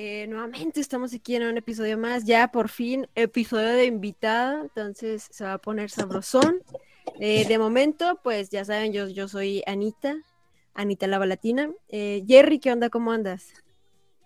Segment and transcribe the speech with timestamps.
[0.00, 5.26] Eh, nuevamente estamos aquí en un episodio más, ya por fin, episodio de invitada, entonces
[5.28, 6.62] se va a poner sabrosón.
[7.18, 10.14] Eh, de momento, pues ya saben, yo, yo soy Anita,
[10.72, 11.70] Anita la Balatina.
[11.88, 12.90] Eh, Jerry, ¿qué onda?
[12.90, 13.52] ¿Cómo andas?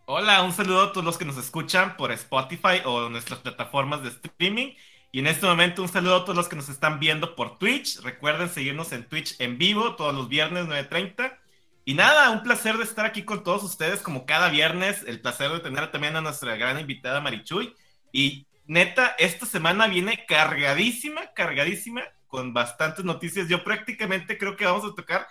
[0.05, 4.11] Hola, un saludo a todos los que nos escuchan por Spotify o nuestras plataformas de
[4.11, 4.75] streaming.
[5.11, 8.03] Y en este momento un saludo a todos los que nos están viendo por Twitch.
[8.03, 11.39] Recuerden seguirnos en Twitch en vivo todos los viernes 9.30.
[11.85, 15.05] Y nada, un placer de estar aquí con todos ustedes como cada viernes.
[15.07, 17.75] El placer de tener también a nuestra gran invitada Marichuy.
[18.13, 23.49] Y neta, esta semana viene cargadísima, cargadísima, con bastantes noticias.
[23.49, 25.27] Yo prácticamente creo que vamos a tocar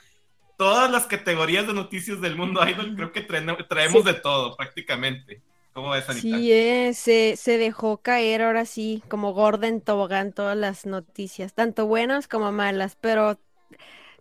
[0.57, 2.95] todas las categorías de noticias del mundo idol.
[2.95, 5.41] Creo que traemos de todo prácticamente.
[5.73, 6.37] ¿Cómo ves, Anita?
[6.37, 11.85] Sí, eh, se, se, dejó caer ahora sí, como Gordon Tobogán, todas las noticias, tanto
[11.85, 13.39] buenas como malas, pero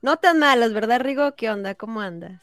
[0.02, 1.34] no tan malas, ¿verdad, Rigo?
[1.36, 1.74] ¿Qué onda?
[1.74, 2.40] ¿Cómo andas?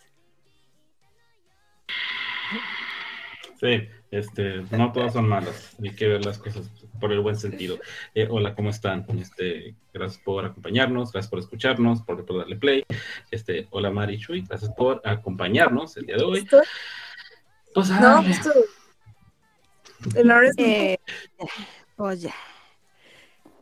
[3.59, 7.79] Sí, este, no todas son malas, hay que ver las cosas por el buen sentido.
[8.13, 9.05] Eh, hola, ¿cómo están?
[9.19, 12.85] Este, gracias por acompañarnos, gracias por escucharnos, por, darle play.
[13.31, 16.47] Este, hola Mari Chuy, gracias por acompañarnos el día de hoy.
[17.73, 18.23] Pues, no.
[20.15, 20.99] El eh,
[21.95, 22.35] pues ya.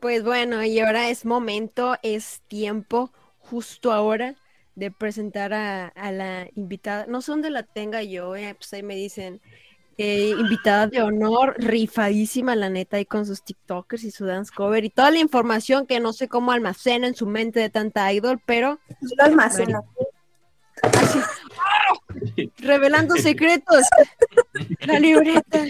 [0.01, 3.11] Pues bueno, y ahora es momento, es tiempo
[3.49, 4.35] justo ahora
[4.75, 7.05] de presentar a, la invitada.
[7.07, 9.41] No sé dónde la tenga yo, eh, pues ahí me dicen,
[9.97, 14.83] eh, invitada de honor, rifadísima la neta, ahí con sus TikTokers y su dance cover
[14.83, 18.41] y toda la información que no sé cómo almacena en su mente de tanta idol,
[18.45, 18.79] pero...
[19.17, 19.81] Lo almacena.
[22.57, 23.85] Revelando secretos.
[24.81, 25.63] La libreta.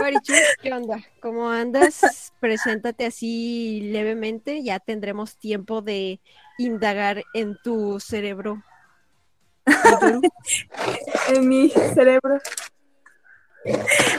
[0.00, 0.98] Marichu, ¿qué onda?
[1.20, 2.32] ¿Cómo andas?
[2.40, 6.20] Preséntate así levemente, ya tendremos tiempo de
[6.58, 8.62] indagar en tu cerebro.
[11.28, 12.38] en mi cerebro.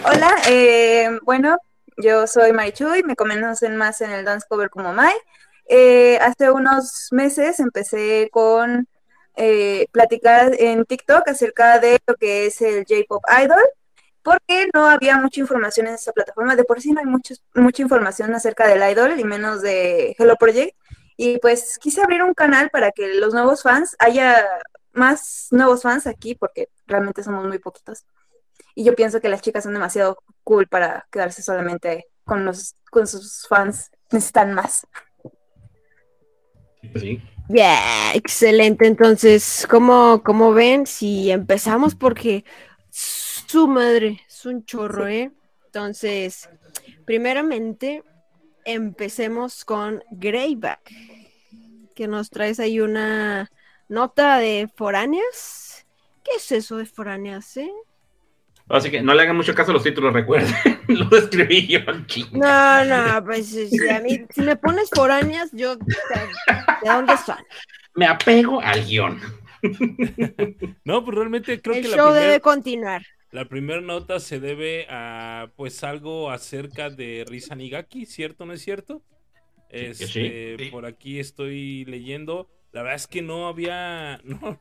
[0.05, 1.57] Hola, eh, bueno,
[1.97, 5.15] yo soy Marichu y me conocen más en el dance cover como Mai.
[5.69, 8.87] Eh, hace unos meses empecé con
[9.35, 13.61] eh, platicar en TikTok acerca de lo que es el J-Pop Idol
[14.27, 16.57] porque no había mucha información en esa plataforma.
[16.57, 20.35] De por sí no hay mucho, mucha información acerca del idol y menos de Hello
[20.35, 20.75] Project.
[21.15, 24.45] Y pues quise abrir un canal para que los nuevos fans, haya
[24.91, 28.03] más nuevos fans aquí, porque realmente somos muy poquitos.
[28.75, 33.07] Y yo pienso que las chicas son demasiado cool para quedarse solamente con, los, con
[33.07, 33.91] sus fans.
[34.11, 34.85] Necesitan más.
[36.95, 37.21] Sí.
[37.47, 38.87] Yeah, excelente.
[38.87, 40.85] Entonces, ¿cómo, ¿cómo ven?
[40.85, 42.43] Si empezamos porque
[43.47, 45.31] su madre, es un chorro, ¿eh?
[45.65, 46.49] Entonces,
[47.05, 48.03] primeramente,
[48.65, 50.91] empecemos con Greyback,
[51.95, 53.49] que nos traes ahí una
[53.87, 55.85] nota de foráneas.
[56.23, 57.71] ¿Qué es eso de foráneas, eh?
[58.69, 60.53] Así que no le hagan mucho caso a los títulos, recuerden.
[60.89, 62.25] Lo escribí yo aquí.
[62.33, 65.77] No, no, pues si, a mí, si me pones foráneas, yo.
[65.77, 65.85] ¿De
[66.83, 67.37] dónde son?
[67.95, 69.21] Me apego al guion.
[70.83, 73.03] no, pues realmente creo que el show debe continuar.
[73.37, 78.53] La primera nota se debe a pues algo acerca de Risa Nigaki, ¿cierto o no
[78.53, 79.03] es cierto?
[79.69, 82.49] Este, Por aquí estoy leyendo.
[82.71, 84.59] La verdad es que no había, no,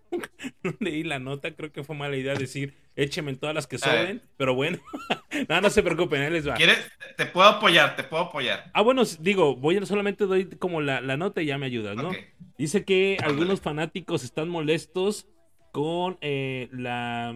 [0.78, 4.20] leí la nota, creo que fue mala idea decir, écheme en todas las que sobren,
[4.36, 4.78] pero bueno,
[5.48, 6.52] no, no se preocupen, ahí les va.
[6.52, 6.76] ¿Quieres?
[7.16, 8.70] Te puedo apoyar, te puedo apoyar.
[8.74, 12.10] Ah, bueno, digo, voy a solamente doy como la, nota y ya me ayudas, ¿no?
[12.58, 15.26] Dice que algunos fanáticos están molestos
[15.72, 17.34] con eh, la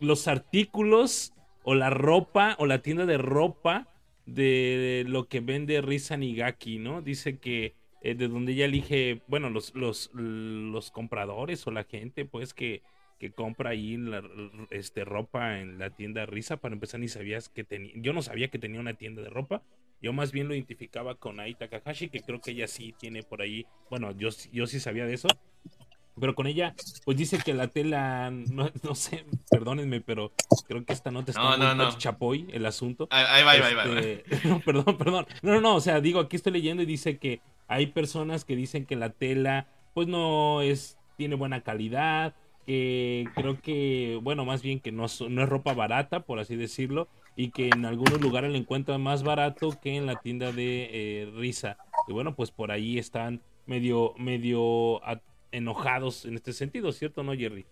[0.00, 1.32] los artículos
[1.62, 3.88] o la ropa o la tienda de ropa
[4.26, 7.02] de lo que vende Risa Nigaki, ¿no?
[7.02, 12.24] Dice que eh, de donde ella elige, bueno, los, los, los compradores o la gente,
[12.24, 12.82] pues, que,
[13.18, 13.98] que compra ahí
[14.70, 18.48] este, ropa en la tienda Risa, para empezar, ni sabías que tenía, yo no sabía
[18.48, 19.62] que tenía una tienda de ropa,
[20.00, 23.42] yo más bien lo identificaba con Aita Takahashi, que creo que ella sí tiene por
[23.42, 25.28] ahí, bueno, yo, yo sí sabía de eso,
[26.18, 26.74] pero con ella,
[27.04, 30.32] pues dice que la tela, no, no sé, perdónenme, pero
[30.66, 33.08] creo que esta nota está no, muy chapoy el asunto.
[33.10, 34.00] Ahí va, ahí va, ahí va.
[34.00, 35.26] Este, no, perdón, perdón.
[35.42, 38.56] No, no, no, o sea, digo, aquí estoy leyendo y dice que hay personas que
[38.56, 42.34] dicen que la tela, pues no es, tiene buena calidad,
[42.66, 47.08] que creo que, bueno, más bien que no, no es ropa barata, por así decirlo,
[47.34, 51.32] y que en algunos lugares la encuentran más barato que en la tienda de eh,
[51.36, 51.78] Risa.
[52.06, 55.00] Y bueno, pues por ahí están medio, medio
[55.58, 57.66] enojados en este sentido, ¿cierto no, Jerry?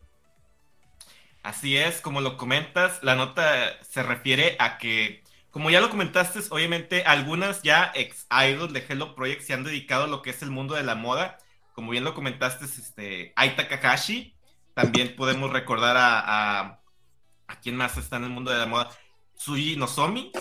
[1.42, 6.40] Así es, como lo comentas, la nota se refiere a que, como ya lo comentaste,
[6.50, 10.42] obviamente algunas ya ex idols de Hello Project se han dedicado a lo que es
[10.42, 11.38] el mundo de la moda.
[11.72, 14.34] Como bien lo comentaste, este, Aita Kakashi.
[14.74, 16.80] También podemos recordar a,
[17.48, 18.90] ¿A quién más está en el mundo de la moda?
[19.34, 20.32] Suji Nozomi.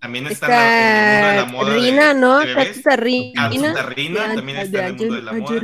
[0.00, 1.74] También está, en el mundo de la moda.
[1.74, 2.40] Rina, ¿no?
[2.54, 3.48] Katsuta Rina.
[3.82, 5.60] Rina también está en el mundo de la moda.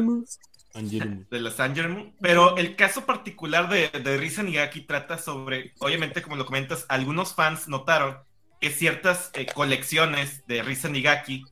[1.30, 2.14] De los Angermu.
[2.20, 7.34] Pero el caso particular de, de Risa Nigaki trata sobre, obviamente, como lo comentas, algunos
[7.34, 8.16] fans notaron
[8.62, 11.44] que ciertas eh, colecciones de Risa Nigaki,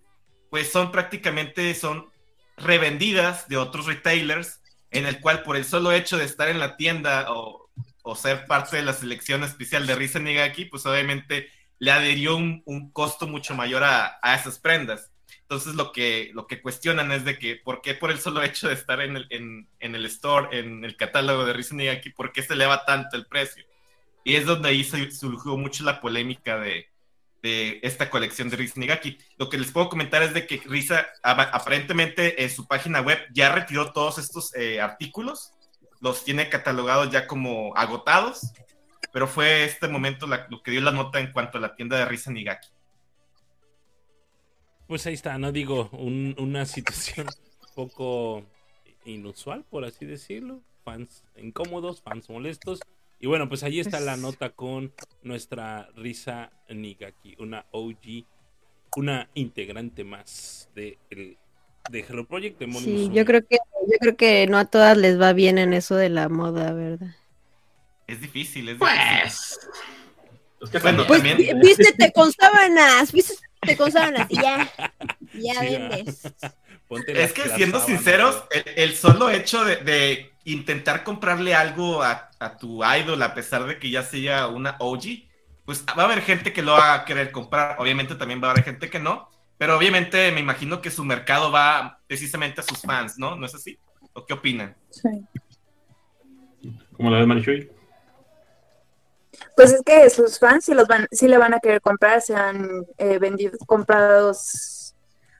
[0.48, 2.08] pues son prácticamente, son
[2.56, 4.60] revendidas de otros retailers,
[4.92, 7.68] en el cual por el solo hecho de estar en la tienda o,
[8.14, 13.28] ser parte de la selección especial de Risa Nigaki, pues obviamente le adherió un, costo
[13.28, 15.09] mucho mayor a, esas prendas.
[15.50, 18.68] Entonces lo que, lo que cuestionan es de que por qué por el solo hecho
[18.68, 19.26] de estar en el,
[19.80, 23.26] en, el store, en el catálogo de Risa Nigaki, por qué se eleva tanto el
[23.26, 23.64] precio.
[24.22, 26.86] Y es donde ahí surgió mucho la polémica de,
[27.42, 29.18] de esta colección de Risa Nigaki.
[29.38, 33.52] Lo que les puedo comentar es de que Risa aparentemente en su página web ya
[33.52, 35.52] retiró todos estos eh, artículos,
[36.00, 38.52] los tiene catalogados ya como agotados,
[39.12, 42.04] pero fue este momento lo que dio la nota en cuanto a la tienda de
[42.04, 42.68] Risa Nigaki.
[44.90, 47.28] Pues ahí está, no digo, una situación
[47.76, 48.44] poco
[49.04, 50.62] inusual, por así decirlo.
[50.84, 52.80] Fans incómodos, fans molestos.
[53.20, 54.92] Y bueno, pues ahí está la nota con
[55.22, 58.24] nuestra Risa Nigaki, una OG,
[58.96, 62.58] una integrante más de, de Hello Project.
[62.58, 65.72] De sí, yo creo, que, yo creo que no a todas les va bien en
[65.72, 67.14] eso de la moda, ¿verdad?
[68.08, 68.90] Es difícil, es pues,
[70.72, 71.06] difícil.
[71.06, 71.22] Pues,
[71.60, 74.70] vístete con sábanas, vístete con sábanas y ya,
[75.34, 76.22] ya vendes.
[77.06, 78.44] es que siendo sinceros,
[78.76, 84.02] el, solo hecho de intentar comprarle algo a, tu idol a pesar de que ya
[84.02, 85.04] sea una OG,
[85.64, 87.76] pues va a haber gente que lo va a querer comprar.
[87.78, 89.28] Obviamente también va a haber gente que no,
[89.58, 93.36] pero obviamente me imagino que su mercado va precisamente a sus fans, ¿no?
[93.36, 93.78] ¿No es así?
[94.12, 94.74] ¿O qué opinan?
[94.90, 95.08] Sí.
[96.96, 97.70] ¿Cómo la ves, Marichuy?
[99.60, 102.34] Pues es que sus fans sí, los van, sí le van a querer comprar, se
[102.34, 104.96] han eh, vendido, comprados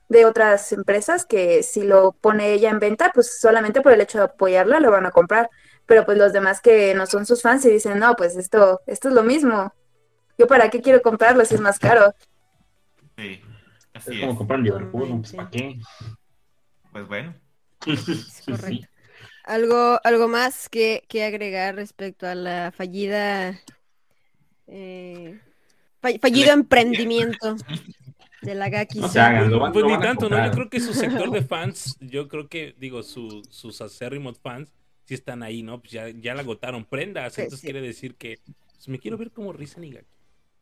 [0.09, 4.19] de otras empresas que si lo pone ella en venta, pues solamente por el hecho
[4.19, 5.49] de apoyarla lo van a comprar.
[5.87, 9.09] Pero pues los demás que no son sus fans y dicen, no, pues esto, esto
[9.09, 9.73] es lo mismo.
[10.37, 12.13] Yo para qué quiero comprarlo si es más caro.
[13.17, 13.41] Sí,
[13.95, 14.19] así es.
[14.19, 15.79] como comprar Liverpool, pues ¿para qué?
[16.91, 17.33] Pues bueno.
[18.45, 18.87] correcto.
[19.45, 23.59] ¿Algo, algo más que, que, agregar respecto a la fallida
[24.71, 25.39] eh,
[25.99, 27.55] fallido emprendimiento
[28.41, 29.01] de la Gaki.
[29.01, 30.43] pues ni tanto, ¿no?
[30.45, 34.73] Yo creo que su sector de fans, yo creo que, digo, sus acérrimos fans,
[35.03, 35.79] sí están ahí, ¿no?
[35.81, 37.37] Pues ya, ya la agotaron prendas.
[37.37, 40.05] Entonces quiere decir que pues me quiero ver como Risa Gaki.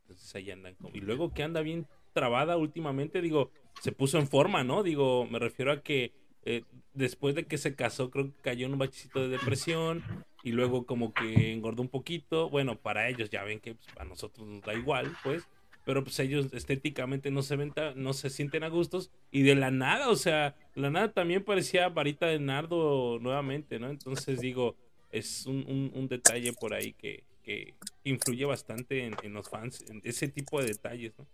[0.02, 0.76] Entonces ahí andan.
[0.94, 4.82] Y luego que anda bien trabada últimamente, digo, se puso en forma, ¿no?
[4.82, 6.14] Digo, me refiero a que
[6.44, 6.64] eh,
[6.94, 10.04] después de que se casó, creo que cayó en un bachecito de depresión
[10.44, 12.50] y luego como que engordó un poquito.
[12.50, 15.48] Bueno, para ellos ya ven que pues, a nosotros nos da igual, pues
[15.90, 19.72] pero pues ellos estéticamente no se ven no se sienten a gustos y de la
[19.72, 23.90] nada, o sea, la nada también parecía varita de nardo nuevamente, ¿no?
[23.90, 24.76] Entonces digo,
[25.12, 30.28] es un, un, detalle por ahí que, que influye bastante en, los fans, en ese
[30.28, 31.26] tipo de detalles, ¿no?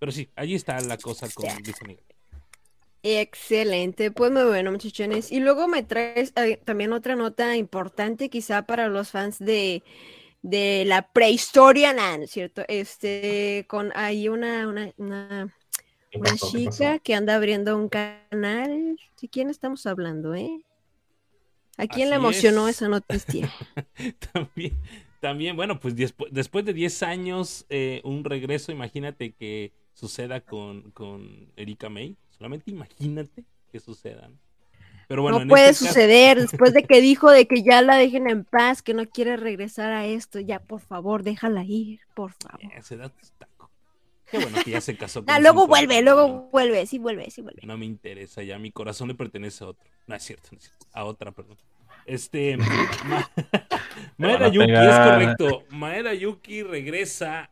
[0.00, 1.98] Pero sí, allí está la cosa con Disney.
[3.02, 5.32] Excelente, pues muy bueno muchachones.
[5.32, 9.82] Y luego me traes eh, también otra nota importante quizá para los fans de
[10.42, 12.64] de la prehistoria, ¿no cierto?
[12.68, 18.98] Este, con ahí una, una, una, chica que anda abriendo un canal.
[19.20, 20.64] ¿De quién estamos hablando, eh?
[21.78, 23.50] ¿A quién le emocionó esa noticia?
[24.32, 24.78] también,
[25.20, 31.52] también, bueno, pues después de 10 años, eh, un regreso, imagínate que suceda con, con
[31.56, 32.16] Erika May.
[32.42, 34.28] Solamente imagínate que suceda.
[35.08, 35.30] ¿no?
[35.30, 38.82] no puede este suceder después de que dijo de que ya la dejen en paz,
[38.82, 40.40] que no quiere regresar a esto.
[40.40, 42.60] Ya, por favor, déjala ir, por favor.
[44.28, 45.22] Qué bueno que ya se casó.
[45.28, 47.62] ah, luego vuelve, luego vuelve, sí vuelve, sí vuelve.
[47.64, 49.88] No me interesa, ya mi corazón le pertenece a otro.
[50.08, 50.86] No es cierto, no es cierto.
[50.94, 51.58] a otra, perdón.
[52.06, 52.56] Este,
[54.16, 55.62] Maeda Yuki, es correcto.
[55.70, 57.50] Maeda Yuki regresa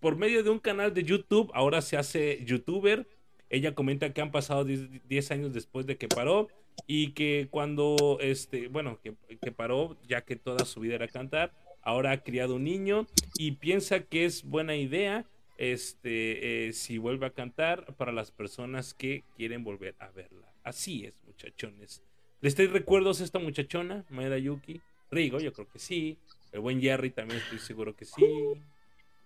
[0.00, 3.06] por medio de un canal de YouTube, ahora se hace youtuber.
[3.52, 6.48] Ella comenta que han pasado 10 años después de que paró
[6.86, 12.12] y que cuando, este, bueno, que, paró, ya que toda su vida era cantar, ahora
[12.12, 15.26] ha criado un niño y piensa que es buena idea
[15.58, 20.50] este, eh, si vuelve a cantar para las personas que quieren volver a verla.
[20.64, 22.02] Así es, muchachones.
[22.40, 24.80] ¿Les trae recuerdos esta muchachona, Maeda Yuki?
[25.10, 26.16] Rigo, yo creo que sí.
[26.52, 28.24] El buen Jerry también estoy seguro que sí.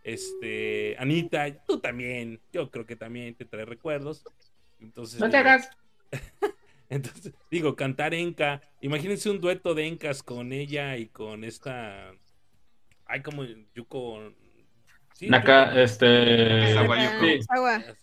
[0.06, 2.40] Este, Anita, tú también.
[2.52, 4.22] Yo creo que también te trae recuerdos.
[4.78, 5.68] Entonces, no te hagas.
[6.88, 8.62] Entonces, digo, cantar enca.
[8.80, 12.12] Imagínense un dueto de encas con ella y con esta.
[13.04, 13.42] Ay, como
[13.74, 14.32] Yuko.
[15.14, 16.70] Sí, Naka, este.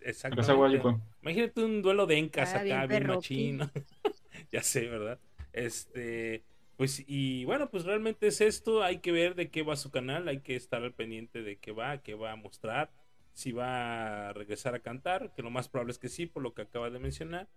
[0.02, 1.02] Exacto.
[1.22, 3.72] Imagínate un duelo de encas acá, bien, bien machino.
[4.52, 5.20] ya sé, ¿verdad?
[5.54, 6.44] Este.
[6.78, 8.84] Pues, y bueno, pues realmente es esto.
[8.84, 10.28] Hay que ver de qué va su canal.
[10.28, 12.92] Hay que estar al pendiente de qué va, qué va a mostrar.
[13.34, 16.54] Si va a regresar a cantar, que lo más probable es que sí, por lo
[16.54, 17.48] que acaba de mencionar.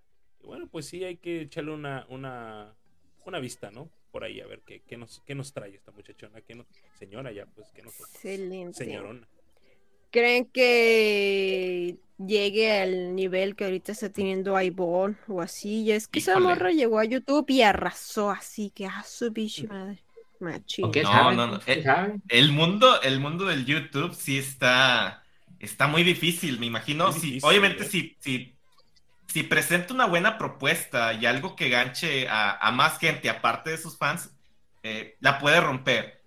[0.41, 2.75] Y bueno, pues sí, hay que echarle una, una,
[3.25, 3.91] una vista, ¿no?
[4.11, 6.41] Por ahí, a ver qué, qué, nos, qué nos trae esta muchachona.
[6.41, 6.67] Qué nos,
[6.99, 7.99] señora, ya, pues, qué nos.
[8.01, 8.73] Excelente.
[8.73, 9.29] Señorona.
[10.11, 15.85] ¿Creen que llegue al nivel que ahorita está teniendo Ivonne o así?
[15.85, 19.67] Ya es que esa morra llegó a YouTube y arrasó así que a su bicho
[19.69, 20.03] madre.
[20.39, 21.61] No, no, no.
[22.29, 25.23] El, mundo, el mundo del YouTube sí está,
[25.59, 27.09] está muy difícil, me imagino.
[27.43, 27.89] obviamente, ¿eh?
[27.89, 28.55] si, si,
[29.27, 33.97] si presenta una buena propuesta y algo que ganche a, más gente aparte de sus
[33.97, 34.31] fans,
[34.83, 36.21] eh, la puede romper.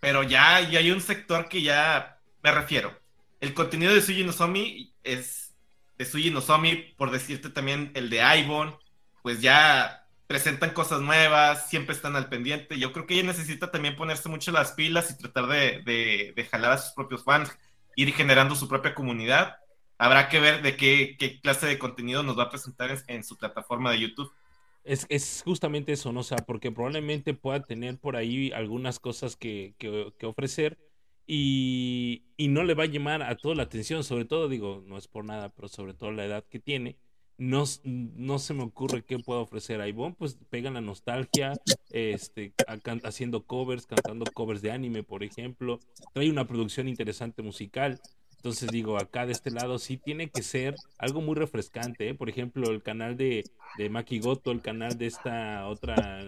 [0.00, 3.01] Pero ya, ya hay un sector que ya me refiero
[3.42, 5.52] el contenido de Suji Nozomi es
[5.98, 8.76] de Suji Nozomi, por decirte también el de Ivon,
[9.20, 12.78] pues ya presentan cosas nuevas, siempre están al pendiente.
[12.78, 16.78] Yo creo que ella necesita también ponerse mucho las pilas y tratar de, jalar a
[16.78, 17.50] sus propios fans,
[17.96, 19.56] ir generando su propia comunidad.
[19.98, 23.90] Habrá que ver de qué, clase de contenido nos va a presentar en, su plataforma
[23.90, 24.32] de YouTube.
[24.84, 26.20] Es, es, justamente eso, ¿no?
[26.20, 30.78] O sea, porque probablemente pueda tener por ahí algunas cosas que, que ofrecer
[31.34, 35.08] y, no le va a llamar a toda la atención, sobre todo, digo, no es
[35.08, 36.98] por nada, pero sobre todo la edad que tiene.
[37.38, 41.54] No, no se me ocurre qué pueda ofrecer a Ivonne, pues pegan la nostalgia,
[41.90, 42.52] este,
[43.04, 45.80] haciendo covers, cantando covers de anime, por ejemplo.
[46.12, 47.98] Trae una producción interesante musical.
[48.36, 52.10] Entonces digo, acá de este lado sí tiene que ser algo muy refrescante.
[52.10, 52.14] ¿eh?
[52.14, 53.44] Por ejemplo, el canal de,
[53.78, 56.20] de Maki Goto, el canal de esta otra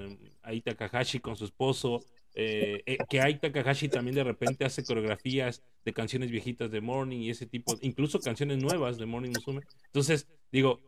[0.43, 2.03] Aita Kahashi con su esposo,
[2.35, 7.21] eh, eh, que hay Takahashi también de repente hace coreografías de canciones viejitas de Morning
[7.21, 9.63] y ese tipo, incluso canciones nuevas de Morning Musume.
[9.87, 10.81] Entonces, digo,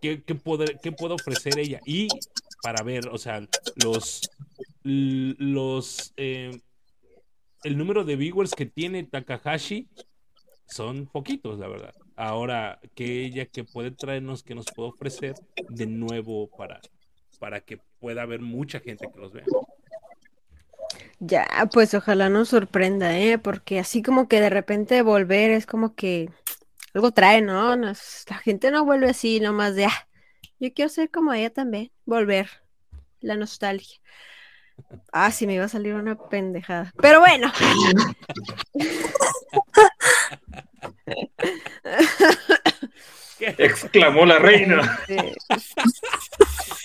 [0.00, 0.36] ¿qué, qué,
[0.82, 1.80] qué puede ofrecer ella?
[1.86, 2.08] Y
[2.62, 3.46] para ver, o sea,
[3.84, 4.28] los,
[4.82, 6.60] los, eh,
[7.62, 9.88] el número de viewers que tiene Takahashi
[10.66, 11.94] son poquitos, la verdad.
[12.16, 15.34] Ahora, que ella que puede traernos, que nos puede ofrecer
[15.68, 16.80] de nuevo para,
[17.38, 19.44] para que pueda haber mucha gente que los vea.
[21.24, 23.38] Ya, pues ojalá nos sorprenda, ¿eh?
[23.38, 26.28] Porque así como que de repente volver es como que
[26.94, 27.76] algo trae, ¿no?
[27.76, 27.94] la
[28.42, 30.08] gente no vuelve así nomás de, ah,
[30.58, 32.50] yo quiero ser como ella también, volver,
[33.20, 34.00] la nostalgia.
[35.12, 36.92] Ah, sí, me iba a salir una pendejada.
[37.00, 37.52] Pero bueno.
[43.58, 44.98] Exclamó la reina.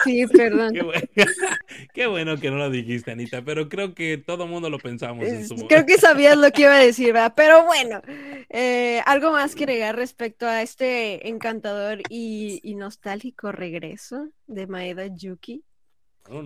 [0.04, 0.74] Sí, perdón.
[1.94, 5.26] Qué bueno, que no lo dijiste, Anita, pero creo que todo el mundo lo pensamos
[5.28, 7.34] en su Creo que sabías lo que iba a decir, ¿verdad?
[7.36, 8.02] Pero bueno,
[8.50, 15.64] eh, algo más que agregar respecto a este encantador y, nostálgico regreso de Maeda Yuki.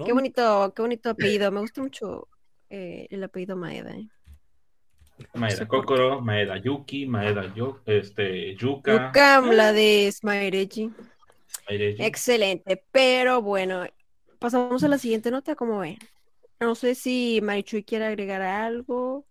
[0.05, 1.51] Qué bonito, qué bonito apellido.
[1.51, 2.27] Me gusta mucho
[2.69, 3.91] eh, el apellido Maeda.
[3.91, 4.07] ¿eh?
[5.33, 9.07] Maeda Kokoro, Maeda Yuki, Maeda Yo, este, Yuka.
[9.07, 10.91] Yuka, la de Smaireji.
[11.67, 13.85] Excelente, pero bueno,
[14.39, 15.97] pasamos a la siguiente nota, ¿cómo ven?
[16.59, 19.25] No sé si Marichuy quiere agregar algo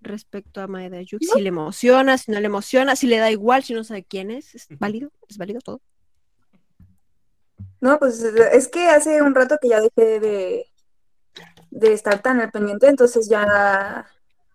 [0.00, 3.62] respecto a Maeda Yuki, si le emociona, si no le emociona, si le da igual,
[3.62, 5.10] si no sabe quién es, ¿es válido?
[5.28, 5.80] ¿Es válido todo?
[7.80, 10.66] No, pues es que hace un rato que ya dejé de,
[11.70, 14.06] de estar tan al pendiente, entonces ya,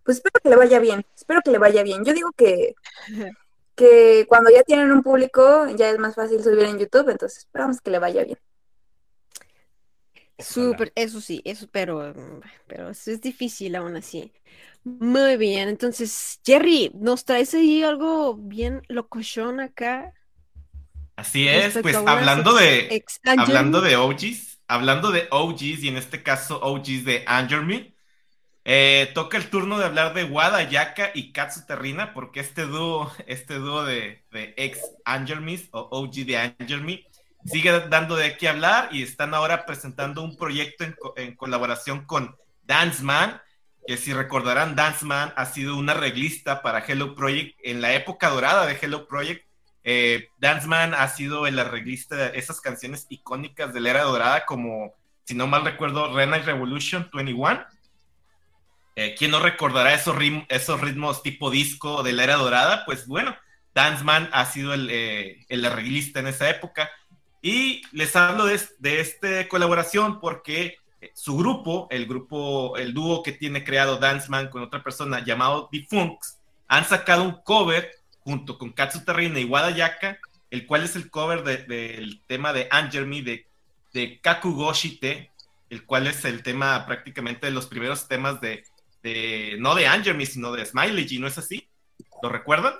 [0.03, 2.03] pues espero que le vaya bien, espero que le vaya bien.
[2.03, 2.75] Yo digo que
[3.75, 7.81] que cuando ya tienen un público ya es más fácil subir en YouTube, entonces esperamos
[7.81, 8.37] que le vaya bien.
[10.39, 12.13] Súper, eso sí, eso, pero,
[12.67, 14.31] pero eso es difícil aún así.
[14.83, 20.13] Muy bien, entonces, Jerry, ¿nos traes ahí algo bien locochón acá?
[21.15, 23.03] Así es, pues hablando de,
[23.37, 27.61] hablando de OGs, hablando de OGs y en este caso OGs de Anger
[28.63, 33.11] eh, toca el turno de hablar de Wada Yaka y Katsu Terrina, porque este dúo,
[33.25, 35.39] este dúo de, ex Angel
[35.71, 37.05] o OG de Angel
[37.43, 43.01] sigue dando de qué hablar y están ahora presentando un proyecto en, colaboración con Dance
[43.03, 43.41] Man,
[43.87, 48.29] que si recordarán, Dance Man ha sido una reglista para Hello Project en la época
[48.29, 49.43] dorada de Hello Project.
[49.83, 54.45] Eh, Dance Man ha sido el arreglista de esas canciones icónicas de la era dorada,
[54.45, 57.65] como, si no mal recuerdo, Rena Revolution 21
[58.95, 60.15] eh, ¿Quién no recordará esos,
[60.49, 62.83] esos ritmos tipo disco de la era dorada?
[62.85, 63.35] Pues bueno,
[63.73, 66.89] Danceman ha sido el, eh, el arreglista en esa época.
[67.41, 73.23] Y les hablo de, de esta colaboración porque eh, su grupo, el grupo, el dúo
[73.23, 78.57] que tiene creado Danceman con otra persona llamado The Funks, han sacado un cover junto
[78.57, 80.19] con Katsu Terrina y Wadayaka,
[80.51, 83.47] el cual es el cover del tema de Angermi de,
[83.93, 85.31] de Kakugoshite,
[85.69, 88.63] el cual es el tema prácticamente de los primeros temas de,
[89.03, 91.69] de no de Angermi, sino de Smiley, ¿no es así?
[92.21, 92.73] ¿Lo recuerdan?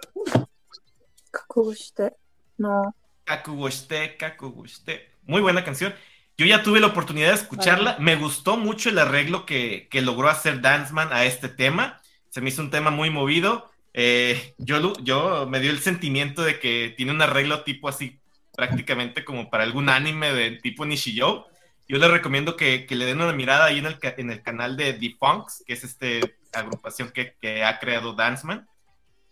[1.32, 2.14] Kakugoshite,
[2.58, 2.96] no.
[3.24, 5.12] Kakugoshite, Kakugoshite.
[5.24, 5.94] Muy buena canción.
[6.38, 7.98] Yo ya tuve la oportunidad de escucharla.
[8.00, 12.02] Me gustó mucho el arreglo que, que logró hacer Danceman a este tema.
[12.30, 13.70] Se me hizo un tema muy movido.
[13.94, 18.20] Eh, yo, yo me dio el sentimiento de que tiene un arreglo tipo así,
[18.56, 21.46] prácticamente como para algún anime de tipo Nishiyou.
[21.92, 24.78] Yo les recomiendo que, que le den una mirada ahí en el, en el canal
[24.78, 28.66] de The Funks, que es este agrupación que, que ha creado Danceman.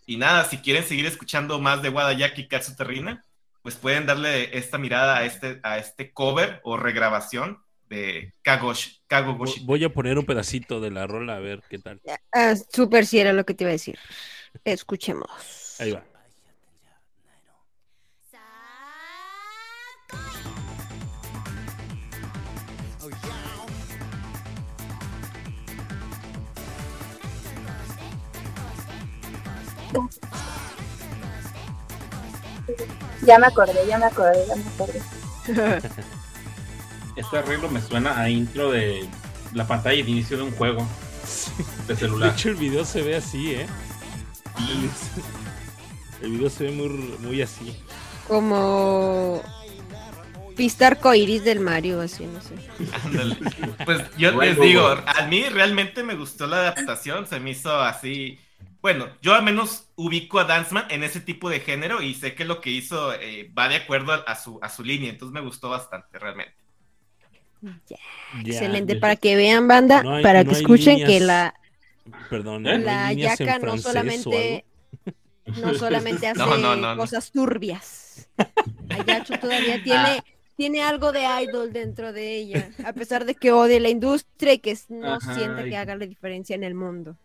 [0.05, 3.23] Y nada, si quieren seguir escuchando más de Wadayaki Katsu Terrina,
[3.61, 9.63] pues pueden darle esta mirada a este, a este cover o regrabación de Kagosh, Kagogoshi.
[9.63, 12.01] Voy a poner un pedacito de la rola a ver qué tal.
[12.33, 13.97] Ah, súper si era lo que te iba a decir.
[14.65, 15.77] Escuchemos.
[15.79, 16.03] Ahí va.
[33.25, 35.01] Ya me acordé, ya me acordé, ya me acordé.
[37.15, 39.05] Este arreglo me suena a intro de
[39.53, 40.87] la pantalla de inicio de un juego
[41.87, 42.29] de celular.
[42.31, 43.67] De hecho, el video se ve así, ¿eh?
[46.21, 46.87] El video se ve muy,
[47.19, 47.75] muy así.
[48.27, 49.41] Como
[50.55, 52.55] pistar coiris del Mario, así, no sé.
[53.03, 53.37] Ándale.
[53.85, 58.39] Pues yo les digo, a mí realmente me gustó la adaptación, se me hizo así.
[58.81, 62.45] Bueno, yo al menos ubico a Danceman en ese tipo de género y sé que
[62.45, 65.41] lo que hizo eh, va de acuerdo a, a su, a su línea, entonces me
[65.41, 66.53] gustó bastante realmente.
[67.61, 67.97] Ya,
[68.45, 71.09] Ya, Excelente, para que vean, banda, No hay- para no que escuchen líneas.
[71.11, 71.53] que la,
[72.29, 72.77] Perdón, ¿Eh?
[72.77, 74.65] ¿no la en yaca no solamente
[75.45, 77.01] no solamente hace No, no, no, no.
[77.01, 78.29] cosas turbias.
[78.89, 80.23] Ayacho todavía tiene,
[80.55, 84.59] tiene algo de idol dentro de ella, a pesar de que odie la industria y
[84.59, 87.17] que no Ajá, siente y- que haga la diferencia en el mundo.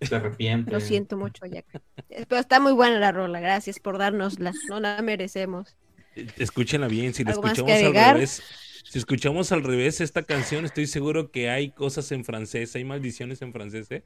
[0.00, 0.70] Se arrepiente.
[0.70, 1.82] Lo siento mucho, Ayaca.
[2.08, 5.76] Pero está muy buena la rola, gracias por dárnosla, no la merecemos.
[6.14, 8.42] Escúchenla bien, si la ¿Algo más que escuchamos al revés.
[8.90, 13.40] Si escuchamos al revés esta canción, estoy seguro que hay cosas en francés, hay maldiciones
[13.42, 14.04] en francés, ¿eh?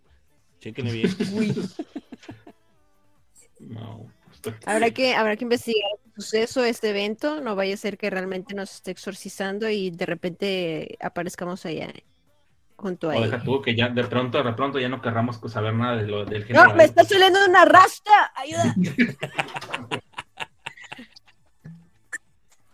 [0.61, 1.15] Chequenle bien.
[3.61, 4.13] No.
[4.67, 8.55] Habrá que, habrá que investigar el suceso, este evento, no vaya a ser que realmente
[8.55, 11.91] nos esté exorcizando y de repente aparezcamos allá
[12.77, 13.45] junto a O deja ella.
[13.45, 16.45] tú que ya de pronto, de pronto ya no querramos saber nada de lo, del
[16.45, 16.67] género.
[16.67, 18.33] ¡No, me está saliendo una rasta!
[18.35, 18.75] ¡Ayuda!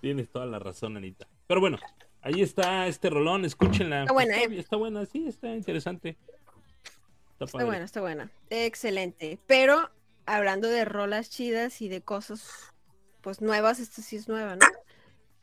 [0.01, 1.27] Tienes toda la razón, Anita.
[1.47, 1.79] Pero bueno,
[2.23, 4.03] ahí está este rolón, escúchenla.
[4.03, 4.59] Está buena, está, ¿eh?
[4.59, 6.17] está buena, sí, está interesante.
[7.33, 8.31] Está, Está buena, está buena.
[8.51, 9.39] Excelente.
[9.47, 9.91] Pero
[10.27, 12.73] hablando de rolas chidas y de cosas
[13.21, 14.67] pues nuevas, esta sí es nueva, ¿no?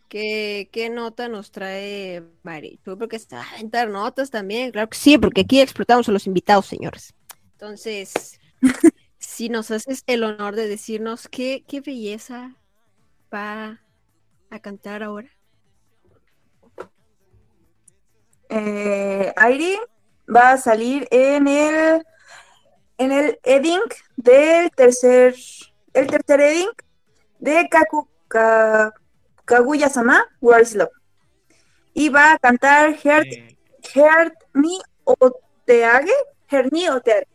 [0.07, 2.79] ¿Qué, nota nos trae Mari?
[2.83, 6.27] Tú porque está a aventar notas también, claro que sí, porque aquí explotamos a los
[6.27, 7.13] invitados, señores.
[7.53, 8.39] Entonces,
[9.17, 12.55] si nos haces el honor de decirnos qué, belleza
[13.33, 13.81] va
[14.49, 15.29] a cantar ahora.
[18.49, 19.77] Eh, Airi
[20.33, 22.05] va a salir en el
[22.97, 23.81] en el Edding
[24.15, 25.35] del tercer
[25.93, 26.69] el tercer Edding
[27.39, 28.93] de Kaku Ka-
[29.47, 30.91] Kaguya-sama Where is Love
[31.93, 33.57] y va a cantar Heart, Eh,
[33.93, 36.13] Heart Me Oteage
[36.49, 37.27] Heart Me Oteage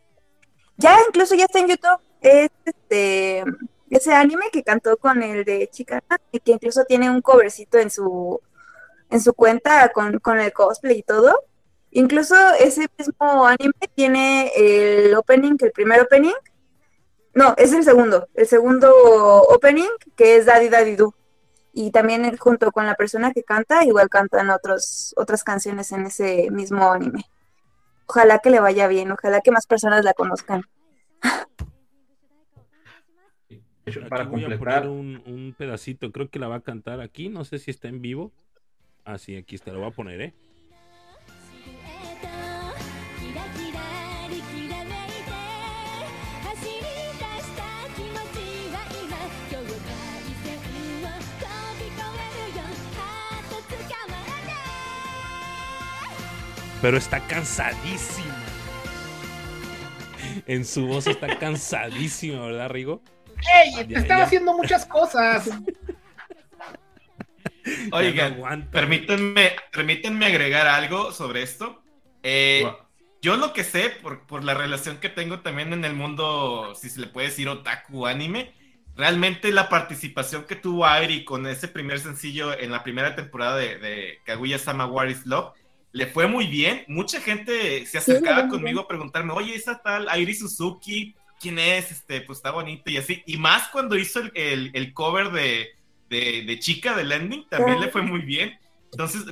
[0.77, 3.43] ya incluso ya está en YouTube es este
[3.89, 7.89] ese anime que cantó con el de Chikara y que incluso tiene un covercito en
[7.91, 8.39] su
[9.11, 11.43] en su cuenta con, con el cosplay y todo.
[11.91, 16.33] Incluso ese mismo anime tiene el opening, el primer opening.
[17.35, 18.91] No, es el segundo, el segundo
[19.43, 21.13] opening que es Daddy Daddy Do.
[21.73, 26.05] Y también él, junto con la persona que canta, igual cantan otros, otras canciones en
[26.05, 27.25] ese mismo anime.
[28.05, 30.63] Ojalá que le vaya bien, ojalá que más personas la conozcan.
[34.07, 37.27] Para voy a completar, poner un, un pedacito, creo que la va a cantar aquí,
[37.29, 38.31] no sé si está en vivo.
[39.03, 40.33] Ah, sí, aquí está, lo voy a poner, ¿eh?
[56.83, 58.35] Pero está cansadísima.
[60.45, 63.01] En su voz está cansadísima, ¿verdad, Rigo?
[63.63, 63.87] ¡Ey!
[63.87, 64.25] Ya, Estaba ya.
[64.25, 65.49] haciendo muchas cosas.
[67.93, 68.69] Oigan, aguanta.
[68.69, 71.81] permítanme, permítanme agregar algo sobre esto.
[72.21, 72.69] Eh,
[73.21, 76.89] yo lo que sé, por, por la relación que tengo también en el mundo, si
[76.89, 78.53] se le puede decir otaku anime,
[78.97, 83.77] realmente la participación que tuvo Airi con ese primer sencillo en la primera temporada de,
[83.77, 85.53] de Kaguya Sama War is Love,
[85.93, 86.83] le fue muy bien.
[86.89, 91.91] Mucha gente se acercaba conmigo a preguntarme, oye, esa tal Airi Suzuki, ¿quién es?
[91.91, 93.23] Este, pues está bonito y así.
[93.25, 95.69] Y más cuando hizo el, el- el cover de,
[96.09, 98.59] de, de Chica del ending, también le fue muy bien.
[98.91, 99.23] Entonces,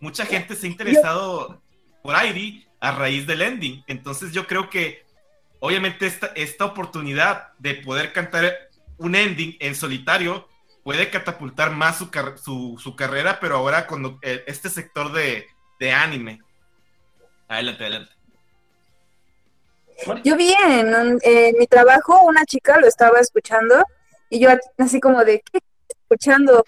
[0.00, 1.62] mucha gente se ha interesado
[2.02, 3.82] por Airi a raíz del ending.
[3.86, 5.04] Entonces, yo creo que,
[5.60, 8.54] obviamente, esta, esta oportunidad de poder cantar
[8.98, 10.48] un ending en solitario
[10.84, 15.46] puede catapultar más su, car- su, su carrera, pero ahora con eh, este sector de,
[15.78, 16.40] de anime.
[17.48, 18.12] Adelante, adelante.
[20.24, 23.82] Yo vi en, un- en mi trabajo una chica lo estaba escuchando
[24.28, 26.64] y yo así como de, ¿qué estás escuchando?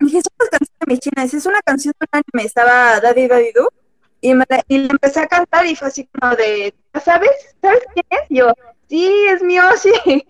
[0.00, 3.28] Dije, es una canción de mis chinas, es una canción de un anime, estaba Daddy
[3.28, 3.72] Daddy Do
[4.20, 7.30] y, me y le empecé a cantar y fue así como de, ¿sabes?
[7.60, 8.20] ¿Sabes quién es?
[8.30, 8.52] Yo,
[8.88, 9.92] sí, es mi Oshi,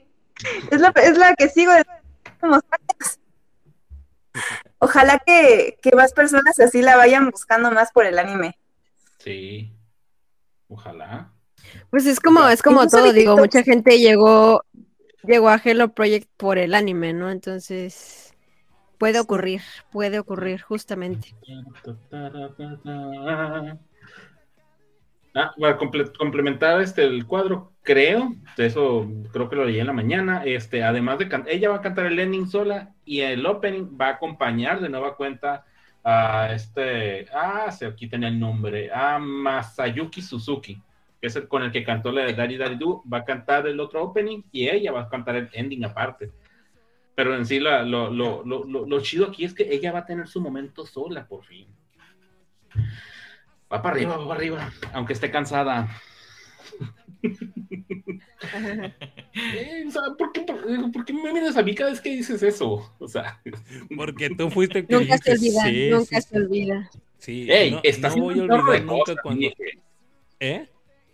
[0.71, 2.03] es la, es la que sigo desde hace
[2.43, 3.19] unos años.
[4.81, 8.59] Ojalá que, que más personas así la vayan buscando más por el anime.
[9.19, 9.73] Sí.
[10.69, 11.33] Ojalá.
[11.91, 14.65] Pues es como, es como todo, digo, mucha gente llegó,
[15.23, 17.31] llegó a Hello Project por el anime, ¿no?
[17.31, 18.35] Entonces,
[18.99, 21.35] puede ocurrir, puede ocurrir, justamente.
[25.35, 29.93] Ah, para comple- complementar este el cuadro, creo, eso creo que lo leí en la
[29.93, 34.07] mañana, este, además de ella va a cantar el ending sola y el opening va
[34.09, 35.65] a acompañar de nueva cuenta
[36.03, 40.83] a este, ah, se quiten el nombre, a Masayuki Suzuki,
[41.21, 43.69] que es el con el que cantó la de Daddy Daddy Do, va a cantar
[43.69, 46.33] el otro opening y ella va a cantar el ending aparte.
[47.15, 50.07] Pero en sí la- lo, lo, lo, lo chido aquí es que ella va a
[50.07, 51.69] tener su momento sola por fin.
[53.73, 55.89] Va para arriba, va para arriba, aunque esté cansada.
[59.35, 62.11] Eh, o sea, ¿por, qué, por, por qué me miras a mí cada vez que
[62.11, 62.93] dices eso?
[62.99, 63.41] O sea,
[63.97, 66.91] Porque tú fuiste el que Nunca se olvida, sí, nunca sí, se olvida.
[67.19, 67.47] sí.
[67.49, 69.41] hey, no, está no haciendo voy a olvidar nunca cosas, cuando...
[69.41, 69.79] dije.
[70.41, 70.69] ¿Eh?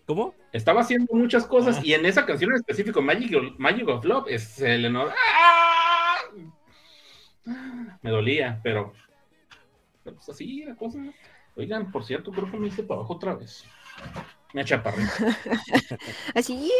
[0.07, 0.35] ¿Cómo?
[0.53, 1.83] Estaba haciendo muchas cosas Ah.
[1.85, 5.13] y en esa canción en específico, Magic, of- Magic of Love, es el honor.
[5.35, 6.17] ¡Ah!
[8.03, 8.93] Me dolía, pero,
[10.05, 11.01] pero pues así la cosa.
[11.57, 13.65] Oigan, por cierto, creo que me hice para abajo otra vez.
[14.53, 15.03] Me achaparré.
[16.35, 16.71] Así.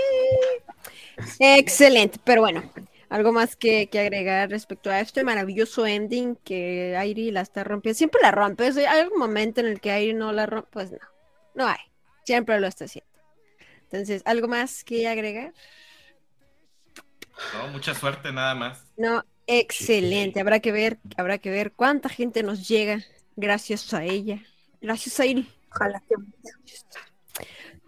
[1.39, 2.63] Excelente, pero bueno,
[3.09, 7.97] algo más que, que agregar respecto a este maravilloso ending que Airi la está rompiendo.
[7.97, 10.99] Siempre la rompe, hay algún momento en el que Airi no la rompe, pues no,
[11.55, 11.79] no hay,
[12.25, 13.11] siempre lo está haciendo.
[13.85, 15.55] Entonces, ¿algo más que agregar?
[17.55, 18.85] No, mucha suerte nada más.
[18.97, 23.05] No, excelente, habrá que ver, habrá que ver cuánta gente nos llega
[23.37, 24.43] gracias a ella,
[24.87, 25.47] gracias a Airi.
[25.73, 26.15] Ojalá que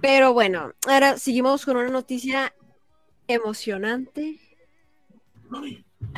[0.01, 2.53] Pero bueno, ahora seguimos con una noticia
[3.29, 4.41] emocionante.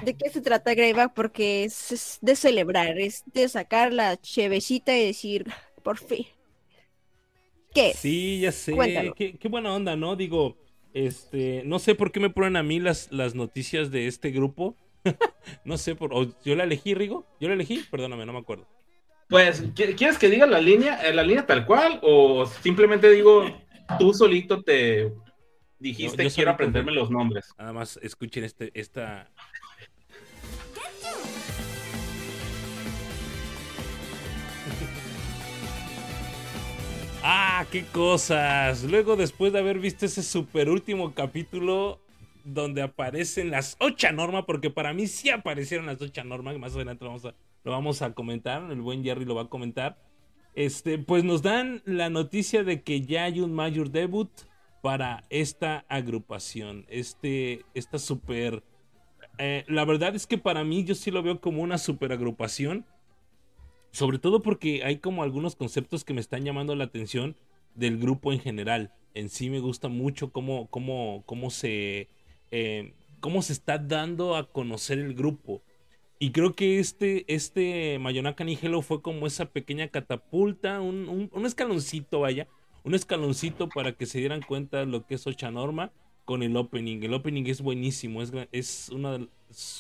[0.03, 1.13] ¿De qué se trata Greyback?
[1.13, 5.47] Porque es, es de celebrar, es de sacar la chevecita y decir,
[5.83, 6.27] por fin.
[7.75, 7.99] ¿Qué es?
[7.99, 8.73] Sí, ya sé.
[8.73, 9.15] Cuéntalo.
[9.15, 10.17] Qué, qué buena onda, ¿no?
[10.17, 10.57] Digo,
[10.95, 14.77] este, no sé por qué me ponen a mí las, las noticias de este grupo.
[15.65, 17.27] no sé, por, o yo la elegí, Rigo.
[17.39, 18.67] Yo la elegí, perdóname, no me acuerdo.
[19.31, 22.01] Pues, ¿qui- ¿quieres que diga la línea, eh, la línea tal cual?
[22.03, 23.45] O simplemente digo,
[23.99, 25.13] tú solito te
[25.79, 27.49] dijiste, yo quiero aprenderme los nombres.
[27.57, 29.31] Nada más escuchen este, esta.
[37.23, 38.83] ¡Ah, qué cosas!
[38.85, 42.01] Luego, después de haber visto ese super último capítulo
[42.45, 46.75] donde aparecen las ocho normas, porque para mí sí aparecieron las ocho normas, que más
[46.75, 49.99] adelante vamos a, lo vamos a comentar, el buen Jerry lo va a comentar.
[50.55, 54.31] Este, pues nos dan la noticia de que ya hay un mayor debut
[54.83, 56.87] para esta agrupación.
[56.89, 58.65] Este, esta super.
[59.39, 62.87] eh, la verdad es que para mí yo sí lo veo como una super agrupación.
[63.93, 67.37] Sobre todo porque hay como algunos conceptos que me están llamando la atención
[67.75, 68.93] del grupo en general.
[69.15, 72.09] En sí me gusta mucho cómo, cómo, cómo se.
[72.51, 75.63] eh, cómo se está dando a conocer el grupo.
[76.23, 82.21] Y creo que este, este Mayonaka Nigelo fue como esa pequeña catapulta, un, un, escaloncito,
[82.21, 82.47] vaya,
[82.85, 85.93] un escaloncito para que se dieran cuenta lo que es Ocha Norma
[86.27, 87.03] con el opening.
[87.03, 89.19] El opening es buenísimo, es, es, una,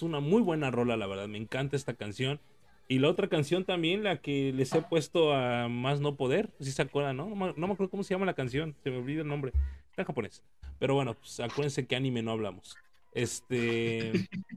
[0.00, 2.40] una muy buena rola, la verdad, me encanta esta canción.
[2.88, 6.72] Y la otra canción también, la que les he puesto a Más No Poder, si
[6.72, 7.28] se acuerdan, ¿no?
[7.28, 9.52] No me acuerdo cómo se llama la canción, se me olvida el nombre,
[9.90, 10.42] está en japonés.
[10.78, 12.78] Pero bueno, pues acuérdense que anime no hablamos.
[13.12, 14.12] Este...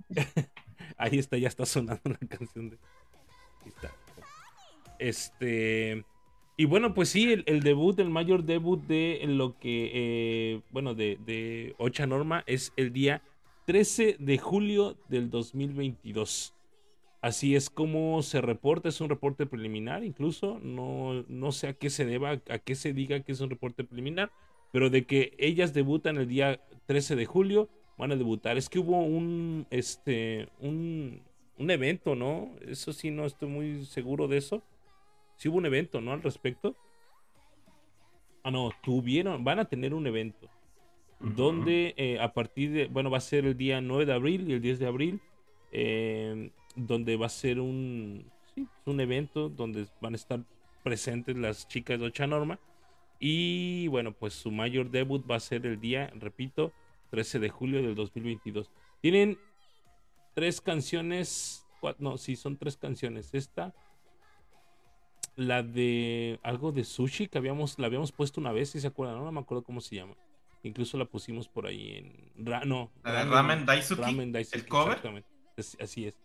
[0.98, 2.78] Ahí está, ya está sonando la canción de...
[3.60, 3.92] Aquí está.
[5.00, 6.06] Este.
[6.56, 10.94] Y bueno, pues sí, el, el debut, el mayor debut de lo que, eh, bueno,
[10.94, 13.24] de, de Ocha Norma es el día
[13.66, 16.54] 13 de julio del 2022.
[17.22, 21.90] Así es como se reporta, es un reporte preliminar incluso, no, no sé a qué
[21.90, 24.30] se deba, a qué se diga que es un reporte preliminar,
[24.74, 28.58] pero de que ellas debutan el día 13 de julio, van a debutar.
[28.58, 31.22] Es que hubo un, este, un,
[31.58, 32.56] un evento, ¿no?
[32.62, 34.64] Eso sí, no estoy muy seguro de eso.
[35.38, 36.12] Sí hubo un evento, ¿no?
[36.14, 36.76] Al respecto.
[38.44, 40.50] Ah, no, tuvieron, van a tener un evento.
[41.20, 44.54] Donde eh, a partir de, bueno, va a ser el día 9 de abril y
[44.54, 45.22] el 10 de abril.
[45.72, 50.44] eh, donde va a ser un, sí, un evento donde van a estar
[50.84, 52.60] presentes las chicas de Ocha Norma.
[53.20, 56.74] Y bueno, pues su mayor debut va a ser el día, repito,
[57.14, 58.72] 13 de julio del 2022.
[59.00, 59.38] Tienen
[60.34, 61.64] tres canciones,
[62.00, 63.36] no, sí, son tres canciones.
[63.36, 63.72] Esta,
[65.36, 69.18] la de algo de sushi que habíamos, la habíamos puesto una vez, si se acuerdan,
[69.20, 70.16] no, No me acuerdo cómo se llama.
[70.64, 71.98] Incluso la pusimos por ahí
[72.36, 74.88] en, ra- no, La de Ramen Daisuki, Ramen Daisuki, el cover.
[74.94, 75.30] exactamente.
[75.56, 76.18] Es- así es.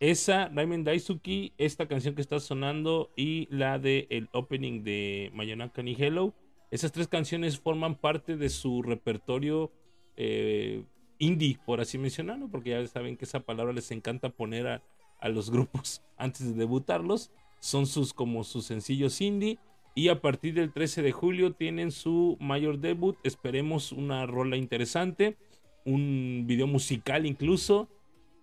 [0.00, 5.84] Esa, Ramen Daisuki, esta canción que está sonando y la de el opening de Mayonaka
[5.84, 6.34] ni Hello.
[6.72, 9.70] Esas tres canciones forman parte de su repertorio
[10.16, 10.84] eh,
[11.18, 14.82] indie, por así mencionarlo, porque ya saben que esa palabra les encanta poner a,
[15.20, 17.30] a los grupos antes de debutarlos.
[17.60, 19.58] Son sus como sus sencillos indie.
[19.94, 23.16] Y a partir del 13 de julio tienen su mayor debut.
[23.24, 25.36] Esperemos una rola interesante.
[25.84, 27.88] Un video musical incluso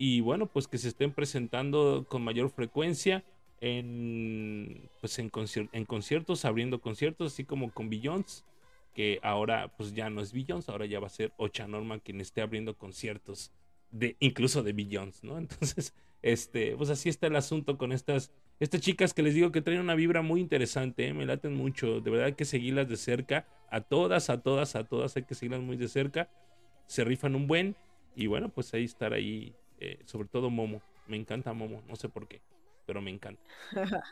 [0.02, 3.26] y bueno, pues que se estén presentando con mayor frecuencia
[3.60, 5.30] en pues en,
[5.74, 8.46] en conciertos, abriendo conciertos, así como con Billions,
[8.94, 12.22] que ahora pues ya no es Billions, ahora ya va a ser Ocha Norma quien
[12.22, 13.52] esté abriendo conciertos
[13.92, 15.38] de incluso de Billions, ¿no?
[15.38, 19.62] Entonces, este, pues así está el asunto con estas estas chicas que les digo que
[19.62, 21.14] traen una vibra muy interesante, ¿eh?
[21.14, 24.84] me laten mucho, de verdad hay que seguirlas de cerca, a todas, a todas, a
[24.84, 26.30] todas hay que seguirlas muy de cerca,
[26.86, 27.76] se rifan un buen
[28.18, 30.82] y bueno, pues ahí estar ahí eh, sobre todo Momo.
[31.08, 32.42] Me encanta Momo, no sé por qué,
[32.86, 33.42] pero me encanta.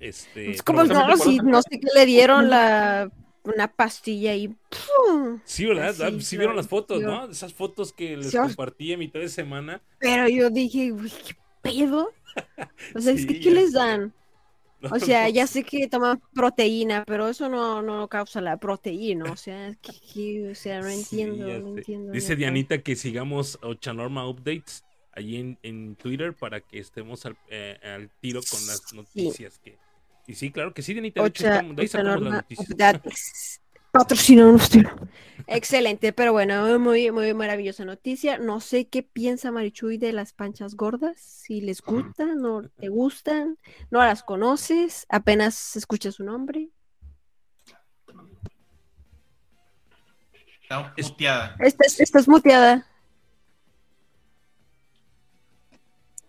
[0.00, 3.10] Este, Es como pero- también no, si no sé qué le dieron la
[3.44, 5.40] una pastilla y ¡pum!
[5.44, 5.94] Sí, ¿verdad?
[5.94, 7.30] Sí, Ah, sí vieron las fotos, yo- ¿no?
[7.30, 8.36] Esas fotos que les Sí.
[8.36, 9.80] compartí a mitad de semana.
[9.98, 12.12] Pero yo dije, "Uy, ¿qué pedo?
[12.94, 14.12] O sea, es que ¿qué les dan?
[14.82, 15.62] No, O sea, no ya sé.
[15.62, 19.30] que toman proteína, pero eso no, no causa la proteína.
[19.30, 22.12] O sea, que, que- o sea, no entiendo, no entiendo.
[22.12, 22.34] Dice.
[22.34, 28.08] Dianita que sigamos Ochanorma Updates allí en, en Twitter para que estemos al, eh, al
[28.20, 29.58] tiro con las noticias.
[29.58, 29.76] Que...
[30.26, 31.22] Y sí, claro que sí, Dianita.
[31.22, 32.68] De hecho, estamos- de ahí sacamos las Norma noticias.
[34.70, 34.88] Tío.
[35.48, 38.38] Excelente, pero bueno, muy, muy maravillosa noticia.
[38.38, 43.58] No sé qué piensa Marichuy de las panchas gordas, si les gustan, no te gustan,
[43.90, 46.68] no las conoces, apenas escuchas su nombre.
[50.62, 51.56] Está Es- muteada.
[51.58, 52.86] Estás, estás muteada.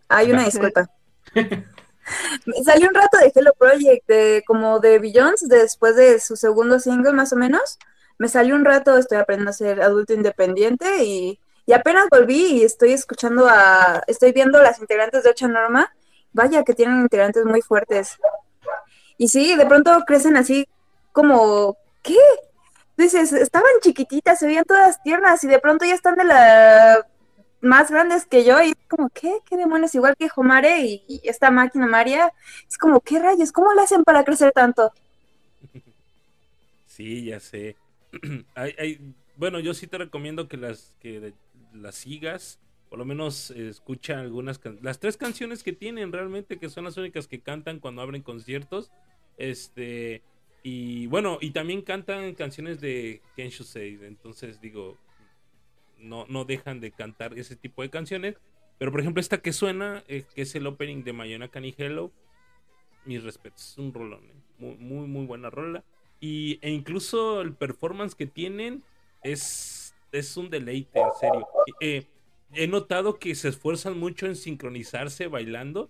[0.10, 0.89] Hay una disculpa.
[2.66, 7.14] Salió un rato de Hello Project, de, como de Billions, después de su segundo single
[7.14, 7.78] más o menos.
[8.18, 12.64] Me salió un rato, estoy aprendiendo a ser adulto independiente y, y apenas volví y
[12.64, 15.94] estoy escuchando a, estoy viendo las integrantes de Ocha Norma.
[16.34, 18.18] Vaya que tienen integrantes muy fuertes.
[19.18, 20.68] Y sí, de pronto crecen así
[21.12, 22.18] como, ¿qué?
[22.98, 27.06] Dices, estaban chiquititas, se veían todas tiernas y de pronto ya están de la
[27.62, 29.39] más grandes que yo y es como, ¿qué?
[29.45, 29.95] ¿Qué demonios?
[29.95, 32.34] Igual que Homare y, esta máquina María,
[32.69, 33.52] es como, ¿qué rayos?
[33.52, 34.91] ¿Cómo le hacen para crecer tanto?
[36.86, 37.78] Sí, ya sé.
[39.38, 41.34] Bueno, yo sí te recomiendo que las que
[41.74, 46.69] las sigas, por lo menos escucha algunas can- las tres canciones que tienen realmente que
[46.69, 48.91] son las únicas que cantan cuando abren conciertos.
[49.38, 50.21] Este
[50.63, 55.00] y bueno, y también cantan canciones de Kenshu Sei, entonces digo
[56.02, 58.36] no no dejan de cantar ese tipo de canciones,
[58.78, 62.12] pero por ejemplo esta que suena eh, que es el opening de Mayonaka ni Hello
[63.06, 65.84] mis respetos, es un rolón, eh, muy, muy, muy buena rola.
[66.20, 68.84] Y, e incluso el performance que tienen
[69.24, 71.48] es, es un deleite, en serio.
[71.80, 72.06] Eh,
[72.54, 75.90] he notado que se esfuerzan mucho en sincronizarse bailando,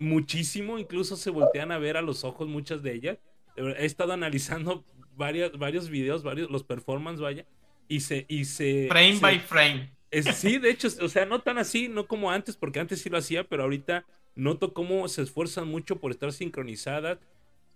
[0.00, 3.18] muchísimo, incluso se voltean a ver a los ojos muchas de ellas.
[3.56, 4.84] He estado analizando
[5.16, 7.44] varios, varios videos, varios, los performances, vaya,
[7.88, 8.26] y se...
[8.28, 9.90] Y se Frame se- by frame.
[10.10, 13.10] es- sí, de hecho, o sea, no tan así, no como antes, porque antes sí
[13.10, 17.18] lo hacía, pero ahorita noto cómo se esfuerzan mucho por estar sincronizadas.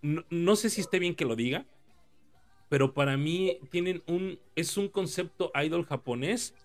[0.01, 1.65] No, no sé si esté bien que lo diga,
[2.69, 6.55] pero para mí tienen un, es un concepto idol japonés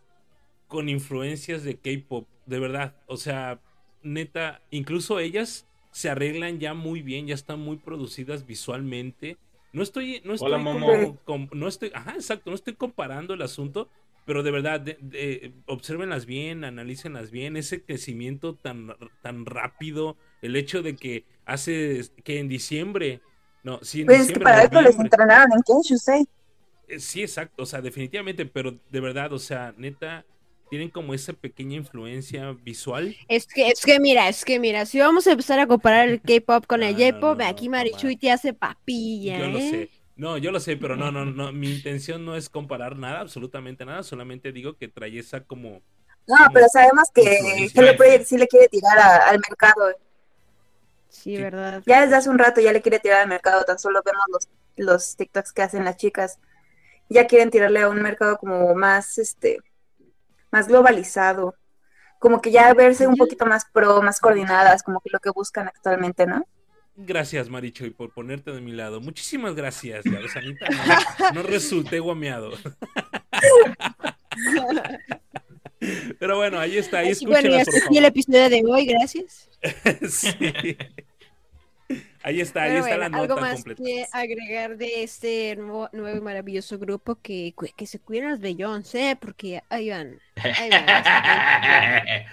[0.69, 2.97] con influencias de K-pop, de verdad.
[3.07, 3.61] O sea,
[4.03, 9.37] neta, incluso ellas se arreglan ya muy bien, ya están muy producidas visualmente.
[9.73, 11.19] No estoy, no estoy Hola, como- Momo.
[11.25, 13.89] com- no estoy, ajá, exacto, no estoy comparando el asunto,
[14.25, 20.57] pero de verdad, de, de- obsérvenlas bien, analícenlas bien, ese crecimiento tan, tan rápido, el
[20.57, 23.21] hecho de que hace, que en diciembre,
[23.63, 26.27] no, sí, en Pues es que diciembre, para esto les entrenaron en Kenshusei.
[26.89, 30.25] eh, Sí, exacto, o sea, definitivamente, pero de verdad, o sea, neta,
[30.69, 33.17] tienen como esa pequeña influencia visual.
[33.29, 36.21] Es que, es que mira, es que mira, si vamos a empezar a comparar el
[36.21, 39.71] K-pop con el no, J-pop, no, aquí Marichuy te hace papilla, Yo lo ¿eh?
[39.71, 39.91] sé.
[40.17, 43.85] No, yo lo sé, pero no, no, no, mi intención no es comparar nada, absolutamente
[43.85, 45.81] nada, solamente digo que trae esa como...
[46.27, 47.69] No, pero sabemos que.
[47.75, 49.95] Hello Project sí le quiere tirar a- al mercado.
[51.09, 51.43] Sí, Sí.
[51.43, 51.83] verdad.
[51.87, 54.49] Ya desde hace un rato ya le quiere tirar al mercado, tan solo vemos los,
[54.77, 56.39] los TikToks que hacen las chicas.
[57.09, 59.59] Ya quieren tirarle a un mercado como más, este,
[60.51, 61.55] más globalizado.
[62.19, 65.69] Como que ya verse un poquito más pro, más coordinadas, como que lo que buscan
[65.69, 66.45] actualmente, ¿no?
[66.97, 69.01] Gracias, Marichoy, por ponerte de mi lado.
[69.01, 70.05] Muchísimas gracias.
[70.05, 72.51] Ya ves, Anita, no, no resulté guameado.
[76.19, 79.49] Pero bueno, ahí está, ahí bueno, y por el episodio de hoy, gracias.
[80.09, 80.77] Sí.
[82.29, 83.83] Ahí está, ahí está bueno, la algo nota más completa.
[83.83, 89.13] que agregar de este nuevo, nuevo y maravilloso grupo que, que se cuiden las Beyoncé,
[89.13, 89.17] ¿eh?
[89.17, 90.21] porque ahí van.
[90.37, 90.85] Ahí van.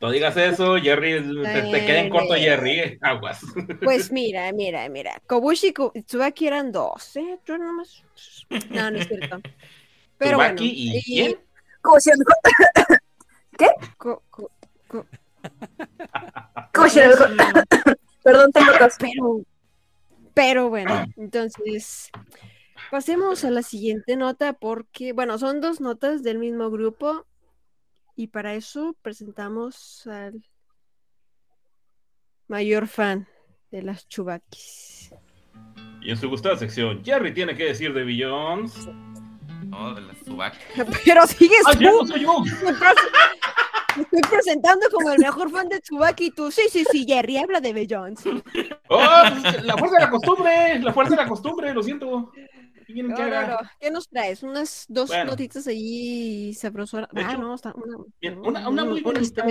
[0.00, 3.40] No digas eso, Jerry, te, te queda en corto Jerry, eh, aguas.
[3.82, 5.18] Pues mira, mira, mira.
[5.26, 7.38] Kobushi y Tsubaki eran dos, ¿eh?
[7.46, 8.04] Yo nomás.
[8.68, 9.40] No, no es cierto.
[10.18, 10.56] Pero bueno.
[10.60, 11.38] Y quién?
[11.80, 11.96] Como
[18.24, 18.94] Perdón, tengo tos.
[18.98, 19.42] Pero,
[20.34, 22.10] pero bueno, entonces
[22.90, 27.26] pasemos a la siguiente nota porque, bueno, son dos notas del mismo grupo
[28.16, 30.42] y para eso presentamos al
[32.48, 33.28] mayor fan
[33.70, 35.12] de las chubakis.
[36.00, 38.88] Y en su gustada sección, Jerry tiene que decir de Billions.
[39.66, 40.58] No, de la Tsubaki.
[41.04, 42.34] Pero sigues ¡Ah, ya tú, no soy yo!
[43.96, 47.36] Me estoy presentando como el mejor fan de Tsubaki y tú, sí, sí, sí, Jerry,
[47.38, 48.30] habla de Beyoncé.
[48.88, 48.98] ¡Oh!
[49.62, 52.32] La fuerza de la costumbre, la fuerza de la costumbre, lo siento.
[52.86, 53.48] ¿Qué quieren No, que no, haga?
[53.62, 53.68] no.
[53.80, 54.42] ¿Qué nos traes?
[54.42, 55.30] Unas dos Bueno.
[55.30, 57.08] notitas allí sabrosas.
[57.12, 59.46] De Ah, hecho, no, está una, bien, una- una muy bonita.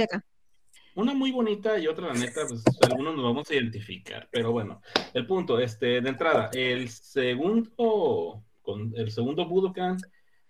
[0.95, 4.27] Una muy bonita y otra, la neta, pues algunos nos vamos a identificar.
[4.31, 4.79] Pero bueno,
[5.15, 9.97] el punto, este, de entrada, el segundo, con el segundo Budokan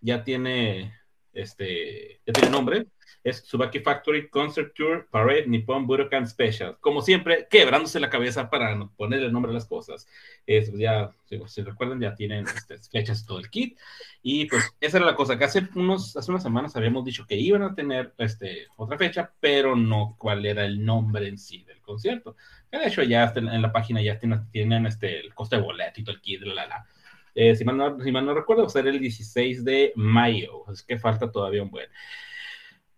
[0.02, 0.94] ya tiene,
[1.32, 2.88] este, ya tiene nombre.
[3.24, 6.78] Es Tsubaki Factory Concert Tour Parade Nippon Budokan Special.
[6.80, 10.08] Como siempre, quebrándose la cabeza para ponerle nombre a las cosas.
[10.46, 13.78] Es, ya, si, si recuerdan, ya tienen este, fechas todo el kit.
[14.22, 17.36] Y pues esa era la cosa, que hace, unos, hace unas semanas habíamos dicho que
[17.36, 21.82] iban a tener este, otra fecha, pero no cuál era el nombre en sí del
[21.82, 22.36] concierto.
[22.72, 26.04] De hecho, ya en la página ya tienen, tienen este, el coste de boleto y
[26.04, 26.88] todo el kit, la, la, la.
[27.36, 30.66] Eh, si, mal no, si mal no recuerdo, va a ser el 16 de mayo,
[30.72, 31.90] es que falta todavía un buen.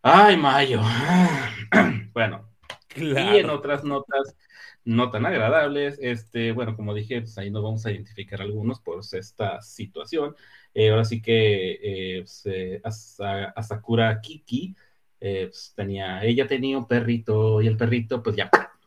[0.07, 0.81] Ay, mayo.
[2.13, 2.47] bueno,
[2.95, 3.55] y en Claro.
[3.55, 4.37] otras notas
[4.83, 8.99] no tan agradables, este, bueno, como dije, pues ahí nos vamos a identificar algunos por
[9.13, 10.35] esta situación.
[10.75, 11.79] Eh, ahora sí que
[12.17, 14.75] eh, pues, eh, Asa- Asakura Kiki
[15.21, 18.49] eh, pues, tenía, ella tenía un perrito y el perrito, pues ya.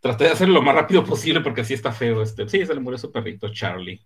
[0.00, 2.22] Traté de hacerlo lo más rápido posible porque así está feo.
[2.22, 4.00] Este, sí, se le murió su perrito Charlie.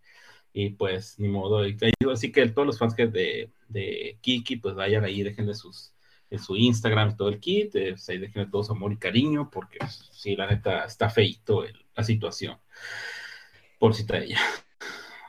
[0.55, 1.67] Y pues, ni modo.
[1.69, 1.77] Y,
[2.12, 5.93] así que todos los fans que de, de Kiki, pues vayan ahí, déjenle sus,
[6.35, 8.97] en su Instagram y todo el kit, eh, pues ahí déjenle todo su amor y
[8.99, 12.59] cariño, porque pues, sí, la neta está feito el- la situación.
[13.79, 14.38] Por cita ella.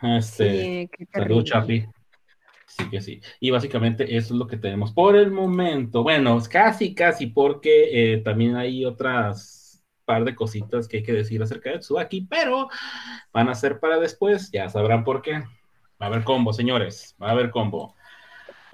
[0.02, 1.46] Este, Sí, saludos.
[1.46, 1.88] Charlie.
[2.68, 3.22] Sí que sí.
[3.39, 6.04] Y básicamente eso es lo que tenemos por el momento.
[6.04, 11.41] Bueno, casi, casi, porque eh, también hay otras par de cositas que hay que decir
[11.41, 12.68] acerca de Tsubaki, pero
[13.34, 15.34] van a ser para después, ya sabrán por qué.
[16.02, 17.96] Va a haber combo, señores, va a haber combo.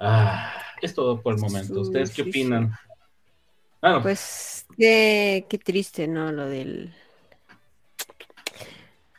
[0.00, 1.80] Ah, es todo por el momento.
[1.80, 2.72] ¿Ustedes qué opinan?
[3.80, 6.30] Ah, no, Pues qué, qué triste, ¿no?
[6.32, 6.92] Lo del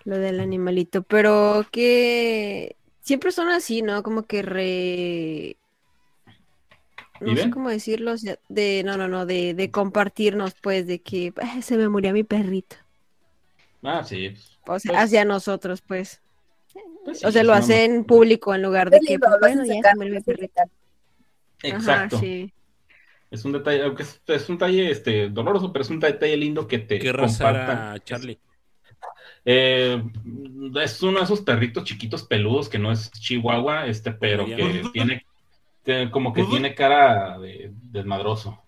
[0.06, 4.04] lo del animalito, pero que siempre son así, ¿no?
[4.04, 5.58] Como que re
[7.22, 11.00] no sé cómo decirlo, o sea, de no, no, no, de, de compartirnos, pues, de
[11.00, 12.76] que "Ah, se me murió mi perrito,
[13.84, 14.36] ah, sí.
[14.68, 16.20] o sea, Pues- hacia nosotros, pues,
[17.06, 19.96] Pues sí, o sea, lo hacen público en lugar de que, pues, bueno, ya se
[19.96, 20.64] murió mi perrito.
[21.64, 22.18] Exacto.
[22.18, 22.54] Ajá, sí.
[23.32, 26.68] Es un detalle, aunque es, es un detalle este, doloroso, pero es un detalle lindo
[26.68, 27.78] que te ¿Qué raza compartan.
[27.96, 28.40] era Charlie?
[29.46, 30.02] Eh,
[30.82, 35.26] es uno de esos perritos chiquitos peludos que no es chihuahua, este, pero que tiene,
[36.12, 36.60] como que ¿Poodle?
[36.60, 38.62] tiene cara de desmadroso.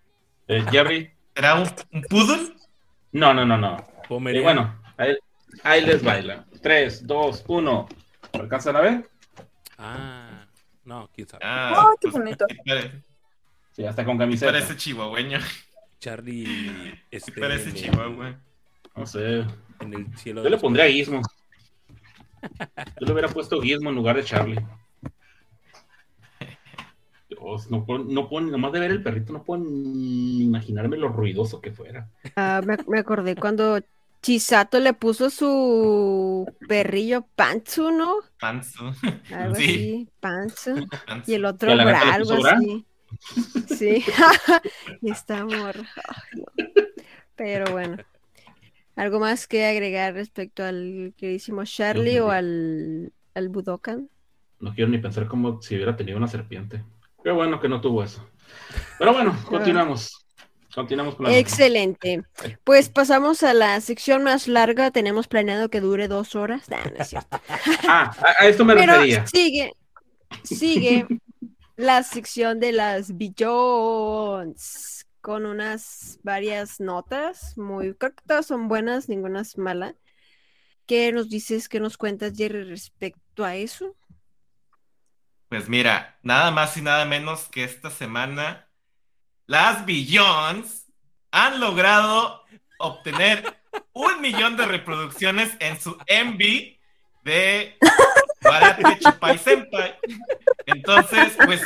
[0.48, 2.54] Eh, Jerry, ¿Era un, un poodle?
[3.12, 3.78] no, no, no, no.
[4.04, 4.44] Y Pomeranian.
[4.44, 5.16] bueno, ahí,
[5.64, 6.46] ahí les baila.
[6.62, 7.88] 3, 2, 1.
[8.34, 9.10] ¿Alcanzan a ver?
[9.78, 10.25] Ah,
[10.86, 11.44] no, quién sabe.
[11.46, 12.46] Ah, Ay, qué pues, bonito.
[13.74, 14.52] sí hasta con camiseta.
[14.52, 15.40] parece chihuahueño.
[16.00, 18.40] Charlie este, parece chihuahua.
[18.96, 19.46] No sé.
[19.82, 20.44] en el cielo.
[20.44, 21.22] Yo le pondría Gizmo.
[23.00, 24.60] Yo le hubiera puesto Gizmo en lugar de Charlie.
[27.30, 31.08] Dios, no puedo, no puedo- nomás de ver el perrito, no puedo ni imaginarme lo
[31.10, 32.10] ruidoso que fuera.
[32.36, 33.80] Ah, me, me acordé cuando
[34.26, 38.16] Chisato le puso su perrillo Pantsu, ¿no?
[38.40, 38.92] Panzo.
[39.32, 39.64] Algo Sí.
[39.64, 40.88] así, Pantsu.
[41.28, 42.54] Y el otro ¿Y Bra, algo Bra?
[42.54, 42.88] así.
[43.68, 44.04] Sí.
[45.04, 45.76] y está amor.
[45.78, 46.66] Ay, no.
[47.36, 47.98] Pero bueno.
[48.96, 54.10] ¿Algo más que agregar respecto al queridísimo Charlie o al, al Budokan?
[54.60, 56.84] No quiero ni pensar como si hubiera tenido una serpiente.
[57.24, 58.28] Qué bueno que no tuvo eso.
[58.98, 60.25] Pero bueno, continuamos.
[60.76, 61.38] Continuamos con la.
[61.38, 62.24] Excelente.
[62.64, 64.92] Pues pasamos a la sección más larga.
[64.92, 66.70] Tenemos planeado que dure dos horas.
[66.70, 67.40] Nah, no es cierto.
[67.88, 69.26] Ah, a, a esto me Pero refería.
[69.26, 69.74] sigue,
[70.44, 71.08] sigue
[71.78, 79.10] la sección de las Billions con unas varias notas, muy, creo que todas son buenas,
[79.10, 79.96] ninguna es mala.
[80.86, 83.96] ¿Qué nos dices, qué nos cuentas, Jerry, respecto a eso?
[85.50, 88.65] Pues mira, nada más y nada menos que esta semana
[89.48, 90.86] las Billions
[91.32, 92.44] han logrado
[92.80, 93.58] obtener
[93.94, 96.76] un millón de reproducciones en su MV
[97.24, 97.78] de
[98.42, 99.96] Barate Chupai Senpai.
[100.66, 101.62] Entonces, pues,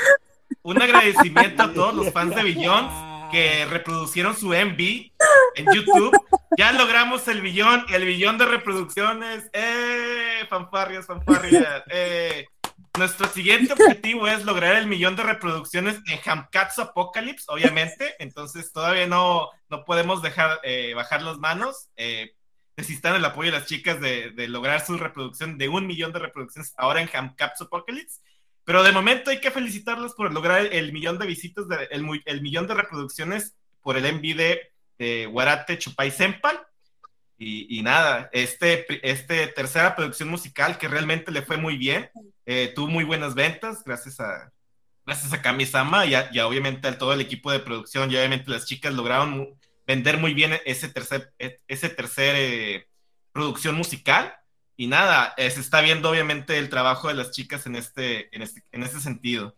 [0.62, 2.92] un agradecimiento a todos los fans de Billions
[3.32, 5.12] que reproducieron su MV
[5.56, 6.18] en YouTube.
[6.58, 9.50] Ya logramos el billón, el billón de reproducciones.
[9.54, 10.46] ¡Eh!
[10.50, 11.84] Fanfarrias, fanfarrias.
[11.90, 12.48] ¡Eh!
[13.00, 18.14] Nuestro siguiente objetivo es lograr el millón de reproducciones en Hamkatsu Apocalypse, obviamente.
[18.20, 21.88] Entonces todavía no, no podemos dejar eh, bajar las manos.
[21.96, 22.36] Eh,
[22.76, 26.74] necesitan el apoyo de las chicas de, lograr su reproducción de un millón de reproducciones
[26.76, 28.20] ahora en Hamkatsu Apocalypse.
[28.66, 32.68] Pero de momento hay que felicitarlos por lograr el, millón de visitas, de, el, millón
[32.68, 36.60] de reproducciones por el MV de, de Warate Chupai Senpai.
[37.42, 42.10] Y, nada, este, este tercera producción musical que realmente le fue muy bien,
[42.46, 44.52] eh, tuvo muy buenas ventas gracias a,
[45.06, 48.52] gracias a Kami-sama y, a- y obviamente a todo el equipo de producción y obviamente
[48.52, 52.88] las chicas lograron vender muy bien ese tercer, e- ese tercer eh,
[53.32, 54.36] producción musical.
[54.76, 58.42] Y nada, eh, se está viendo obviamente el trabajo de las chicas en este, en
[58.42, 59.56] este, en este sentido.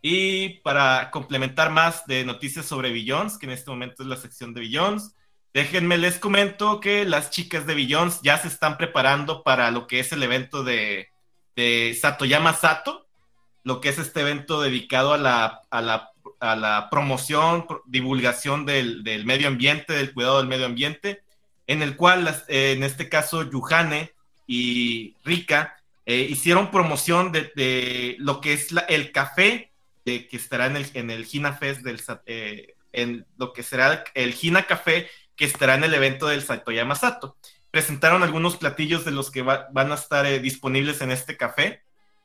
[0.00, 4.54] Y para complementar más de noticias sobre Billions, que en este momento es la sección
[4.54, 5.14] de Billions,
[5.54, 10.00] déjenme les comento que las chicas de Billions ya se están preparando para lo que
[10.00, 11.08] es el evento de,
[11.56, 13.06] de Satoyama Sato,
[13.62, 18.66] lo que es este evento dedicado a la, a la, a la promoción, pro- divulgación
[18.66, 21.22] del, del medio ambiente, del cuidado del medio ambiente,
[21.66, 24.12] en el cual eh, en este caso Yuhane
[24.46, 29.70] y Rika eh, hicieron promoción de, lo que es el café
[30.04, 34.04] de, que estará en el, en el Hina Fest del eh, en lo que será
[34.14, 37.36] el Hina Café que estará en el evento del Satoyama Sato.
[37.70, 41.82] Presentaron algunos platillos de los que va- van a estar eh, disponibles en este café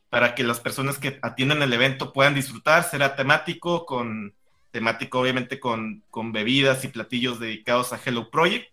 [0.10, 2.84] para que las personas que atienden el evento puedan disfrutar.
[2.84, 4.34] Será temático, con
[4.72, 8.72] temático obviamente con, con bebidas y platillos dedicados a Hello Project.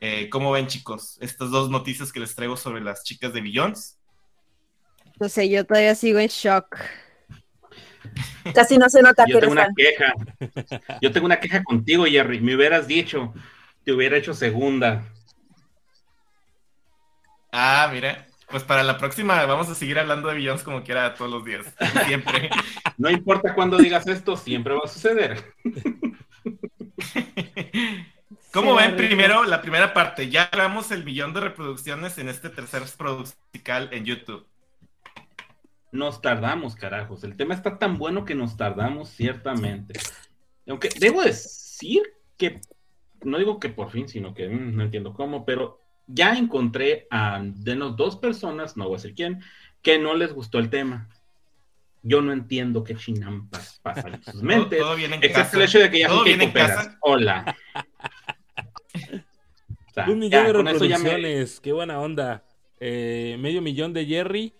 [0.00, 1.16] Eh, ¿Cómo ven chicos?
[1.20, 3.98] Estas dos noticias que les traigo sobre las chicas de Billions.
[5.18, 6.76] No sé, yo todavía sigo en shock.
[8.54, 10.12] Casi no se nota Yo tengo una queja.
[11.00, 12.40] Yo tengo una queja contigo, Jerry.
[12.40, 13.32] Me hubieras dicho,
[13.84, 15.04] te hubiera hecho segunda.
[17.52, 18.26] Ah, mira.
[18.50, 21.66] Pues para la próxima vamos a seguir hablando de Billions como quiera todos los días.
[22.06, 22.50] Siempre.
[22.96, 25.52] No importa cuándo digas esto, siempre va a suceder.
[28.52, 30.30] ¿Cómo Sí, ven primero la primera parte?
[30.30, 34.46] Ya logramos el millón de reproducciones en este tercer musical en YouTube.
[35.90, 37.24] Nos tardamos, carajos.
[37.24, 39.98] El tema está tan bueno que nos tardamos, ciertamente.
[40.68, 42.02] Aunque debo decir
[42.36, 42.60] que,
[43.24, 47.40] no digo que por fin, sino que mm, no entiendo cómo, pero ya encontré a
[47.42, 49.40] de los dos personas, no voy a decir quién,
[49.82, 51.08] que no les gustó el tema.
[52.02, 54.78] Yo no entiendo qué chinampas pasa en sus Todo, mentes.
[54.78, 55.56] todo bien en Excepto casa.
[55.56, 56.52] el hecho de que ya Todo son en.
[57.00, 57.56] Hola.
[59.88, 62.44] O sea, Un millón ya, de ya me- reproducciones, qué buena onda.
[62.80, 64.52] Eh, medio millón de Jerry.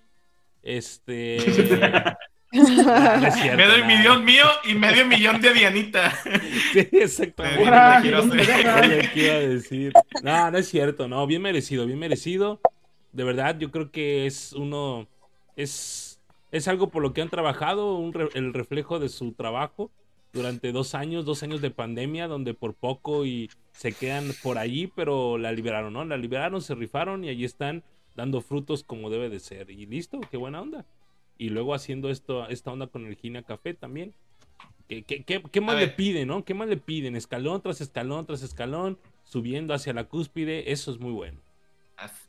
[0.63, 1.39] Este.
[2.55, 3.85] no es cierto, Medio nada.
[3.87, 6.13] millón mío y medio millón de Dianita.
[6.73, 7.63] Sí, exactamente.
[7.63, 8.89] Hola, Quiero ¿dónde hacer- me agarras?
[8.91, 9.93] Oye, ¿qué iba a decir?
[10.23, 12.61] No, no es cierto, no, bien merecido, bien merecido.
[13.13, 15.07] De verdad, yo creo que es uno,
[15.57, 19.91] es, es algo por lo que han trabajado, un re- el reflejo de su trabajo.
[20.33, 24.89] durante dos años, dos años de pandemia, donde por poco y se quedan por allí,
[24.89, 26.05] pero la liberaron, ¿no?
[26.05, 27.85] La liberaron, se rifaron y allí están
[28.17, 29.71] dando frutos como debe de ser.
[29.71, 30.85] Y listo, qué buena onda.
[31.39, 34.15] Y luego haciendo esto, esta onda con el Gina Café también.
[34.89, 36.45] ¿Qué, qué, qué, qué más le piden, no?
[36.45, 37.17] ¿Qué más le piden?
[37.17, 41.41] Escalón tras escalón tras escalón, subiendo hacia la cúspide, eso es muy bueno.
[41.97, 42.29] Así,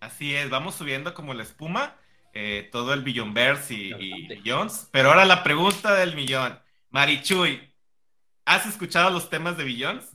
[0.00, 1.96] así es, vamos subiendo como la espuma,
[2.34, 4.88] eh, todo el Billonverse y, y Billions.
[4.92, 6.58] Pero ahora la pregunta del millón.
[6.90, 7.72] Marichuy,
[8.44, 10.12] ¿has escuchado los temas de Billions?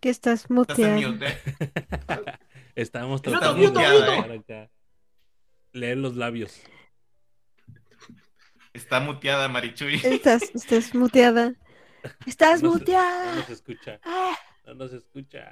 [0.00, 1.38] Que estás Estás en mute.
[2.74, 4.70] Estábamos tratando de acá.
[5.72, 6.60] leer los labios.
[8.72, 10.00] Está muteada Marichuy.
[10.02, 11.54] Estás, estás muteada.
[12.26, 13.34] Estás No se- No muteada.
[13.36, 14.00] nos escucha.
[14.04, 15.46] Ah, No nos escucha.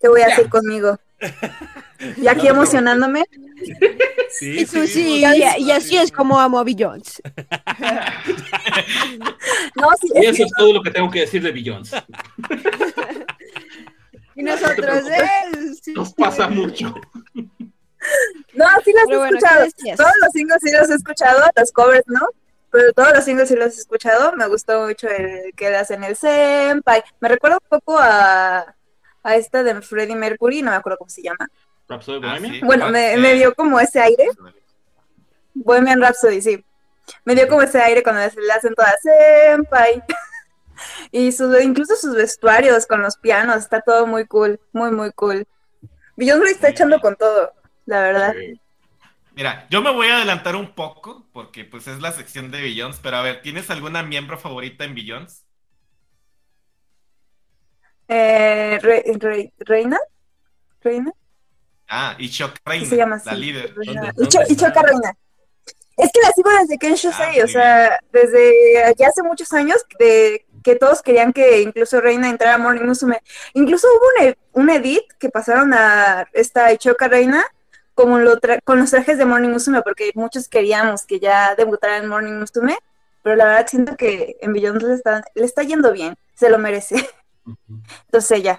[0.00, 0.98] ¿Qué voy a hacer conmigo?
[2.16, 3.24] Y aquí emocionándome.
[4.30, 7.22] Sí, y tú sí, vimos- y, y así es como amo a Billions.
[9.76, 11.90] No, sí, Y eso es todo lo que tengo que decir de Billions.
[14.36, 15.18] Y nosotros, preocupes.
[15.18, 15.92] eh, sí.
[15.94, 16.94] Nos pasa mucho.
[17.34, 19.66] no, sí las he bueno, escuchado.
[19.96, 22.28] Todos los singles sí los he escuchado, los covers no.
[22.70, 24.32] Pero todos los singles sí los he escuchado.
[24.36, 27.02] Me gustó mucho el que le hacen el Senpai.
[27.20, 28.74] Me recuerda un poco a,
[29.22, 31.48] a esta de Freddie Mercury, no me acuerdo cómo se llama.
[31.88, 32.60] Rhapsody Ah, sí.
[32.62, 34.28] Bueno, me, me dio como ese aire.
[35.54, 36.64] Bohemian Rhapsody, sí.
[37.24, 40.02] Me dio como ese aire cuando le hacen toda Senpai.
[41.10, 45.46] Y sus, incluso sus vestuarios con los pianos, está todo muy cool, muy, muy cool.
[46.16, 47.52] Beyoncé lo está echando con todo,
[47.86, 48.34] la verdad.
[49.34, 52.98] Mira, yo me voy a adelantar un poco porque pues es la sección de Billions,
[53.02, 55.44] pero a ver, ¿tienes alguna miembro favorita en Billions?
[58.08, 59.98] Eh, Re- Re- ¿Reina?
[60.80, 61.12] ¿Reina?
[61.88, 63.74] Ah, Ishok ¿Qué Reina, se llama la líder.
[63.76, 64.12] Reina.
[64.12, 64.82] ¿Dónde- Icho- Ichoka?
[64.82, 65.12] Reina.
[65.96, 69.78] Es que la sigo desde Ken Shusei, Ah, o sea, desde ya hace muchos años
[69.98, 73.20] de que todos querían que incluso Reina entrara a Morning Musume.
[73.54, 77.44] Incluso hubo un, e- un edit que pasaron a esta Ichoka Reina
[77.94, 81.98] como lo tra- con los trajes de Morning Musume, porque muchos queríamos que ya debutara
[81.98, 82.76] en Morning Musume,
[83.22, 86.58] pero la verdad siento que en Beyond le está, le está yendo bien, se lo
[86.58, 86.96] merece.
[88.06, 88.58] Entonces ya,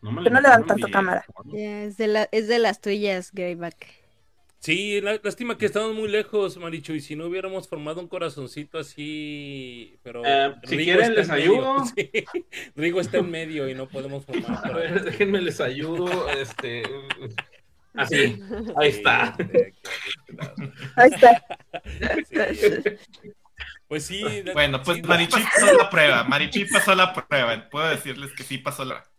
[0.00, 1.24] me Pero no le dan tanto vi, cámara.
[1.54, 4.01] Es, de la- es de las tuyas, Greyback.
[4.62, 9.98] Sí, lástima que estamos muy lejos, Marichu, y si no hubiéramos formado un corazoncito así,
[10.04, 11.82] pero Eh, si quieren, les ayudo.
[11.96, 12.10] Sí,
[12.76, 14.64] Rigo está en medio y no podemos formar.
[14.64, 16.28] A ver, déjenme les ayudo.
[16.30, 16.84] Este.
[17.94, 18.40] Así.
[18.80, 19.36] Ahí está.
[20.96, 21.42] ahí está.
[23.88, 24.22] Pues sí.
[24.52, 26.22] Bueno, pues sí, Marichuy pasó la prueba.
[26.22, 27.68] Marichuy pasó la prueba.
[27.68, 29.11] Puedo decirles que sí pasó la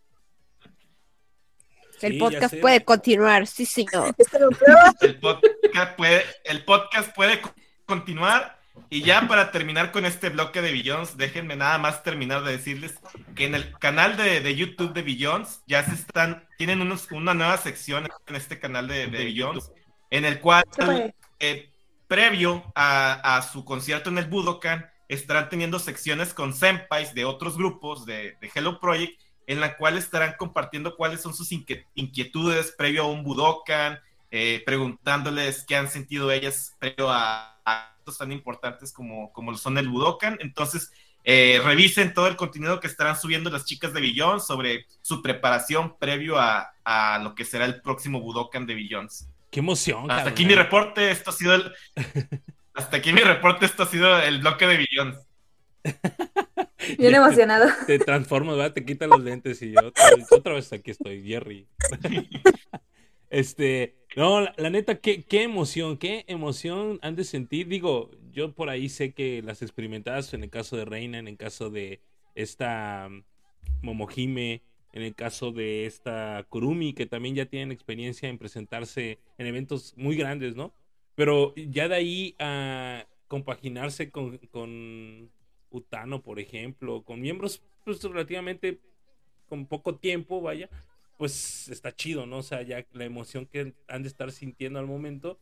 [2.08, 4.14] sí, El podcast puede continuar, sí, señor.
[5.00, 7.54] El podcast puede, el podcast puede co-
[7.86, 8.58] continuar.
[8.90, 12.94] Y ya para terminar con este bloque de Billions, déjenme nada más terminar de decirles
[13.36, 17.34] que en el canal de, de YouTube de Billions ya se están, tienen unos, una
[17.34, 19.70] nueva sección en este canal de, de Billions,
[20.10, 20.64] en el cual
[21.38, 21.70] eh,
[22.08, 27.56] previo a, a su concierto en el Budokan, estarán teniendo secciones con senpais de otros
[27.56, 33.02] grupos de, de Hello Project, en la cual estarán compartiendo cuáles son sus inquietudes previo
[33.02, 33.98] a un Budokan,
[34.30, 39.78] eh, preguntándoles qué han sentido ellas previo a, actos tan importantes como, como lo son
[39.78, 40.38] el Budokan.
[40.40, 40.92] Entonces,
[41.24, 45.96] eh, revisen todo el contenido que estarán subiendo las chicas de Billions sobre su preparación
[45.98, 49.28] previo a, a lo que será el próximo Budokan de Billions.
[49.50, 50.10] Qué emoción.
[50.10, 51.72] Hasta aquí mi reporte, esto ha sido el...
[52.74, 55.16] Hasta aquí mi reporte, esto ha sido el bloque de Billions.
[56.98, 57.66] Bien emocionado.
[57.86, 58.74] Te, te transformas, ¿verdad?
[58.74, 61.66] Te quitan los lentes y yo otra vez, otra vez aquí estoy, Jerry.
[63.30, 67.66] Este, no, la, la neta, qué, qué emoción, qué emoción han de sentir.
[67.66, 71.36] Digo, yo por ahí sé que las experimentadas en el caso de Reina, en el
[71.36, 72.00] caso de
[72.36, 73.24] esta um,
[73.82, 74.62] Momohime,
[74.92, 79.94] en el caso de esta Kurumi, que también ya tienen experiencia en presentarse en eventos
[79.96, 80.72] muy grandes, ¿no?
[81.16, 85.30] Pero ya de ahí a compaginarse con, con
[85.74, 88.80] Utano, por ejemplo, con miembros pues, relativamente
[89.48, 90.68] con poco tiempo, vaya,
[91.18, 92.38] pues está chido, ¿no?
[92.38, 95.38] O sea, ya la emoción que han de estar sintiendo al momento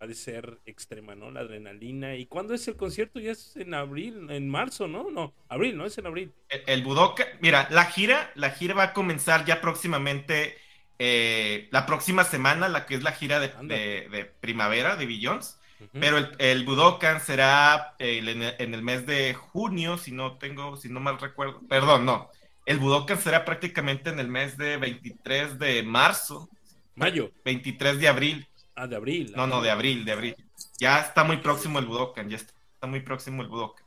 [0.00, 1.30] ha de ser extrema, ¿no?
[1.30, 2.16] La adrenalina.
[2.16, 3.20] ¿Y cuándo es el concierto?
[3.20, 5.10] Ya es en abril, en marzo, ¿no?
[5.10, 5.84] No, abril, ¿no?
[5.86, 6.32] Es en abril.
[6.48, 10.56] El, el Budokan, mira, la gira, la gira va a comenzar ya próximamente,
[10.98, 15.59] eh, la próxima semana, la que es la gira de, de- de primavera de Billions.
[15.92, 20.36] Pero el, el Budokan será eh, en, el, en el mes de junio, si no
[20.38, 21.60] tengo, si no mal recuerdo.
[21.68, 22.28] Perdón, no.
[22.66, 26.48] El Budokan será prácticamente en el mes de 23 de marzo,
[26.94, 27.32] Mayo.
[27.44, 28.48] 23 de abril.
[28.74, 29.32] Ah, de abril.
[29.34, 30.36] No, no, de abril, de abril.
[30.78, 33.84] Ya está muy próximo el Budokan, ya está muy próximo el Budokan.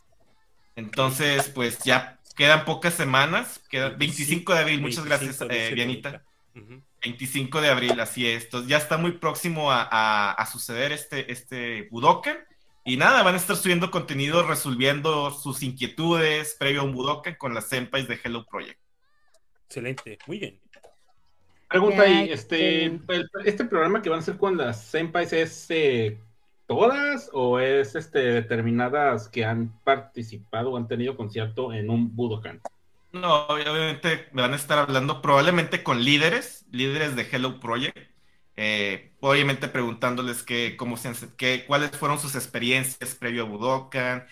[0.75, 3.61] Entonces, pues ya quedan pocas semanas.
[3.69, 6.23] Queda 25 de abril, muchas gracias, 25 de eh, Dianita.
[7.05, 7.09] Ujú.
[7.09, 8.45] 25 de abril, así es.
[8.45, 12.37] Entonces ya está muy próximo a, a- a suceder este, este Budokan.
[12.85, 17.53] Y nada, van a estar subiendo contenido resolviendo sus inquietudes previo a un Budokan con
[17.53, 18.79] las senpais de Hello Project.
[19.67, 20.59] Excelente, muy bien.
[21.69, 25.65] Pregunta ahí, este, este- el- este programa que van a hacer con las senpais es
[25.69, 26.17] eh,
[26.67, 32.61] todas o es este determinadas que han participado o han tenido concierto en un Budokan?
[33.13, 37.97] No, obviamente me van a estar hablando probablemente con líderes, líderes de Hello Project.
[38.55, 44.27] eh, obviamente preguntándoles qué, cómo se, qué, cuáles fueron sus experiencias previo a Budokan,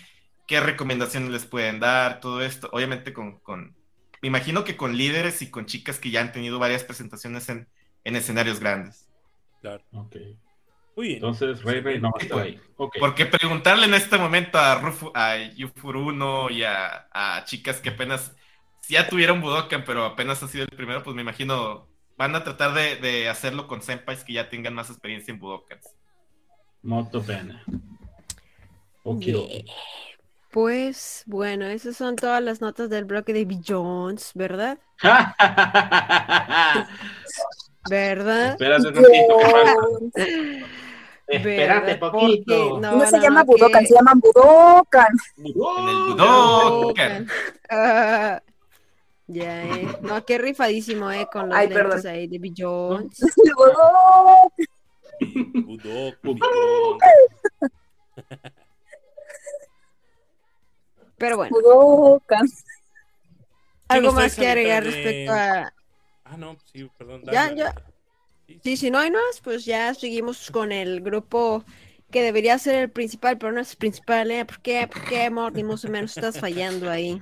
[0.47, 2.69] qué recomendaciones les pueden dar, todo esto.
[2.73, 3.75] Obviamente con, con-
[4.21, 7.67] me imagino que con líderes y con chicas que ya han tenido varias presentaciones en,
[8.03, 9.09] en escenarios grandes.
[9.61, 9.83] Claro.
[9.91, 10.15] Ok.
[10.95, 11.17] Muy bien.
[11.17, 12.59] Entonces, Ray Ray no va a estar ahí.
[12.99, 18.35] Porque preguntarle en este momento a, Rufu, a Yufuruno y a, a chicas que apenas
[18.91, 21.87] ya tuvieron Budokan, pero apenas ha sido el primero, pues me imagino
[22.17, 25.87] van a tratar de, de hacerlo con senpais que ya tengan más experiencia en Budokans.
[26.83, 27.61] Molto bene.
[29.03, 29.21] Ok.
[29.21, 29.63] Yeah.
[30.51, 33.47] Pues bueno, esas son todas las notas del bloque de.
[33.65, 34.77] Jones, ¿verdad?
[37.89, 38.51] ¿Verdad?
[38.51, 39.37] Espérate un ratito.
[40.15, 40.15] Dios.
[41.27, 41.99] Espérate ¿Verdad?
[41.99, 42.79] poquito.
[42.81, 45.07] No, se llama que- Budokan, se llaman Budokan.
[45.37, 47.27] En el Budokan.
[47.73, 48.41] Ah,
[49.33, 49.87] ya, eh.
[50.01, 52.05] No, qué rifadísimo, eh, con los Ay, perdón.
[52.07, 52.51] ahí de B.
[52.55, 53.19] Jones.
[55.65, 57.01] Budok, Budok.
[61.17, 62.47] Pero bueno, Budokan.
[63.89, 65.71] algo más que agregar de- respecto a...
[66.23, 67.21] Ah, no, sí, perdón.
[67.25, 67.75] Ya, dale, ya.
[68.47, 71.63] Sí, Sí, si no hay más, pues ya seguimos con el grupo
[72.09, 74.45] que debería ser el principal, pero no es el principal, ¿eh?
[74.45, 74.87] ¿Por qué?
[74.87, 75.53] ¿Por qué, amor?
[75.53, 77.21] Ni más o menos estás fallando ahí.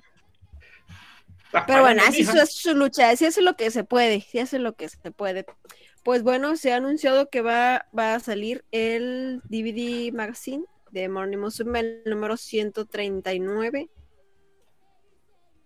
[1.68, 4.22] Pero bueno, así es su, así es su lucha, así hace lo que se puede,
[4.22, 5.46] sí hace lo que se puede.
[6.04, 11.38] Pues bueno, se ha anunciado que va, va a salir el DVD Magazine de Morning
[11.38, 13.90] Musume, el número 139.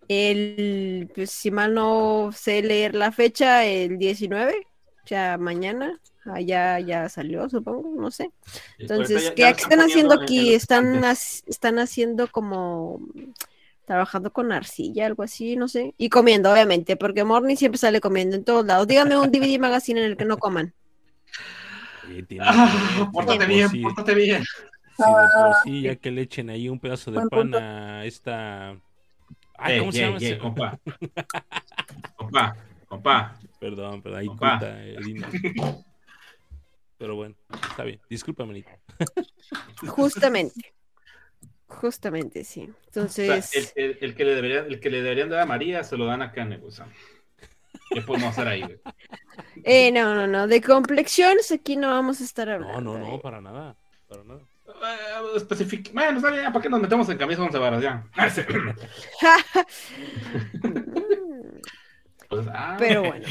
[0.08, 4.54] El, pues, si mal no sé leer la fecha, el 19,
[5.02, 8.30] o sea, mañana, ah, ya, ya salió, supongo, no sé.
[8.78, 10.52] Entonces, ¿qué, qué están haciendo aquí?
[10.54, 13.00] Están, están haciendo como
[13.84, 15.94] trabajando con arcilla, algo así, no sé.
[15.98, 18.86] Y comiendo, obviamente, porque Morning siempre sale comiendo en todos lados.
[18.86, 20.72] Dígame un DVD magazine en el que no coman.
[22.08, 23.82] Oye, tiene- Ah, pórtate Sí, bien, sí.
[23.82, 24.42] pórtate bien.
[24.96, 27.58] Sí, de por sí, ya que le echen ahí un pedazo de pan punto.
[27.60, 28.76] a esta.
[29.56, 30.18] Ay, ¿cómo se llama?
[30.40, 30.78] compa.
[32.16, 32.56] Compa,
[32.86, 33.38] compa.
[33.58, 34.60] Perdón, perdón, ahí Compa.
[34.84, 35.28] Edina.
[36.98, 37.34] Pero bueno,
[37.70, 38.00] está bien.
[38.08, 38.70] Disculpa, manito.
[39.88, 40.74] Justamente.
[41.66, 42.68] Justamente, sí.
[42.96, 45.46] O sea, Entonces, el, el- el que le deberían, el que le deberían dar a
[45.46, 46.86] María se lo dan a Kane, o sea.
[47.90, 48.62] ¿Qué podemos hacer ahí?
[48.62, 48.78] güey?
[49.64, 50.46] eh, no, no, no.
[50.46, 52.80] De complexiones aquí no vamos a estar No, hablando.
[52.80, 53.20] no, no, eh.
[53.22, 53.76] para nada.
[54.08, 54.40] Para nada.
[54.66, 58.04] Eh, especific- Bueno, está bien, ¿para qué nos metemos en camisa once varas ya?
[62.28, 63.26] Pues, ah, Pero bueno.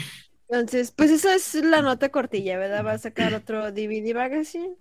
[0.50, 2.86] Entonces, pues esa es la nota cortilla, ¿verdad?
[2.86, 4.76] Va a sacar otro DVD magazine.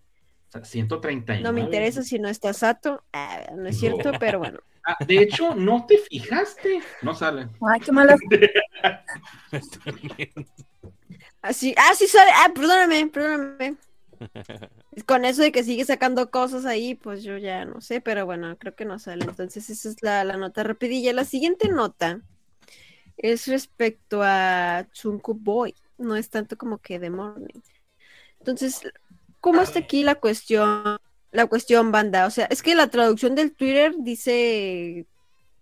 [0.63, 1.43] 139.
[1.43, 3.03] No me interesa si no está Sato.
[3.13, 4.19] Ah, no es cierto, No.
[4.19, 4.59] pero bueno.
[4.85, 6.81] Ah, de hecho, no te fijaste.
[7.03, 7.49] No sale.
[7.61, 8.17] Ay, qué mala.
[11.41, 12.31] Así, ah, sí sale.
[12.35, 13.77] Ah, perdóname, perdóname.
[15.07, 18.57] Con eso de que sigue sacando cosas ahí, pues yo ya no sé, pero bueno,
[18.59, 19.25] creo que no sale.
[19.25, 21.13] Entonces, esa es la, la nota rapidilla.
[21.13, 22.21] La siguiente nota
[23.17, 25.75] es respecto a Tsunku Boy.
[25.99, 27.61] No es tanto como que de Morning.
[28.39, 28.81] Entonces,
[29.43, 30.97] ¿cómo está aquí la cuestión?
[31.33, 32.27] La cuestión, banda.
[32.27, 35.07] O sea, es que la traducción del Twitter dice.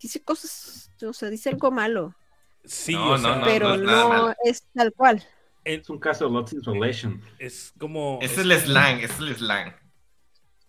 [0.00, 0.92] Dice cosas.
[1.04, 2.14] O sea, dice algo malo.
[2.64, 5.26] Sí, No, o no, sea, no, pero no es tal cual.
[5.64, 7.22] Es un caso de Lost in Relation.
[7.38, 8.18] es como.
[8.22, 9.74] Es es el como- slang, es el slang.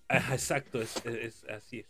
[0.07, 1.88] Ajá, exacto, es, es- es- así es.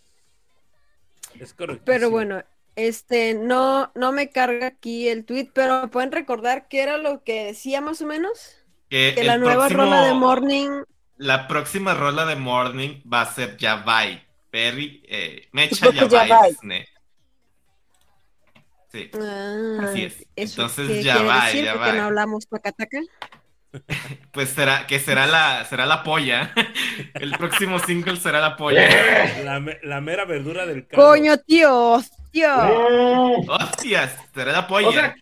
[1.41, 1.83] Es correcto.
[1.85, 2.43] Pero bueno,
[2.75, 7.23] este, no, no me carga aquí el tweet, pero ¿me pueden recordar qué era lo
[7.23, 8.57] que decía más o menos?
[8.89, 10.69] Que la nueva próximo- rola de Morning,
[11.21, 14.27] La próxima rola de Morning va a ser Yabai.
[14.49, 15.87] Perry, eh, Mecha.
[15.91, 16.83] Disney.
[18.91, 19.11] Sí.
[19.21, 20.25] ah, Así es.
[20.35, 21.17] ¿eso Entonces, qué ya
[21.53, 21.93] ya va.
[21.93, 22.99] no hablamos pacataca.
[24.33, 26.53] Pues será, que será la, será la polla.
[27.13, 28.89] El próximo single será la polla.
[29.45, 31.05] La, me- la mera verdura del caldo.
[31.05, 32.01] Coño, tío,
[32.31, 32.49] tío.
[32.53, 33.45] ¡Oh!
[33.47, 34.89] Hostias, será la polla.
[34.89, 35.15] O sea,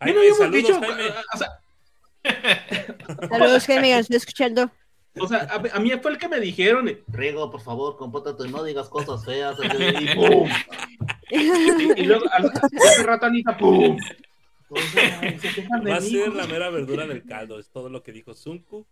[0.00, 0.80] ¿qué no habíamos saludos, dicho?
[0.80, 1.08] Jaime.
[1.34, 4.70] O sea, Saludos, Jaime, estoy escuchando.
[5.18, 8.48] O sea, a, a mí fue el que me dijeron, y, Rigo, por favor, compórtate,
[8.48, 9.56] no digas cosas feas.
[9.62, 10.48] Y, ¡pum!
[11.30, 13.98] y, y luego, al- hace rato Anita, ¡pum!
[14.68, 18.02] O sea, se Va a mí, ser la mera verdura del caldo, es todo lo
[18.04, 18.86] que dijo Sunku.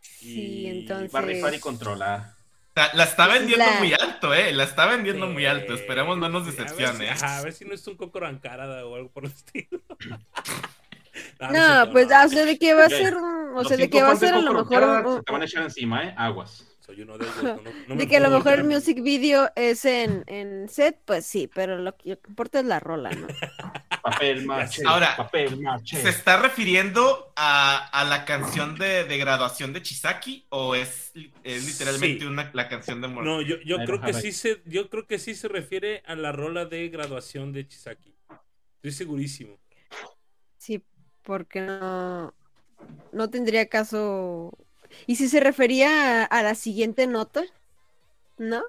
[0.00, 2.34] Sí, Y- entonces- Va a rifar y controlar.
[2.76, 4.52] La, la está vendiendo la- muy alto, ¿eh?
[4.52, 5.74] La está vendiendo muy Sí, alto.
[5.74, 7.16] Esperemos no nos sí, a ver decepcione.
[7.16, 7.26] si- ¿eh?
[7.28, 9.80] A ver si no es un coco rancarada o algo por el estilo.
[11.40, 12.24] No, es No, pues, no.
[12.24, 14.34] o sea, de que va a ser, un- o sea, de que va a ser
[14.34, 16.14] a lo mejor, un- Se te van a echar encima, ¿eh?
[16.16, 16.66] Aguas.
[16.84, 17.42] Soy uno de ellos.
[17.44, 20.68] no- no- no me de que a lo mejor el music video es en, en
[20.68, 23.28] set, pues sí, pero lo que importa es la rola, ¿no?
[24.02, 24.82] Papel maché.
[24.86, 25.98] Ahora, papel maché.
[26.00, 31.12] ¿Se está refiriendo a, a la canción de, de graduación de Chisaki o es,
[31.44, 32.26] es literalmente Sí.
[32.26, 35.18] una, la canción de Mor- No, yo, yo creo que sí se, yo creo que
[35.18, 38.14] sí se refiere a la rola de graduación de Chisaki.
[38.76, 39.59] Estoy segurísimo.
[41.22, 42.34] Porque no,
[43.12, 44.52] no tendría caso.
[45.06, 47.42] ¿Y si se refería a, a la siguiente nota?
[48.38, 48.62] ¿No?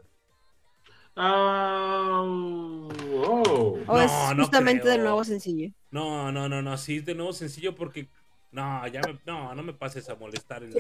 [1.16, 3.78] Ah, oh.
[3.88, 4.94] ¿O es No, no justamente creo.
[4.94, 5.72] del nuevo sencillo?
[5.92, 8.08] No, no, no, no, sí es de nuevo sencillo porque
[8.52, 10.80] no, ya me, no, no me pases a molestar en la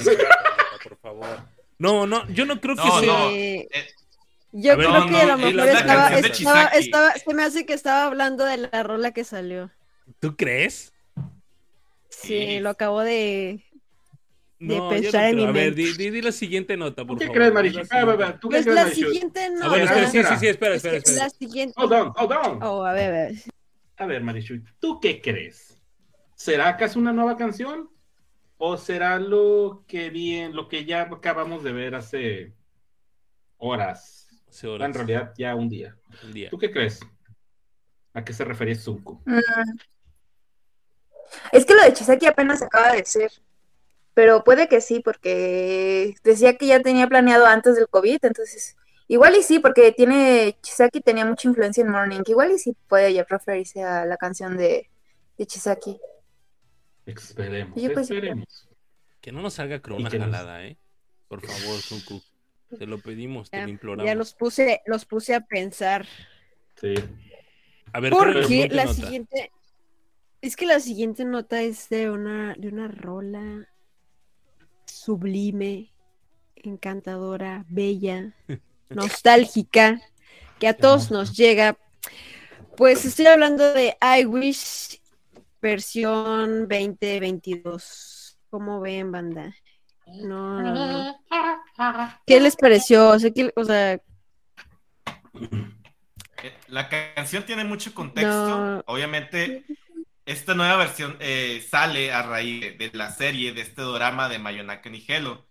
[0.83, 1.27] por favor.
[1.79, 3.07] No, no, yo no creo que No, sea.
[3.13, 3.29] no.
[3.31, 3.87] Eh, Eh,
[4.53, 7.43] yo ver, creo no, que no, a lo mejor la estaba, estaba, estaba- se me
[7.43, 9.69] hace que estaba hablando de la rola que salió.
[10.19, 10.93] ¿Tú crees?
[12.21, 13.63] Sí, lo acabo de.
[14.59, 15.81] De No, yo no pensar en mi A ver, mente.
[15.81, 17.37] di, di- di la siguiente nota, por ¿Tú qué favor.
[17.37, 17.79] crees, Marichu?
[17.79, 18.05] Ah, siguiente.
[18.05, 19.07] va, va, ¿Tú qué Pues crees, la Marichu?
[19.07, 19.65] siguiente no.
[19.65, 21.23] Ah, bueno, espera, sí, sí, sí, espera, Es que espera, espera.
[21.25, 21.73] La siguiente.
[21.77, 22.63] Hold on, hold on.
[22.63, 23.33] Oh, a ver, a ver.
[23.97, 25.81] A ver, Marichu, ¿tú qué crees?
[26.35, 27.89] ¿Será acaso una nueva canción?
[28.57, 32.53] ¿O será lo que bien, lo que ya acabamos de ver hace
[33.57, 34.27] horas?
[34.47, 35.95] Hace horas, En realidad, ya un día.
[36.23, 36.49] un día.
[36.49, 36.99] ¿Tú qué crees?
[38.13, 39.21] ¿A qué se refería Zunko?
[39.25, 39.39] Mm.
[41.51, 43.31] Es que lo de Chisaki apenas acaba de ser.
[44.13, 48.75] Pero puede que sí, porque decía que ya tenía planeado antes del COVID, entonces
[49.07, 53.13] igual y sí, porque tiene Chisaki tenía mucha influencia en Morning, igual y sí puede
[53.13, 54.89] ya referirse a la canción de,
[55.37, 55.97] de Chisaki.
[57.05, 58.67] Esperemos, Yo pues- esperemos.
[59.21, 60.77] Que no nos salga con una nos- jalada, ¿eh?
[61.27, 62.21] Por favor, Sunku.
[62.77, 64.05] Te lo pedimos, te Ya, lo imploramos.
[64.05, 66.05] ya los puse, los puse a pensar.
[66.79, 66.95] Sí.
[67.93, 68.95] A ver, ¿cuál es Porque la nota?
[68.95, 69.51] siguiente.
[70.41, 73.67] Es que la siguiente nota es de una, de una rola
[74.85, 75.91] sublime,
[76.55, 78.33] encantadora, bella,
[78.89, 80.01] nostálgica,
[80.59, 81.77] que a todos nos llega.
[82.75, 84.99] Pues estoy hablando de I Wish
[85.61, 88.39] versión 2022.
[88.49, 89.53] ¿Cómo ven, banda?
[90.07, 91.15] No, no, no.
[92.25, 93.09] ¿Qué les pareció?
[93.11, 93.93] O sea, que- o sea,
[96.43, 98.29] Eh, La canción tiene mucho contexto.
[98.77, 98.83] No.
[98.87, 99.63] Obviamente,
[100.25, 104.39] esta nueva versión eh, sale a raíz de, de la serie, de este drama de
[104.39, 105.47] Mayonaka Nigelo.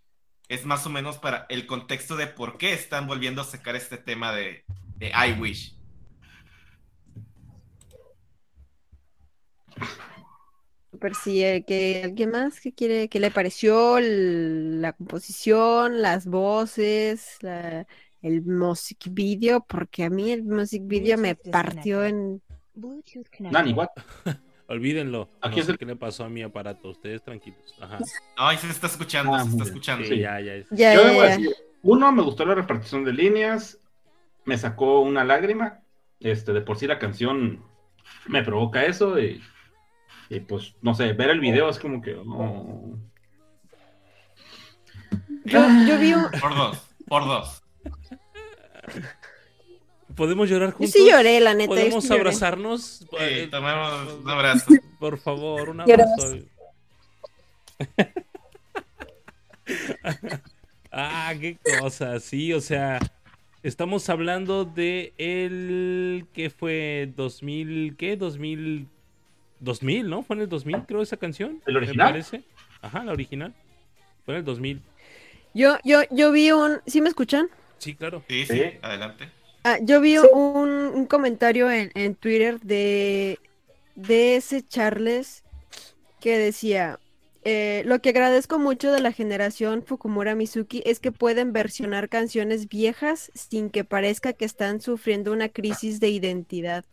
[0.48, 3.98] Es más o menos para el contexto de por qué están volviendo a sacar este
[3.98, 4.64] tema de,
[4.96, 5.76] de I Wish.
[10.90, 16.26] Super sí, eh, que alguien más que quiere, que le pareció el- la composición, las
[16.26, 17.86] voces, la-
[18.22, 22.42] el music video, porque a mí el music video me partió en
[23.38, 23.88] Nani, what?
[24.70, 25.28] Olvídenlo.
[25.40, 26.90] Aquí no es sé el- qué le pasó a mi aparato.
[26.90, 27.74] Ustedes tranquilos.
[27.80, 27.98] Ajá.
[28.36, 30.04] Ahí se está escuchando, Ah, se está escuchando.
[30.06, 30.20] Sí, Sí.
[30.20, 30.58] ya, ya.
[30.70, 31.28] ya, Yo ya, debo ya.
[31.30, 31.50] decir,
[31.82, 33.78] uno, me gustó la repartición de líneas,
[34.44, 35.80] me sacó una lágrima,
[36.20, 37.64] este, de por sí la canción
[38.26, 39.42] me provoca eso y,
[40.28, 42.96] y, pues, no sé, ver el video es como que, oh,
[45.46, 47.62] Yo, yo vi un- Por dos, por dos.
[50.20, 50.92] ¿Podemos llorar yo juntos?
[50.92, 51.70] sí lloré, la neta.
[51.70, 52.82] yo ¿Podemos sí abrazarnos?
[52.98, 54.66] Sí, Eh, tomemos un abrazo.
[55.00, 56.36] Por favor, un abrazo.
[60.92, 62.98] ah, qué cosa, sí, o sea,
[63.62, 68.16] estamos hablando de el que fue 2000, ¿qué?
[68.18, 68.88] 2000
[69.60, 70.22] 2000, ¿no?
[70.22, 71.62] Fue en el 2000, creo esa canción.
[71.66, 72.08] ¿El me original?
[72.12, 72.42] parece.
[72.82, 73.54] Ajá, la original.
[74.24, 74.82] Fue en el 2000.
[75.54, 77.48] Yo, yo, yo vi un, ¿sí me escuchan?
[77.78, 78.22] Sí, claro.
[78.28, 78.62] Sí, sí, Sí.
[78.82, 79.28] adelante.
[79.64, 80.26] Ah, yo vi Sí.
[80.32, 83.40] un, un comentario en, en Twitter de,
[83.94, 85.44] de ese Charles
[86.20, 87.00] que decía,
[87.44, 92.68] eh, lo que agradezco mucho de la generación Fukumura Mizuki es que pueden versionar canciones
[92.68, 96.84] viejas sin que parezca que están sufriendo una crisis de identidad.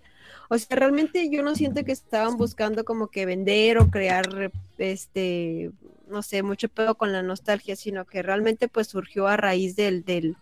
[0.50, 5.72] O sea, realmente yo no siento que estaban buscando como que vender o crear, este,
[6.08, 10.04] no sé, mucho pedo con la nostalgia, sino que realmente pues surgió a raíz del,
[10.06, 10.38] del,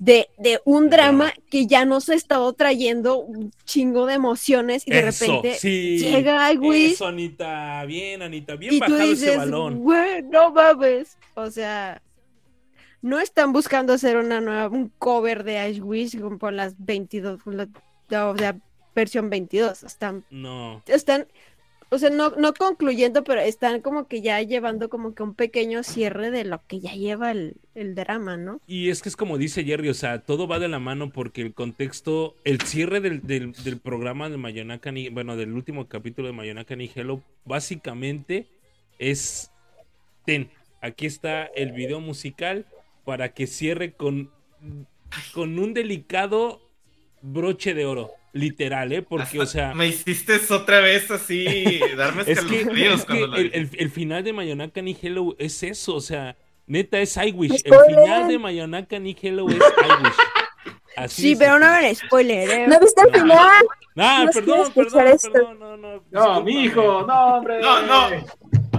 [0.00, 4.90] de, de un drama que ya nos ha estado trayendo un chingo de emociones y
[4.90, 5.98] de Eso, repente sí.
[5.98, 9.78] llega Wish Eso, Anita, bien, Anita, bien y tú bajado ese dices, balón.
[9.80, 11.16] güey, no mames.
[11.34, 12.00] O sea,
[13.02, 17.56] no están buscando hacer una nueva, un cover de Ice Wish con las 22, con
[17.58, 17.68] la,
[18.08, 18.56] sea,
[18.94, 19.82] versión 22.
[19.82, 20.82] Están, No.
[20.86, 21.26] están,
[21.90, 25.82] o sea, no, no concluyendo, pero están como que ya llevando como que un pequeño
[25.82, 28.60] cierre de lo que ya lleva el, el drama, ¿no?
[28.68, 31.42] Y es que es como dice Jerry, o sea, todo va de la mano porque
[31.42, 36.34] el contexto, el cierre del, del, programa de Mayonaka ni, bueno, del último capítulo de
[36.34, 38.46] Mayonaka ni Hello, básicamente
[39.00, 39.50] es,
[40.24, 40.48] ten,
[40.80, 42.66] aquí está el video musical
[43.04, 44.30] para que cierre con,
[45.34, 46.60] con un delicado
[47.22, 49.02] broche de oro, literal, ¿eh?
[49.02, 49.74] Porque, Hasta o sea...
[49.74, 53.76] Me hiciste otra vez así, darme Es que, escalofríos es que cuando lo el, dijiste.
[53.78, 57.62] el- el final de Mayonaka ni Hello es eso, o sea, neta es I Wish.
[57.64, 60.12] El final de Mayonaka ni Hello es I Wish.
[60.96, 61.60] Así Sí, pero así.
[61.60, 62.66] no hagan spoiler, ¿eh?
[62.66, 63.18] ¿No viste el No.
[63.20, 63.64] final?
[63.94, 65.32] No perdón, perdón, esto.
[65.32, 66.02] perdón, no, no.
[66.10, 67.60] No, mi hijo, no, hombre.
[67.60, 68.08] No, no.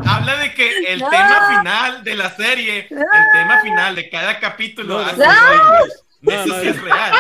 [0.06, 1.10] Habla de que el No.
[1.10, 2.98] tema final de la serie, el
[3.34, 5.32] tema final de cada capítulo, No, hace Eso
[6.22, 6.56] no, sí no.
[6.72, 7.14] es real.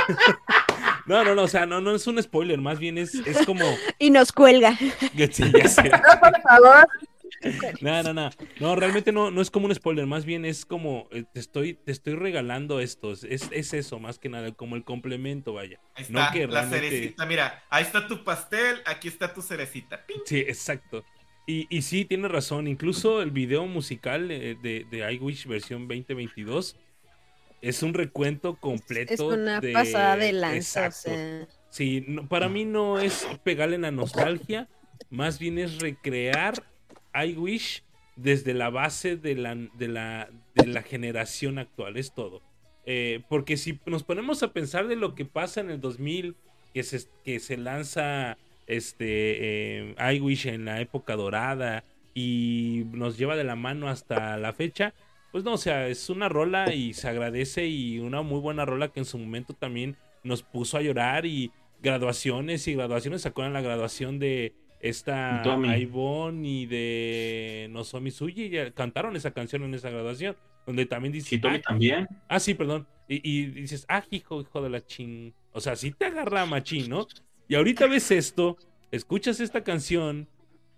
[1.05, 3.65] No, no, no, o sea, no, no es un spoiler, más bien es, es como.
[3.99, 4.77] Y nos cuelga.
[5.31, 5.89] Sí, ya sé.
[5.89, 6.87] No, por favor.
[7.81, 8.29] No, no, no.
[8.59, 11.73] No, realmente no, no es como un spoiler, más bien es como eh, te estoy,
[11.73, 13.11] te estoy regalando esto.
[13.13, 15.79] Es, es eso, más que nada, como el complemento, vaya.
[15.95, 17.25] Ahí No está que la realmente- cerecita.
[17.25, 20.05] Mira, ahí está tu pastel, aquí está tu cerecita.
[20.05, 20.19] Ping.
[20.25, 21.03] Sí, exacto.
[21.47, 22.67] Y, y sí, tiene razón.
[22.67, 26.75] Incluso el video musical eh, de, de I Wish versión 2022
[27.61, 29.13] es un recuento completo.
[29.13, 29.71] Es una de...
[29.73, 31.09] pasada de lanza, o Exacto.
[31.09, 31.47] sea.
[31.69, 34.67] Sí, no- para mí no es pegarle la nostalgia,
[35.09, 36.53] más bien es recrear
[37.13, 37.83] I Wish
[38.15, 42.41] desde la base de la, de la, de la generación actual, es todo.
[42.85, 46.35] Eh, porque si nos ponemos a pensar de lo que pasa en el 2000,
[46.73, 48.37] que se, que se lanza
[48.67, 49.05] este
[49.91, 51.83] eh, I Wish en la época dorada
[52.13, 54.93] y nos lleva de la mano hasta la fecha,
[55.31, 58.89] pues no, o sea, es una rola y se agradece y una muy buena rola
[58.89, 61.51] que en su momento también nos puso a llorar y
[61.81, 65.41] graduaciones y graduaciones, ¿se acuerdan la graduación de esta.
[65.77, 68.49] Ivonne y de Nozomi Suji?
[68.49, 72.07] Ya cantaron esa canción en esa graduación, donde también dice, Tommy "Ah, también.
[72.27, 72.87] Ah, sí, perdón.
[73.07, 75.33] Y, y dices, ah, hijo, hijo de la chin.
[75.53, 77.07] O sea, sí te agarra machín, ¿no?
[77.47, 78.57] Y ahorita ves esto,
[78.91, 80.27] escuchas esta canción,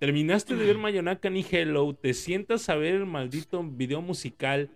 [0.03, 4.69] terminaste de ver Mayonaka ni Hello, te sientas a ver el maldito video musical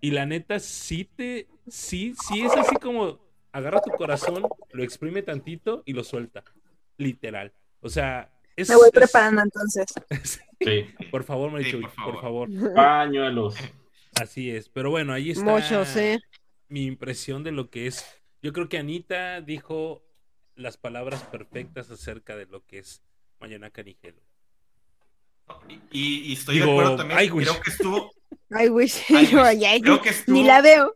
[0.00, 3.20] y la neta sí te, sí, sí es así como
[3.52, 6.42] agarra tu corazón, lo exprime tantito y lo suelta.
[6.96, 7.52] Literal.
[7.80, 8.70] O sea, es...
[8.70, 9.86] Me voy es- preparando entonces.
[10.62, 10.86] Sí.
[11.10, 12.48] Por favor, Marichuy, por por favor.
[12.52, 12.74] favor.
[12.74, 13.56] Pañuelos.
[14.20, 14.68] Así es.
[14.68, 16.20] Pero bueno, ahí está Muchos, ¿eh?
[16.68, 18.04] mi impresión de lo que es.
[18.42, 20.04] Yo creo que Anita dijo
[20.56, 23.02] las palabras perfectas acerca de lo que es
[23.40, 24.22] Mayonaka ni Hello.
[25.90, 27.20] Y, y estoy Digo, de acuerdo también.
[27.20, 27.46] I wish.
[27.48, 28.12] Creo que estuvo,
[28.50, 28.96] I wish.
[29.10, 29.58] I Yo wish.
[29.58, 30.94] ya Creo que estuvo- ni la veo.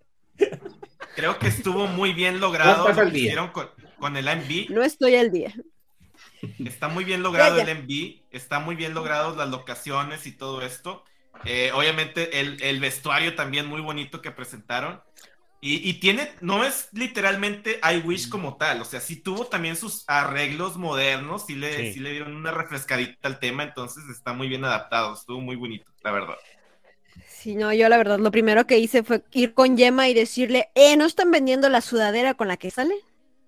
[1.15, 3.23] creo que estuvo muy bien logrado No lo que día.
[3.25, 4.71] hicieron con, con el MV.
[4.71, 5.55] No estoy al día.
[6.65, 7.73] Está muy bien logrado Ya, ya.
[7.73, 11.03] el MV, está muy bien logrado las locaciones y todo esto.
[11.45, 15.01] Eh, obviamente el, el vestuario también muy bonito que presentaron.
[15.61, 19.75] Y, y tiene, no es literalmente I Wish como tal, o sea, sí tuvo también
[19.77, 21.93] sus arreglos modernos, sí le, Sí.
[21.93, 25.91] sí le dieron una refrescadita al tema, entonces está muy bien adaptado, estuvo muy bonito,
[26.03, 26.37] la verdad.
[27.29, 30.71] Sí, no, yo la verdad, lo primero que hice fue ir con Yema y decirle,
[30.75, 32.95] eh, ¿no están vendiendo la sudadera con la que sale?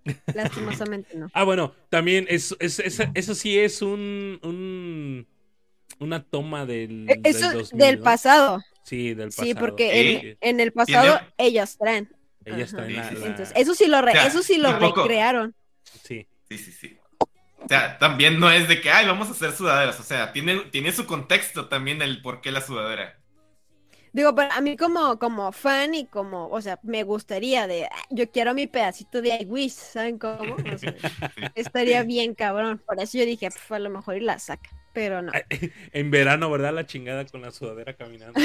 [0.32, 1.32] Lastimosamente no.
[1.32, 5.26] Ah, bueno, también es, es- es- eso sí es un, un-
[6.00, 8.06] una toma del, E- Eso del 2000, del ¿no?
[8.09, 8.62] pasado.
[8.89, 9.47] Sí, del pasado.
[9.47, 10.28] Sí, porque Sí.
[10.41, 12.09] en, en el pasado Tiene- ellas traen.
[12.45, 13.14] ella está en la, Ajá.
[13.14, 15.55] la- Entonces, eso sí lo, re- O sea, eso sí lo recrearon.
[16.05, 16.26] sí.
[16.49, 16.99] Sí, sí, sí.
[17.61, 20.61] O sea, también no es de que, ay, vamos a hacer sudaderas, o sea, tiene,
[20.70, 23.18] tiene su contexto también el por qué la sudadera.
[24.14, 28.03] Digo, pero a mí como, como fan y como, o sea, me gustaría de, "Ah,
[28.09, 30.55] yo quiero mi pedacito de I Wish, ¿saben cómo?
[30.55, 30.95] O sea,
[31.55, 32.82] estaría bien cabrón.
[32.86, 35.32] Por eso yo dije, "Pf, a lo mejor y la saca, pero no.
[35.93, 36.72] En verano, ¿verdad?
[36.74, 38.41] La chingada con la sudadera caminando.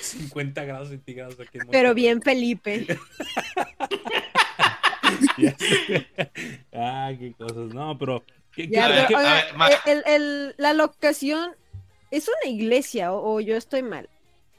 [0.00, 2.86] 50 grados centígrados aquí en Pero bien Felipe.
[6.72, 7.74] Ay, qué cosas.
[7.74, 8.24] No, pero.
[8.52, 11.50] ¿qué- Ya, qué- ver, pero, qué- a oiga, ver, ma- el- el- la locación
[12.10, 14.08] es una iglesia o, o yo estoy mal.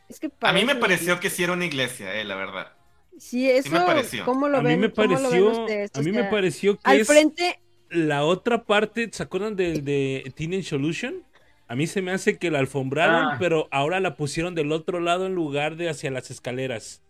[0.10, 1.20] Es que A mí me pareció iglesia.
[1.20, 2.72] que sí era una iglesia, eh, la verdad.
[3.20, 4.24] Sí, eso, me pareció.
[4.26, 4.80] ¿cómo lo a mí ven?
[4.80, 5.62] me ¿Cómo lo ven pareció.
[5.62, 5.92] ustedes?
[5.96, 7.60] A mí me sea, pareció que Al es frente,
[7.90, 9.10] la otra parte.
[9.12, 11.24] ¿Se acuerdan del de Teenage Solution?
[11.68, 13.36] A mí se me hace que la alfombraron, Ah.
[13.40, 17.02] pero ahora la pusieron del otro lado en lugar de hacia las escaleras.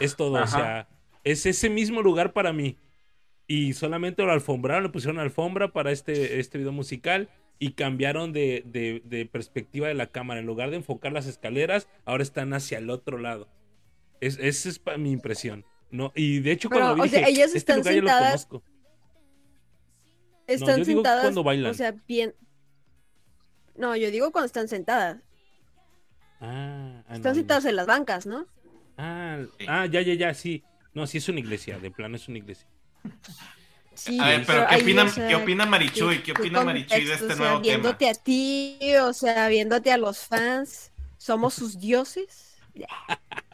[0.00, 0.88] Es todo, o sea.
[1.24, 2.76] Es ese mismo lugar para mí.
[3.46, 7.28] Y solamente lo alfombraron, le pusieron alfombra para este, este video musical
[7.58, 10.40] y cambiaron de, de- de perspectiva de la cámara.
[10.40, 13.48] En lugar de enfocar las escaleras, ahora están hacia el otro lado.
[14.20, 15.64] Es, esa es mi impresión.
[15.90, 18.00] No, y de hecho, Pero, cuando vi o sea, dije, ellas este están lugar ya
[18.00, 18.71] lo sentadas- conozco.
[20.54, 21.70] Están yo digo sentadas, cuando bailan.
[21.70, 22.34] o sea, bien.
[23.74, 25.18] No, yo digo cuando están sentadas.
[26.40, 27.70] Ah, ah, Están no, sentadas no.
[27.70, 28.46] en las bancas, ¿no?
[28.96, 30.64] Ah, ah, ya, ya, ya, sí.
[30.94, 32.68] No, sí es una iglesia, de plano es una iglesia.
[33.94, 36.22] Sí, A ver, pero ¿qué opina, o sea, ¿qué opina Marichuy?
[36.22, 37.60] ¿Qué ¿qué opina Marichuy de este O sea, nuevo tema?
[37.60, 42.64] viéndote a ti, o sea, viéndote a los fans, somos sus dioses.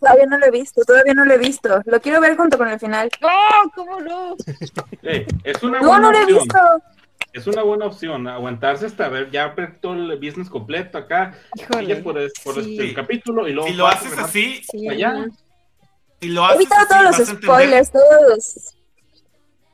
[0.00, 1.82] Todavía no lo he visto, todavía no lo he visto.
[1.84, 3.10] Lo quiero ver junto con el final.
[3.22, 4.36] ¡Oh, cómo no!
[5.02, 6.38] Ey, es una No, buena no lo he opción.
[6.44, 6.58] visto.
[7.32, 11.34] Es una buena opción, aguantarse hasta ver ya ver todo el business completo acá.
[11.56, 11.96] Híjole.
[11.96, 12.78] Por, es- por sí.
[12.80, 14.24] este capítulo y luego Si lo haces ¿verdad?
[14.26, 15.10] así, Sí, allá.
[15.10, 15.26] ajá.
[16.20, 18.74] si lo He haces evitado así, todos los spoilers, todos.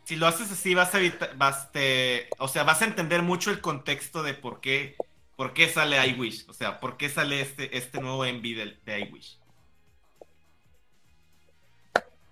[0.05, 3.51] si lo haces así, vas a evitar, vas te, o sea, vas a entender mucho
[3.51, 4.97] el contexto de por qué,
[5.37, 9.01] por qué sale iWish, o sea, por qué sale este, este nuevo envy de, de
[9.01, 9.39] iWish.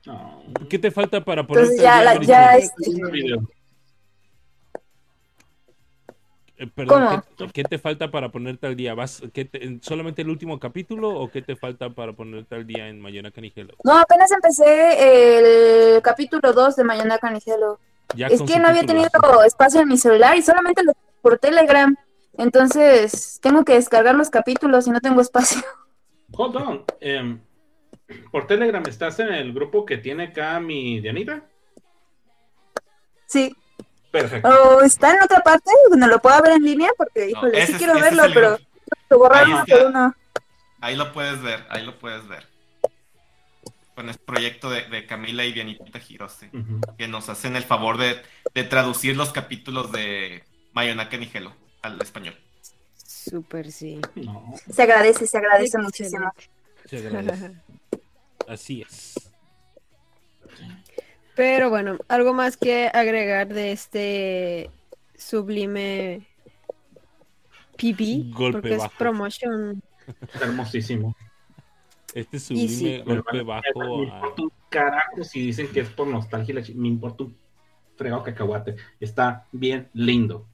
[0.07, 3.11] No, ¿Qué te falta para ponerte Entonces ya, al la- día, ya este, es un
[3.11, 3.49] video.
[6.59, 7.25] Eh, perdón.
[7.37, 8.95] ¿qué, qué te falta para ponerte al día?
[8.95, 12.89] ¿Vas, qué te- ¿Solamente el último capítulo o qué te falta para ponerte al día
[12.89, 13.75] en Mayona Canigelo?
[13.85, 17.81] No, apenas empecé el capítulo 2 de Mañana Canijelo.
[18.15, 19.09] Ya Es que no había tenido
[19.47, 20.93] espacio en mi celular y solamente lo
[21.23, 21.97] por Telegram.
[22.37, 25.63] Entonces tengo que descargar los capítulos y no tengo espacio.
[26.33, 26.85] Hold on.
[27.01, 27.41] em,
[28.31, 31.45] por Telegram, ¿estás en el grupo que tiene acá mi Dianita?
[33.27, 33.55] Sí.
[34.11, 34.49] Perfecto.
[34.49, 37.79] O está en otra parte donde lo pueda ver en línea porque, híjole, ese sí
[37.79, 38.59] quiero es verlo, pero
[39.09, 39.79] lo borrar Ahí uno está.
[39.79, 40.15] por uno.
[40.81, 42.47] Ahí lo puedes ver, ahí lo puedes ver.
[43.95, 46.81] Con este proyecto de, de Camila y Dianita Hirose, Ujú.
[46.99, 48.21] que nos hacen el favor de,
[48.55, 52.37] de traducir los capítulos de Mayonaka Nigelo al español.
[52.97, 54.01] Súper, sí.
[54.17, 54.55] No.
[54.71, 56.31] Se agradece, se agradece muchísimo.
[56.87, 57.53] Se agradece.
[58.49, 59.15] Así es.
[61.35, 64.71] Pero bueno, algo más que agregar de este
[65.17, 66.27] sublime
[67.79, 68.85] PB, Golpe porque bajo.
[68.93, 69.83] es promotion.
[70.41, 71.17] Hermosísimo.
[72.15, 73.03] Este sublime sí.
[73.05, 73.83] golpe Me bajo.
[73.83, 76.55] a- importa un carajo si dicen que es por nostalgia.
[76.75, 77.37] Me importa un
[77.97, 78.77] fregado cacahuate.
[79.01, 80.47] Está bien lindo.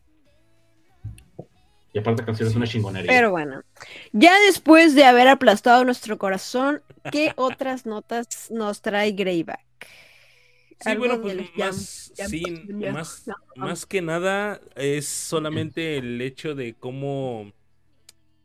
[1.98, 3.10] Y aparte, la canción es una chingonería.
[3.10, 3.64] Pero bueno,
[4.12, 6.80] ya después de haber aplastado nuestro corazón,
[7.10, 9.66] ¿qué otras notas nos trae Greyback?
[10.78, 13.36] Sí, bueno, pues jam, más, jam, sí, jam, más, jam.
[13.56, 17.50] más que nada es solamente el hecho de cómo,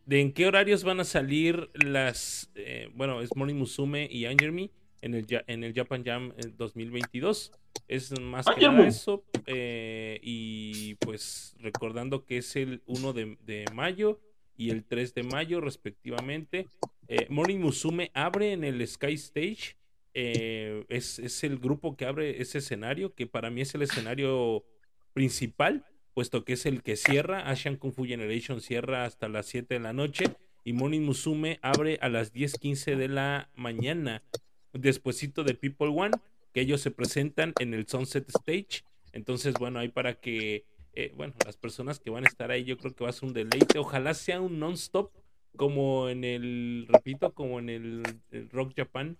[0.07, 4.51] de en qué horarios van a salir las, eh, bueno, es Morning Musume y Anger
[4.51, 4.71] Me
[5.03, 7.51] en el, en el Japan Jam eh, 2022.
[7.87, 8.87] Es más que nada Me.
[8.87, 9.23] eso.
[9.45, 14.19] eh, y pues recordando que es el 1 de, de mayo
[14.55, 16.67] y el 3 de mayo respectivamente.
[17.07, 19.75] Eh, Morning Musume abre en el Sky Stage.
[20.15, 24.63] eh, es, es el grupo que abre ese escenario, que para mí es el escenario
[25.13, 27.49] principal, puesto que es el que cierra.
[27.49, 30.25] Asian Kung Fu Generation cierra hasta las 7 de la noche.
[30.63, 34.21] Y Morning Musume abre a las 10:15 de la mañana.
[34.73, 36.11] Despuésito de People One,
[36.53, 38.83] que ellos se presentan en el Sunset Stage.
[39.11, 42.77] Entonces, bueno, ahí para que, eh, bueno, las personas que van a estar ahí, yo
[42.77, 43.79] creo que va a ser un deleite.
[43.79, 45.11] Ojalá sea un non-stop,
[45.55, 49.17] como en el, repito, como en el, el Rock Japan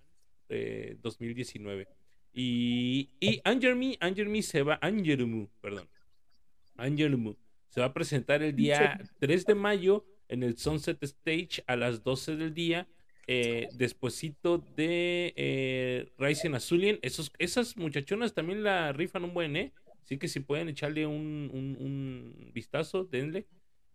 [0.48, 1.88] eh, 2019.
[2.32, 5.88] Y, y Anger Me, Anger Me se va, Angermu, perdón,
[6.76, 7.36] Angermu,
[7.68, 12.02] se va a presentar el día 3 de mayo en el Sunset Stage a las
[12.02, 12.88] 12 del día.
[13.26, 19.72] Eh, despuésito de eh, Ryzen Azulien, esos, esas muchachonas también la rifan un buen, ¿eh?
[20.02, 23.46] Así que si pueden echarle un, un- un vistazo, denle.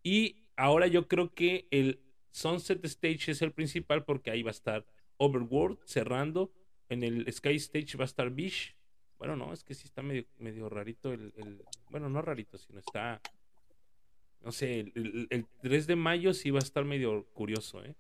[0.02, 2.00] Y ahora yo creo que el
[2.32, 4.86] Sunset Stage es el principal porque ahí va a estar
[5.18, 6.52] Overworld cerrando.
[6.90, 8.76] En el Sky Stage va a estar Bish.
[9.20, 11.62] Bueno, no, es que sí está medio, medio rarito el, el-
[11.92, 13.22] Bueno, no rarito, sino está...
[14.42, 17.94] No sé, el, el- el 3 de mayo sí va a estar medio curioso, ¿eh?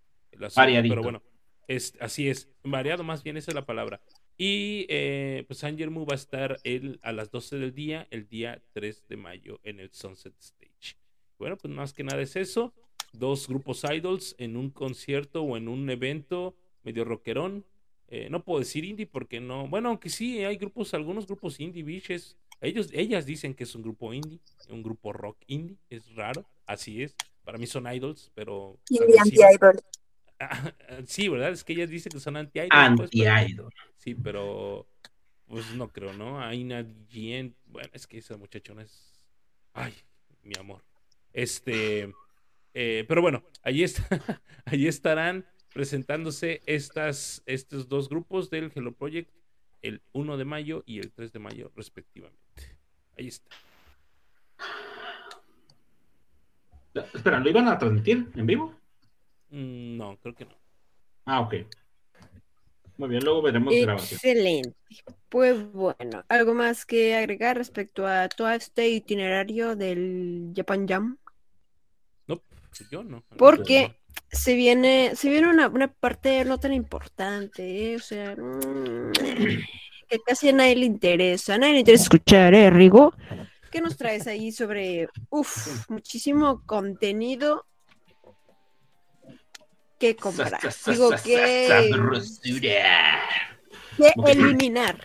[0.46, 0.94] Asunto, Variadito.
[0.94, 1.24] pero bueno,
[1.68, 2.50] es, así es.
[2.64, 4.02] Variado más bien, esa es la palabra.
[4.38, 8.62] Y eh, pues Angermu va a estar el, a las 12 del día, el día
[8.72, 10.98] 3 de mayo en el Sunset Stage.
[11.38, 12.74] Bueno, pues más que nada es eso.
[13.12, 17.66] Dos grupos idols en un concierto o en un evento medio rockerón.
[18.08, 19.68] Eh, no puedo decir indie porque no.
[19.68, 22.38] Bueno, aunque sí hay grupos, algunos grupos indie, biches.
[22.62, 25.78] Ellos, ellas dicen que es un grupo indie, un grupo rock indie.
[25.90, 27.16] Es raro, así es.
[27.44, 28.80] Para mí son idols, pero.
[28.90, 29.80] Indie anti-idol.
[31.06, 31.52] Sí, ¿verdad?
[31.52, 32.70] Es que ella dice que son anti-idol.
[32.98, 33.74] pues, pero- Anti-idol.
[33.98, 34.88] Sí, pero
[35.48, 36.40] pues no creo, ¿no?
[36.42, 39.20] Aina Jen, bueno, es que esa muchachona es.
[39.74, 39.94] Ay,
[40.44, 40.84] mi amor.
[41.34, 42.14] Este,
[42.74, 44.04] eh, pero bueno, allí está,
[44.66, 49.32] allí estarán presentándose estas, estos dos grupos del Hello Project
[49.82, 52.78] el 1 de mayo y el 3 de mayo, respectivamente.
[53.18, 53.56] Ahí está.
[57.14, 58.76] Espera, ¿lo iban a transmitir en vivo?
[59.50, 60.56] Mm, no, creo que no.
[61.26, 61.56] Ah, ok.
[62.98, 64.18] Muy bien, luego veremos grabación.
[64.18, 64.76] Excelente.
[65.30, 71.18] Pues bueno, ¿algo más que agregar respecto a todo este itinerario del Japan Jam?
[72.28, 73.24] No, pues yo no.
[73.38, 73.96] Porque
[74.32, 77.96] se viene, se viene una, una parte no tan importante, ¿eh?
[77.96, 79.14] O sea, mm,
[80.10, 81.54] que casi a nadie le interesa.
[81.54, 83.14] A nadie le interesa escuchar, ¿eh, Rigo?
[83.72, 87.69] ¿Qué nos traes ahí sobre, uff, muchísimo contenido
[90.00, 90.62] que comprar?
[90.86, 91.98] Digo, que,
[93.98, 94.98] que eliminar.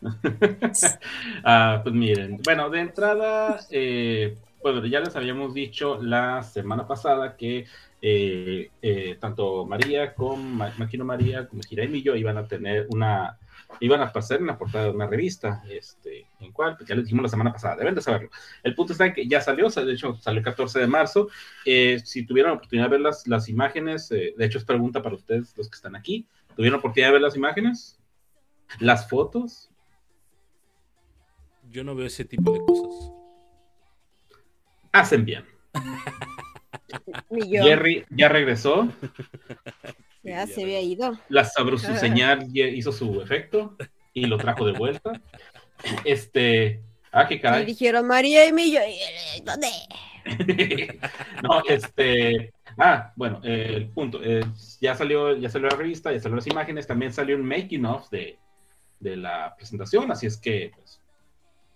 [1.44, 7.36] Ah, pues miren, bueno, de entrada, eh, bueno, ya les habíamos dicho la semana pasada
[7.36, 7.66] que
[8.00, 12.86] eh, eh, tanto María como Ma- Makino María como Hiraimi y yo iban a tener
[12.90, 13.38] una,
[13.80, 17.04] iban a pasar en la portada de una revista, este, en cual, pues ya les
[17.04, 18.30] dijimos la semana pasada, deben de saberlo.
[18.62, 20.86] El punto está en que ya salió, o sea, de hecho salió el 14 de
[20.86, 21.28] marzo.
[21.64, 25.02] Eh, si tuvieron la oportunidad de ver las, las imágenes, eh, de hecho es pregunta
[25.02, 27.98] para ustedes, los que están aquí, ¿tuvieron la oportunidad de ver las imágenes?
[28.78, 29.70] ¿Las fotos?
[31.70, 33.12] Yo no veo ese tipo de cosas.
[34.92, 35.44] Hacen bien.
[37.30, 38.88] Jerry ya regresó.
[40.22, 41.18] ya se había ido.
[41.28, 43.76] La sabrosa señal hizo su efecto
[44.12, 45.12] y lo trajo de vuelta.
[46.04, 46.80] Este.
[47.10, 47.64] Ah, qué caray.
[47.66, 49.68] dijeron María y Millo, ¿y- ¿dónde?
[51.42, 52.52] no, este.
[52.78, 54.20] Ah, bueno, eh, el punto.
[54.22, 54.44] eh,
[54.80, 56.86] ya salió, ya salió la revista, ya salió las imágenes.
[56.86, 58.38] También salió un making of de,
[59.00, 60.10] de la presentación.
[60.12, 61.00] Así es que, pues.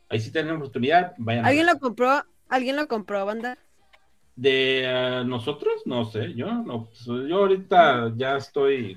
[0.08, 1.14] Ahí sí tienen oportunidad.
[1.18, 2.24] Vayan a ¿Alguien lo compró?
[2.48, 3.58] ¿Alguien lo compró, banda?
[4.36, 6.34] De eh, nosotros, no sé.
[6.34, 6.84] Yo no.
[6.84, 8.96] pues, yo ahorita ya estoy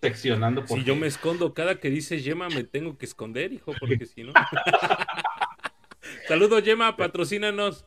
[0.00, 0.62] seccionando.
[0.62, 4.04] Si porque- yo me escondo cada que dice Yema, me tengo que esconder, hijo, porque
[4.06, 4.32] si no.
[6.28, 7.86] Saludos, Yema, patrocínanos.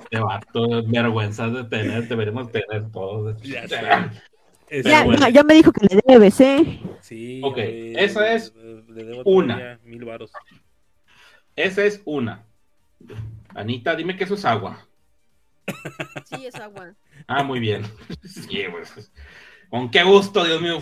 [0.00, 3.40] Este vato, vergüenza de tener, deberemos tener todos.
[3.42, 4.10] Ya.
[4.68, 5.28] Pero Ya, bueno.
[5.30, 6.80] ya, me dijo que le debes, ¿eh?
[7.00, 9.78] Sí, Ok, esa es le debo una.
[9.84, 10.30] Mil varos.
[11.56, 12.44] Esa es una.
[13.54, 14.86] Anita, dime que eso es agua.
[16.24, 16.94] Sí, es agua.
[17.26, 17.82] Ah, muy bien.
[18.24, 19.12] Sí, pues.
[19.70, 20.78] Con qué gusto, Dios mío.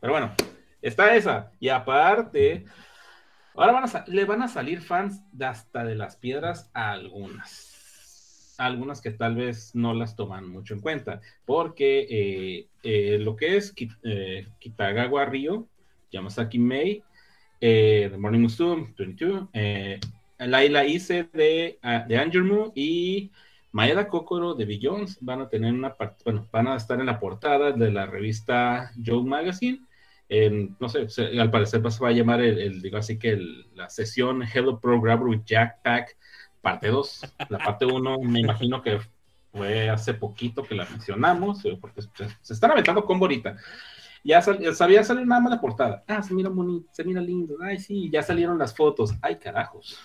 [0.00, 0.32] Pero bueno,
[0.82, 1.52] está esa.
[1.58, 2.64] Y aparte,
[3.54, 8.54] ahora van a le van a salir fans de hasta de las piedras a algunas.
[8.58, 11.20] Algunas que tal vez no las toman mucho en cuenta.
[11.44, 15.68] Porque eh, eh, lo que es Ki- eh, Kitagawa Ryo,
[16.10, 17.02] Yamasaki Mei,
[17.60, 20.00] eh, The Morning Musume 22, eh,
[20.38, 23.30] Laila Ise de, ah, de Angermu y
[23.72, 27.72] Maeda Kokoro de Billions van a tener una bueno, van a estar en la portada
[27.72, 29.80] de la revista Joe Magazine.
[30.28, 33.30] En, no sé, se- al parecer se va a llamar el, el, digo así que
[33.30, 36.16] el- la sesión Hello Pro Grabber with Jack Pack,
[36.60, 37.22] parte 2.
[37.48, 39.00] La parte 1 me imagino que
[39.52, 42.10] fue hace poquito que la mencionamos, eh, porque se,
[42.42, 43.56] se están aventando con ahorita.
[44.24, 46.04] Ya sal- sabía salir nada más la portada.
[46.06, 47.56] Ah, se mira bonito, se mira lindo.
[47.62, 49.14] Ay, sí, ya salieron las fotos.
[49.22, 49.98] Ay, carajos.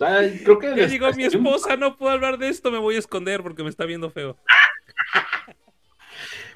[0.00, 2.98] Ay, creo que Ya llegó mi esposa, no puedo hablar de esto, me voy a
[2.98, 4.36] esconder porque me está viendo feo.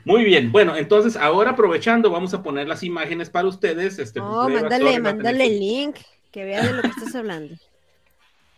[0.05, 3.99] Muy bien, bueno, entonces ahora aprovechando, vamos a poner las imágenes para ustedes.
[3.99, 5.97] Este, No, pues, Breva, mándale, mándale el link,
[6.31, 7.55] que vea de lo que estás hablando.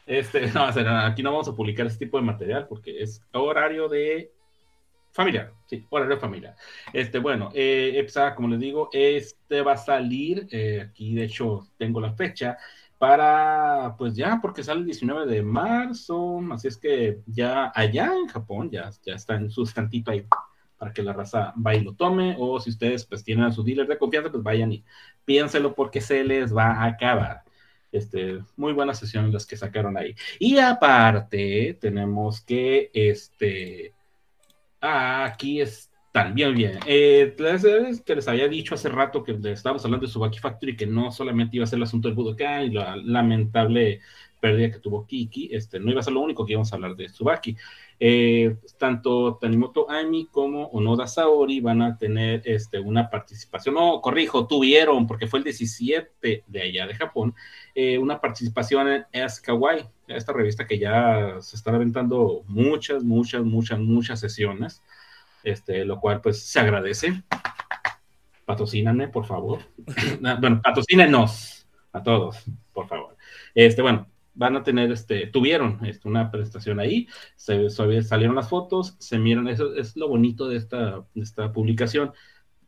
[0.06, 4.30] Este, no, aquí no vamos a publicar este tipo de material porque es horario de
[5.10, 6.54] familiar, sí, horario familiar.
[6.92, 11.66] Este, bueno, eh, EPSA, como les digo, este va a salir, eh, aquí de hecho
[11.76, 12.56] tengo la fecha,
[12.98, 18.26] para, pues ya, porque sale el 19 de marzo, así es que ya allá en
[18.26, 20.24] Japón ya, ya está en su estantito ahí
[20.78, 23.62] para que la raza vaya y lo tome, o si ustedes pues tienen a su
[23.62, 24.84] dealer de confianza, pues vayan y
[25.24, 27.42] piénselo porque se les va a acabar.
[27.92, 30.14] Este, muy buenas sesiones las que sacaron ahí.
[30.38, 33.94] Y aparte, tenemos que, este,
[34.80, 36.34] aquí está están?
[36.34, 36.78] Bien.
[36.86, 37.34] Eh,
[38.04, 41.56] que les había dicho hace rato que estábamos hablando de Subaki Factory, que no solamente
[41.56, 44.00] iba a ser el asunto del Budokai y la lamentable
[44.40, 46.94] pérdida que tuvo Kiki, este, no iba a ser lo único que íbamos a hablar
[46.94, 47.56] de Subaki.
[47.98, 54.46] Eh, tanto Tanimoto Ami como Onoda Saori van a tener este, una participación, no, corrijo,
[54.46, 57.34] tuvieron, porque fue el 17 de allá de Japón,
[57.74, 63.42] eh, una participación en S Kawaii, esta revista que ya se están aventando muchas, muchas,
[63.42, 64.82] muchas, muchas sesiones,
[65.46, 67.22] este, lo cual pues se agradece.
[68.44, 69.60] Patrocíname, por favor.
[70.40, 73.16] bueno, patrocínenos a todos, por favor.
[73.54, 78.96] Este, bueno, van a tener, este, tuvieron este, una presentación ahí, se, salieron las fotos,
[78.98, 82.12] se miran, eso es lo bonito de esta, de esta publicación.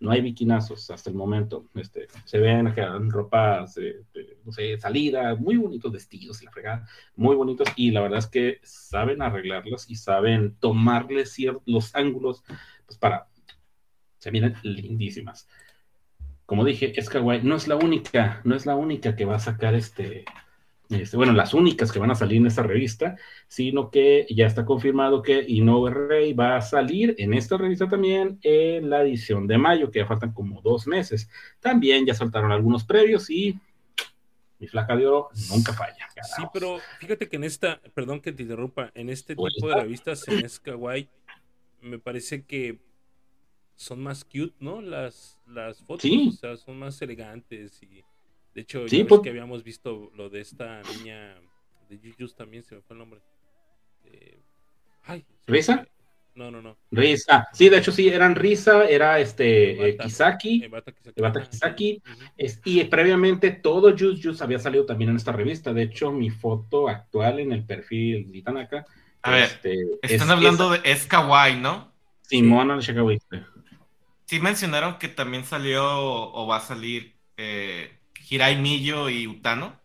[0.00, 1.68] No hay biquinazos hasta el momento.
[1.74, 4.04] Este, se ven acá ropas, eh,
[4.44, 7.68] no sé, salida, muy bonitos vestidos y la fregada, muy bonitos.
[7.76, 12.44] Y la verdad es que saben arreglarlos y saben tomarles los ángulos
[12.86, 13.28] pues para.
[14.18, 15.48] Se miran lindísimas.
[16.46, 17.42] Como dije, es kawaii.
[17.42, 20.24] No es la única, no es la única que va a sacar este,
[20.88, 23.16] este, bueno, las únicas que van a salir en esta revista,
[23.46, 28.38] sino que ya está confirmado que Inoue Rey va a salir en esta revista también
[28.42, 31.28] en la edición de mayo, que ya faltan como dos meses.
[31.60, 33.58] También ya saltaron algunos previos y
[34.58, 36.08] mi flaca de oro nunca falla.
[36.36, 40.26] Sí, pero fíjate que en esta, perdón que te interrumpa, en este tipo de revistas
[40.26, 41.08] en Kawaii,
[41.82, 42.80] me parece que
[43.76, 44.80] son más cute, ¿no?
[44.80, 48.02] Las, las fotos, o sea, son más elegantes y
[48.54, 49.20] de hecho, sí, pues...
[49.20, 51.36] que habíamos visto lo de esta niña
[51.88, 53.20] de Jujus también, se me fue el nombre.
[54.04, 54.38] Eh...
[55.04, 55.86] Ay, ¿Risa?
[56.34, 56.78] No, no, no.
[56.92, 57.48] Risa.
[57.52, 60.92] Sí, de hecho sí, eran Risa, era este eh, Kisaki, Ebata
[61.42, 62.00] Kisaki,
[62.36, 65.72] es, y previamente todo Jujus había salido también en esta revista.
[65.72, 68.84] De hecho, mi foto actual en el perfil de Tanaka.
[69.22, 71.92] A ver, este, están hablando de Es Kawaii, ¿no?
[72.22, 72.92] Simona sí.
[72.92, 73.20] de
[74.26, 77.97] Sí mencionaron que también salió o va a salir eh,
[78.28, 79.78] Hirai Millo y Utano?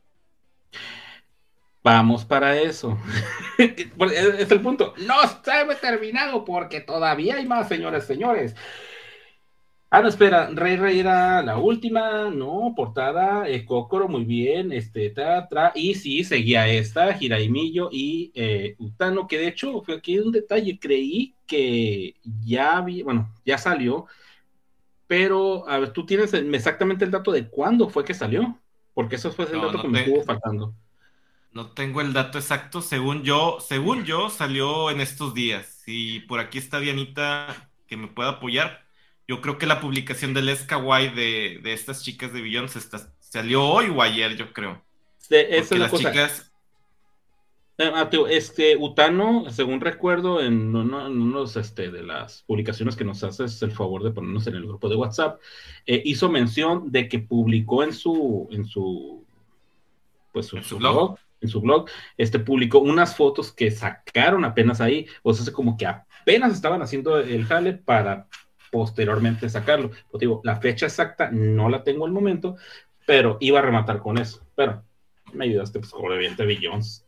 [1.84, 2.98] Vamos para eso.
[3.58, 4.94] es el punto.
[4.98, 8.56] No está terminado porque todavía hay más, señores, señores.
[9.96, 15.12] Ah, no, espera, Rey Rey era la última, no, portada, eh, Kokoro, muy bien, este,
[15.12, 17.16] tra, tra, y sí, seguía esta,
[17.48, 23.04] Millo y eh, Utano, que de hecho, fue aquí un detalle, creí que ya vi,
[23.04, 24.08] bueno, ya salió,
[25.14, 28.60] pero, a ver, tú tienes exactamente el dato de cuándo fue que salió,
[28.96, 30.74] porque eso fue el dato que me estuvo faltando.
[31.52, 35.84] No tengo el dato exacto, según yo, según yo, salió en estos días.
[35.86, 38.88] Y por aquí está Dianita que me pueda apoyar.
[39.28, 42.76] Yo creo que la publicación del Escaway de, de estas chicas de Billions
[43.20, 44.82] salió hoy o ayer, yo creo.
[45.20, 46.53] Sí, esa es las chicas eh, ah,
[47.78, 54.04] este Utano, según recuerdo, en uno, este, de las publicaciones que nos haces el favor
[54.04, 55.40] de ponernos en el grupo de WhatsApp,
[55.86, 59.26] eh, hizo mención de que publicó en su, en su,
[60.32, 61.18] pues, su, blog?
[61.42, 65.88] en su blog, este, publicó unas fotos que sacaron apenas ahí, o sea, como que
[65.88, 68.28] apenas estaban haciendo el jale para
[68.72, 69.92] posteriormente sacarlo.
[70.12, 72.56] Pues digo, la fecha exacta no la tengo al momento,
[73.06, 74.46] pero iba a rematar con eso.
[74.56, 74.84] Pero
[75.34, 77.06] me ayudaste, pues, como evidente Billions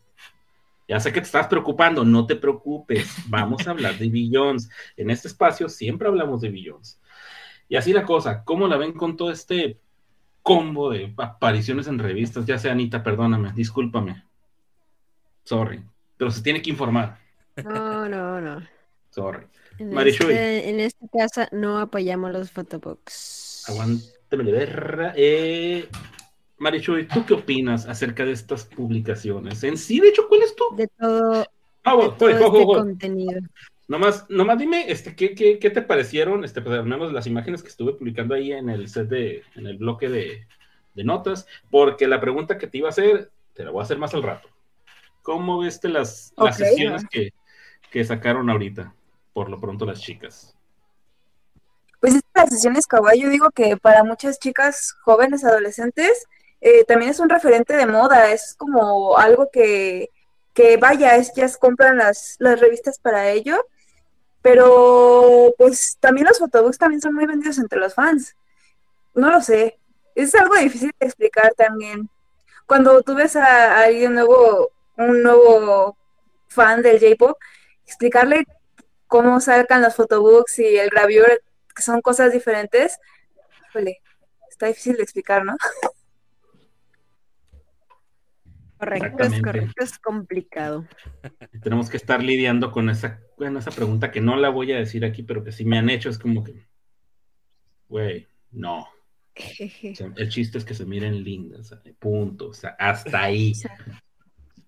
[0.88, 4.70] ya sé que te estás preocupando, no te preocupes, vamos a hablar de Billions.
[4.96, 7.00] En este espacio siempre hablamos de Billions.
[7.68, 9.80] Y así la cosa, ¿cómo la ven con todo este
[10.44, 12.46] combo de apariciones en revistas?
[12.46, 14.24] Ya sea Anita, perdóname, discúlpame.
[15.44, 15.84] Sorry,
[16.18, 17.20] pero se tiene que informar.
[17.64, 18.62] No, no, no.
[19.10, 19.46] Sorry.
[19.78, 23.64] En, este, en esta casa no apoyamos los photobooks.
[23.68, 25.14] Aguántame de ver.
[25.16, 25.90] Eh,
[26.58, 29.64] Marichuy, ¿tú qué opinas acerca de estas publicaciones?
[29.64, 30.64] En sí, de hecho, ¿cuál es tu?
[30.76, 31.46] De todo,
[31.84, 33.42] ah, de todo este contenido.
[33.88, 36.44] Nomás, nomás dime, este, ¿qué, qué, qué te parecieron?
[36.44, 39.68] Este, pues, al menos las imágenes que estuve publicando ahí en el set de, en
[39.68, 40.48] el bloque de,
[40.96, 44.00] de, notas, porque la pregunta que te iba a hacer, te la voy a hacer
[44.00, 44.50] más al rato.
[45.22, 47.34] ¿Cómo viste las, las sesiones que,
[47.92, 48.94] que sacaron ahorita?
[49.34, 50.56] Por lo pronto las chicas.
[52.00, 56.26] Pues estas sesiones kawaii, yo digo que para muchas chicas jóvenes, adolescentes,
[56.66, 60.10] eh, también es un referente de moda, es como algo que,
[60.52, 63.68] que vaya, es, ya compran las, las revistas para ello,
[64.42, 68.36] pero pues también los photobooks también son muy vendidos entre los fans.
[69.14, 69.80] No lo sé,
[70.16, 72.10] es algo difícil de explicar también.
[72.66, 75.96] Cuando tú ves a, alguien nuevo, un nuevo
[76.48, 77.38] fan del J-pop,
[77.86, 78.44] explicarle
[79.06, 81.42] cómo sacan los photobooks y el gravure,
[81.76, 82.98] que son cosas diferentes,
[83.70, 84.02] híjole,
[84.50, 85.56] está difícil de explicar, ¿no?
[88.86, 89.42] Correcto, es Exactamente.
[89.42, 90.88] correcto, es complicado.
[91.64, 95.04] Tenemos que estar lidiando con esa, con esa pregunta que no la voy a decir
[95.04, 96.10] aquí, pero que sí me han hecho.
[96.10, 96.68] Es como que,
[97.90, 98.82] güey, no.
[98.82, 102.50] O sea, el chiste es que se miren lindas, punto.
[102.50, 103.54] O sea, hasta ahí.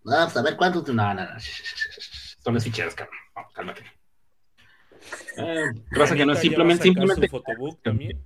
[0.03, 0.87] Vamos a ver cuántos.
[0.87, 1.39] No, no, no.
[1.39, 3.17] Son las ficheras, cabrón.
[3.35, 3.83] Vamos, cálmate.
[5.37, 7.27] Eh, raza que no es simplemente, simplemente.
[7.27, 8.19] su photobook también.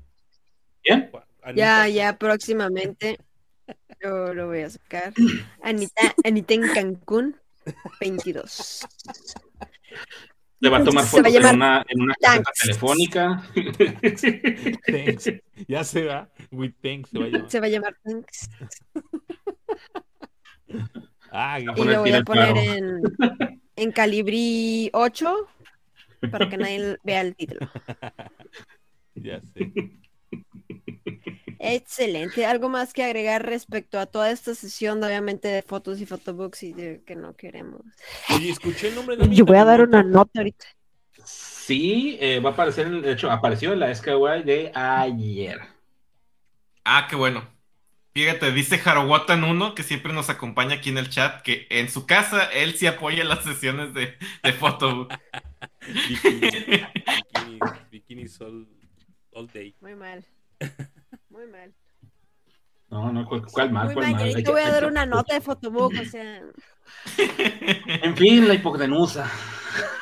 [0.83, 1.11] ¿Bien?
[1.53, 3.19] Ya, ya próximamente
[4.01, 5.13] yo lo voy a sacar.
[5.63, 7.35] Anita, Anita en Cancún,
[7.99, 8.87] 22.
[10.59, 13.43] Le va a tomar Se va a fotos en una, en una caseta telefónica.
[14.85, 15.31] Thanks.
[15.67, 16.29] Ya se va.
[16.51, 17.49] With thanks se va a llamar.
[17.49, 18.49] Se va a llamar Thanks.
[21.31, 23.01] Ah, Y lo voy a poner en,
[23.75, 25.47] en calibrí 8
[26.29, 27.61] para que nadie vea el título.
[29.15, 29.71] ya sé.
[31.63, 32.43] Excelente.
[32.47, 36.73] ¿Algo más que agregar respecto a toda esta sesión, obviamente, de fotos y photobooks y
[36.73, 37.81] de que no queremos?
[38.35, 40.65] Oye, escuché el nombre de Yo voy a dar una nota ahorita.
[41.23, 45.59] Sí, eh, va a aparecer, de hecho, apareció en la SKY de ayer.
[46.83, 47.47] Ah, qué bueno.
[48.13, 52.07] Fíjate, dice Harowotan 1, que siempre nos acompaña aquí en el chat, que en su
[52.07, 55.13] casa él sí apoya las sesiones de, de photobook.
[56.09, 57.59] Bikini, bikini,
[57.91, 58.67] bikinis all,
[59.31, 59.75] all day.
[59.79, 60.25] Muy mal.
[61.31, 61.73] Muy mal.
[62.89, 63.85] No, no, ¿cuál, cuál mal?
[63.85, 64.29] Muy ¿Cuál mal.
[64.35, 66.41] Yo te voy a dar una nota de fotobook, o sea,
[68.03, 69.31] En fin, la hipotenusa.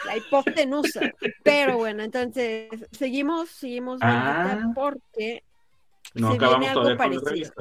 [0.06, 1.02] la hipotenusa.
[1.44, 4.72] Pero bueno, entonces, seguimos, seguimos Ah.
[4.74, 5.44] porque
[6.16, 7.54] No Se acabamos viene algo parecido.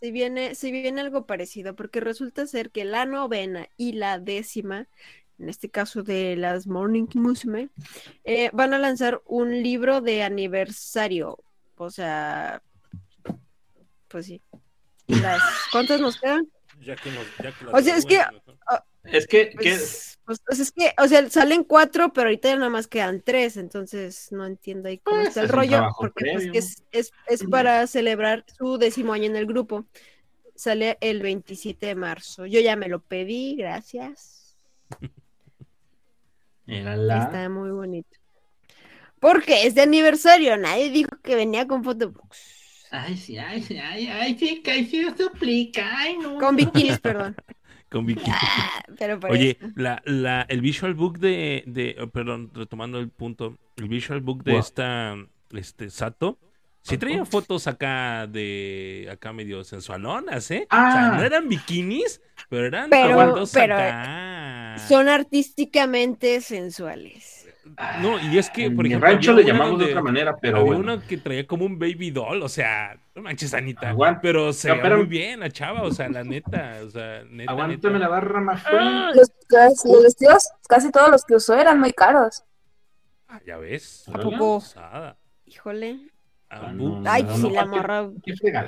[0.00, 4.86] se viene, se viene algo parecido, porque resulta ser que la novena y la décima,
[5.40, 7.70] en este caso de las Morning Musume,
[8.22, 11.38] eh, van a lanzar un libro de aniversario.
[11.76, 12.62] O sea,
[14.12, 14.40] pues sí.
[15.08, 16.48] Las, ¿Cuántas nos quedan?
[16.80, 18.22] Ya que nos, ya que las O sea, es que-.
[19.04, 22.70] Es que- Pues, pues, pues es que, o sea, salen cuatro, pero ahorita ya nada
[22.70, 26.48] más quedan tres, entonces no entiendo ahí cómo Pues, está el es rollo, porque pues,
[26.52, 29.86] es, es, es para celebrar su décimo año en el grupo.
[30.54, 32.46] Sale el 27 de marzo.
[32.46, 34.56] Yo ya me lo pedí, gracias.
[36.66, 37.24] la...
[37.24, 38.08] Está muy bonito.
[39.18, 42.61] Porque es de aniversario, nadie dijo que venía con photobooks.
[42.94, 46.38] Ay, sí, ay, sí, ay, ay, sí, que sí suplica, ay, no.
[46.38, 47.34] Con bikinis, perdón.
[47.88, 48.24] Con bikini.
[48.34, 49.70] Ah, Pero por Oye, eso.
[49.76, 54.44] la, la, el visual book de, de oh, perdón, retomando el punto, el visual book
[54.44, 54.60] de Wow.
[54.60, 55.16] esta,
[55.50, 56.38] este, Sato,
[56.80, 60.66] sí traía fotos acá de, acá medio sensualonas, ¿eh?
[60.70, 61.16] O sea, Ah.
[61.18, 64.76] no eran bikinis, pero eran Pero- pero, acá.
[64.88, 67.41] Son artísticamente sensuales.
[68.00, 70.58] No, y es que, En por mi ejemplo, rancho le llamamos de otra manera, pero
[70.58, 70.94] había bueno.
[70.94, 73.90] una que traía como un baby doll, o sea, no manches, Anita.
[73.90, 74.20] Aguanta.
[74.20, 77.94] Pero se pero- muy bien la chava, o sea, la neta, o sea, neta, Aguántame
[77.94, 78.04] neta.
[78.04, 79.30] la barra más Ah, Los,
[79.84, 82.44] los vestidos, casi todos los que usó eran muy caros.
[83.28, 84.08] ah, ya ves.
[84.12, 84.62] ¿A poco?
[85.46, 86.08] Híjole.
[86.50, 88.02] Ah, Ah, no, Ay, no, sí, no, la morra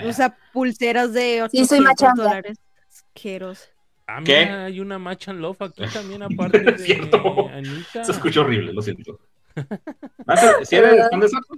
[0.06, 2.58] usa pulseras de Sí, soy 800 dólares.
[2.88, 3.66] Asqueroso.
[4.06, 4.44] Ah, ¿Qué?
[4.44, 7.48] mira, hay una match and love aquí también, aparte de Cierto.
[7.48, 8.04] Anita.
[8.04, 9.18] Se escuchó horrible, lo siento.
[10.26, 11.54] Ah, ¿Sí eres fan de Sato?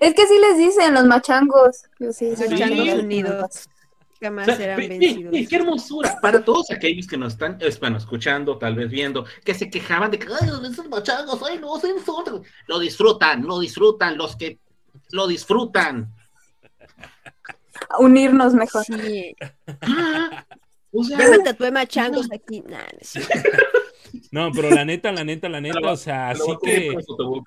[0.00, 1.84] Es que sí les dicen los machangos.
[1.98, 2.56] Sí, soy Los Sí.
[2.58, 3.02] changos chango.
[3.02, 3.68] unidos
[4.20, 5.32] jamás O sea, serán ve- ve- vencidos.
[5.32, 9.24] ve, qué hermosura para todos aquellos que nos están es, bueno, escuchando, tal vez viendo,
[9.44, 12.42] que se quejaban de que ay, esos machangos, ay, no, se insultan".
[12.68, 14.58] Lo disfrutan, lo disfrutan, los que
[15.10, 16.12] lo disfrutan.
[17.98, 18.84] Unirnos mejor.
[18.84, 19.34] Sí.
[19.82, 20.44] Ah,
[20.94, 22.62] o sea, Yo me tatué machangos aquí.
[22.66, 22.86] Nah,
[24.30, 26.96] no pero la neta, la neta, la neta, o sea, así que,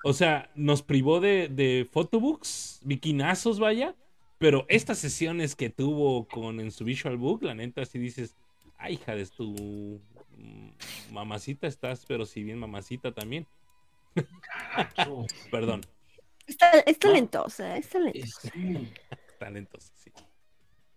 [0.04, 3.94] o sea, nos privó de, de photobooks, bikinazos, vaya,
[4.38, 8.36] pero estas sesiones que tuvo con en su visual book, la neta, si dices,
[8.76, 10.00] ay, hija de tu
[10.36, 13.46] mm, mamacita estás, pero si bien mamacita también,
[15.50, 15.82] perdón,
[16.46, 18.50] Está- es talentosa, es talentosa.
[18.52, 18.92] Sí,
[19.38, 20.10] talentosa, sí.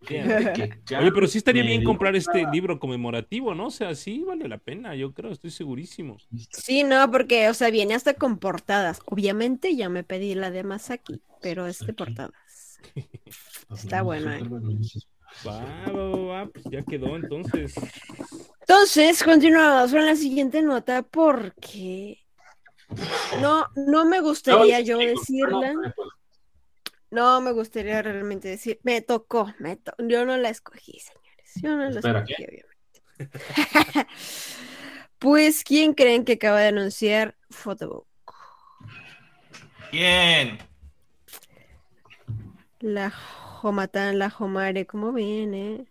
[0.99, 3.68] Oye, pero sí estaría bien comprar este libro conmemorativo, ¿no?
[3.68, 6.18] O sea, sí vale la pena, yo creo, estoy segurísimo.
[6.52, 8.99] Sí, no, porque, o sea, viene hasta con portadas.
[9.06, 12.80] Obviamente ya me pedí la de Masaki, pero es de portadas.
[13.73, 14.41] Está bueno, eh.
[15.48, 17.73] Va, va, va, va, pues ya quedó entonces.
[18.61, 22.19] Entonces, continuamos con la siguiente nota porque
[23.41, 25.73] no, no me gustaría yo decirla.
[27.11, 28.79] No me gustaría realmente decir.
[28.83, 31.51] Me tocó, me to- yo no la escogí, señores.
[31.61, 32.67] Yo no la escogí, obviamente.
[35.19, 38.07] pues, ¿quién creen que acaba de anunciar Photobook?
[39.91, 40.57] Bien.
[42.79, 45.85] La Jomatán, la Jomare, ¿cómo viene?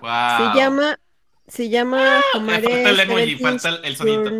[0.00, 0.52] Wow.
[0.52, 1.00] Se llama,
[1.46, 4.30] se llama falta Homare el emoji, 17 falta el- el sonidito.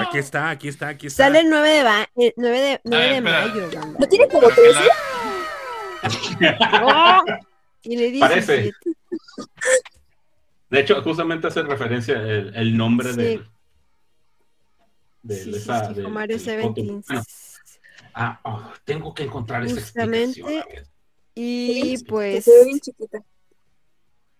[0.00, 1.24] Aquí está, aquí está, aquí está.
[1.24, 3.46] Sale el 9 de, ba- eh, 9 de, 9 ver, de espera.
[3.86, 3.96] mayo.
[3.98, 4.80] ¿No tiene como Creo que 13?
[6.40, 7.24] la- ¡Oh!
[7.82, 8.72] Y le dice Parece.
[10.70, 13.16] De hecho, justamente hace referencia el, el nombre Sí.
[13.16, 13.46] del-
[15.22, 15.88] de, Sí, de sí, esa.
[15.88, 16.74] sí, de- Homare del foto.
[16.74, 17.04] 17.
[17.08, 17.22] Bueno,
[18.14, 20.40] ah, oh, tengo que encontrar esa Justamente.
[20.40, 20.62] explicación.
[20.62, 20.86] a ver.
[21.34, 23.22] Y pues se ve bien chiquita.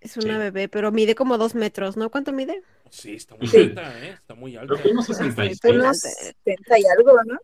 [0.01, 0.38] es una Sí.
[0.38, 2.10] bebé, pero mide como dos metros, ¿no?
[2.10, 2.62] ¿Cuánto mide?
[2.90, 3.56] Sí, está muy Sí.
[3.58, 4.10] alta, ¿eh?
[4.12, 4.72] Está muy alta.
[4.74, 5.58] Creo que unos 66.
[5.62, 7.38] Pero- Unos 70 y algo, ¿no?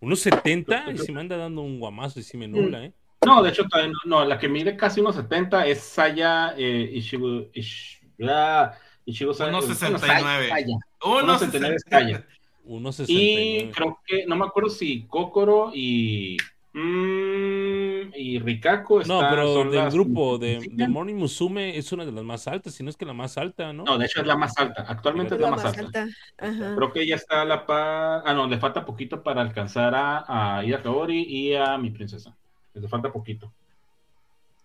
[0.00, 2.92] Unos 70 y si me anda dando un guamazo y si me nubla, ¿eh?
[3.24, 6.90] No, de hecho, todavía no, no, la que mide casi unos 70 es Saya eh,
[6.92, 8.72] Ishibu, Ish- ah,
[9.06, 10.48] Ishibu Saya- Unos bueno, 69.
[10.50, 10.76] Saya.
[11.04, 12.26] Uno Unos 69 es Kaya.
[12.66, 13.72] Unos Y 69.
[13.74, 16.36] creo que, no me acuerdo si Kokoro y.
[18.16, 19.20] y Rikako están.
[19.20, 22.46] No, pero son del las- grupo de, de Morning Musume es una de las más
[22.48, 23.84] altas, si no es que la más alta, ¿no?
[23.84, 24.84] No, de hecho es la más alta.
[24.88, 26.06] Actualmente es la, más, alta.
[26.38, 26.74] Ajá.
[26.76, 28.22] Creo que ya está a la par.
[28.24, 32.36] Ah, no, le falta poquito para alcanzar a, a Ida Kaori y a mi princesa.
[32.74, 33.52] Le falta poquito.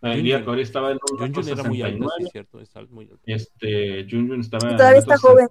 [0.01, 0.25] Eh, Junjun.
[0.27, 2.23] Ida Kaori estaba en un Junjun era muy alta, sí, 69.
[2.25, 3.21] es cierto, es muy alta.
[3.25, 5.19] Este, Junjun estaba todavía está 160.
[5.27, 5.47] joven.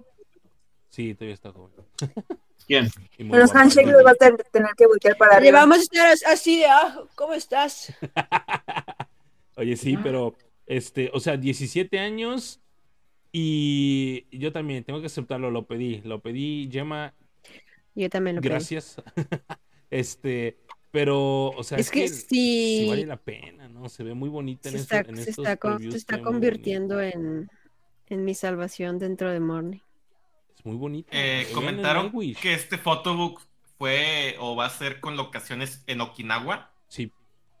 [0.89, 1.75] Sí, todavía está joven.
[2.69, 2.87] ¿Quién?
[3.17, 5.59] Y muy En los handshakes los vas a tener que voltear para Le arriba.
[5.61, 7.91] vamos a estar así de, ah, ¿cómo estás?
[9.57, 10.35] Oye, sí, pero,
[10.67, 12.61] este, o sea, 17 años
[13.31, 17.15] y yo también tengo que aceptarlo, lo pedí, lo pedí, Gemma,
[17.95, 18.49] Yo también lo pedí.
[18.51, 18.95] gracias.
[19.89, 20.59] este,
[20.91, 22.85] pero, o sea, Es que sí.
[22.87, 23.89] vale la pena, ¿no?
[23.89, 27.01] Se ve muy bonita Se en, está, estos- en se estos está, se está convirtiendo
[27.01, 27.49] en,
[28.07, 29.79] en mi salvación dentro de Morning.
[30.59, 31.09] Es muy bonita.
[31.13, 33.41] Eh, comentaron que este photobook
[33.77, 36.69] fue o va a ser con locaciones en Okinawa.
[36.89, 37.11] Sí,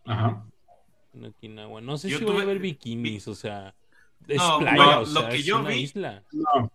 [0.05, 0.43] Ajá.
[1.13, 1.79] en Okinawa.
[1.79, 3.73] No sé Yo si voy a tuve- ver bikinis, o sea,
[4.27, 6.23] es No, playa, no, o lo sea, que es yo una vi- isla.
[6.33, 6.71] No,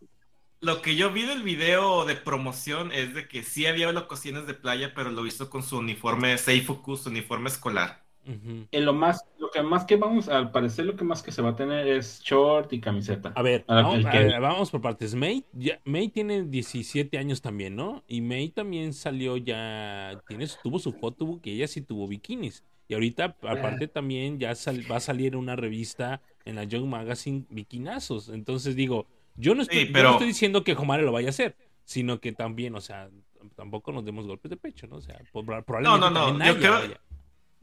[0.61, 4.55] Lo que yo vi del video de promoción es de que sí había locaciones de
[4.55, 8.03] playa, pero lo hizo con su uniforme Seifuku, su uniforme escolar.
[8.27, 11.43] En lo más, lo que más que vamos, al parecer lo que más que se
[11.43, 13.33] va a tener es short y camiseta.
[13.37, 15.15] A ver, vamos, el a que- ver, vamos por partes.
[15.15, 18.03] May, ya- May tiene 17 años también, ¿no?
[18.09, 22.65] Y May también salió ya, tiene, tuvo su photobook y ella sí tuvo bikinis.
[22.89, 27.45] Y ahorita, aparte, también ya sal- va a salir una revista en la Young Magazine
[27.49, 28.29] bikinazos.
[28.29, 29.07] Entonces digo,
[29.37, 31.57] yo no estoy, Sí, yo pero- no estoy diciendo que Homare lo vaya a hacer,
[31.85, 33.09] sino que también, o sea,
[33.57, 34.97] tampoco nos demos golpes de pecho, ¿no?
[34.97, 37.01] O sea, probablemente No, no, no, yo creo- vaya.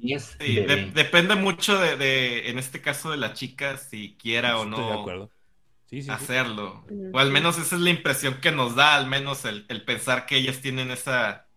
[0.01, 4.65] Sí, de- depende mucho de, de, en este caso, de la chica, si quiera o
[4.65, 5.29] Estoy de no acuerdo.
[5.85, 6.11] Sí, sí, sí.
[6.11, 6.83] hacerlo.
[7.13, 10.25] O al menos esa es la impresión que nos da, al menos el, el pensar
[10.25, 11.47] que ellas tienen esa,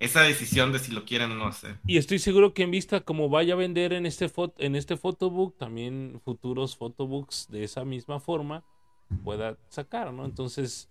[0.00, 1.76] esa decisión de si lo quieren o no hacer.
[1.86, 5.56] Y estoy seguro que en vista como vaya a vender en este en este photobook,
[5.58, 8.64] también futuros photobooks de esa misma forma
[9.24, 10.24] pueda sacar, ¿no?
[10.24, 10.88] Entonces,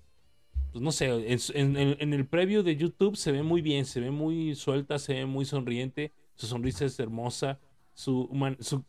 [0.72, 3.86] pues no sé, en, en- en- en el preview de YouTube se ve muy bien,
[3.86, 7.60] se ve muy suelta, se ve muy sonriente, su sonrisa es hermosa,
[7.94, 8.84] su, su,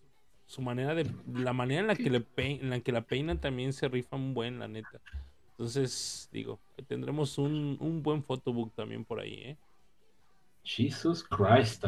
[0.47, 3.39] su manera de, la manera en la que le pein- en la que la peinan
[3.39, 5.01] también se rifa muy buen, la neta.
[5.53, 9.57] Entonces, digo, tendremos un, un buen photobook también por ahí, ¿eh?
[10.63, 11.85] Jesus Christ.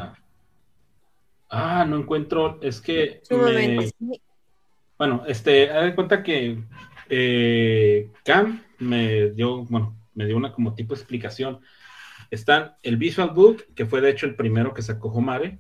[1.50, 3.90] Ah, no encuentro, es que Un me-.
[4.98, 6.62] Bueno, este, haz de cuenta que
[7.08, 11.60] eh, Cam me dio, bueno, me dio una como tipo de explicación.
[12.30, 15.58] Está el Visual Book, que fue de hecho el primero que sacó Homare.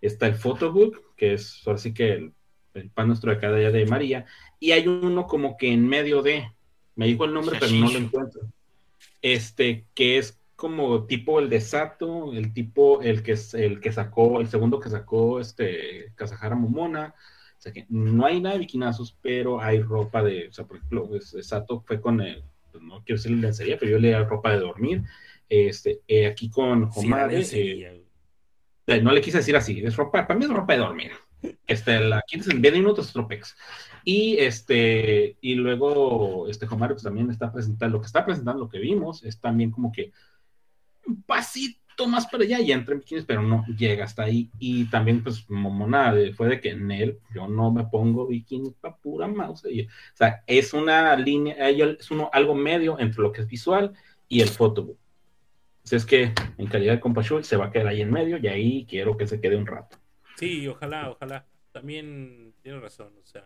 [0.00, 2.32] Está el Photobook, que es ahora sí que el,
[2.74, 4.26] el pan nuestro de cada día de María.
[4.60, 6.50] Y hay uno como que en medio de,
[6.94, 8.42] me dijo el nombre, pero no lo encuentro.
[9.22, 13.92] Este, que es como tipo el de Sato, el tipo, el que es el que
[13.92, 17.14] sacó, el segundo que sacó este Kazahara Momona.
[17.58, 20.76] O sea que no hay nada de bikinazos, pero hay ropa de, o sea, por
[20.76, 24.52] ejemplo, es- Sato fue con el, pues, no quiero decirle lencería, pero yo le ropa
[24.52, 25.02] de dormir.
[25.48, 28.02] Este, eh, aquí con Sí, la Homare, eh,
[28.88, 31.10] eh, no le quise decir así, es ropa, para mí es ropa de dormir.
[31.66, 33.56] Este, la quieres en 20 minutos, Tropex.
[34.04, 38.68] Y este, y luego, este Homare pues, también está presentando, lo que está presentando, lo
[38.68, 40.12] que vimos, es también como que
[41.06, 44.50] un pasito más para allá y entra en bikinis, pero no llega hasta ahí.
[44.58, 48.72] Y también, pues, Momona de- fue de que en él, yo no me pongo bikini
[48.80, 49.64] para pura mouse.
[49.70, 53.46] Y, o sea, es una línea, ella- es uno, algo medio entre lo que es
[53.46, 53.92] visual
[54.28, 54.98] y el photobook.
[55.86, 58.48] Así es que en calidad de compashul se va a quedar ahí en medio y
[58.48, 59.96] ahí quiero que se quede un rato.
[60.36, 61.46] Sí, ojalá, ojalá.
[61.70, 63.44] También tiene razón, o sea,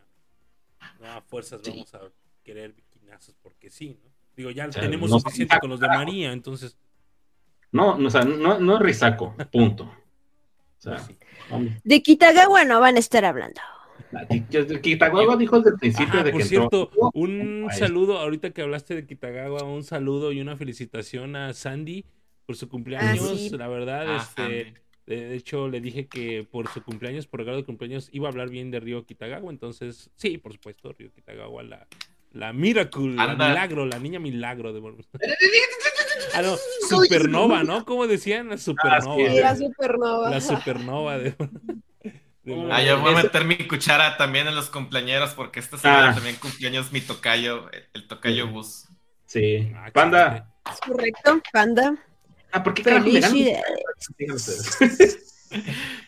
[1.01, 1.71] no a fuerzas Sí.
[1.71, 2.01] vamos a
[2.43, 4.11] querer bikinazos porque sí, ¿no?
[4.37, 6.79] Digo, ya O sea, tenemos no- suficiente con los de María, entonces.
[7.73, 9.85] No, no, o sea, no, no es risaco, punto.
[9.85, 9.93] O
[10.79, 11.19] sea, pues sí.
[11.85, 13.61] De Kitagawa no van a estar hablando.
[14.83, 17.79] Kitagawa dijo desde el principio Ah, de por que cierto, entró- un Ahí.
[17.79, 22.05] saludo, ahorita que hablaste de Kitagawa, un saludo y una felicitación a Sandy
[22.47, 23.29] por su cumpleaños.
[23.33, 23.51] Ah, sí.
[23.51, 24.75] La verdad, Ah, este,
[25.07, 28.31] de de hecho, le dije que por su cumpleaños, por regalo de cumpleaños, iba a
[28.31, 29.51] hablar bien de Río Kitagawa.
[29.51, 31.87] Entonces, sí, por supuesto, Río Kitagawa, la,
[32.33, 34.73] la Miracle, la milagro, la niña milagro.
[34.73, 34.81] De...
[36.35, 36.57] ah, no,
[36.89, 37.85] supernova, ¿no?
[37.85, 38.49] ¿Cómo decían?
[38.51, 39.17] La supernova.
[39.17, 40.31] Sí, era supernova.
[40.31, 41.31] La supernova de.
[42.45, 46.11] de- Ah, yo voy a meter mi cuchara también en los cumpleaños porque esta semana
[46.11, 46.15] Ah.
[46.15, 48.87] también cumpleaños mi tocayo, el- el tocayo bus.
[49.27, 49.71] Sí.
[49.77, 50.53] Ah, Panda.
[50.73, 51.95] Es correcto, panda.
[52.53, 52.83] Ah, ¿por qué.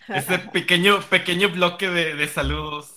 [0.09, 2.95] Ese pequeño, pequeño bloque de, de saludos.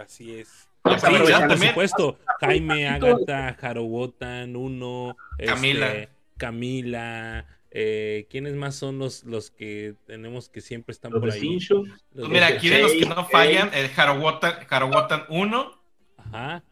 [0.00, 0.48] Así es.
[0.48, 0.92] Sí,
[1.28, 1.70] ya por también.
[1.70, 5.88] supuesto, Jaime, Agatha, Harobotan, Uno, Camila.
[5.92, 11.32] este, Camila, eh, ¿quiénes más son los, los que tenemos que siempre están Los por
[11.32, 11.58] ahí?
[11.58, 15.82] Los Pues mira, aquí de los que Shea, no fallan, el Harawotan 1,
[16.18, 16.62] Ajá.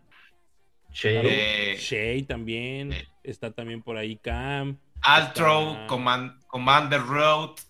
[0.92, 1.72] Che.
[1.72, 3.08] eh, Shay también, eh.
[3.24, 7.64] está también por ahí Cam, Altro, Está- Command- Commander Road, sí,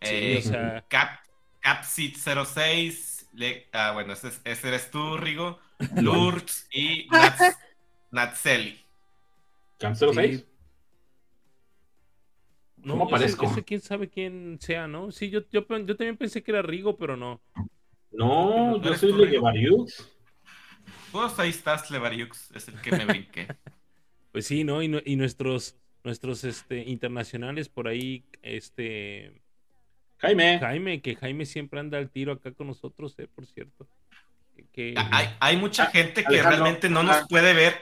[0.00, 1.20] eh, o sea, Cap,
[1.60, 5.58] Capsit 06, le- ah, bueno, ese, es- ese eres tú, Rigo,
[5.96, 7.56] Lourdes y Nats,
[8.10, 8.84] Natseli.
[9.78, 10.44] Cam 06.
[12.78, 13.46] no, ¿Cómo ese- parezco?
[13.46, 15.10] ese quién sabe quién sea, ¿no?
[15.12, 17.40] Sí, yo, yo, yo también pensé que era Rigo, pero no.
[18.12, 19.12] No, yo ¿Eres soy?
[19.12, 20.08] Legevariux.
[21.12, 23.48] Pues ahí estás, Levariux, es el que me brinqué.
[24.32, 24.82] Pues sí, ¿no?
[24.82, 29.42] Y, nu- y nuestros, nuestros este, internacionales por ahí, este...
[30.18, 30.58] Jaime.
[30.58, 33.86] Jaime, que Jaime siempre anda al tiro acá con nosotros, eh, por cierto.
[34.72, 37.04] Que, Hay, hay mucha Ah, gente que Alejandro, realmente no ah.
[37.04, 37.76] nos puede ver.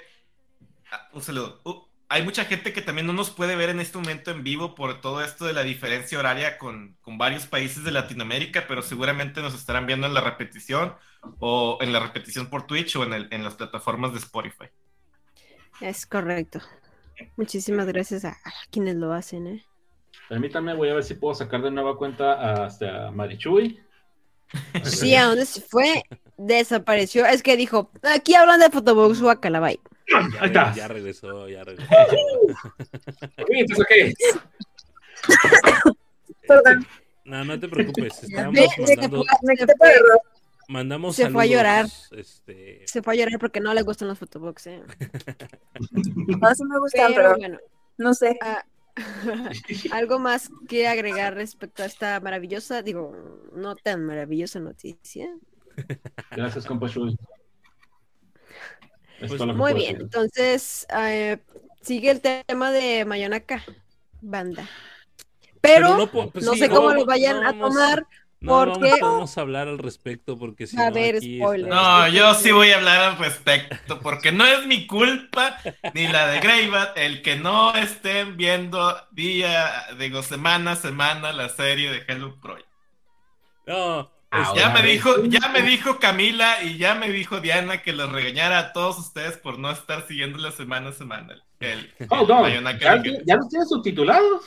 [0.91, 1.61] Ah, Un saludo.
[1.65, 4.75] Uh, hay mucha gente que también no nos puede ver en este momento en vivo
[4.75, 9.41] por todo esto de la diferencia horaria con, con varios países de Latinoamérica, pero seguramente
[9.41, 10.95] nos estarán viendo en la repetición
[11.39, 14.67] o en la repetición por Twitch o en, el- en las plataformas de Spotify.
[15.81, 16.61] Es correcto.
[17.37, 19.65] Muchísimas gracias a, a quienes lo hacen, ¿eh?
[20.29, 23.81] Permítame, voy a ver si puedo sacar de nueva cuenta hasta Marichuy.
[24.75, 24.87] A ver.
[24.87, 26.03] Sí, ¿a dónde se fue?
[26.37, 27.27] Desapareció.
[27.27, 29.79] Es que dijo, aquí hablan de Photobox Guacalabay.
[30.09, 30.75] ya, Ahí está.
[30.75, 31.91] ya regresó, ya regresó.
[33.49, 34.15] Entonces, ¿qué?
[36.47, 36.87] Perdón,
[37.25, 39.55] No, no te preocupes, estábamos mandando, me
[40.69, 41.87] mandamos se fue a llorar.
[42.11, 44.83] Este, Se fue a llorar porque no le gustan los Photobox, ¿eh?
[46.41, 47.59] No, sí me gustan, Pero pero bueno,
[47.99, 48.39] no sé.
[48.43, 48.65] ah,
[49.93, 53.15] algo más que agregar respecto a esta maravillosa, digo,
[53.55, 55.29] no tan maravillosa noticia.
[56.31, 56.89] Gracias, compa
[59.19, 60.01] Pues, Muy bien, decir.
[60.03, 61.39] entonces eh,
[61.83, 63.63] sigue el tema de Mayonaka,
[64.21, 64.69] banda.
[65.61, 68.07] Pero, no, pues sí, sé no cómo lo vayan no a tomar.
[68.47, 71.69] No porque- vamos, vamos a hablar al respecto porque si a no aquí spoilers.
[71.69, 75.59] está- No, yo sí voy a hablar al respecto, porque no es mi culpa
[75.95, 81.49] ni la de Greybat el que no estén viendo día, digo, semana a semana la
[81.49, 82.69] serie de Hello Project.
[83.67, 87.81] No, Ya Ahora me dijo, resulta- ya me dijo Camila y ya me dijo Diana
[87.83, 91.35] que los regañara a todos ustedes por no estar siguiendo la semana a semana.
[91.61, 91.91] El,
[92.79, 93.21] ¿Ya, Liquid.
[93.25, 94.45] ya los tienes subtitulados?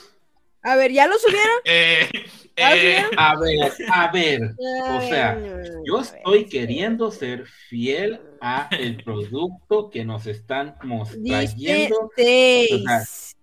[0.62, 1.56] A ver, ¿ya lo subieron?
[2.56, 3.16] Eh, ¿Ah, eh, sí?
[3.16, 4.42] A ver, a ver.
[4.90, 5.38] O sea,
[5.86, 12.10] Yo estoy queriendo ser fiel a el producto que nos están mos- Dice trayendo.
[12.16, 13.34] seis.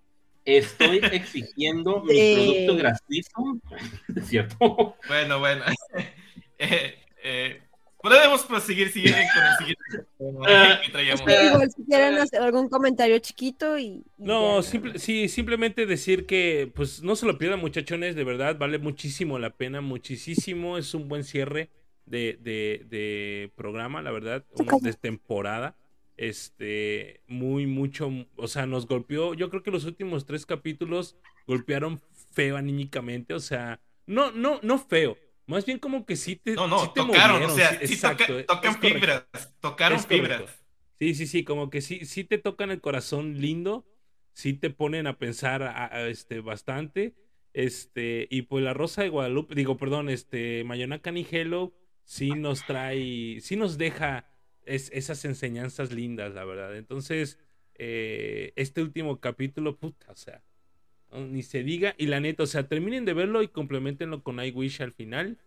[0.45, 3.59] Estoy exigiendo mi producto gratuito.
[4.15, 4.95] Es cierto.
[5.07, 5.63] bueno, bueno.
[6.59, 7.61] Eh, eh,
[8.01, 10.09] podemos proseguir siguiendo con el siguiente
[11.25, 11.45] que.
[11.47, 13.85] Igual si quieren hacer algún comentario chiquito y.
[13.85, 18.57] y No, simple- sí, simplemente decir que, pues, no se lo pierdan, muchachones, de verdad,
[18.57, 21.69] vale muchísimo la pena, muchísimo, es un buen cierre
[22.05, 25.75] de, de, de programa, la verdad, una de temporada,
[26.15, 31.15] este, muy, mucho, o sea, nos golpeó, yo creo que los últimos tres capítulos
[31.45, 31.99] golpearon
[32.31, 35.17] feo anímicamente, o sea, no, no, no feo,
[35.47, 37.87] más bien como que sí te, No, no, sí te tocaron, movieron, o sea, sí,
[37.87, 39.27] sí exacto, toca- tocan fibras,
[39.59, 40.43] tocaron fibras.
[40.99, 43.85] Sí, sí, sí, como que sí, sí te tocan el corazón lindo,
[44.33, 47.15] sí te ponen a pensar a- a- este, bastante.
[47.53, 52.65] Este, y pues la Rosa de Guadalupe, digo, perdón, este, Mayonaka ni Hello, sí nos
[52.65, 54.29] trae, sí nos deja
[54.65, 56.75] es- esas enseñanzas lindas, la verdad.
[56.75, 57.39] Entonces,
[57.75, 60.43] eh, este último capítulo, puta, o sea,
[61.13, 61.95] ni se diga.
[61.97, 65.37] Y la neta, o sea, terminen de verlo y complementenlo con I Wish al final,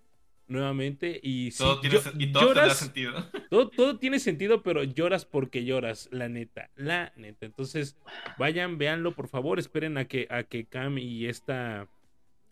[0.48, 1.20] nuevamente.
[1.22, 3.12] Y sí, Todo tiene, yo- sen- y todo lloras, sentido.
[3.50, 7.46] todo, todo tiene sentido, pero lloras porque lloras, la neta, la neta.
[7.46, 7.96] Entonces,
[8.38, 11.88] vayan, véanlo, por favor, esperen a que, a que Cam y esta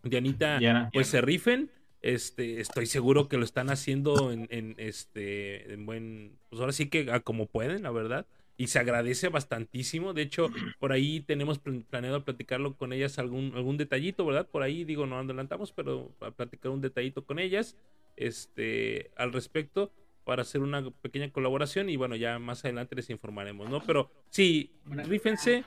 [0.03, 0.91] Dianita Diana.
[0.93, 1.71] pues se rifen
[2.01, 6.89] Este, estoy seguro que lo están haciendo en, en, este, en buen, pues ahora sí
[6.89, 8.25] que a como pueden, la verdad.
[8.59, 10.13] Y se agradece bastantísimo.
[10.13, 14.47] De hecho, por ahí tenemos pl- planeado platicarlo con ellas algún, algún detallito, ¿verdad?
[14.49, 17.77] Por ahí digo, no adelantamos, pero a platicar un detallito con ellas,
[18.17, 19.93] este, al respecto
[20.25, 23.81] para hacer una pequeña colaboración y bueno, ya más adelante les informaremos, ¿no?
[23.87, 25.65] Pero sí, rífense,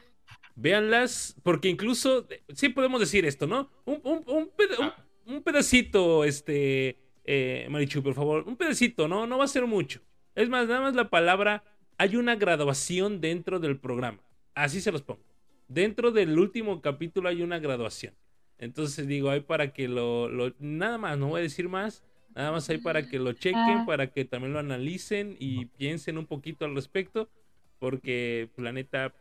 [0.56, 3.72] véanlas, porque incluso, sí podemos decir esto, ¿no?
[3.86, 4.80] Un, un, un, peda-
[5.26, 9.26] un- un pedacito, este, eh, Marichu, por favor, un pedacito, ¿no?
[9.26, 10.02] No va a ser mucho.
[10.36, 11.64] Es más, nada más la palabra,
[12.02, 14.18] hay una graduación dentro del programa.
[14.56, 15.22] Así se los pongo.
[15.68, 18.16] Dentro del último capítulo hay una graduación.
[18.58, 22.04] Entonces digo, hay para que lo, lo- nada más, no voy a decir más,
[22.34, 26.26] nada más hay para que lo chequen, para que también lo analicen y piensen un
[26.26, 27.30] poquito al respecto,
[27.78, 29.14] porque planeta,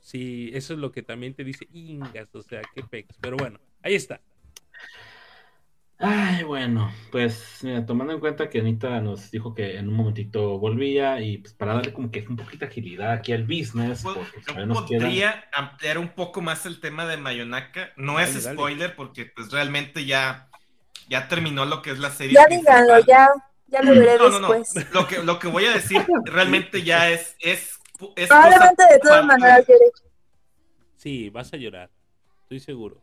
[0.00, 3.14] sí, eso es lo que también te dice Ingas, o sea, qué pex.
[3.20, 4.22] Pero bueno, ahí está.
[6.04, 10.58] Ay, bueno, pues mira, tomando en cuenta que Anita nos dijo que en un momentito
[10.58, 14.16] volvía y pues para darle como que un poquito de agilidad aquí al business, Pues,
[14.56, 17.92] yo nos podría ampliar un poco más el tema de Mayonaka.
[17.96, 18.56] No es dale.
[18.56, 20.48] spoiler porque pues realmente ya,
[21.08, 22.34] ya terminó lo que es la serie.
[22.34, 22.84] Ya principal.
[22.84, 23.28] díganlo, ya,
[23.68, 24.52] ya lo veré No, no, no.
[24.52, 24.92] después.
[24.92, 27.78] Lo que, lo que voy a decir realmente ya es, es,
[28.16, 29.84] es Probablemente cosa de todas maneras lloré.
[30.96, 31.90] Sí, vas a llorar,
[32.42, 33.00] estoy seguro.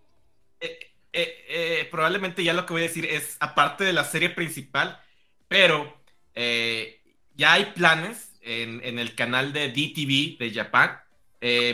[0.59, 0.77] Eh,
[1.13, 4.99] eh, eh, probablemente ya lo que voy a decir es aparte de la serie principal,
[5.47, 6.01] pero
[6.35, 7.01] eh,
[7.35, 10.91] ya hay planes en, el canal de DTV de Japón.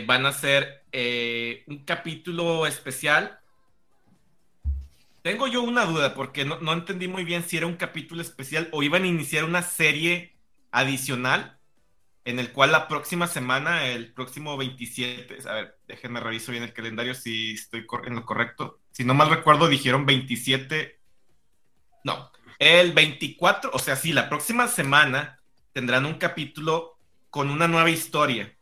[0.06, 0.84] Van a hacer
[1.66, 3.40] un capítulo especial.
[5.22, 8.68] Tengo yo una duda porque no, no entendí muy bien si era un capítulo especial
[8.72, 10.36] o iban a iniciar una serie
[10.70, 11.56] adicional
[12.26, 16.72] en el cual la próxima semana, el próximo 27, a ver, déjenme reviso bien el
[16.72, 18.80] calendario si estoy en lo correcto.
[18.96, 20.98] Si no mal recuerdo, dijeron 27.
[22.04, 25.38] No, el 24, o sea, sí, la próxima semana
[25.74, 26.96] tendrán un capítulo
[27.28, 28.56] con una nueva historia.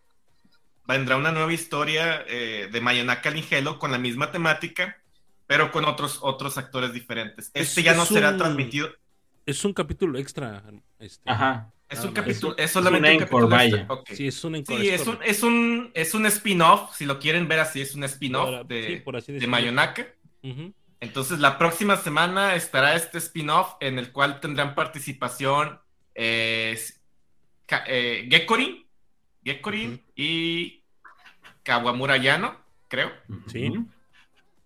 [0.89, 5.01] Vendrá una nueva historia eh, de Mayonaka Ligelo con la misma temática,
[5.47, 7.53] pero con otros, otros actores diferentes.
[7.55, 8.91] Este Es- ya no es será un- transmitido.
[9.47, 10.65] Es un capítulo extra.
[10.99, 11.71] Este, Ajá.
[11.89, 13.87] Es un capítulo, Es es solamente es un un capítulo vaya.
[14.17, 17.47] Sí, es un encore, Sí, es un, es un, es un spin-off, si lo quieren
[17.47, 18.83] ver así, es un spin-off de,
[19.23, 19.83] sí, de decirlo.
[21.01, 25.81] Entonces, la próxima semana estará este spin-off en el cual tendrán participación
[26.15, 26.79] eh,
[27.87, 28.29] eh,
[30.17, 30.83] y
[31.63, 32.57] Kawamura Yano,
[32.89, 33.11] creo.
[33.47, 33.73] Sí.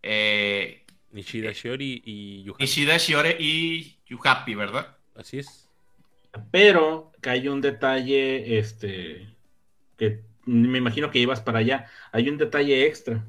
[0.02, 2.44] Eh, Nishida Shiori y
[2.98, 4.96] Shiore y Yuhapi, ¿verdad?
[5.16, 5.68] Así es.
[6.50, 9.34] Pero que hay un detalle, este,
[9.96, 11.86] que me imagino que ibas para allá.
[12.12, 13.24] Hay un detalle extra.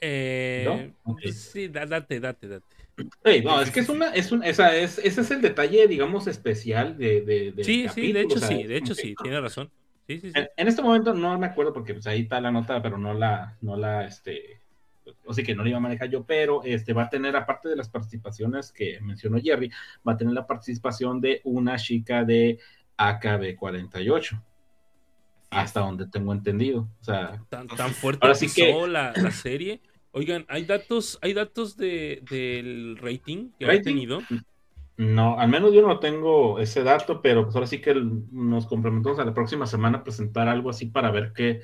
[0.00, 0.92] Eh.
[1.32, 2.66] Sí, da- date, date, date.
[3.44, 6.96] No, es que es una, es un, esa es, ese es el detalle, digamos, especial
[6.98, 9.40] de, de, del Sí, sí, de hecho o sea, sí, de hecho que- sí, tiene
[9.40, 9.70] razón.
[10.06, 10.38] Sí, sí, sí.
[10.38, 13.14] En, en este momento no me acuerdo porque pues ahí está la nota, pero no
[13.14, 14.60] la, no la, este,
[15.24, 17.68] o sí que no la iba a manejar yo, pero este va a tener, aparte
[17.68, 19.70] de las participaciones que mencionó Jerry,
[20.06, 22.58] va a tener la participación de una chica de
[22.98, 24.42] AKB48,
[25.50, 26.88] hasta donde tengo entendido.
[27.00, 29.80] O sea, Tan, tan fuerte ahora sí empezó la, la serie.
[30.12, 34.20] Oigan, ¿hay datos, hay datos de, del rating que ha tenido?
[34.96, 39.18] no, al menos yo no tengo ese dato, pero pues ahora sí que nos comprometemos
[39.18, 41.62] a la próxima semana a presentar algo así para ver qué.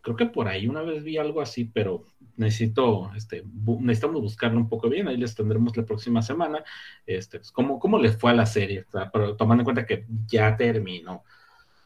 [0.00, 2.04] Creo que por ahí una vez vi algo así, pero
[2.36, 5.08] necesito, este, bu- necesitamos buscarlo un poco bien.
[5.08, 6.62] Ahí les tendremos la próxima semana.
[7.06, 9.86] Este, pues, cómo, cómo les fue a la serie, O sea, pero tomando en cuenta
[9.86, 11.24] que ya terminó.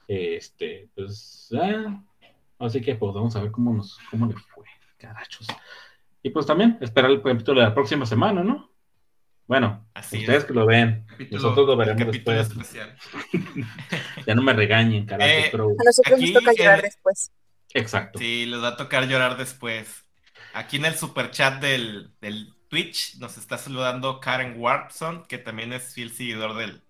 [0.09, 2.03] Este, pues, ah,
[2.59, 4.67] así que pues vamos a ver cómo nos, cómo le fue,
[4.99, 5.47] carachos.
[6.23, 8.71] Y pues también esperar el capítulo de la próxima semana, ¿no?
[9.47, 10.45] Bueno, Así ustedes es.
[10.45, 12.49] que lo ven, Capítulo- nosotros lo veremos después.
[12.49, 12.97] especial.
[14.27, 17.31] Ya no me regañen, carachos, Eh, pero A nosotros Aquí nos toca llorar en- después.
[17.75, 18.19] exacto.
[18.19, 20.05] Sí, les va a tocar llorar después.
[20.55, 25.73] Aquí en el super chat del, del Twitch nos está saludando Karen Watson, que también
[25.73, 26.83] es fiel seguidor del,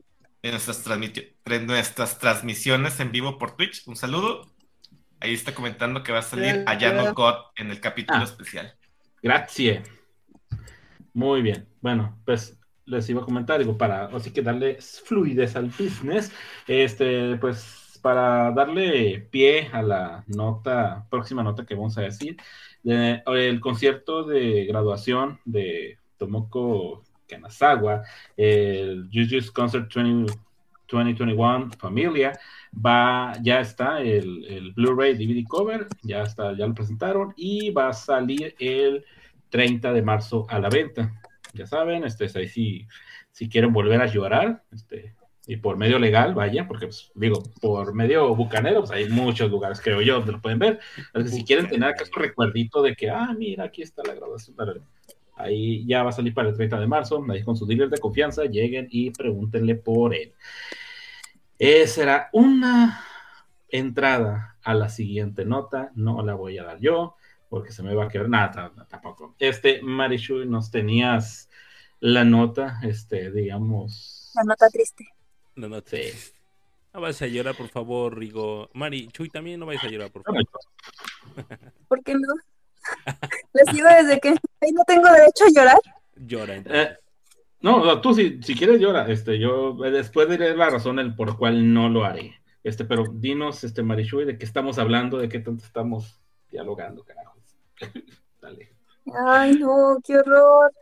[0.43, 3.87] de, nuestras de nuestras transmisiones en vivo por Twitch.
[3.89, 4.53] Un saludo.
[5.21, 6.65] Ahí está comentando que va a salir
[7.01, 7.13] hola.
[7.13, 8.25] God en el capítulo Ah.
[8.25, 8.75] especial.
[9.23, 9.89] Gracias.
[11.15, 11.67] Muy bien.
[11.81, 16.33] Bueno, pues les iba a comentar, digo, para así que darle fluidez al business,
[16.67, 22.37] este, pues para darle pie a la nota, próxima nota que vamos a decir,
[22.83, 28.03] de- el concierto de graduación de Tomoko Kanazawa,
[28.37, 30.33] el Juju's Concert 20
[30.89, 32.39] 2021 Familia,
[32.75, 37.89] va, ya está el, el Blu-ray DVD cover, ya está, ya lo presentaron y va
[37.89, 39.05] a salir el
[39.51, 41.13] 30 de marzo a la venta.
[41.53, 42.87] ya saben, este, ahí si,
[43.31, 45.15] si quieren volver a llorar, este,
[45.47, 49.81] y por medio legal, vaya, porque pues, digo, por medio bucanero, pues hay muchos lugares,
[49.81, 50.79] creo yo, donde lo pueden ver.
[51.13, 54.57] Así que si quieren tener acaso recuerdito de que, ah, mira, aquí está la graduación,
[55.37, 57.99] ahí ya va a salir para el 30 de marzo, ahí con su dealer de
[57.99, 60.33] confianza, lleguen y pregúntenle por él.
[61.63, 63.05] Esa era una
[63.69, 67.15] entrada a la siguiente nota, no la voy a dar yo,
[67.49, 69.37] porque se me va a quedar nada, tampoco.
[69.39, 71.49] Este, Marishu, nos tenías
[72.01, 74.33] la nota, este, digamos.
[74.35, 75.07] La nota triste.
[75.55, 76.13] No, no te.
[76.93, 78.69] No vayas a llorar, por favor, Rigo.
[78.73, 80.43] Mari, Chuy, también no vayas a llorar, por favor.
[81.87, 82.35] ¿Por qué no?
[83.53, 85.81] Les digo desde que ahí no tengo derecho a llorar.
[86.17, 86.89] Llora, entonces.
[86.89, 87.02] Eh,
[87.63, 91.15] no, no, tú si, si quieres llora, este, yo eh, después diré la razón el
[91.15, 92.41] por cual no lo haré.
[92.65, 96.21] Este, pero dinos, este, Marishui, de qué estamos hablando, de qué tanto estamos
[96.51, 97.43] dialogando, carajos.
[98.41, 98.73] Dale.
[99.27, 100.73] Ay, no, qué horror.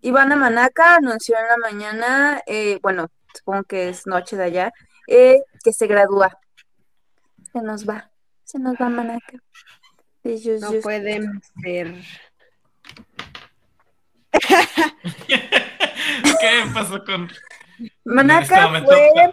[0.00, 4.72] Ivana Manaka anunció en la mañana, eh, bueno, supongo que es noche de allá,
[5.08, 6.38] eh, que se gradúa.
[7.52, 8.10] Se nos va,
[8.44, 9.38] se nos va Manaka.
[10.24, 11.94] Ellos, No ellos- pueden ser.
[16.40, 17.30] ¿Qué pasó con.?
[17.78, 19.32] este Manaka fue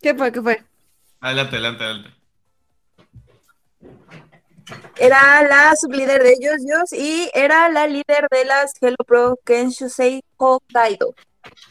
[0.00, 0.32] ¿Qué fue?
[0.32, 0.64] ¿Qué fue?
[1.20, 2.10] Adelante, adelante, adelante.
[4.96, 10.22] era la sublíder de ellos, ellos y era la líder de las Hello Pro Kenshusei
[10.36, 11.14] Hokkaido,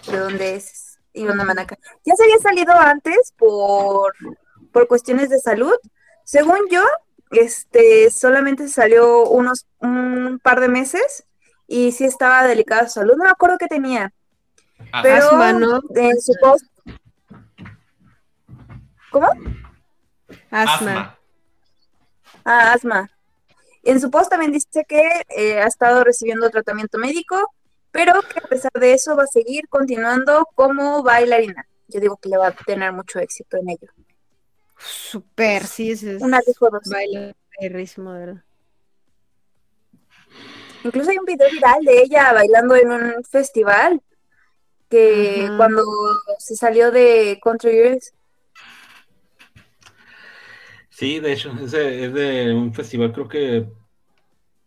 [0.07, 1.77] de donde es Ivana Manaka.
[2.03, 4.13] Ya se había salido antes por,
[4.71, 5.75] por cuestiones de salud.
[6.23, 6.83] Según yo,
[7.31, 11.25] este solamente salió unos un par de meses
[11.67, 13.15] y sí estaba delicada su salud.
[13.15, 14.13] No me acuerdo qué tenía,
[15.01, 15.81] pero Asma, ¿no?
[15.95, 16.65] en su post.
[19.11, 19.29] ¿Cómo?
[20.51, 20.73] Asma.
[20.73, 21.19] asma.
[22.43, 23.09] Ah, asma.
[23.83, 25.01] En su post también dice que
[25.35, 27.53] eh, ha estado recibiendo tratamiento médico,
[27.91, 31.67] pero que a pesar de eso va a seguir continuando como bailarina.
[31.87, 33.87] Yo digo que le va a tener mucho éxito en ello.
[34.77, 36.03] Super, sí, es.
[36.19, 36.81] Una dijo dos.
[36.89, 38.43] Baila perrísimo, de verdad.
[40.85, 43.99] Incluso hay un video viral de ella bailando en un festival
[44.87, 45.83] que cuando
[46.37, 48.13] se salió de Country Girls.
[50.89, 53.65] Sí, de hecho, ese es de un festival, creo que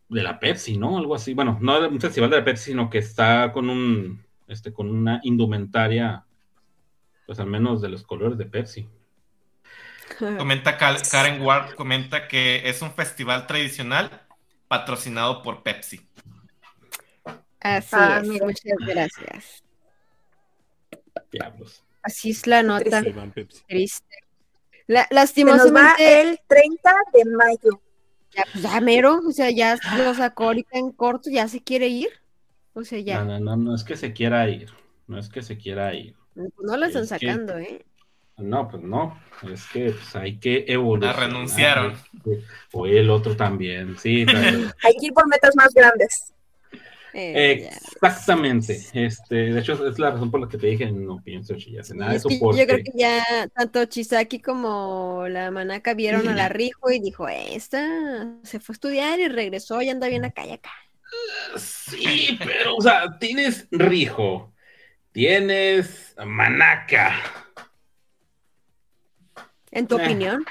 [0.09, 0.99] de la Pepsi, ¿no?
[0.99, 1.35] Algo así.
[1.35, 4.90] Bueno, no de un festival de la Pepsi, sino que está con un, este, con
[4.90, 6.24] una indumentaria,
[7.27, 8.89] pues al menos de los colores de Pepsi.
[10.19, 14.27] Comenta Karen Ward, comenta que es un festival tradicional
[14.69, 16.07] patrocinado por Pepsi.
[17.61, 18.28] Así Ah, es.
[18.28, 18.47] mira.
[18.47, 19.65] Muchas gracias.
[21.32, 21.85] Diablos.
[22.03, 23.03] Así es la nota.
[23.66, 24.07] Triste.
[24.86, 27.82] La- Se nos va lastimosamente, el 30 de mayo.
[28.31, 31.89] ya, pues, ya mero, o sea, ya lo sacó ahorita en corto, ya se quiere
[31.89, 32.09] ir.
[32.73, 33.23] O sea, ya.
[33.24, 34.70] No, no, no, no es que se quiera ir.
[35.07, 36.15] No es que se quiera ir.
[36.35, 37.85] Pues no la están Es que- sacando, ¿eh?
[38.39, 39.20] No, pues no.
[39.52, 41.16] Es que pues, hay que evolucionar.
[41.16, 41.94] La renunciaron.
[42.73, 44.24] O el otro también, sí.
[44.27, 44.73] también.
[44.82, 46.32] Hay que ir por metas más grandes.
[47.15, 47.69] Eh.
[47.93, 48.81] Exactamente.
[48.93, 52.12] Este, de hecho, es la razón por la que te dije, no pienso chillarse nada
[52.12, 52.28] de es eso.
[52.28, 52.60] que Porque...
[52.60, 57.28] Yo creo que ya tanto Chisaki como la Manaka vieron a la Rijo y dijo,
[57.28, 60.70] esta se fue a estudiar y regresó y anda bien acá y acá.
[61.56, 64.52] Sí, pero, o sea, tienes Rijo,
[65.12, 67.15] tienes Manaka.
[69.70, 70.03] En tu Eh.
[70.05, 70.45] opinión,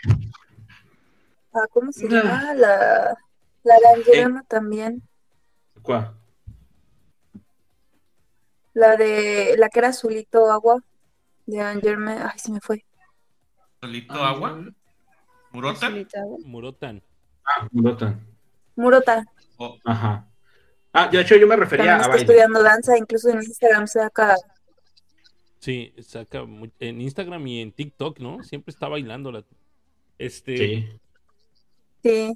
[1.53, 2.53] Ah, ¿Cómo se llama?
[2.53, 3.17] La,
[3.63, 5.01] la de Angelema también.
[5.81, 6.13] ¿Cuál?
[8.73, 10.83] La de la que era azulito agua
[11.47, 12.11] de Angerme.
[12.21, 12.85] Ay, se me fue.
[13.81, 14.59] Solito agua.
[15.51, 15.87] Murota.
[15.87, 16.37] Azulita, ¿no?
[16.45, 17.01] Murotan.
[17.43, 18.19] Ah, Murota.
[18.75, 19.25] Murota.
[19.57, 20.27] O- Ajá.
[20.93, 22.23] Ah, de hecho, yo me refería También a está baile.
[22.23, 22.97] estudiando danza.
[22.97, 24.35] Incluso en Instagram saca.
[25.59, 28.43] Sí, saca mu- en Instagram y en TikTok, ¿no?
[28.43, 29.43] Siempre está bailando la.
[30.17, 30.57] Este.
[30.57, 30.87] Sí.
[32.03, 32.33] Sí.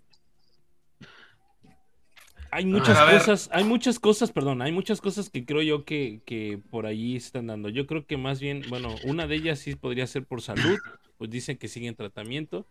[2.54, 6.60] Hay muchas cosas, hay muchas cosas, perdón, hay muchas cosas que creo yo que, que
[6.70, 7.70] por ahí están dando.
[7.70, 10.78] Yo creo que más bien, bueno, una de ellas sí podría ser por salud,
[11.18, 12.66] pues dicen que sigue en tratamiento,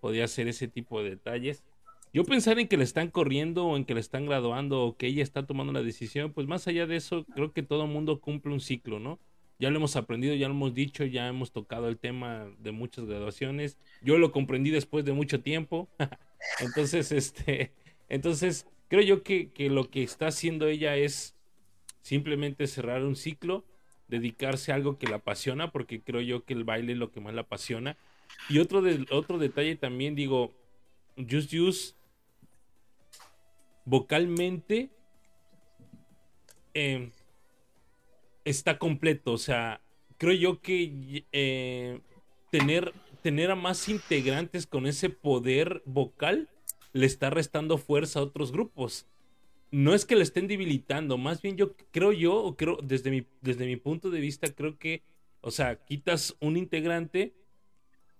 [0.00, 1.62] podría ser ese tipo de detalles.
[2.12, 5.06] Yo pensar en que le están corriendo o en que le están graduando o que
[5.06, 8.52] ella está tomando la decisión, pues más allá de eso, creo que todo mundo cumple
[8.52, 9.20] un ciclo, ¿no?
[9.58, 13.04] Ya lo hemos aprendido, ya lo hemos dicho, ya hemos tocado el tema de muchas
[13.04, 13.78] graduaciones.
[14.02, 15.88] Yo lo comprendí después de mucho tiempo.
[16.60, 17.72] entonces, este,
[18.08, 21.36] entonces creo yo que, que lo que está haciendo ella es
[22.02, 23.64] simplemente cerrar un ciclo,
[24.08, 27.20] dedicarse a algo que la apasiona, porque creo yo que el baile es lo que
[27.20, 27.96] más la apasiona.
[28.48, 30.52] Y otro, de, otro detalle también, digo,
[31.16, 31.94] Just Use
[33.84, 34.90] vocalmente
[36.74, 37.10] eh,
[38.44, 39.32] está completo.
[39.32, 39.80] O sea,
[40.18, 42.00] creo yo que eh,
[42.50, 42.92] tener,
[43.22, 46.48] tener a más integrantes con ese poder vocal
[46.92, 49.06] le está restando fuerza a otros grupos.
[49.70, 53.64] No es que le estén debilitando, más bien yo creo yo, creo desde mi, desde
[53.64, 55.02] mi punto de vista, creo que,
[55.40, 57.32] o sea, quitas un integrante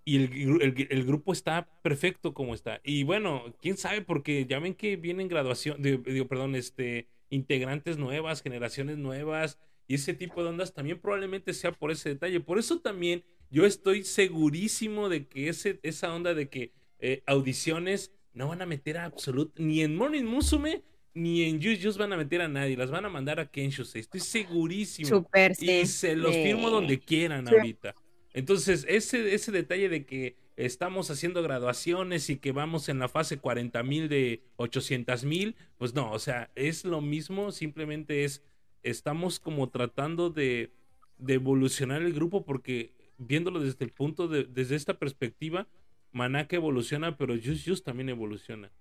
[0.05, 2.81] y el, gru- el- el grupo está perfecto como está.
[2.83, 8.41] Y bueno, quién sabe, porque ya ven que vienen graduación, digo, perdón, este, integrantes nuevas,
[8.41, 12.39] generaciones nuevas, y ese tipo de ondas también probablemente sea por ese detalle.
[12.39, 18.11] Por eso también yo estoy segurísimo de que ese, esa onda de que eh, audiciones
[18.33, 20.83] no van a meter a absoluto, ni en Morning Musume,
[21.13, 24.01] ni en Just Just van a meter a nadie, las van a mandar a Kenshusei.
[24.01, 25.09] Estoy segurísimo.
[25.09, 25.69] Súper, sí.
[25.69, 27.53] Y se los firmo donde quieran Sí.
[27.53, 27.95] ahorita.
[28.33, 33.37] Entonces, ese, ese detalle de que estamos haciendo graduaciones y que vamos en la fase
[33.37, 38.41] 40 mil de 800 mil, pues no, o sea, es lo mismo, simplemente es,
[38.83, 40.71] estamos como tratando de,
[41.17, 45.67] de evolucionar el grupo porque viéndolo desde el punto de, desde esta perspectiva,
[46.11, 48.71] Manaka evoluciona, pero Just Just también evoluciona.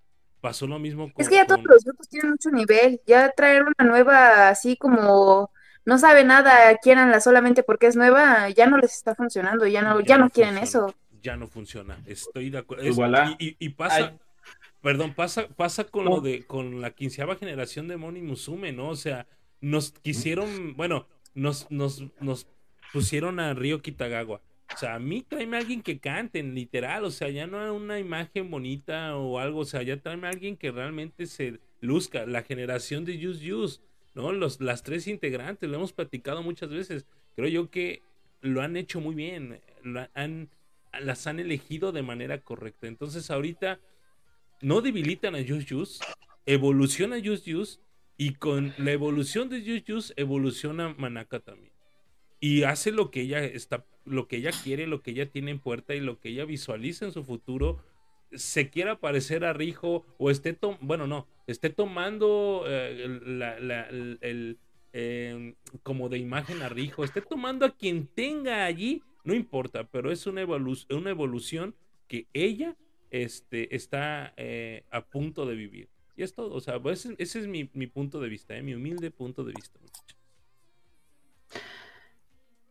[0.41, 1.23] Pasó lo mismo con...
[1.23, 3.01] Es que ya todos con- los grupos tienen mucho nivel.
[3.07, 5.51] Ya traer una nueva, así como
[5.85, 10.01] no sabe nada, quieranla solamente porque es nueva, ya no les está funcionando, ya no,
[10.01, 10.95] ya no quieren funciona, eso.
[11.23, 11.97] Ya no funciona.
[12.07, 12.85] Estoy de acuerdo.
[12.85, 13.37] Igualá.
[13.39, 14.19] Y, y- y pasa, Ay.
[14.83, 16.17] perdón, pasa, pasa con No.
[16.17, 18.89] lo de, con la quinceava generación de Moni Musume, ¿no?
[18.89, 19.27] O sea,
[19.63, 22.47] nos quisieron, bueno, nos, nos, nos
[22.93, 24.43] pusieron a Río Kitagawa.
[24.75, 27.99] O sea, a mí tráeme a alguien que canten, literal, o sea, ya no una
[27.99, 32.27] imagen bonita o algo, o sea, ya tráeme a alguien que realmente se luzca.
[32.27, 33.81] La generación de Use Use,
[34.15, 34.33] ¿no?
[34.33, 37.07] Los, las tres integrantes, lo hemos platicado muchas veces.
[37.37, 38.03] Creo yo que
[38.41, 39.61] lo han hecho muy bien,
[40.15, 40.49] han,
[41.01, 42.87] las han elegido de manera correcta.
[42.89, 43.79] Entonces, ahorita
[44.61, 46.05] no debilitan a Just Juice,
[46.47, 47.79] evoluciona Just Juice
[48.17, 51.73] y con la evolución de Juice evoluciona Manaka también.
[52.41, 55.61] Y hace lo que ella está, lo que ella quiere, lo que ella tiene en
[55.61, 57.85] puerta y lo que ella visualiza en su futuro.
[58.33, 64.59] Se quiera parecer a Rijo o esté, bueno, no, esté tomando eh, la- el-
[64.95, 70.11] eh, como de imagen a Rijo, esté tomando a quien tenga allí, no importa, pero
[70.11, 71.75] es una, evolu- una evolución
[72.09, 72.77] que ella
[73.11, 75.89] este, está eh, a punto de vivir.
[76.17, 78.75] Y es todo, o sea, pues, ese, es mi, mi punto de vista, eh, mi
[78.75, 79.79] humilde punto de vista.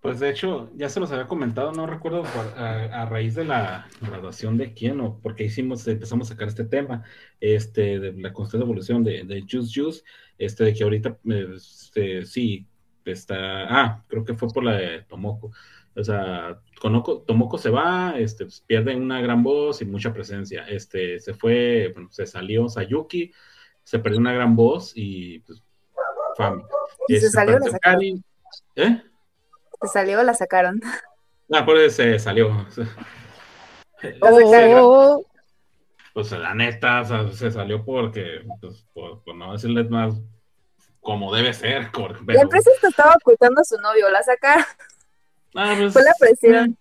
[0.01, 2.23] Pues de hecho, ya se los había comentado, no recuerdo
[2.57, 7.03] a raíz de la graduación de quién o porque hicimos, empezamos a sacar este tema,
[7.39, 10.03] este, de la constante evolución de, de Juice Juice,
[10.39, 11.19] este, de que ahorita,
[11.55, 12.65] este, sí,
[13.05, 13.35] está,
[13.69, 15.51] ah, creo que fue por la de Tomoko,
[15.95, 20.65] o sea, Konoko- Tomoko se va, este, pues, pierde una gran voz y mucha presencia,
[20.67, 23.31] este, se fue, bueno, se salió Sayuki,
[23.83, 25.61] se perdió una gran voz y, pues,
[26.37, 26.63] Fami.
[27.07, 28.23] Y se Este, salió, la sacaron.
[28.75, 29.03] ¿eh?
[29.81, 30.79] Se salió, la sacaron.
[31.51, 32.49] Ah, por eso se salió.
[34.21, 35.23] Oh,
[36.13, 40.15] Pues la neta, o sea, se salió porque, pues, por, por no decirles más
[40.99, 41.83] como debe ser.
[41.83, 41.91] La
[42.25, 44.65] pero- empresa esto estaba ocultando a su novio, la sacaron.
[45.55, 46.77] Ah, pues, Fue la presión.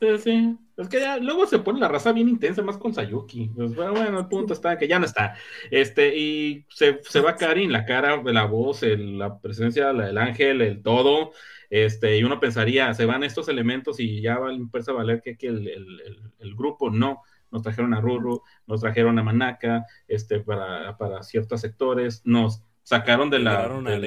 [0.00, 0.56] Sí, sí.
[0.76, 3.50] Es que ya luego se pone la raza bien intensa, más con Sayuki.
[3.54, 5.36] Pues, bueno, bueno, el punto está que ya no está.
[5.70, 10.18] Este, y se, se va Karin, la cara, la voz, el- la presencia, la del
[10.18, 11.30] ángel, el todo.
[11.70, 15.22] Este, y uno pensaría, se van estos elementos y ya va a empresa a valer
[15.22, 17.22] que, que el, el- el- el grupo no.
[17.52, 23.30] Nos trajeron a Ruru, nos trajeron a Manaka, este, para, para ciertos sectores, nos sacaron
[23.30, 23.52] de la.
[23.52, 24.02] Liberaron a del-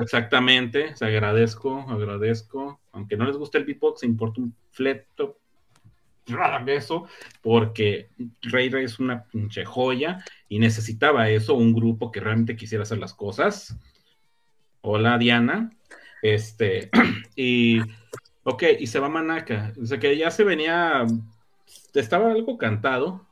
[0.00, 2.80] Exactamente, se agradezco, agradezco.
[2.92, 5.38] Aunque no les guste el beatbox, importa un fleto
[6.66, 7.06] eso,
[7.42, 8.08] porque
[8.42, 12.98] Ray Ray es una pinche joya y necesitaba eso, un grupo que realmente quisiera hacer
[12.98, 13.76] las cosas.
[14.80, 15.70] Hola Diana.
[16.22, 16.90] Este,
[17.36, 17.80] y
[18.44, 19.72] ok, y se va Manaka.
[19.80, 21.06] O sea que ya se venía,
[21.94, 23.26] estaba algo cantado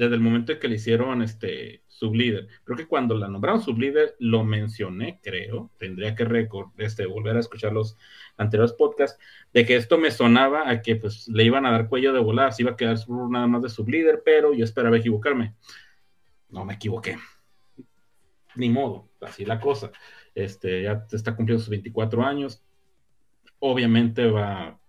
[0.00, 2.48] desde el momento en que le hicieron este sublíder.
[2.64, 5.70] Creo que cuando la nombraron sublíder lo mencioné, creo.
[5.76, 7.98] Tendría que recor- este, volver a escuchar los
[8.38, 9.18] anteriores podcasts,
[9.52, 12.54] de que esto me sonaba a que pues le iban a dar cuello de volar,
[12.54, 12.96] se iba a quedar
[13.28, 15.54] nada más de sublíder, pero yo esperaba equivocarme.
[16.48, 17.18] No me equivoqué.
[18.54, 19.92] Ni modo, así la cosa.
[20.34, 22.64] Este, ya está cumpliendo sus 24 años.
[23.58, 24.80] Obviamente va,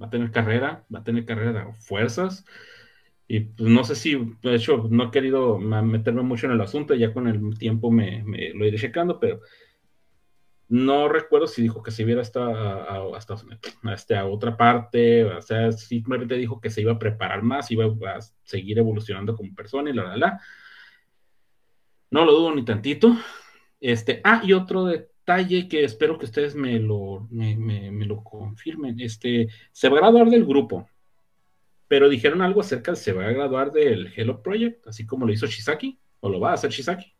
[0.00, 2.44] a tener carrera, va a tener carrera fuerzas.
[3.26, 6.94] Y pues no sé si, de hecho, no he querido meterme mucho en el asunto,
[6.94, 8.22] ya con el tiempo me,
[8.54, 9.40] lo iré checando, pero
[10.68, 13.36] no recuerdo si dijo que se iba hasta, a, a- hasta
[13.92, 17.84] este, a otra parte, o sea, simplemente dijo que se iba a preparar más, iba
[17.86, 20.40] a seguir evolucionando como persona y la, la, la.
[22.10, 23.16] No lo dudo ni tantito.
[23.80, 28.98] Este, ah, y otro detalle que espero que ustedes me lo, me lo confirmen.
[29.00, 30.88] Este, se va a graduar del grupo,
[31.94, 35.32] pero dijeron algo acerca de se va a graduar del Hello Project, así como lo
[35.32, 37.14] hizo Shisaki, o lo va a hacer Shisaki.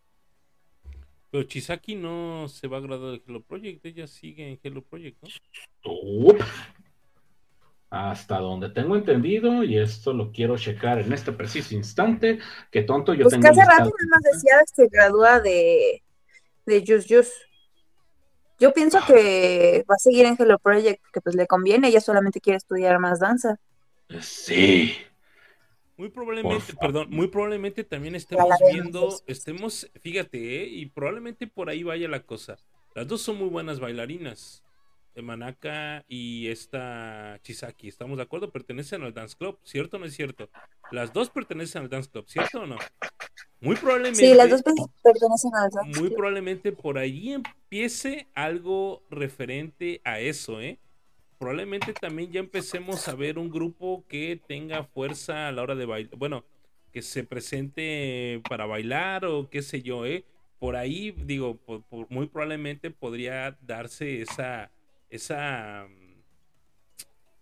[1.31, 5.25] Pero Chisaki no se va a graduar del Hello Project, ella sigue en Hello Project.
[7.89, 12.41] Hasta donde tengo entendido, y esto lo quiero checar en este preciso instante,
[12.73, 16.03] que tonto yo Pues tengo que hace rato nada más decía que se gradúa de,
[16.67, 17.33] de Just Just.
[18.59, 22.41] Yo pienso que va a seguir en Hello Project porque pues le conviene, ella solamente
[22.41, 23.61] quiere estudiar más danza.
[24.21, 24.95] Sí.
[25.97, 30.67] Muy probablemente, perdón, muy probablemente también estemos viendo, estemos, fíjate, ¿eh?
[30.67, 32.57] y probablemente por ahí vaya la cosa.
[32.97, 34.65] Las dos son muy buenas bailarinas,
[35.15, 38.51] Manaka y esta Chisaki, ¿estamos de acuerdo?
[38.51, 40.51] Pertenecen al Dance Club, ¿cierto o no es cierto?
[40.91, 42.77] Las dos pertenecen al Dance Club, ¿cierto o no?
[43.61, 44.27] Muy probablemente.
[44.27, 46.01] Sí, las dos pe- pertenecen al dance.
[46.01, 50.81] Muy probablemente por ahí empiece algo referente a eso, ¿eh?
[51.45, 55.85] Probablemente también ya empecemos a ver un grupo que tenga fuerza a la hora de
[55.85, 56.43] bailar, bueno,
[56.91, 60.25] que se presente para bailar o qué sé yo, ¿eh?
[60.59, 61.61] Por ahí, digo,
[62.09, 64.71] muy probablemente podría darse esa,
[65.11, 65.87] esa,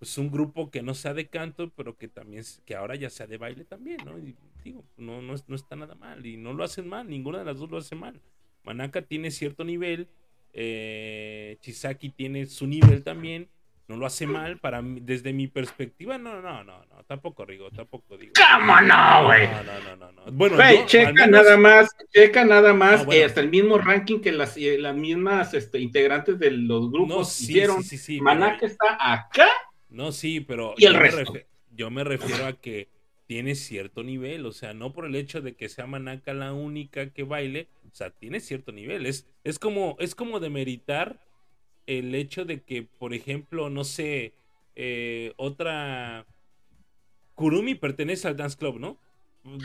[0.01, 3.29] pues un grupo que no sea de canto, pero que también, que ahora ya sea
[3.29, 4.17] de baile también, ¿no?
[4.65, 7.61] Digo, no, no, no está nada mal y no lo hacen mal, ninguna de las
[7.61, 8.21] dos lo hace mal.
[8.65, 10.09] Manaka tiene cierto nivel,
[10.53, 13.49] eh, Chisaki tiene su nivel también,
[13.89, 17.71] no lo hace mal, para mí, desde mi perspectiva, no, no, no, no, tampoco Rigo,
[17.71, 18.33] tampoco digo.
[18.35, 19.49] ¿Cómo no, güey?
[19.49, 20.33] No, no, no, no, no.
[20.33, 23.21] Bueno, yo, checa menos- nada más, checa nada más, No, bueno.
[23.21, 27.09] eh, hasta el mismo ranking que las, eh, las mismas este, integrantes de los grupos
[27.17, 27.83] No, sí, hicieron.
[27.83, 29.49] sí, sí, sí, Manaka pero- está acá.
[29.91, 31.33] No, sí, pero Y el yo, me resto.
[31.35, 32.89] refi- yo me refiero a que
[33.27, 37.11] tiene cierto nivel, o sea, no por el hecho de que sea Manaka la única
[37.11, 39.07] que baile, o sea, tiene cierto nivel.
[39.07, 41.21] Es, es como, es como demeritar
[41.87, 44.33] el hecho de que, por ejemplo, no sé,
[44.75, 46.27] eh, otra
[47.35, 48.99] Kurumi pertenece al Dance Club, ¿no?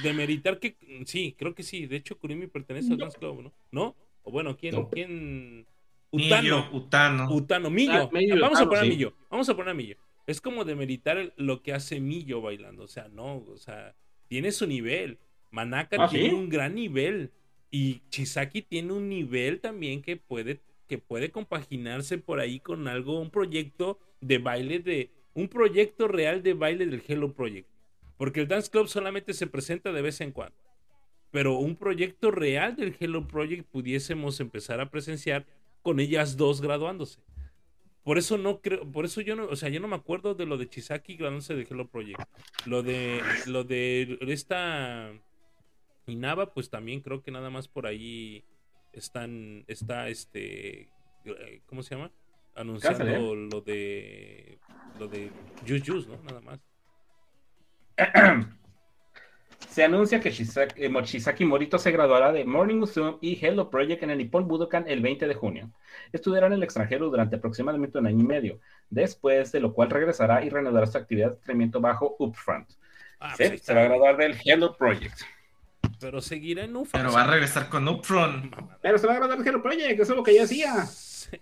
[0.03, 0.75] Demeritar que
[1.05, 1.85] sí, creo que sí.
[1.85, 3.53] De hecho, Kurumi pertenece al Dance Club, ¿no?
[3.71, 3.95] ¿No?
[4.23, 4.75] O bueno, ¿quién?
[4.75, 4.89] No.
[4.89, 5.65] ¿Quién?
[6.11, 6.69] Millo, Utano.
[6.71, 7.33] Utano.
[7.33, 7.93] Utano, Millo.
[7.93, 8.87] Ah, Millo, Vamos a Utano, poner a.
[8.87, 9.13] Millo.
[9.29, 9.97] Vamos a poner a Millo.
[10.25, 12.83] Es como demeritar lo que hace Millo bailando.
[12.83, 13.95] O sea, no, o sea,
[14.27, 15.19] tiene su nivel.
[15.51, 16.35] Manaka ¿Ah, tiene sí?
[16.35, 17.31] un gran nivel.
[17.69, 23.19] Y Chisaki tiene un nivel también que puede, que puede compaginarse por ahí con algo,
[23.19, 25.11] un proyecto de baile de.
[25.33, 27.69] Un proyecto real de baile del Hello Project.
[28.17, 30.57] Porque el Dance Club solamente se presenta de vez en cuando.
[31.29, 35.45] Pero un proyecto real del Hello Project pudiésemos empezar a presenciar
[35.83, 37.19] con ellas dos graduándose.
[38.03, 40.45] Por eso no creo, por eso yo no, o sea, yo no me acuerdo de
[40.45, 42.21] lo de Chisaki graduándose de Hello Project.
[42.65, 45.11] Lo de lo de esta
[46.07, 48.43] Inaba, pues también creo que nada más por ahí
[48.93, 50.89] están está este
[51.25, 52.11] eh, ¿cómo se llama?
[52.55, 54.59] Anunciando Cásale, lo de
[54.99, 55.31] lo de
[56.07, 56.23] ¿no?
[56.23, 56.59] Nada más.
[59.69, 64.03] Se anuncia que Shisaki, eh, Chisaki Morito se graduará de Morning Musume y Hello Project
[64.03, 65.71] en el Nippon Budokan el 20 de junio.
[66.11, 68.59] Estudiará en el extranjero durante aproximadamente un año y medio,
[68.89, 72.71] después de lo cual regresará y reanudará su actividad de entrenamiento bajo Upfront.
[73.19, 75.21] Ah, Sí, pues se va a graduar del Hello Project.
[75.99, 76.97] Pero seguirá en UFA.
[76.99, 78.53] Pero va a regresar con Upfront.
[78.81, 80.85] Pero se va a graduar del Hello Project, eso es lo que ya hacía.
[80.85, 81.37] sí.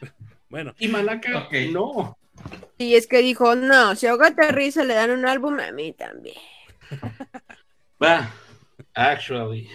[0.48, 1.52] Bueno, Y Manaka, Ok.
[1.72, 2.16] no.
[2.78, 4.14] Y es que dijo, no, si a
[4.52, 6.36] Risa le dan un álbum, a mí también.
[8.02, 8.30] Va,
[8.94, 9.68] actually.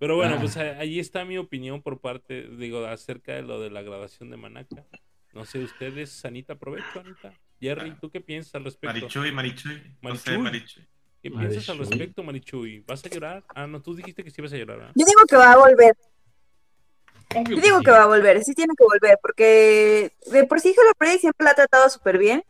[0.00, 0.40] Pero bueno, Ah.
[0.40, 4.30] pues a- allí está mi opinión por parte, digo, acerca de lo de la grabación
[4.30, 4.84] de Manaka.
[5.32, 7.32] No sé, ustedes, Anita, aprovecho, Anita.
[7.60, 8.94] Jerry, ¿tú qué piensas al respecto?
[8.96, 9.96] Marichuy, Marichuy.
[10.02, 10.86] No sé, Marichuy.
[11.30, 11.48] Marichuy.
[11.48, 12.84] ¿Qué piensas al respecto, Marichuy?
[12.86, 13.44] ¿Vas a llorar?
[13.54, 14.78] Ah, no, tú dijiste que sí ibas a llorar.
[14.78, 14.92] ¿verdad?
[14.94, 15.96] Yo digo que va a volver.
[17.34, 17.84] Obvio Yo digo sí.
[17.84, 21.44] que va a volver, sí tiene que volver, porque de por sí Hello Project siempre
[21.44, 22.44] la ha tratado súper bien.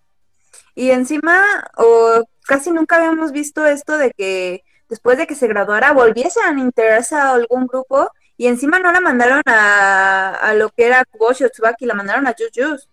[0.75, 5.93] Y encima, o casi nunca habíamos visto esto de que después de que se graduara
[5.93, 10.87] volviesen a integrarse a algún grupo y encima no la mandaron a, a lo que
[10.87, 12.89] era Kuboshi o Tsubaki, la mandaron a Just.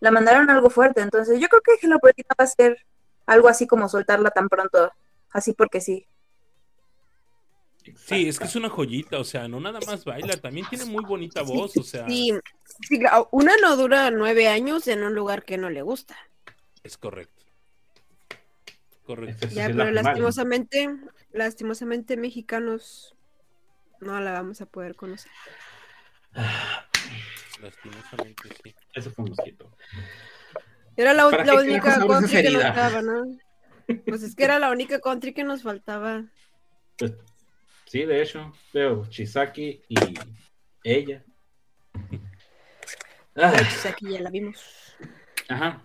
[0.00, 1.00] La mandaron a algo fuerte.
[1.00, 2.78] Entonces yo creo que Hello Project no va a ser
[3.26, 4.92] algo así como soltarla tan pronto,
[5.30, 6.06] así porque sí.
[7.96, 11.04] Sí, es que es una joyita, o sea, no nada más baila, también tiene muy
[11.04, 12.32] bonita voz, o sea, Sí,
[13.30, 16.16] una no dura nueve años en un lugar que no le gusta.
[16.82, 17.44] es correcto.
[19.04, 19.48] Correcto.
[19.48, 20.88] Sí Ya, la pero lastimosamente,
[21.32, 23.14] lastimosamente mexicanos
[24.00, 25.32] no la vamos a poder conocer.
[27.62, 28.74] Lastimosamente, sí.
[28.94, 29.72] Ese fue un mosquito.
[30.96, 33.38] Era la, ¿Para la qué única esa que nos faltaba, ¿no?
[34.06, 36.24] Pues es que era la única country que nos faltaba.
[37.86, 39.96] Sí, de hecho, veo Chisaki y
[40.84, 41.24] ella.
[43.34, 44.94] Ah, Pues aquí ya la vimos.
[45.48, 45.82] ajá.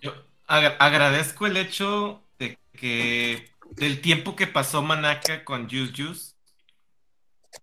[0.00, 0.12] Yo
[0.46, 6.34] agra- agradezco el hecho de que del tiempo que pasó Manaka con Juice Juice,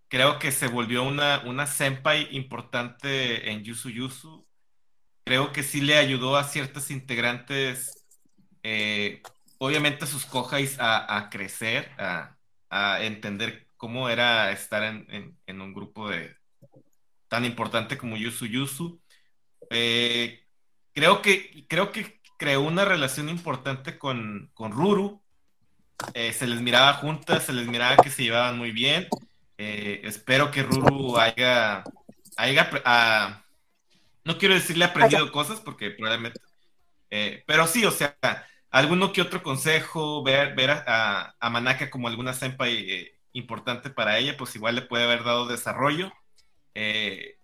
[0.07, 4.45] creo que se volvió una, una senpai importante en Yusu Yusu.
[5.25, 8.05] Creo que sí le ayudó a ciertos integrantes,
[8.63, 9.21] eh,
[9.61, 12.37] obviamente sus kohais, a, a crecer, a,
[12.69, 16.35] a entender cómo era estar en, en- en un grupo de,
[17.29, 19.01] tan importante como Yusu Yusu.
[19.71, 20.43] Eh,
[20.93, 25.23] creo que, creo que creó una relación importante con, con Ruru.
[26.13, 29.07] Eh, se les miraba juntas, se les miraba que se llevaban muy bien.
[29.57, 31.83] Eh, espero que Ruru haya,
[32.37, 32.69] haya
[34.25, 36.39] no quiero decirle aprendido cosas porque probablemente,
[37.45, 38.15] pero sí, o sea,
[38.71, 44.17] alguno que otro consejo, ver, ver a, a- Manaka como alguna senpai eh, importante para
[44.19, 46.11] ella, pues igual le puede haber dado desarrollo.
[46.75, 47.37] Eh,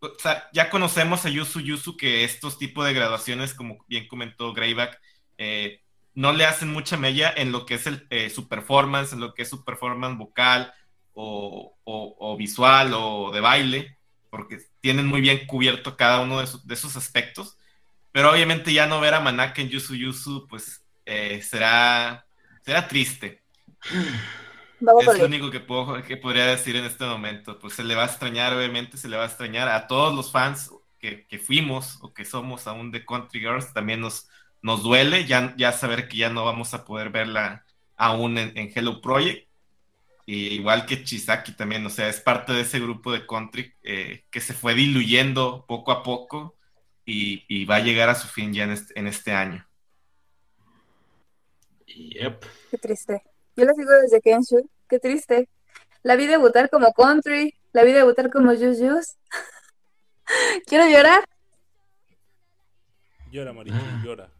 [0.00, 4.52] o sea, ya conocemos a Yusu Yusu que estos tipos de graduaciones, como bien comentó
[4.52, 5.00] Greyback,
[5.38, 5.80] eh,
[6.14, 9.34] no le hacen mucha mella en lo que es el, eh, su performance, en lo
[9.34, 10.72] que es su performance vocal
[11.14, 13.98] o, o- o visual o de baile,
[14.30, 17.58] porque tienen muy bien cubierto cada uno de, su- de aspectos.
[18.16, 22.26] Pero obviamente ya no ver a Manaka en Yusu Yusu, pues eh, será,
[22.62, 23.42] será triste.
[24.80, 27.58] Vamos Es lo único que, puedo, que podría decir en este momento.
[27.58, 30.32] Pues se le va a extrañar, obviamente, se le va a extrañar a todos los
[30.32, 33.74] fans que, que fuimos o que somos aún de Country Girls.
[33.74, 34.30] También nos,
[34.62, 37.66] nos duele ya, ya saber que ya no vamos a poder verla
[37.98, 39.46] aún en, en Hello Project.
[40.24, 44.24] Y igual que Chisaki también, o sea, es parte de ese grupo de country eh,
[44.30, 46.55] que se fue diluyendo poco a poco
[47.06, 49.66] y, y va a llegar a su fin ya en este, en este año.
[51.86, 52.44] Yep.
[52.70, 53.22] Qué triste.
[53.56, 54.68] Yo la sigo desde Kenshu.
[54.88, 55.48] Qué triste.
[56.02, 57.54] La vi debutar como country.
[57.72, 59.16] La vi debutar como Jus Jus.
[60.66, 61.24] Quiero llorar.
[63.30, 64.02] Llora, Marichu, Ah.
[64.04, 64.30] llora.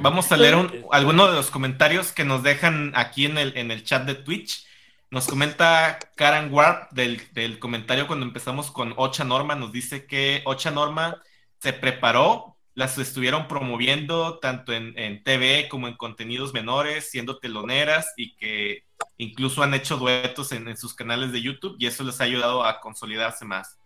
[0.00, 3.70] Vamos a leer un- algunos de los comentarios que nos dejan aquí en el, en
[3.72, 4.64] el chat de Twitch.
[5.10, 9.54] Nos comenta Karen Warp del, del comentario cuando empezamos con Ocha Norma.
[9.54, 11.22] Nos dice que Ocha Norma
[11.60, 18.12] se preparó, las estuvieron promoviendo tanto en, en TV como en contenidos menores, siendo teloneras
[18.16, 18.84] y que
[19.16, 22.64] incluso han hecho duetos en, en sus canales de YouTube y eso les ha ayudado
[22.64, 23.78] a consolidarse más.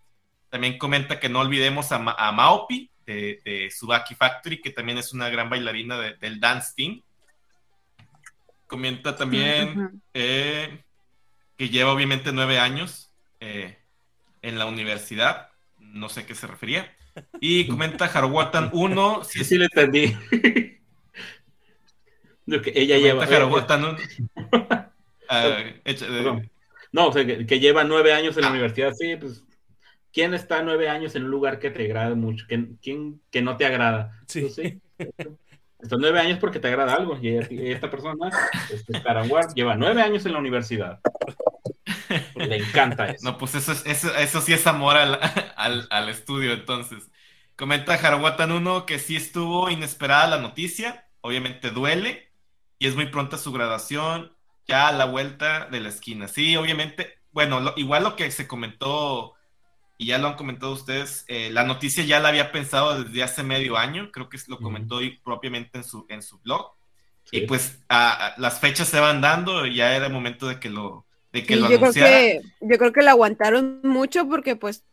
[0.49, 4.97] También comenta que no olvidemos a, Ma- a Maopi de, de Subaki Factory, que también
[4.97, 7.03] es una gran bailarina de- del dance team.
[8.67, 10.83] Comenta también eh,
[11.59, 13.77] que lleva obviamente nueve años eh,
[14.41, 15.51] en la universidad.
[15.79, 16.95] No sé a qué se refería.
[17.41, 19.25] Y comenta Haruwatan 1.
[19.25, 20.17] Sí, sí, le entendí.
[22.47, 23.25] Lo que ella lleva.
[23.27, 23.97] Comenta Haruwatan 1.
[25.29, 26.51] ah, echa- eh, Perdón.
[26.93, 28.53] No, o sea, que, que lleva nueve años en la Ah.
[28.53, 29.45] universidad, sí, pues.
[30.11, 32.47] ¿Quién está nueve años en un lugar que te agrada mucho?
[32.49, 34.19] ¿Quién, quién que no te agrada?
[34.27, 34.41] Sí.
[34.43, 34.81] Pues sí.
[35.81, 37.19] Estos nueve años porque te agrada algo.
[37.23, 37.37] Y
[37.71, 38.31] esta persona,
[38.71, 39.01] este
[39.55, 41.01] lleva nueve años en la universidad.
[42.37, 43.25] Le encanta eso.
[43.25, 45.19] No, pues eso, es- eso, eso sí es amor al,
[45.57, 47.11] al, al estudio, entonces.
[47.57, 52.33] Comenta Harawatan 1 que sí estuvo inesperada la noticia, obviamente duele,
[52.79, 54.33] y es muy pronta su graduación,
[54.67, 56.29] ya a la vuelta de la esquina.
[56.29, 59.35] Sí, obviamente, bueno, lo- igual lo que se comentó,
[59.99, 63.43] y ya lo han comentado ustedes, eh, la noticia ya la había pensado desde hace
[63.43, 66.73] medio año, creo que lo comentó y- propiamente en su, en su blog,
[67.25, 67.39] Sí.
[67.39, 71.05] y pues a- a- las fechas se van dando, ya era momento de que lo,
[71.33, 72.11] de que Sí, lo yo creo anunciara.
[72.11, 74.85] que, yo creo que la aguantaron mucho porque pues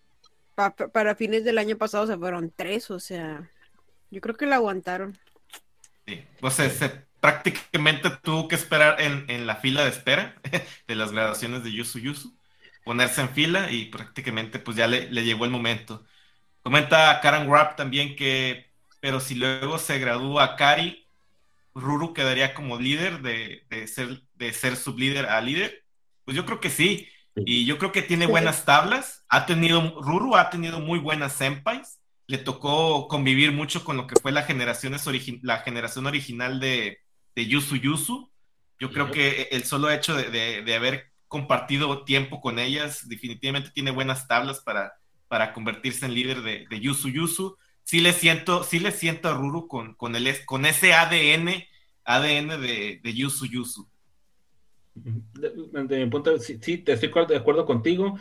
[0.56, 3.49] pa- pa- para fines del año pasado se fueron tres, o sea,
[4.11, 5.18] yo creo que la aguantaron.
[6.07, 10.36] Sí, pues se, se- prácticamente tuvo que esperar en, en la fila de espera
[10.88, 12.36] de las graduaciones de Yusu Yusu,
[12.86, 16.06] ponerse en fila y prácticamente pues ya le, le llegó el momento.
[16.64, 18.72] Comenta Karen Rapp también que,
[19.02, 21.07] pero si luego se gradúa Kari,
[21.74, 25.86] Ruru quedaría como líder de, de ser, de ser sublíder a líder.
[26.24, 27.10] Pues yo creo que sí.
[27.44, 29.26] Y yo creo que tiene buenas tablas.
[29.30, 31.99] Ha tenido, Ruru ha tenido muy buenas senpais.
[32.28, 36.99] Le tocó convivir mucho con lo que fue la, generaciones origi- la generación original de,
[37.36, 38.32] de Yusu Yusu.
[38.80, 43.70] Yo creo que el solo hecho de, de- de haber compartido tiempo con ellas definitivamente
[43.72, 44.94] tiene buenas tablas para,
[45.28, 47.57] para convertirse en líder de, de Yusu Yusu.
[47.84, 51.49] Sí le siento, sí le siento a Ruru con, con, el, con ese ADN,
[52.06, 53.86] ADN de, de Yusu Yusu.
[54.94, 55.52] De,
[55.90, 58.18] de mi punto de sí, sí, te estoy de acuerdo contigo.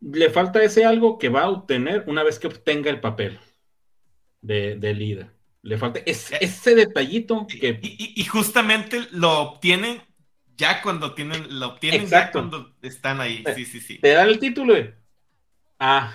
[0.00, 3.38] Le falta ese algo que va a obtener una vez que obtenga el papel
[4.40, 5.30] de, de líder.
[5.60, 10.00] Le falta ese, ese detallito Y, que y- y justamente lo obtienen
[10.56, 12.14] ya cuando tienen, lo obtienen, Exacto.
[12.14, 13.44] ya cuando están ahí.
[13.50, 14.00] Sí, sí, sí.
[14.00, 14.94] Te dan el título y...
[15.78, 16.14] Ah,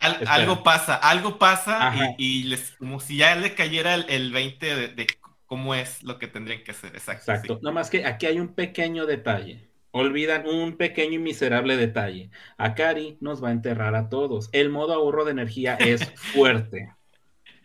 [0.00, 4.32] Al- algo pasa, algo pasa y, y les, como si ya le cayera el, el
[4.32, 5.06] 20 de, de
[5.46, 6.94] cómo es lo que tendrían que hacer.
[6.96, 7.34] Exacto.
[7.34, 7.58] exacto.
[7.60, 7.60] sí.
[7.62, 9.70] Nada más que aquí hay un pequeño detalle.
[9.90, 12.30] Olvidan un pequeño y miserable detalle.
[12.56, 14.48] Akari nos va a enterrar a todos.
[14.52, 16.94] El modo ahorro de energía es fuerte.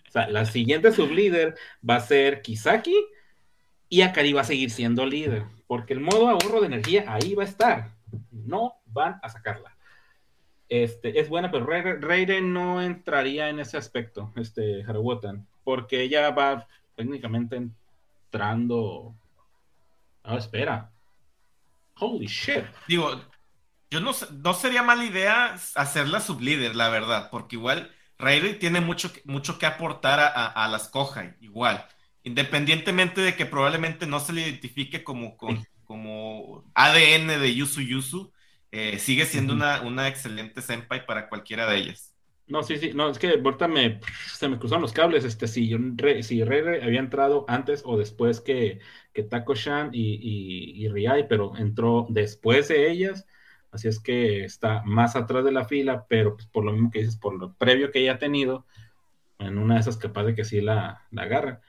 [0.07, 1.55] O sea, la siguiente sublíder
[1.87, 2.95] va a ser Kisaki
[3.89, 5.45] y Akari va a seguir siendo líder.
[5.67, 7.91] Porque el modo ahorro de energía ahí va a estar.
[8.31, 9.77] No van a sacarla.
[10.69, 14.85] Este, es buena, pero Reire no entraría en ese aspecto, este,
[15.63, 19.15] porque ella va técnicamente entrando.
[20.23, 20.91] Ah, espera.
[21.99, 22.65] Holy shit.
[22.87, 23.21] Digo,
[23.89, 24.11] yo no,
[24.43, 27.89] no sería mala idea hacerla sublíder, la verdad, porque igual
[28.19, 31.85] Rayleigh tiene mucho, mucho que aportar a las Kohai, igual.
[32.27, 38.33] Independientemente de que probablemente no se le identifique como, con- como ADN de Yusu Yusu,
[38.71, 42.13] eh, sigue siendo una, una excelente senpai para cualquiera de ellas.
[42.47, 43.99] No, sí, sí, no, es que ahorita me,
[44.33, 48.39] se me cruzaron los cables, este, si, Re- si Reire había entrado antes o después
[48.39, 48.79] que,
[49.13, 53.27] que Tako-chan y, y, y Riai, pero entró después de ellas,
[53.71, 56.99] así es que está más atrás de la fila, pero pues, por lo mismo que
[56.99, 58.65] dices, por lo previo que ella ha tenido,
[59.39, 61.61] en una de esas capaz de que sí la, la agarra.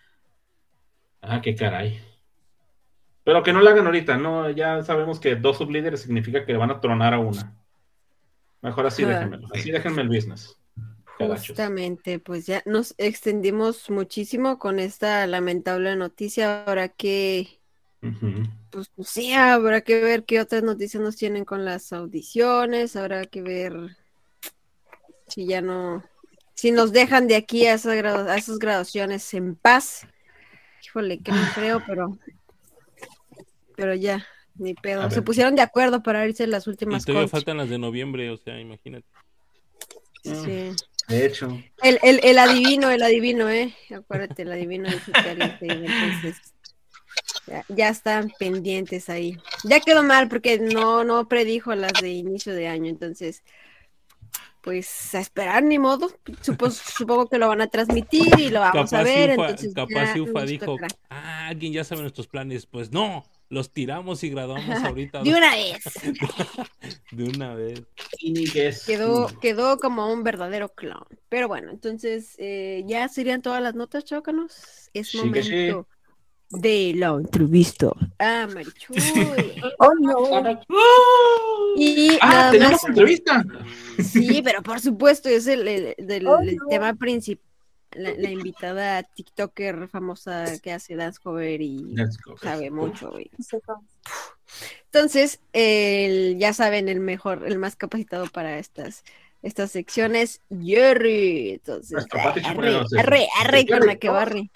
[1.21, 2.01] Ah, qué caray.
[3.25, 6.71] Pero que no la hagan ahorita, no, ya sabemos que dos sublíderes significa que van
[6.71, 7.55] a tronar a una.
[8.63, 10.57] Mejor así déjenmelo, así déjenme el business.
[11.19, 16.65] Justamente, pues ya nos extendimos muchísimo con esta lamentable noticia.
[16.65, 17.61] Ahora que,
[18.71, 22.95] pues, pues sí, habrá que ver qué otras noticias nos tienen con las audiciones.
[22.95, 23.97] Habrá que ver
[25.27, 26.05] si ya no,
[26.55, 30.07] si nos dejan de aquí a esas, a esas graduaciones en paz.
[30.85, 32.19] Híjole, que no creo, pero,
[33.77, 35.11] pero ya, ni pedo.
[35.11, 37.41] Se pusieron de acuerdo para irse las Y últimas todavía cosas.
[37.41, 39.07] faltan las de noviembre, o sea, imagínate.
[40.25, 40.71] Sí.
[41.09, 43.75] De hecho, El, el, el adivino, el adivino, ¿eh?
[43.97, 46.37] Acuérdate, el adivino iba, entonces
[47.47, 49.39] ya, ya están pendientes ahí.
[49.65, 53.43] Ya quedó mal porque no, no predijo las de inicio de año, entonces,
[54.69, 56.11] pues a esperar, ni modo.
[56.43, 59.31] Supo- supongo que lo van a transmitir y lo vamos a ver.
[59.31, 60.77] Ufa, entonces capaz ya Ufa dijo,
[61.09, 62.67] ah, alguien ya sabe nuestros planes.
[62.67, 65.83] Pues no, los tiramos y graduamos ahorita De una vez.
[67.13, 67.83] de una vez.
[68.85, 71.07] Quedó, quedó como un verdadero clown.
[71.31, 74.91] Pero bueno, entonces eh, ya serían todas las notas, chócanos.
[74.93, 75.51] Es Sí que sí.
[75.51, 75.89] momento
[76.51, 77.89] de la entrevista.
[78.19, 78.97] Ah, Marichuy.
[79.81, 80.61] Oh, no.
[81.77, 82.85] Y Ah, nada tenemos más.
[82.89, 83.45] entrevista.
[84.03, 86.67] Sí, pero por supuesto, es el, el- Oh, el no.
[86.69, 87.45] tema principal.
[87.93, 91.95] La, la invitada TikToker famosa que hace dance cover y
[92.43, 93.13] sabe mucho.
[94.87, 99.05] Entonces, el- ya saben, el mejor, el más capacitado para estas,
[99.43, 101.53] estas secciones, Jerry.
[101.53, 104.51] Entonces, arre, arre, arre, con la que barre.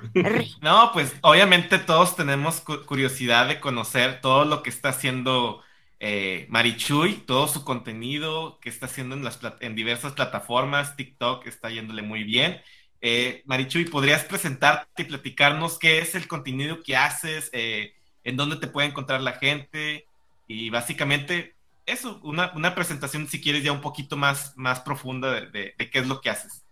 [0.62, 5.62] No, pues obviamente todos tenemos cu- curiosidad de conocer todo lo que está haciendo
[6.00, 11.70] eh, Marichuy, todo su contenido que está haciendo en, las, en diversas plataformas, TikTok está
[11.70, 12.60] yéndole muy bien.
[13.00, 17.94] Eh, Marichuy, ¿podrías presentarte y platicarnos qué es el contenido que haces, eh,
[18.24, 20.08] en dónde te puede encontrar la gente?
[20.46, 21.56] Y básicamente
[21.86, 26.06] eso, una, una presentación si quieres ya un poquito más, más profunda de qué es
[26.06, 26.64] lo que haces.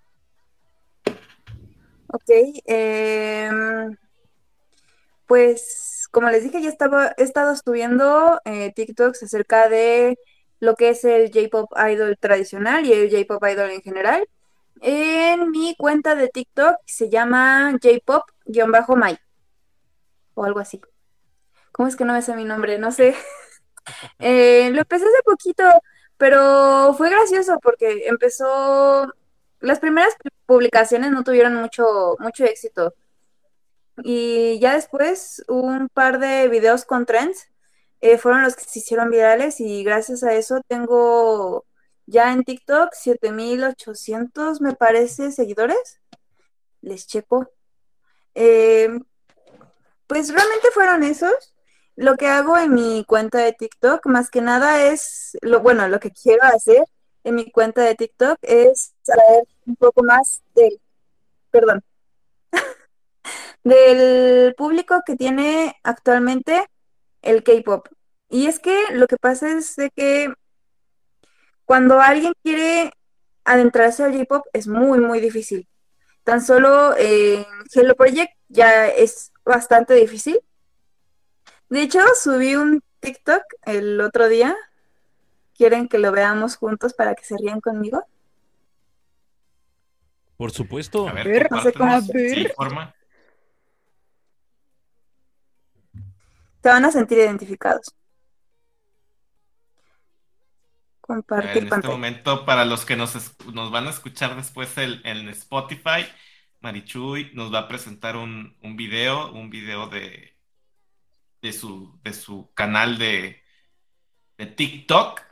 [2.08, 2.30] Ok,
[2.66, 3.96] em,
[5.26, 10.18] pues como les dije, ya estaba, he estado estudiando eh, TikToks acerca de
[10.60, 14.28] lo que es el J-Pop Idol tradicional y el J-Pop Idol en general.
[14.80, 19.18] En mi cuenta de TikTok se llama J-Pop-My
[20.34, 20.80] o algo así.
[21.72, 22.78] ¿Cómo es que no me sé mi nombre?
[22.78, 23.14] No sé.
[24.18, 25.62] Eh, lo empecé hace poquito,
[26.16, 29.06] pero fue gracioso porque empezó
[29.60, 30.16] las primeras
[30.46, 32.94] publicaciones no tuvieron mucho, mucho éxito.
[34.02, 37.48] Y ya después un par de videos con trends
[38.00, 41.64] eh, fueron los que se hicieron virales y gracias a eso tengo
[42.06, 46.00] ya en TikTok 7800 me parece seguidores.
[46.82, 47.50] Les checo.
[48.34, 48.88] Eh,
[50.06, 51.54] pues realmente fueron esos.
[51.96, 55.98] Lo que hago en mi cuenta de TikTok más que nada es, lo bueno, lo
[55.98, 56.84] que quiero hacer
[57.24, 58.94] en mi cuenta de TikTok es
[59.66, 60.80] un poco más del,
[61.50, 61.82] perdón,
[63.64, 66.66] del público que tiene actualmente
[67.22, 67.88] el K-pop.
[68.28, 70.32] Y es que lo que pasa es de que
[71.64, 72.92] cuando alguien quiere
[73.44, 75.68] adentrarse al J-pop es muy, muy difícil.
[76.24, 80.40] Tan solo en Hello Project ya es bastante difícil.
[81.68, 84.56] De hecho, subí un TikTok el otro día.
[85.56, 88.04] ¿Quieren que lo veamos juntos para que se rían conmigo?
[90.36, 91.08] Por supuesto.
[91.08, 92.00] A ver, ver, no sé cómo.
[92.02, 92.94] Sí, forma.
[96.62, 97.94] Se van a sentir identificados.
[101.08, 104.76] Ver, Compartir en este momento, para los que nos, es- nos van a escuchar después
[104.76, 106.04] el- en Spotify,
[106.60, 110.36] Marichuy nos va a presentar un, un video, un video de,
[111.42, 113.40] de su, de su canal de,
[114.36, 115.22] de TikTok.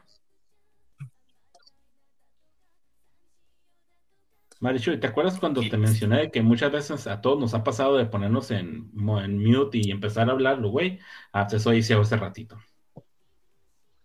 [4.64, 5.68] Marichu, ¿te acuerdas cuando Sí.
[5.68, 9.76] te mencioné que muchas veces a todos nos ha pasado de ponernos en, en mute
[9.78, 10.98] y empezar a hablarlo, güey?
[11.32, 12.58] Ah, pues eso hice hace ratito.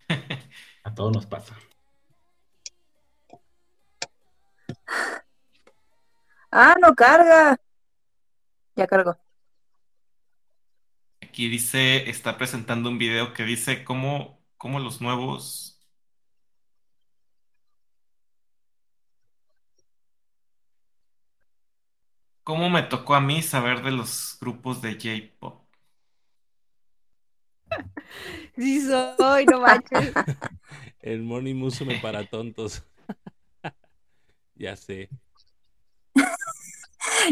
[0.83, 1.55] A todos nos pasa.
[6.51, 7.57] Ah, no carga.
[8.75, 9.17] Ya cargó.
[11.21, 15.78] Aquí dice, está presentando un video que dice cómo, cómo los nuevos...
[22.49, 25.61] ¿Cómo me tocó a mí saber de los grupos de J-pop?
[28.57, 30.15] Sí soy, no manches.
[31.03, 32.81] El Morning Musume para tontos.
[34.55, 35.09] ya sé.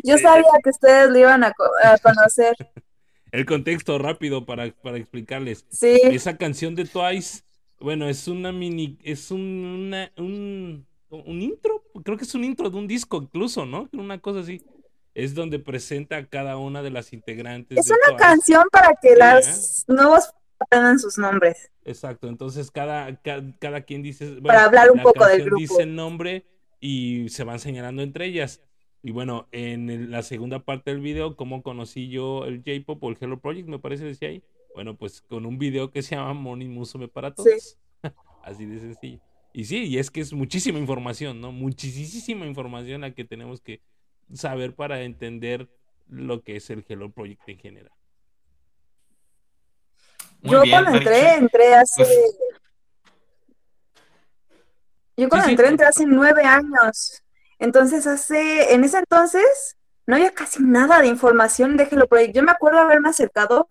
[0.03, 2.55] Yo sabía que ustedes lo iban a, co- a conocer.
[3.31, 5.65] El contexto rápido para, para explicarles.
[5.71, 7.41] Sí, Esa canción de Twice,
[7.79, 12.69] bueno, es una mini, es un, una- un, un intro, creo que es un intro
[12.69, 13.89] de un disco incluso, ¿no?
[13.93, 14.61] Una cosa así.
[15.17, 19.09] Es donde presenta a cada una de las integrantes es de una canción para que
[19.15, 20.29] Sí, los nuevos
[20.59, 21.71] aprendan sus nombres.
[21.85, 25.59] Exacto, entonces cada, ca- cada, quien dice, bueno, Para hablar un poco del grupo.
[25.59, 26.45] dice nombre
[26.79, 28.61] y se van señalando entre ellas.
[29.01, 33.17] Y bueno, en la segunda parte del video, ¿cómo conocí yo el J-Pop o el
[33.19, 33.67] Hello Project?
[33.69, 34.43] Me parece decía ahí.
[34.75, 37.35] Bueno, pues con un video que se llama Morning Musume para Sí.
[37.37, 37.77] todos.
[38.43, 39.19] Así de sencillo.
[39.53, 41.51] Y sí, y es que es muchísima información, ¿no?
[41.51, 43.81] Muchísima información la que tenemos que
[44.33, 45.69] saber para entender
[46.07, 47.91] lo que es el Hello Project en general.
[50.41, 52.03] Muy Yo bien, cuando entré, entré hace...
[52.03, 52.37] Pues-
[55.17, 55.51] Yo cuando sí.
[55.51, 57.23] entré, entré hace nueve años.
[57.59, 58.73] Entonces, hace...
[58.73, 62.35] En ese entonces, no había casi nada de información de Hello Project.
[62.35, 63.69] Yo me acuerdo haberme acercado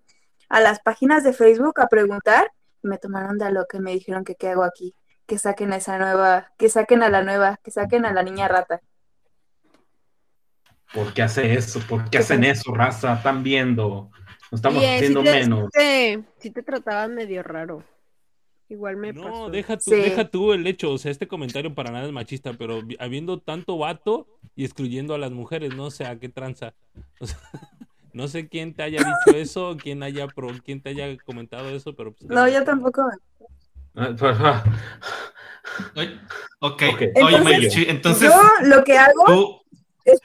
[0.49, 2.51] a las páginas de Facebook a preguntar
[2.83, 4.95] y me tomaron de lo que me dijeron que qué hago aquí.
[5.27, 8.49] Que saquen a esa nueva, que saquen a la nueva, que saquen a la niña
[8.49, 8.81] rata.
[10.93, 11.81] ¿Por qué hace eso?
[11.89, 13.15] ¿Por qué hacen eso, raza?
[13.15, 14.11] Están viendo.
[14.51, 15.65] Nos estamos haciendo sí te, menos.
[15.65, 17.83] Sí te, sí te trataban medio raro.
[18.69, 19.51] Igual me No, pasó.
[19.51, 19.97] deja tú, Sí.
[19.97, 23.79] deja tú el hecho, o sea, este comentario para nada es machista, pero habiendo tanto
[23.79, 24.27] vato
[24.57, 26.75] y excluyendo a las mujeres, no sé a qué tranza.
[27.21, 27.39] O sea,
[28.13, 31.95] no sé quién te haya dicho eso, quién haya pro, quién te haya comentado eso,
[31.95, 33.03] pero pues, No, yo tampoco.
[33.95, 34.03] Ok,
[36.61, 36.83] Ok.
[36.83, 39.61] oye, Entonces, entonces Yo lo que hago tú,
[40.05, 40.21] es...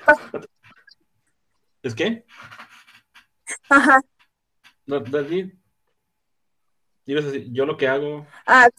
[1.83, 2.25] ¿Es qué?
[3.69, 4.01] Ajá.
[4.85, 5.03] No,
[7.05, 8.27] yo lo que hago.
[8.45, 8.69] Ah,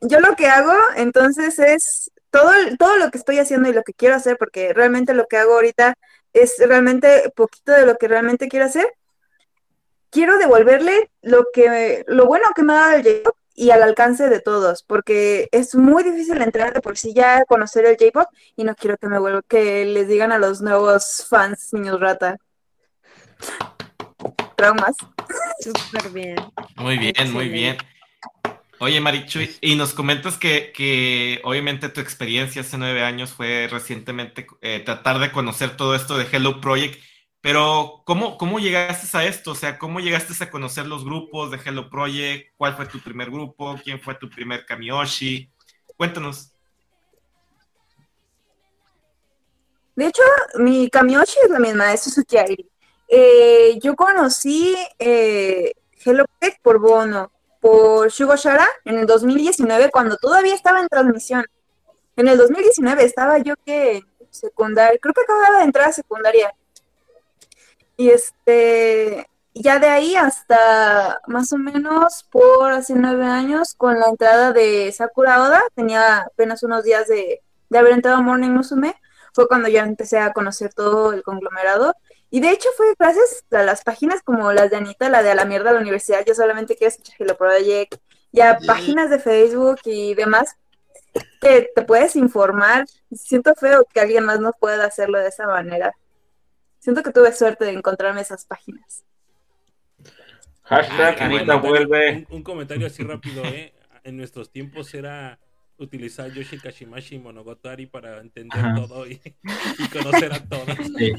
[0.00, 3.94] yo lo que hago entonces es todo, todo lo que estoy haciendo y lo que
[3.94, 5.94] quiero hacer, porque realmente lo que hago ahorita
[6.32, 8.86] es realmente poquito de lo que realmente quiero hacer.
[10.10, 13.22] Quiero devolverle lo que, lo bueno que me ha dado el
[13.54, 17.44] y al alcance de todos, porque es muy difícil entrar de por sí ya a
[17.44, 21.26] conocer el J-pop y no quiero que me vuelva, que les digan a los nuevos
[21.28, 22.36] fans, niños rata.
[24.56, 24.96] Traumas.
[25.60, 26.36] Súper bien.
[26.76, 27.76] muy bien, muy bien.
[28.80, 34.46] Oye, Marichuy, y nos comentas que, que obviamente tu experiencia hace nueve años fue recientemente
[34.62, 37.00] eh, tratar de conocer todo esto de Hello Project,
[37.44, 39.50] pero ¿cómo, ¿cómo llegaste a esto?
[39.50, 42.54] O sea, ¿cómo llegaste a conocer los grupos de Hello Project?
[42.56, 43.76] ¿Cuál fue tu primer grupo?
[43.84, 45.52] ¿Quién fue tu primer Kamiyoshi?
[45.94, 46.54] Cuéntanos.
[49.94, 50.22] De hecho,
[50.54, 52.66] mi Kamiyoshi es la misma, es Suzuki.
[53.08, 57.30] Eh, yo conocí eh, Hello Project por Bono,
[57.60, 61.44] por Shugo Shara en el 2019, cuando todavía estaba en transmisión.
[62.16, 66.50] En el 2019 estaba yo que secundaria, creo que acababa de entrar a secundaria.
[67.96, 74.08] Y este, ya de ahí hasta más o menos por hace nueve años, con la
[74.08, 78.96] entrada de Sakura Oda, tenía apenas unos días de, de haber entrado a Morning Musume
[79.34, 81.94] fue cuando ya empecé a conocer todo el conglomerado.
[82.30, 85.34] Y de hecho fue gracias a las páginas como las de Anita, la de A
[85.34, 87.96] la mierda de la universidad, yo solamente quiero escuchar Hello Project,
[88.32, 90.56] y a páginas de Facebook y demás
[91.40, 92.86] que te puedes informar.
[93.12, 95.94] Siento feo que alguien más no pueda hacerlo de esa manera.
[96.84, 99.04] Siento que tuve suerte de encontrarme esas páginas.
[100.64, 102.26] Hashtag Ah, Anita vuelve.
[102.28, 103.72] Un, un comentario así rápido, ¿eh?
[104.02, 105.38] En nuestros tiempos era
[105.78, 108.74] utilizar Yoshi Kashimashi y Monogatari para entender Ajá.
[108.74, 109.18] todo y,
[109.78, 110.76] y conocer a todos.
[110.98, 111.12] Sí.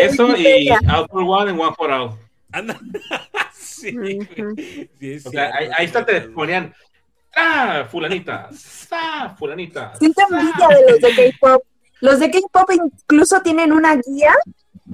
[0.00, 0.68] Eso y.
[0.68, 2.16] Out for One and One for All.
[2.52, 2.78] Anda.
[3.52, 3.90] sí.
[5.00, 6.72] Sí, es O sea, cierto, ahí, está, te ponían.
[7.34, 7.88] ¡Ah!
[7.90, 8.50] Fulanita.
[8.92, 9.34] ¡Ah!
[9.36, 9.96] Fulanita.
[9.96, 11.64] Siento envidia de los de K-pop.
[12.02, 14.34] Los de K-pop incluso tienen una guía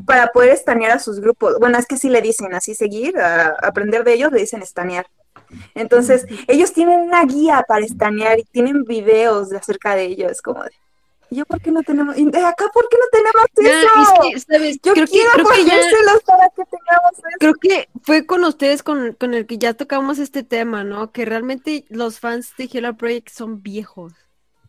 [0.04, 1.58] para poder estanear a sus grupos.
[1.58, 5.06] Bueno, es que sí le dicen así seguir, a aprender de ellos, le dicen estanear.
[5.74, 10.62] Entonces, ellos tienen una guía para estanear y tienen videos de acerca de ellos, como
[10.62, 10.70] de,
[11.30, 12.18] ¿y yo por qué no tenemos?
[12.18, 14.22] y de acá por qué no tenemos Ya, eso?
[14.34, 14.78] es que, ¿sabes?
[14.82, 15.76] Yo creo que, quiero creo que ya,
[16.26, 17.38] para que tengamos eso.
[17.40, 21.10] creo que fue con ustedes con, con el que ya tocamos este tema, ¿no?
[21.10, 24.12] Que realmente los fans de Hello Project son viejos.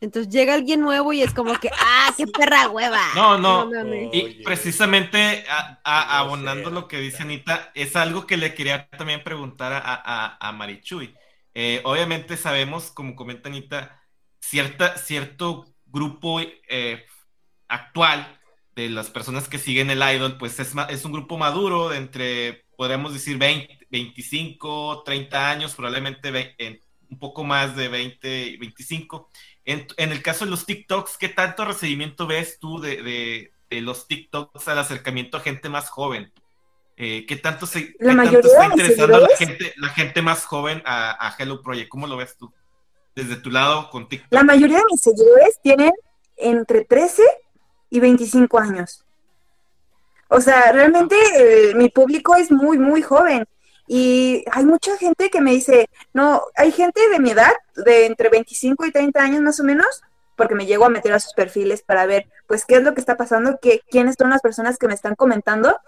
[0.02, 3.02] Entonces llega alguien nuevo y es como que, ¡ah, qué perra hueva!
[3.16, 3.70] No, no.
[3.70, 4.10] mames.
[4.12, 4.44] Y Oye.
[4.44, 7.26] precisamente a- a- No abonando lo que dice no.
[7.26, 11.16] Anita, es algo que le quería también preguntar a, a, a Marichuy.
[11.54, 14.02] Eh, obviamente sabemos, como comenta Anita,
[14.40, 17.06] cierta, cierto grupo eh,
[17.68, 18.40] actual
[18.76, 22.66] de las personas que siguen el idol, pues es, es un grupo maduro de entre,
[22.78, 28.58] podríamos decir, 20, 25, 30 años, probablemente ve- en un poco más de 20 y
[28.58, 29.30] 25.
[29.66, 33.82] En, en el caso de los TikToks, ¿qué tanto recibimiento ves tú de, de- de
[33.82, 36.32] los TikToks al acercamiento a gente más joven?
[36.98, 40.46] Eh, ¿Qué tanto se La qué tanto está interesando la seguidores- gente, la gente más
[40.46, 41.88] joven a, a Hello Project?
[41.90, 42.52] ¿Cómo lo ves tú?
[43.16, 44.32] Desde tu lado con TikTok.
[44.34, 45.92] La mayoría de mis seguidores tienen
[46.38, 47.22] entre 13
[47.90, 49.06] y 25 años.
[50.30, 53.48] O sea, realmente eh, mi público es muy, muy joven.
[53.92, 58.30] Y hay mucha gente que me dice, no, hay gente de mi edad, de entre
[58.30, 60.04] 25 y 30 años más o menos,
[60.36, 63.02] porque me llego a meter a sus perfiles para ver, pues, qué es lo que
[63.02, 65.80] está pasando, qué, quiénes son las personas que me están comentando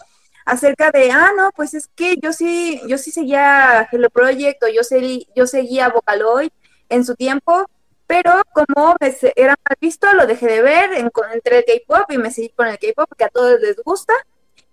[0.46, 4.68] acerca de, ah, no, pues es que yo sí, yo sí seguía Hello Project o
[4.68, 6.50] yo, seguí, yo seguía Vocaloid
[6.90, 7.66] en su tiempo,
[8.08, 12.18] pero como me era mal visto, lo dejé de ver, en- entré el K-pop y
[12.18, 14.14] me seguí con el K-pop porque a todos les gusta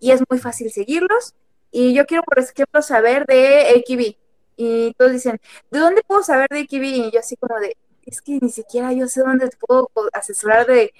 [0.00, 1.34] y es muy fácil seguirlos.
[1.70, 4.16] Y yo quiero, por ejemplo, saber de AKB.
[4.56, 5.40] Y todos dicen,
[5.70, 6.82] ¿de dónde puedo saber de AKB?
[6.82, 7.76] Y yo así como de,
[8.06, 10.92] es que ni siquiera yo sé dónde te puedo asesorar de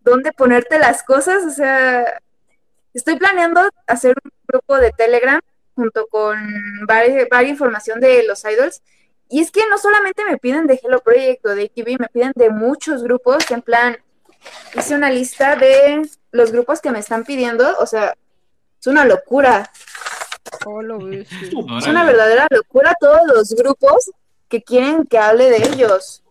[0.00, 1.44] dónde ponerte las cosas.
[1.44, 2.20] O sea,
[2.94, 5.40] estoy planeando hacer un grupo de Telegram
[5.74, 6.36] junto con
[6.86, 8.82] varia, varia información de los idols.
[9.28, 12.32] Y es que no solamente me piden de Hello Project o de AKB, me piden
[12.34, 13.50] de muchos grupos.
[13.50, 13.96] En plan,
[14.74, 17.76] hice una lista de los grupos que me están pidiendo.
[17.78, 18.16] O sea,
[18.80, 19.70] es una locura.
[20.66, 21.10] Oh, lo.
[21.12, 21.30] Es
[21.86, 24.10] una verdadera locura todos los grupos
[24.48, 26.22] que quieren que hable de ellos.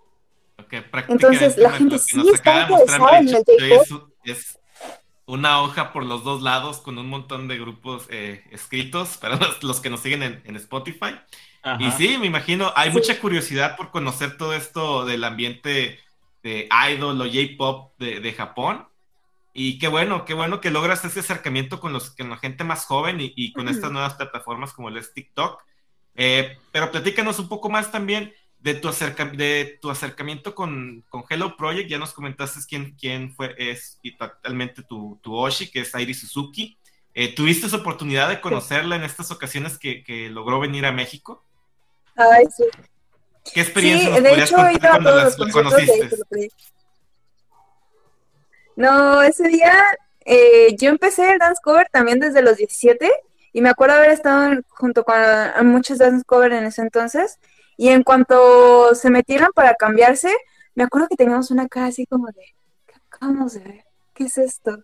[0.70, 4.60] Prácticamente Entonces, la gente sí está interesada en el es, es
[5.26, 9.64] una hoja por los dos lados con un montón de grupos eh, escritos para los,
[9.64, 11.20] los que nos siguen en, en Spotify.
[11.64, 11.82] Ajá.
[11.84, 12.98] Y sí, me imagino, hay Sí.
[12.98, 16.00] mucha curiosidad por conocer todo esto del ambiente
[16.44, 18.87] de idol o J-pop de, de Japón.
[19.60, 22.86] Y qué bueno, qué bueno que logras ese acercamiento con, los, con la gente más
[22.86, 25.64] joven y, y con estas nuevas plataformas como el es TikTok.
[26.14, 31.24] Eh, pero platícanos un poco más también de tu, acerca, de tu acercamiento con, con
[31.28, 31.90] Hello Project.
[31.90, 36.14] Ya nos comentaste quién, quién fue, es y totalmente tu, tu Oshi, que es Airi
[36.14, 36.78] Suzuki.
[37.16, 41.44] Eh, ¿Tuviste esa oportunidad de conocerla en estas ocasiones que, que logró venir a México?
[42.16, 42.64] Ay, sí.
[43.56, 46.10] ¿Qué experiencia Sí, nos de podrías hecho, contar cuando las- la conociste?
[48.78, 49.74] No, ese día
[50.26, 53.12] eh, yo empecé el dance cover también desde los 17
[53.54, 55.16] y me acuerdo haber estado junto con
[55.68, 57.40] muchos dance cover en ese entonces
[57.78, 60.32] y en cuanto se metieron para cambiarse,
[60.76, 62.44] me acuerdo que teníamos una cara así como de,
[62.88, 63.86] ¿qué acabamos de ver?
[64.14, 64.84] ¿Qué es esto?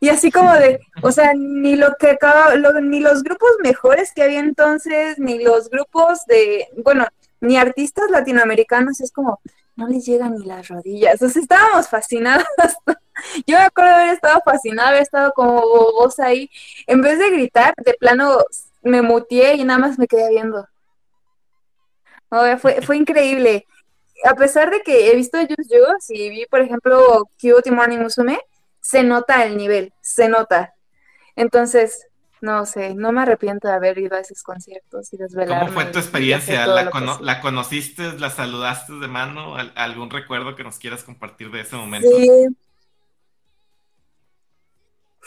[0.00, 4.12] Y así como de, o sea, ni lo que acaba, lo- ni los grupos mejores
[4.14, 7.06] que había entonces, ni los grupos de, bueno,
[7.40, 9.40] ni artistas latinoamericanos, es como,
[9.76, 11.22] no les llegan ni las rodillas.
[11.22, 12.44] O sea, estábamos fascinados.
[13.46, 16.50] Yo me acuerdo de haber estado fascinada, haber estado como vos ahí.
[16.86, 18.38] En vez de gritar, de plano
[18.82, 20.66] me muteé y nada más me quedé viendo.
[22.30, 23.66] Oye, fue, fue increíble.
[24.24, 27.98] A pesar de que he visto Just Juice y vi, por ejemplo, Cute y Morning
[27.98, 28.38] Musume,
[28.80, 30.74] se nota el nivel, se nota.
[31.36, 32.06] Entonces,
[32.40, 35.66] no sé, no me arrepiento de haber ido a esos conciertos y desvelarme.
[35.66, 36.66] ¿Cómo fue tu experiencia?
[36.66, 38.12] ¿La, cono- la conociste?
[38.18, 39.56] ¿La saludaste de mano?
[39.56, 42.08] ¿Al- ¿Algún recuerdo que nos quieras compartir de ese momento?
[42.10, 42.48] Sí.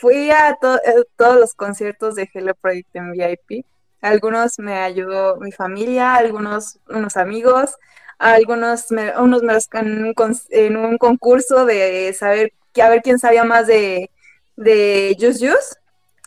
[0.02, 3.66] Fui a to- eh, todos los conciertos de Hello Project en VIP.
[4.02, 7.76] Algunos me ayudó mi familia, algunos unos amigos,
[8.18, 12.90] algunos me, unos me los en un, con- en un concurso de saber que a
[12.90, 14.10] ver quién sabía más de,
[14.56, 15.76] de Just Juice.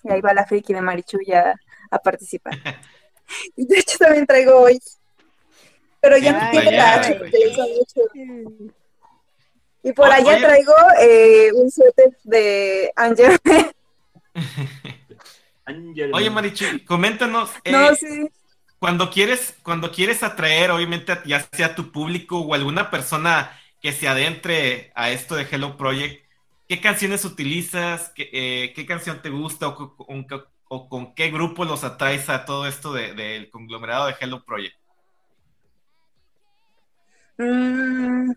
[0.05, 1.55] Y ahí va la friki de Marichuy a,
[1.91, 2.55] a participar.
[3.57, 4.79] Y de hecho también traigo hoy.
[6.01, 7.19] Pero ya no Ay, tiene la ay, H, ay.
[7.19, 8.75] porque le uso mucho.
[9.85, 10.41] Y por O- allá oye.
[10.41, 13.39] traigo eh, un suéter de Angel.
[15.67, 16.11] Ángel.
[16.15, 17.51] Oye, Marichu, coméntanos.
[17.65, 18.29] eh, no, sí.
[18.79, 24.09] cuando quieres, cuando quieres atraer, obviamente, ya sea tu público o alguna persona que se
[24.09, 26.25] adentre a esto de Hello Project,
[26.69, 28.11] ¿qué canciones utilizas?
[28.15, 29.69] ¿Qué, eh, qué canción te gusta?
[29.69, 33.51] O, co- con qué- o con qué grupo los atraes a todo esto de- del
[33.51, 34.77] conglomerado de Hello Project?
[37.39, 38.33] Mm,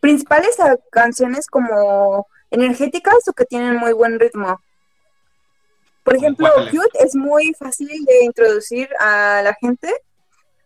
[0.00, 4.60] principales a canciones como energéticas o que tienen muy buen ritmo.
[6.02, 6.48] Por ¿Cómo ejemplo?
[6.70, 9.92] Cute es muy fácil de introducir a la gente.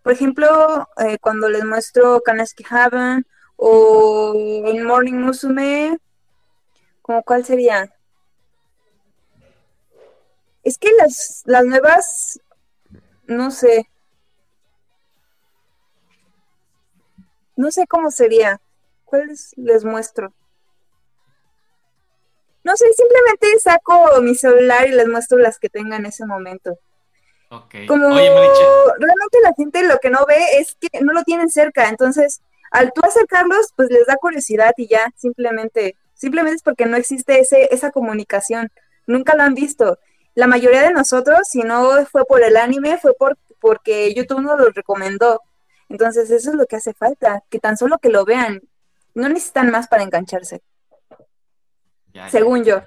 [0.02, 3.26] Por ejemplo, eh, cuando les muestro Kaneki Haven
[3.56, 5.98] o en Morning Musume,
[7.02, 7.90] ¿como cuál sería?
[10.62, 12.40] Es que las, las nuevas,
[13.26, 13.88] no sé.
[17.56, 18.60] No sé cómo sería.
[19.10, 20.32] ¿Cuáles les muestro?
[22.62, 26.78] No sé, simplemente saco mi celular y les muestro las que tenga en ese momento.
[27.50, 27.74] Ok.
[27.88, 28.30] Como Oye,
[28.98, 32.92] realmente la gente lo que no ve es que no lo tienen cerca, entonces al
[32.92, 37.68] tú acercarlos, pues les da curiosidad y ya, simplemente, simplemente es porque no existe ese,
[37.74, 38.70] esa comunicación,
[39.08, 39.98] nunca lo han visto.
[40.36, 44.60] La mayoría de nosotros, si no fue por el anime, fue por, porque YouTube nos
[44.60, 45.42] lo recomendó.
[45.88, 48.62] Entonces eso es lo que hace falta, que tan solo que lo vean,
[49.14, 50.62] no necesitan más para engancharse,
[52.12, 52.30] ya, ya.
[52.30, 52.82] según yo.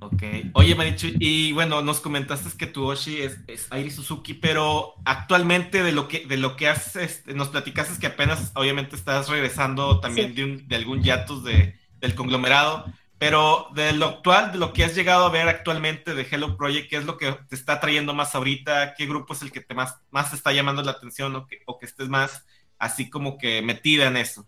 [0.00, 0.22] Ok.
[0.52, 5.82] Oye, Marichu, y bueno, nos comentaste que tu Oshi es, es Airi Suzuki, pero actualmente
[5.82, 10.00] de lo que, de lo que has, este, nos platicaste que apenas, obviamente, estás regresando
[10.00, 10.34] también Sí.
[10.34, 12.84] de, un- de algún hiatus de, del conglomerado,
[13.16, 16.90] pero de lo actual, de lo que has llegado a ver actualmente de Hello Project,
[16.90, 18.94] ¿qué es lo que te está trayendo más ahorita?
[18.96, 21.60] ¿Qué grupo es el que te más, más te está llamando la atención o que,
[21.64, 22.44] o que estés más
[22.78, 24.46] así como que metida en eso?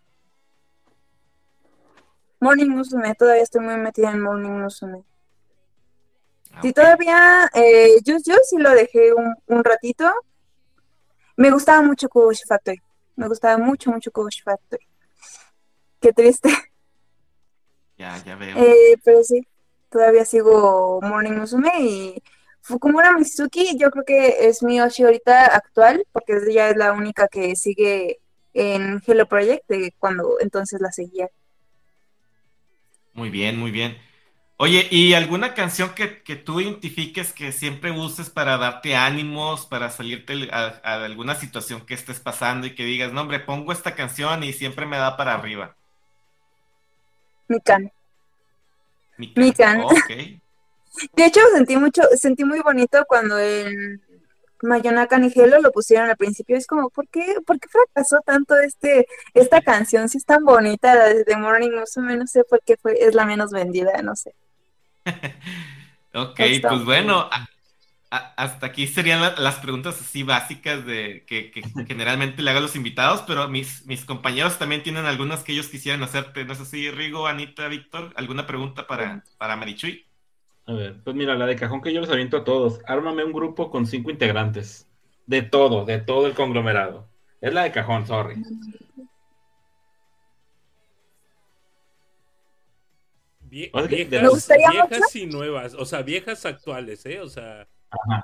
[2.41, 5.05] Morning Musume, todavía estoy muy metida en Morning Musume.
[6.53, 10.11] Ah, Sí, todavía, eh, yo, yo sí lo dejé un, un ratito.
[11.37, 12.81] Me gustaba mucho Kuboshi Factory.
[13.17, 14.87] Me gustaba mucho, mucho Kuboshi Factory.
[16.01, 16.49] Qué triste.
[17.99, 18.59] Ya, ya veo.
[18.59, 19.41] Eh, pero sí,
[19.89, 22.23] todavía sigo Morning Musume y
[22.61, 27.27] Fukumura Mizuki yo creo que es mi Oshi ahorita actual, porque ella es la única
[27.29, 28.19] que sigue
[28.53, 31.31] en Hello Project de cuando entonces la seguía.
[33.17, 33.99] Muy bien, muy bien.
[34.59, 39.91] Oye, ¿y alguna canción que, que tú identifiques que siempre uses para darte ánimos, para
[39.91, 43.95] salirte a, a alguna situación que estés pasando y que digas, no, hombre, pongo esta
[43.95, 45.77] canción y siempre me da para arriba?
[47.49, 47.91] Mikan.
[49.17, 49.81] Mi Mikan.
[49.81, 50.09] Ok.
[51.15, 54.01] De hecho, sentí mucho, sentí muy bonito cuando en
[54.63, 56.57] Mayonaka ni Hello lo pusieron al principio.
[56.57, 60.09] Es como, ¿por qué, por qué fracasó tanto este, esta canción?
[60.09, 63.15] Si es tan bonita, la de The Morning Musume, no sé por qué fue, es
[63.15, 64.35] la menos vendida, no sé.
[66.15, 67.47] Ok, Está pues bueno, a-
[68.11, 72.59] a- hasta aquí serían la- las preguntas así básicas de que, que generalmente le hago
[72.61, 76.45] a los invitados, pero mis, mis compañeros también tienen algunas que ellos quisieran hacerte.
[76.47, 78.13] ¿No es así, Rigo, Anita, Víctor?
[78.17, 80.06] ¿Alguna pregunta para, para Marichuy?
[80.67, 82.81] A ver, pues mira, la de cajón que yo les aviento a todos.
[82.87, 84.89] Ármame un grupo con cinco integrantes.
[85.27, 87.09] De todo, de todo el conglomerado.
[87.41, 88.43] Es la de cajón, sorry.
[93.49, 97.21] Vie- O sea que- viejas, Me gustaría viejas y nuevas, o sea, viejas actuales, ¿eh?
[97.21, 97.69] O sea,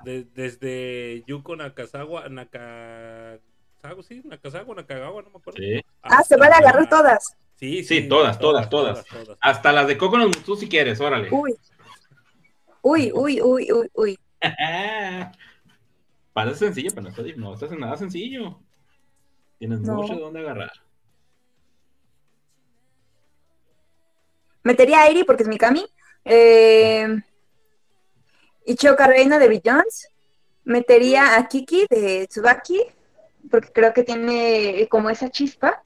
[0.05, 5.59] de- desde Yuko Nakazawa, Nakazawa, sí, Nakazawa, Nakagawa, no me acuerdo.
[5.63, 5.81] Sí.
[6.03, 7.37] Ah, se van a agarrar todas.
[7.55, 9.05] Sí, Sí, todas, todas, todas.
[9.41, 11.29] Hasta las de Coco no tú si quieres, órale.
[11.31, 11.55] Uy.
[12.83, 14.19] Uy, uy, uy, uy, uy.
[16.33, 18.61] Parece sencillo, pero no está, no está nada sencillo.
[19.59, 19.95] Tienes No.
[19.95, 20.73] mucho de dónde agarrar.
[24.65, 25.85] Metería a Eri porque es mi Kami.
[26.25, 27.07] Eh,
[28.67, 30.09] Ichioka Reina de Jones.
[30.65, 32.81] Metería a Kiki de Tsubaki
[33.51, 35.83] porque creo que tiene como esa chispa.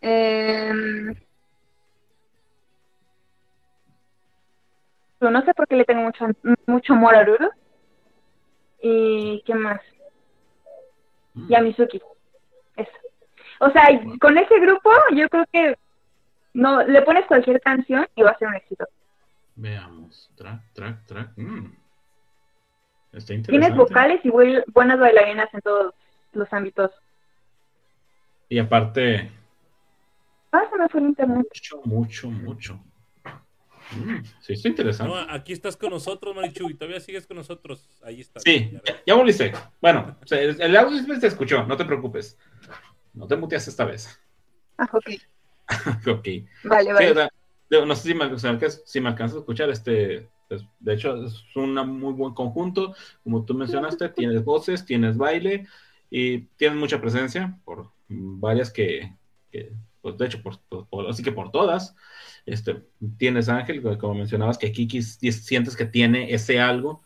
[0.00, 0.72] Eh,
[5.22, 6.26] pero no sé por qué le tengo mucho,
[6.66, 7.48] mucho amor a Ruru.
[8.82, 9.80] ¿Y qué más?
[11.48, 12.02] Y a Mizuki.
[12.74, 12.90] Eso.
[13.60, 13.84] O sea,
[14.20, 15.78] con ese grupo yo creo que
[16.54, 18.84] no le pones cualquier canción y va a ser un éxito.
[19.54, 20.28] Veamos.
[20.34, 21.30] Track, track, track.
[21.36, 21.66] Mm.
[23.12, 23.50] Está interesante.
[23.52, 25.94] Tienes vocales y buen- buenas bailarinas en todos
[26.32, 26.90] los ámbitos.
[28.48, 29.30] Y aparte,
[30.50, 31.46] Ah, se me fue el internet.
[31.48, 32.80] mucho, mucho, mucho.
[34.40, 35.12] Sí, está interesante.
[35.14, 37.88] No, aquí estás con nosotros, Marichu, y todavía sigues con nosotros.
[38.02, 38.40] Ahí está.
[38.40, 39.52] Sí, Ya ya, volviste.
[39.80, 42.38] Bueno, el audio te escuchó, no te preocupes.
[43.14, 44.18] No te muteas esta vez.
[44.78, 45.10] Ah, ok.
[46.08, 46.28] ok.
[46.64, 47.28] Vale, vale.
[47.86, 51.24] no sé si me, o sea, si me alcanzas a escuchar, este, pues, de hecho
[51.24, 52.94] es un muy buen conjunto,
[53.24, 55.66] como tú mencionaste, tienes voces, tienes baile
[56.10, 59.14] y tienes mucha presencia por varias que,
[59.50, 60.58] que, pues de hecho, por,
[60.88, 61.94] por- así que por todas,
[62.46, 62.82] este,
[63.18, 67.02] tienes Ángel, como mencionabas, que Kiki sientes que tiene ese algo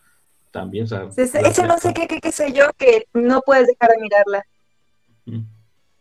[0.50, 3.90] también, o sea, Ese, no sé qué, qué, qué sé yo, que no puedes dejar
[3.90, 4.46] de mirarla.
[5.26, 5.40] Mm.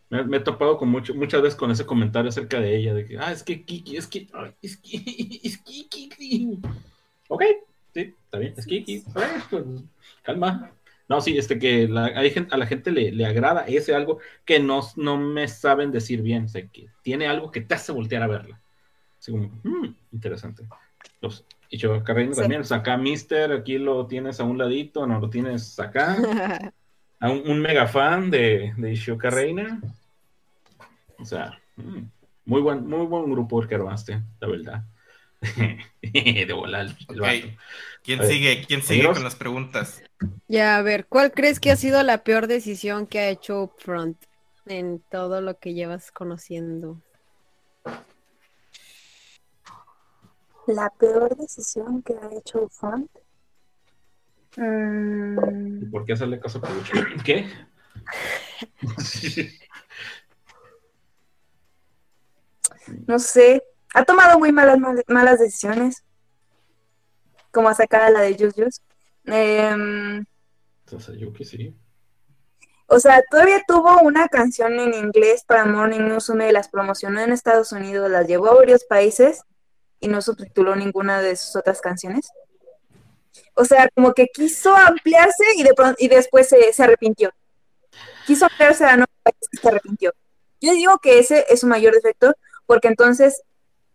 [0.08, 3.04] Me, me he topado con mucho, muchas veces con ese comentario acerca de ella, de
[3.04, 4.96] que, ah, es que Kiki, es que, ay, es que,
[5.42, 6.58] es Kiki.
[7.28, 7.42] Ok,
[7.92, 9.04] sí, está bien, es Kiki.
[9.14, 9.64] Ay, pues,
[10.22, 10.72] calma.
[11.08, 14.18] No, sí, este que la, hay gente, a la gente le, le agrada ese algo
[14.44, 17.92] que no, no me saben decir bien, o sea, que tiene algo que te hace
[17.92, 18.60] voltear a verla.
[19.26, 20.68] Así como, "Mm, interesante.
[21.20, 22.42] Los, y yo, Carreño Sí.
[22.42, 26.16] también, o sea, acá Mister, aquí lo tienes a un ladito, no lo tienes acá
[27.18, 29.80] a un, un mega fan de, de Reina.
[31.18, 32.02] O sea, mm,
[32.44, 34.84] muy buen, muy buen grupo el que armaste, la verdad.
[36.02, 37.56] de volar el.
[38.04, 38.64] ¿Quién ver, sigue?
[38.64, 39.16] ¿Quién sigue amigos.
[39.16, 40.04] con las preguntas?
[40.46, 44.22] Ya, a ver, ¿cuál crees que ha sido la peor decisión que ha hecho Upfront
[44.66, 47.02] en todo lo que llevas conociendo?
[50.66, 53.10] La peor decisión que ha hecho Font.
[54.56, 56.92] ¿Y Mm, por qué hacerle caso a Peluche?
[57.24, 57.46] ¿Qué?
[63.06, 63.62] no sé.
[63.94, 66.02] Ha tomado muy malas, mal- malas decisiones.
[67.52, 68.82] Como sacar a la de Jus
[69.24, 70.24] Em,
[70.84, 71.74] Entonces, yo que sí.
[72.86, 77.72] o sea, todavía tuvo una canción en inglés para Morning Musume, las promocionó en Estados
[77.72, 79.42] Unidos, las llevó a varios países
[80.06, 82.30] y no subtituló ninguna de sus otras canciones.
[83.54, 87.30] O sea, como que quiso ampliarse y, de pron- y después se, se arrepintió.
[88.26, 90.12] Quiso ampliarse a nuevos países y se arrepintió.
[90.60, 92.34] Yo digo que ese es su mayor defecto,
[92.66, 93.42] porque entonces,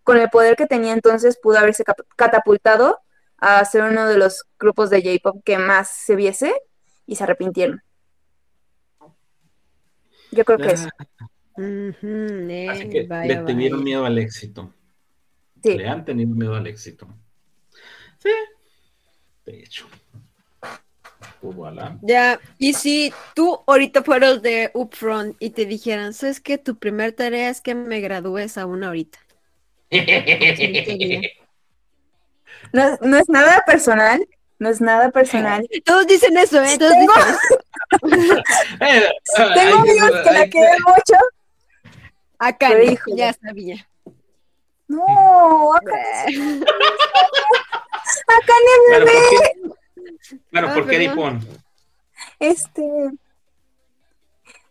[0.03, 1.83] con el poder que tenía entonces, pudo haberse
[2.15, 2.99] catapultado
[3.37, 6.53] a ser uno de los grupos de J-pop que más se viese
[7.07, 7.81] y se arrepintieron.
[10.31, 10.89] Yo creo que eso.
[11.57, 12.07] Ujú,
[12.49, 14.73] eh, Así que vaya, le tuvieron miedo al éxito.
[15.63, 15.77] Sí.
[15.77, 17.07] Le han tenido miedo al éxito.
[18.19, 18.29] Sí.
[19.45, 19.87] De hecho.
[21.39, 21.97] Pues voilà.
[22.01, 26.57] Ya, y si tú ahorita fueras de Upfront y te dijeran, ¿sabes qué?
[26.59, 29.19] Tu primer tarea es que me gradúes aún ahorita.
[32.73, 34.25] No, no es nada personal,
[34.59, 35.67] no es nada personal.
[35.85, 36.77] Todos dicen eso, ¿eh?
[36.77, 38.43] Todos Tengo- dicen eso.
[38.81, 39.09] Eh,
[39.55, 41.19] Tengo amigos que la quieren mucho.
[42.37, 43.17] Acá, híjole.
[43.17, 43.87] ya sabía.
[44.95, 45.95] No, acá,
[48.27, 48.95] acá ni.
[48.99, 50.37] ¿por qué?
[50.51, 51.39] Claro, Ah, ¿por qué perdón.
[51.39, 51.47] Dipón?
[52.39, 52.83] Este.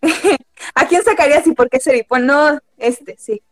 [0.74, 2.26] ¿A quién sacarías y por qué Seripón?
[2.26, 3.42] No, este, sí.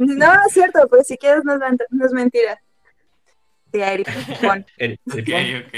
[0.00, 2.60] No, no es cierto, pero si quieres no es, ment- no es mentira.
[3.72, 4.66] Sí, a Eripón.
[4.78, 5.64] Eri- Ok, Dipón.
[5.66, 5.74] ok.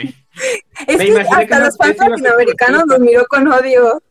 [0.88, 4.02] Es Me que hasta que los no- fans ser latinoamericanos nos miró con odio.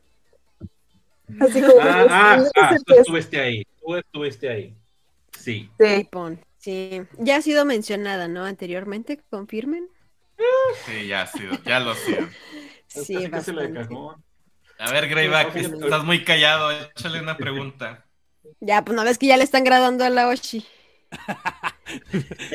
[1.41, 1.81] Así como.
[1.81, 2.99] Ah, ah, "No ah, tú qué es".
[3.01, 3.63] estuviste ahí.
[3.81, 4.75] Tú estuviste ahí.
[5.45, 5.69] Sí.
[6.57, 7.01] Sí.
[7.19, 8.45] Ya ha sido mencionada, ¿no?
[8.45, 9.87] Anteriormente, confirmen.
[10.85, 12.27] Sí, ya ha sido, ya lo ha sido.
[12.87, 13.89] Sí, bastante.
[14.79, 18.05] A ver, Greyback, estás muy callado, échale una pregunta.
[18.61, 20.65] Ya, pues no ves que ya le están graduando a la Oshi.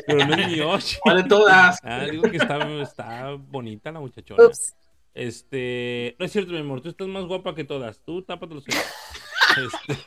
[0.06, 0.96] Pero no es mi Oshi.
[1.02, 1.78] ¿Cuál de todas?
[1.82, 4.46] Ah, digo que está, está bonita la muchachona.
[4.46, 4.74] Ups.
[5.12, 8.00] Este, no es cierto, mi amor, tú estás más guapa que todas.
[8.02, 8.84] Tú tápate los ojos.
[9.50, 9.98] Este,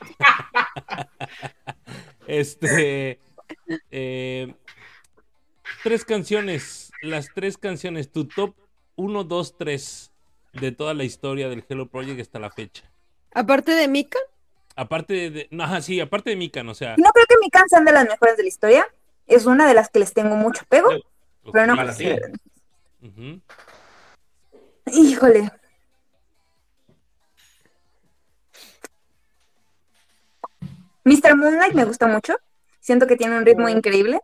[2.28, 3.20] este,
[3.92, 4.54] eh,
[5.84, 8.56] tres canciones, las tres canciones, tu top
[8.96, 10.12] 1, 2, 3
[10.54, 12.90] de toda la historia del Hello Project hasta la fecha.
[13.34, 14.20] Aparte de Mika,
[14.76, 17.86] Aparte de, no, ajá, sí, aparte de Mikan, o sea, No creo que mi canción
[17.86, 18.88] de las mejores de la historia.
[19.28, 20.90] Es una de las que les tengo mucho apego,
[21.52, 21.76] pero no.
[24.92, 25.52] Híjole.
[31.04, 31.36] Mr.
[31.36, 32.36] Moonlight me gusta mucho.
[32.80, 34.20] Siento que tiene un ritmo increíble.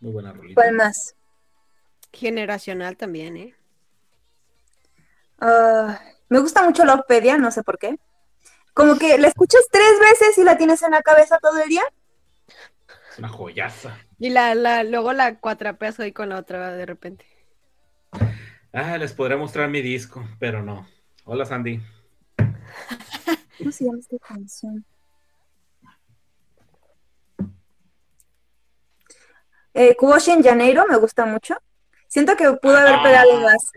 [0.00, 0.60] Muy buena rolita.
[0.60, 1.14] ¿Cuál más?
[2.12, 3.54] generacional también, ¿eh?
[5.40, 7.98] Ah, me gusta mucho Lovepedia, no sé por qué.
[8.74, 11.82] Como que la escuchas tres veces y la tienes en la cabeza todo el día.
[13.10, 13.98] Es una joyaza.
[14.18, 17.26] Y la, la, luego la cuatrapeas ahí con la otra de repente.
[18.72, 20.86] Ah, les podré mostrar mi disco, pero no.
[21.24, 21.82] Hola, Sandy.
[23.58, 24.84] ¿Cómo se llama esta canción?
[29.74, 31.56] Eh, Kuboshin Janeiro me gusta mucho.
[32.08, 33.70] Siento que pudo haber Ah, pegado más.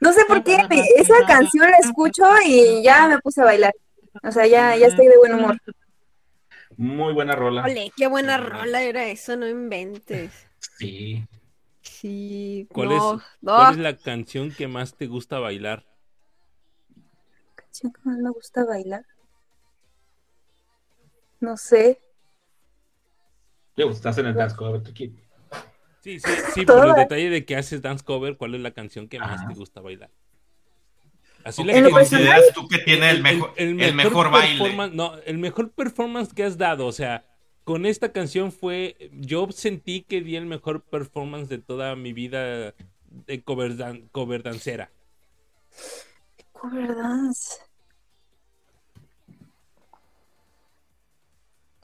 [0.00, 3.72] No sé por qué, me- esa canción la escucho y ya me puse a bailar.
[4.22, 5.56] O sea, ya, ya estoy de buen humor.
[6.76, 7.62] Muy buena rola.
[7.64, 10.30] Ole, qué buena rola era eso, no inventes.
[10.78, 11.24] Sí.
[11.80, 13.56] Sí, ¿Cuál, no, es, no.
[13.56, 15.84] ¿Cuál es la canción que más te gusta bailar?
[17.54, 19.04] canción que más me gusta bailar.
[21.40, 22.00] No sé.
[23.76, 25.14] Luego, estás en el dance cover, tú aquí.
[26.00, 29.08] Sí, sí, sí, por el detalle de que haces dance cover, ¿cuál es la canción
[29.08, 29.48] que más Ajá.
[29.48, 30.10] te gusta bailar?
[31.44, 34.90] Así la que consideras tú que tiene el, mejor, el, mejor, baile?
[34.92, 36.86] No, el mejor performance que has dado.
[36.86, 37.24] O sea,
[37.62, 39.10] con esta canción fue.
[39.12, 42.74] Yo sentí que di el mejor performance de toda mi vida
[43.08, 44.90] de cover, dan- cover dancera.
[46.52, 47.54] Cover dance.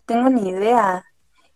[0.06, 1.04] Tengo ni idea.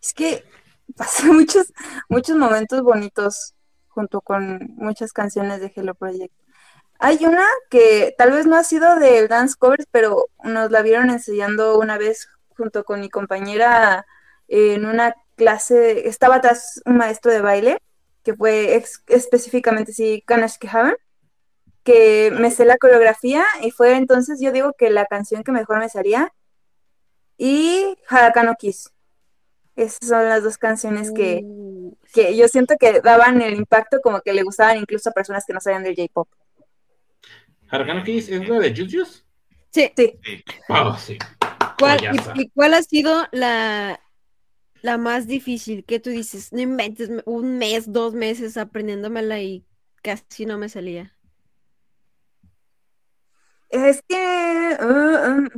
[0.01, 0.43] Es que
[0.95, 1.73] pasé muchos,
[2.09, 3.53] muchos momentos bonitos
[3.87, 6.33] junto con muchas canciones de Hello Project.
[6.99, 11.09] Hay una que tal vez no ha sido del dance covers, pero nos la vieron
[11.09, 14.05] enseñando una vez junto con mi compañera
[14.47, 16.07] en una clase.
[16.07, 17.79] Estaba atrás un maestro de baile
[18.23, 20.95] que fue específicamente sí, Ganesh Kehaven
[21.87, 25.79] que me sé la coreografía y fue entonces yo digo que la canción que mejor
[25.79, 26.33] me salía
[27.37, 28.91] y Harakano Kiss.
[29.77, 34.19] Esas son las dos canciones que, Uh, que yo siento que daban el impacto como
[34.21, 36.27] que le gustaban incluso a personas que no sabían del J-pop.
[37.69, 39.23] Harakano Kiss es la de Juice
[39.71, 40.43] Sí, Sí, Sí.
[40.99, 41.17] Sí.
[41.77, 41.99] ¿cuál,
[42.35, 43.99] y, y cuál ha sido la,
[44.81, 45.85] la más difícil?
[45.85, 49.63] Que tú dices, no inventes, un mes, dos meses aprendiéndomela y
[50.01, 51.15] casi no me salía.
[53.69, 54.77] es que...
[54.81, 55.49] uh, um,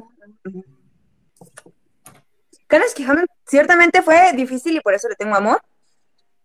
[2.68, 5.62] Ganesh Kehaven ciertamente fue difícil y por eso le tengo amor,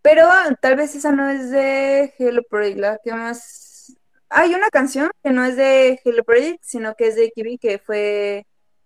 [0.01, 0.27] pero
[0.61, 3.95] tal vez esa no es de Hello Project, la que más...
[4.29, 7.77] Hay una canción que no es de Hello Project, sino que es de Kibi, que
[7.79, 8.45] fue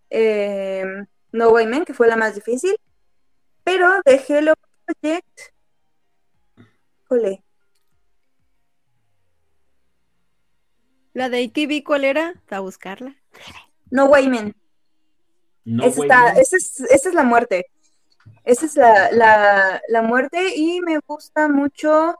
[0.09, 0.85] eh,
[1.31, 2.75] No Way Man, que fue la más difícil,
[3.64, 4.53] pero de Hello
[4.85, 5.27] Project...
[7.07, 7.43] Jole,
[11.14, 12.33] La de AKB, ¿cuál era?
[12.49, 13.15] A buscarla.
[13.89, 14.56] No Way Man.
[15.65, 16.39] No, esa, güey, está- no.
[16.39, 17.65] esa es, esa es la muerte.
[18.50, 22.16] Esa es la, la, la muerte y me gusta mucho.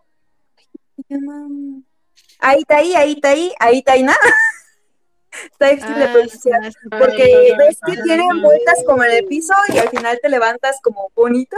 [2.40, 4.17] Ahí está ahí, ahí está ahí, ahí está ahí nada.
[5.51, 6.61] Está difícil de Ah, pronunciar.
[6.61, 6.90] sí, sí.
[6.98, 11.11] Porque ves que tienen vueltas como en el piso y al final te levantas como
[11.16, 11.56] bonito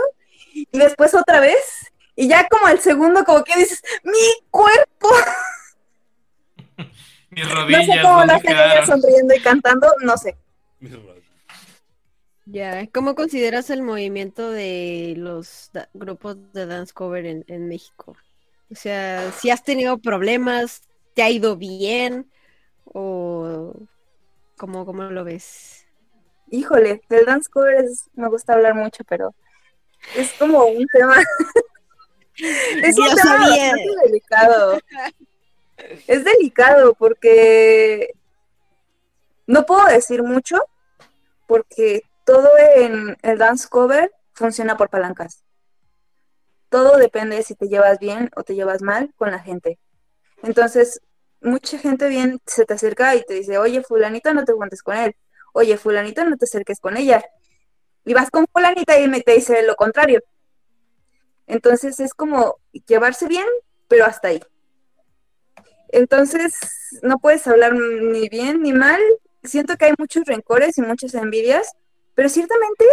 [0.54, 5.10] y después otra vez y ya como el segundo como que dices, mi cuerpo.
[7.32, 8.86] Mis No sé rodillas, cómo lo ¿dónde hacen ellas quedaron?
[8.86, 10.38] sonriendo y cantando, no sé.
[12.52, 18.14] Ya, ¿cómo consideras el movimiento de los grupos de dance cover en, en México?
[18.70, 20.82] O sea, si has tenido problemas,
[21.14, 22.30] ¿te ha ido bien?
[22.84, 23.74] ¿O
[24.58, 25.86] cómo, cómo lo ves?
[26.50, 29.34] Híjole, del dance cover es- me gusta hablar mucho, pero
[30.18, 31.16] es como un tema.
[32.36, 34.80] es un tema bastante delicado.
[36.06, 38.14] Es delicado porque
[39.48, 40.58] no puedo decir mucho
[41.48, 45.44] porque todo en el dance cover funciona por palancas.
[46.70, 49.80] Todo depende de si te llevas bien o te llevas mal con la gente.
[50.42, 51.02] Entonces,
[51.42, 54.96] mucha gente bien se te acerca y te dice, oye, fulanita, no te juntes con
[54.96, 55.14] él.
[55.52, 57.22] Oye, fulanita, no te acerques con ella.
[58.06, 60.22] Y vas con fulanita y me te dice lo contrario.
[61.48, 63.48] Entonces es como llevarse bien,
[63.90, 64.42] pero hasta ahí.
[65.90, 66.54] Entonces
[67.02, 69.02] no puedes hablar ni bien ni mal.
[69.44, 71.74] Siento que hay muchos rencores y muchas envidias,
[72.16, 72.86] pero ciertamente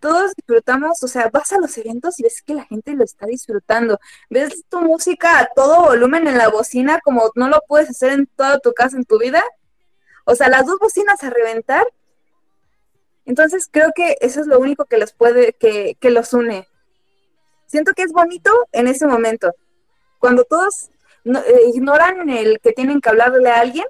[0.00, 3.26] todos disfrutamos, o sea, vas a los eventos y ves que la gente lo está
[3.26, 3.98] disfrutando.
[4.30, 8.26] Ves tu música a todo volumen en la bocina como no lo puedes hacer en
[8.26, 9.42] toda tu casa, en tu vida.
[10.24, 11.86] O sea, las dos bocinas a reventar.
[13.26, 16.66] Entonces creo que eso es lo único que los puede, que, que los une.
[17.66, 19.54] Siento que es bonito en ese momento.
[20.18, 20.90] Cuando todos
[21.24, 23.86] no- eh, ignoran el que tienen que hablarle a alguien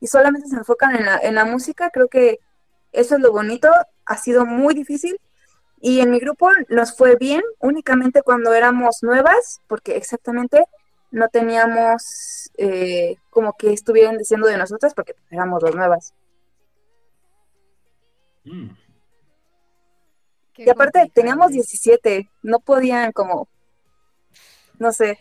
[0.00, 2.40] y solamente se enfocan en la, en la música, creo que
[2.92, 3.68] eso es lo bonito.
[4.06, 5.18] Ha sido muy difícil.
[5.80, 10.64] Y en mi grupo nos fue bien únicamente cuando éramos nuevas, porque exactamente
[11.10, 16.14] no teníamos eh, como que estuvieran diciendo de nosotras, porque éramos las nuevas.
[18.44, 18.70] Mm.
[20.56, 21.54] Y aparte complicado, teníamos ¿eh?
[21.54, 23.48] 17, no podían como,
[24.78, 25.18] no sé,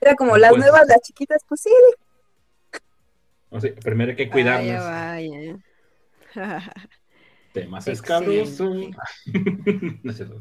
[0.00, 1.70] era como las Pues- nuevas, las chiquitas, pues sí,
[3.50, 4.84] O sea, primero hay que Vaya, cuidarnos.
[4.84, 5.56] vaya.
[7.52, 8.76] Temas escabrosos.
[10.02, 10.36] No sé, no.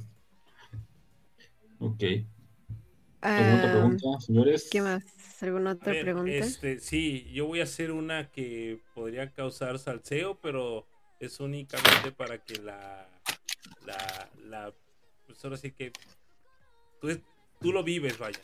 [1.80, 2.04] Ok.
[3.22, 4.68] ¿Alguna otra pregunta, señores?
[4.72, 5.04] ¿Qué más?
[5.42, 6.32] ¿Alguna otra ver, pregunta?
[6.32, 10.88] Este, sí, yo voy a hacer una que podría causar salseo, pero
[11.20, 13.10] es únicamente para que la,
[13.86, 14.74] la, la,
[15.26, 15.92] pues ahora sí que
[17.00, 17.10] tú,
[17.60, 18.40] tú lo vives, vaya.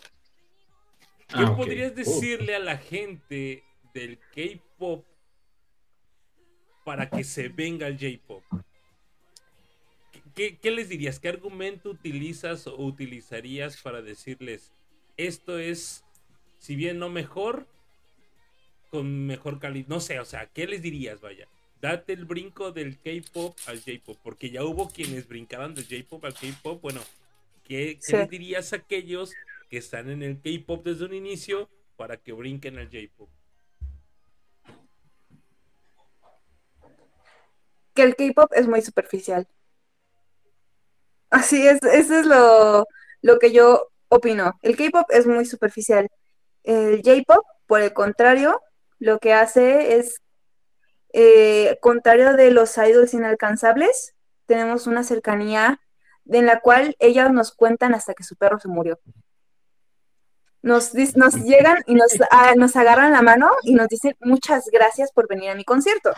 [1.27, 3.63] ¿Qué Ah, podrías Uh, decirle a la gente
[3.93, 5.05] del K-pop
[6.83, 8.43] para que se venga al J-pop?
[10.11, 11.19] ¿Qué- ¿Qué, qué les dirías?
[11.19, 14.71] ¿Qué argumento utilizas o utilizarías para decirles
[15.17, 16.03] esto es,
[16.59, 17.67] si bien no mejor,
[18.89, 19.87] con mejor calidad?
[19.87, 21.47] No sé, o sea, ¿qué les dirías, vaya?
[21.81, 26.33] Date el brinco del K-pop al J-pop, porque ya hubo quienes brincaban del J-pop al
[26.33, 26.81] K-pop.
[26.81, 27.01] Bueno,
[27.67, 28.15] ¿qué, qué Sí.
[28.15, 29.33] les dirías a aquellos
[29.69, 33.29] que están en el K-pop desde un inicio para que brinquen al J-pop?
[37.93, 39.47] Que el K-pop es muy superficial.
[41.29, 42.85] Así es, eso es lo,
[43.21, 44.59] lo que yo opino.
[44.61, 46.09] El K-pop es muy superficial.
[46.63, 48.61] El J-pop, por el contrario,
[48.99, 50.21] lo que hace es,
[51.13, 54.15] eh, contrario de los idols inalcanzables,
[54.45, 55.79] tenemos una cercanía
[56.25, 58.99] en la cual ellas nos cuentan hasta que su perro se murió.
[60.61, 65.11] Nos, nos llegan y nos, ah, nos agarran la mano y nos dicen muchas gracias
[65.11, 66.13] por venir a mi concierto.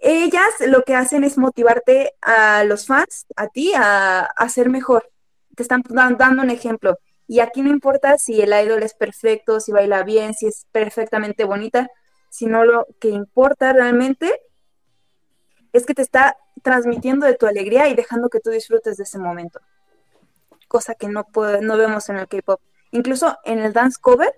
[0.00, 5.10] Ellas lo que hacen es motivarte a los fans, a ti, a, a ser mejor.
[5.56, 6.98] Te están dan- dando un ejemplo.
[7.26, 11.44] Y aquí no importa si el idol es perfecto, si baila bien, si es perfectamente
[11.44, 11.88] bonita,
[12.30, 14.40] sino lo que importa realmente
[15.72, 19.18] es que te está transmitiendo de tu alegría y dejando que tú disfrutes de ese
[19.18, 19.60] momento.
[20.68, 22.60] Cosa que no, puede- no vemos en el K-pop.
[22.92, 24.32] Incluso en el dance cover,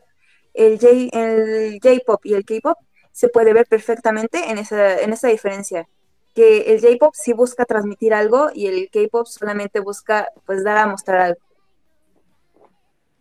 [0.55, 2.79] el J- el J-pop y el K-pop
[3.21, 5.87] se puede ver perfectamente en esa, en esa diferencia.
[6.35, 10.87] Que el J-pop sí busca transmitir algo y el K-pop solamente busca pues dar a
[10.87, 11.41] mostrar algo.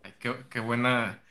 [0.01, 1.21] Ay, qué, qué buena.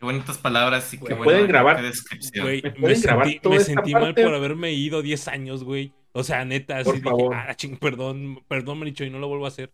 [0.00, 1.76] Qué bonitas palabras y qué buena pueden grabar.
[1.76, 2.46] qué descripción.
[2.46, 5.28] Güey, ¿Me me, pueden grabar sentí, toda me esta sentí mal por haberme ido 10
[5.28, 5.92] años, güey.
[6.10, 7.34] O sea, neta, así Por dije, favor.
[7.36, 9.70] ah, ching, perdón, perdón, Maricho, y no lo vuelvo a hacer.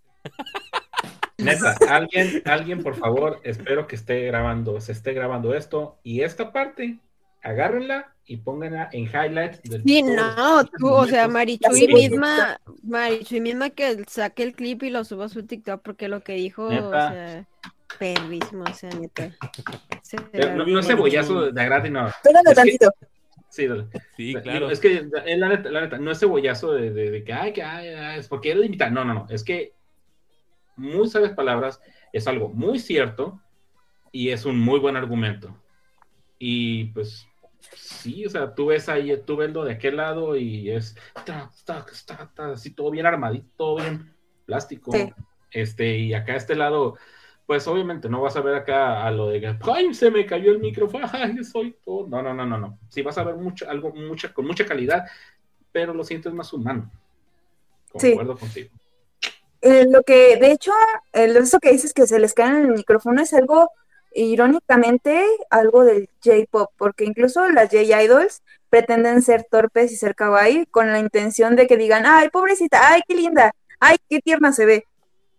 [1.39, 6.53] Neta, alguien, alguien, por favor, espero que esté grabando, se esté grabando esto y esta
[6.53, 6.99] parte,
[7.45, 9.63] agárrenla y pónganla en highlights.
[9.63, 11.29] de Sí, no, tú, o sea.
[11.29, 16.09] Marichuy misma, Marichuy misma que saque el clip y lo suba a su TikTok porque
[16.09, 17.13] lo que dijo, o Neta.
[17.13, 17.47] sea,
[17.99, 19.31] perrísimo, o sea, neta.
[20.03, 20.17] Se
[20.57, 22.09] No, no es cebollazo de agrade, no.
[22.09, 22.91] Espérame Es que- tantito.
[23.51, 23.87] Sí, dale.
[24.17, 24.69] Sí, claro.
[24.71, 25.07] Es que
[25.37, 28.19] la neta, la neta, no es cebollazo de, de- de que, ay, que, ay, ay,
[28.19, 28.91] es porque él imita.
[28.91, 29.27] No, no, no.
[29.31, 29.73] Es que
[30.77, 31.81] muy sabias palabras
[32.13, 33.41] es algo muy cierto
[34.11, 35.57] y es un muy buen argumento.
[36.37, 37.29] Y pues,
[37.75, 41.51] sí, o sea, tú ves ahí, tú ves lo de aquel lado y es ta,
[41.65, 41.87] ta,
[42.35, 44.15] ta, así todo bien armadito, todo bien
[44.47, 44.93] plástico.
[44.93, 45.13] Sí.
[45.51, 46.97] Este, y acá este lado,
[47.47, 50.51] pues obviamente no vas a ver acá a lo de que, ay, se me cayó
[50.51, 52.07] el micrófono, ay, soy todo.
[52.09, 52.79] No, no, no, no, no.
[52.89, 55.05] Sí vas a ver mucho, algo mucha, con mucha calidad,
[55.73, 56.91] pero lo sientes más humano.
[57.97, 58.11] Sí.
[58.11, 58.71] Concuerdo contigo.
[59.61, 60.73] Eh, lo que, de hecho,
[61.15, 63.71] eh, eso que dices que se les cae en el micrófono es algo,
[64.15, 70.93] irónicamente, algo del J-pop, porque incluso las J-idols pretenden ser torpes y ser kawaii con
[70.93, 74.87] la intención de que digan, ay, pobrecita, ay, qué linda, ay, qué tierna se ve.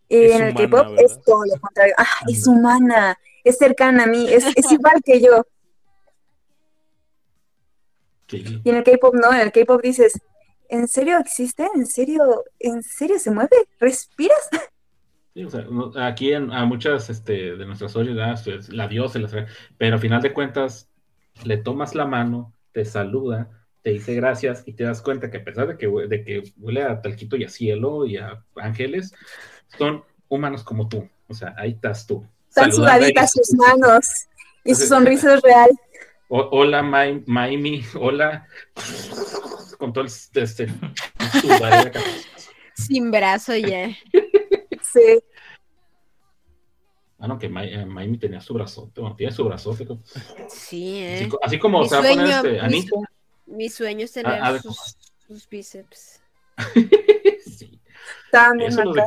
[0.08, 4.32] Y en el K-pop es todo lo contrario, ah, es humana, es cercana a mí,
[4.32, 5.46] es, es igual que yo.
[8.32, 10.20] Y en el K-pop no, en el K-pop dices,
[10.70, 11.68] ¿en serio existe?
[11.76, 12.44] ¿En serio?
[12.60, 13.56] ¿En serio se mueve?
[13.80, 14.50] ¿Respiras?
[15.36, 19.20] Sí, o sea, no- aquí en- a muchas este, de nuestras sociedades, pues, la diosa,
[19.20, 19.46] la-
[19.78, 20.90] pero al final de cuentas,
[21.44, 23.50] le tomas la mano, te saluda,
[23.82, 26.84] te dice gracias y te das cuenta que a pesar de que, de que huele
[26.84, 29.14] a talquito y a cielo y a ángeles,
[29.78, 31.08] son humanos como tú.
[31.28, 32.26] O sea, ahí estás tú.
[32.48, 34.06] Están sudaditas sus manos
[34.64, 35.70] y su sonrisa es real.
[36.30, 38.48] O- hola, Mai- Maimi, hola.
[39.78, 40.68] Con todo el este.
[42.76, 43.90] Sin brazo ya.
[47.20, 49.86] Ah, no, que eh, Maimi tenía su brazote, bueno, tiene su brazote.
[49.86, 51.30] Sí, Así, eh.
[51.42, 52.96] así como Mi se va a poner sueño, este, mi Anita.
[53.48, 56.22] Mi sueño es tener Ah, ah, sus, sus bíceps.
[57.58, 57.80] Sí.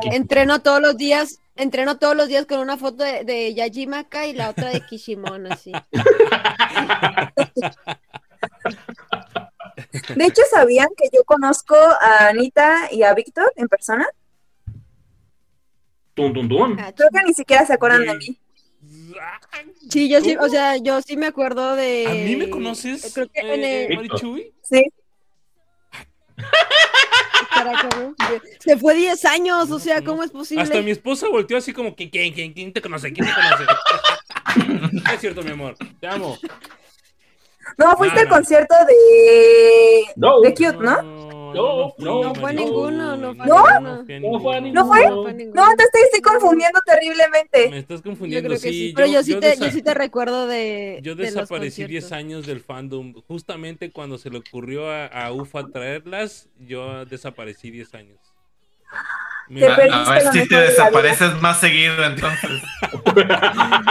[0.01, 4.25] Que- Entreno todos los días, entreno todos los días con una foto de, de Yajimaka
[4.25, 5.71] y la otra de Kishimon, así.
[10.15, 14.07] De hecho, ¿sabían que yo conozco a Anita y a Víctor en persona?
[16.19, 16.77] Tum.
[16.79, 18.17] Ah, Creo que ni siquiera se acuerdan de Güey.
[18.29, 18.37] mí.
[19.89, 22.05] Sí, yo sí, o sea, yo sí me acuerdo de.
[22.07, 23.11] ¿A mí me conoces?
[23.13, 24.53] Creo que en eh, el- Marichuy?
[24.63, 24.85] Sí.
[28.59, 30.63] Se fue 10 años, o sea, ¿cómo es posible?
[30.63, 33.11] Hasta mi esposa volteó así como que, ¿quién, quién, quién te conoce?
[33.11, 34.93] ¿Quién te conoce?
[34.93, 35.75] No es cierto, mi amor.
[35.99, 36.37] Te amo.
[37.77, 38.35] No, fuiste No, al no.
[38.35, 40.41] concierto de, No.
[40.41, 41.19] de Cute, ¿no?
[41.53, 43.63] No, fui, no No fue ninguno, no fue ¿No?
[43.63, 44.29] ninguno.
[44.31, 44.81] No fue ninguno.
[44.81, 45.33] ¿No fue?
[45.33, 45.65] Ninguno.
[45.65, 47.69] No, te estoy, estoy confundiendo terriblemente.
[47.69, 48.69] Me estás confundiendo, sí.
[48.69, 50.99] sí, pero yo, sí te, desa- yo sí te recuerdo de.
[51.03, 52.11] Yo desaparecí 10 conciertos.
[52.11, 53.13] años del fandom.
[53.27, 58.19] Justamente cuando se le ocurrió a, a UFA traerlas, yo desaparecí 10 años.
[59.51, 59.91] Te A, ver
[60.31, 62.61] si te la desapareces más seguido entonces.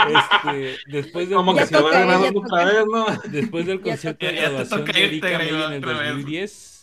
[0.07, 3.05] este, después del Como que se va otra vez, ¿no?
[3.25, 6.07] Después del concierto de graduación de Erika en el otra vez.
[6.09, 6.78] 2010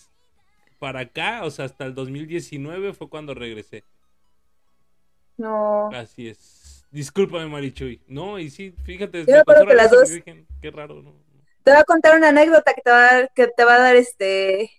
[0.87, 3.83] para acá, o sea, hasta el 2019 fue cuando regresé.
[5.37, 5.91] No.
[5.93, 6.87] Así es.
[6.93, 8.01] Discúlpame, Marichuy.
[8.07, 9.25] No, y sí, fíjate.
[9.27, 10.13] Yo me acuerdo pasó que las dos-
[10.63, 11.13] Qué raro, ¿no?
[11.65, 13.79] Te voy a contar una anécdota que te va a dar, que te va a
[13.81, 14.71] dar este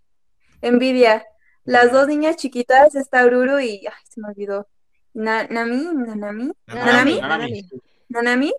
[0.61, 1.26] envidia.
[1.66, 4.66] Las dos niñas chiquitas, esta Ururu y ay, se me olvidó.
[5.14, 7.69] Na- Nami, Nanami, Nanami, Nanami.
[8.08, 8.53] Nanami,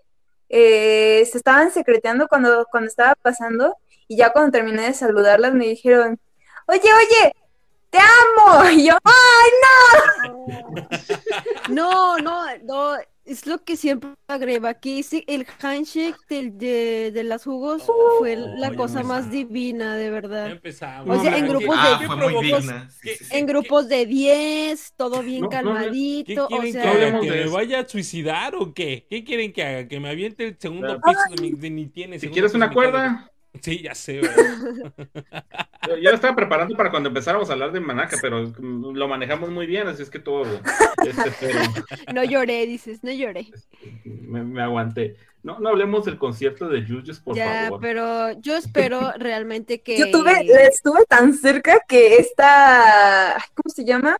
[0.49, 3.75] eh, se estaban secreteando cuando, cuando estaba pasando
[4.07, 6.19] y ya cuando terminé de saludarlas me dijeron,
[6.69, 7.33] oye, oye,
[7.89, 8.69] te amo.
[8.71, 9.51] Y yo, ¡ay,
[11.69, 15.03] No, no, no, es lo que siempre agrega aquí.
[15.03, 17.83] sí, el handshake del- de, de las jugos
[18.17, 20.51] fue la ya cosa más divina, de verdad.
[20.51, 21.17] empezamos.
[21.17, 22.41] O sea, en ¿Qué- grupos de- Ah, fue muy provocó?
[22.41, 22.89] digna.
[22.89, 23.37] Sí, ¿Qué- sí, sí.
[23.37, 26.91] En grupos de 10, todo bien No, no, no, ¿Qué calmadito, o quieren sea,
[27.21, 29.05] que ¿Que me vaya a suicidar o qué?
[29.09, 29.87] ¿Qué quieren que haga?
[29.87, 31.19] ¿Que me aviente el segundo Claro.
[31.29, 32.19] piso de mi, de tiene?
[32.19, 33.31] Si quieres una cuerda,
[33.61, 34.93] Sí, ya sé, ¿verdad?
[35.87, 39.49] yo yo la estaba preparando para cuando empezáramos a hablar de Manaca, pero lo manejamos
[39.49, 40.45] muy bien, así es que todo,
[41.05, 41.59] este, pero
[42.13, 43.47] no lloré, dices, no lloré.
[44.03, 45.15] me, me aguanté.
[45.41, 47.79] No, no hablemos del concierto de Yuyos, por ya, favor.
[47.81, 49.97] pero yo espero realmente que...
[49.97, 54.17] Yo tuve, estuve tan cerca que esta, ¿cómo se llama?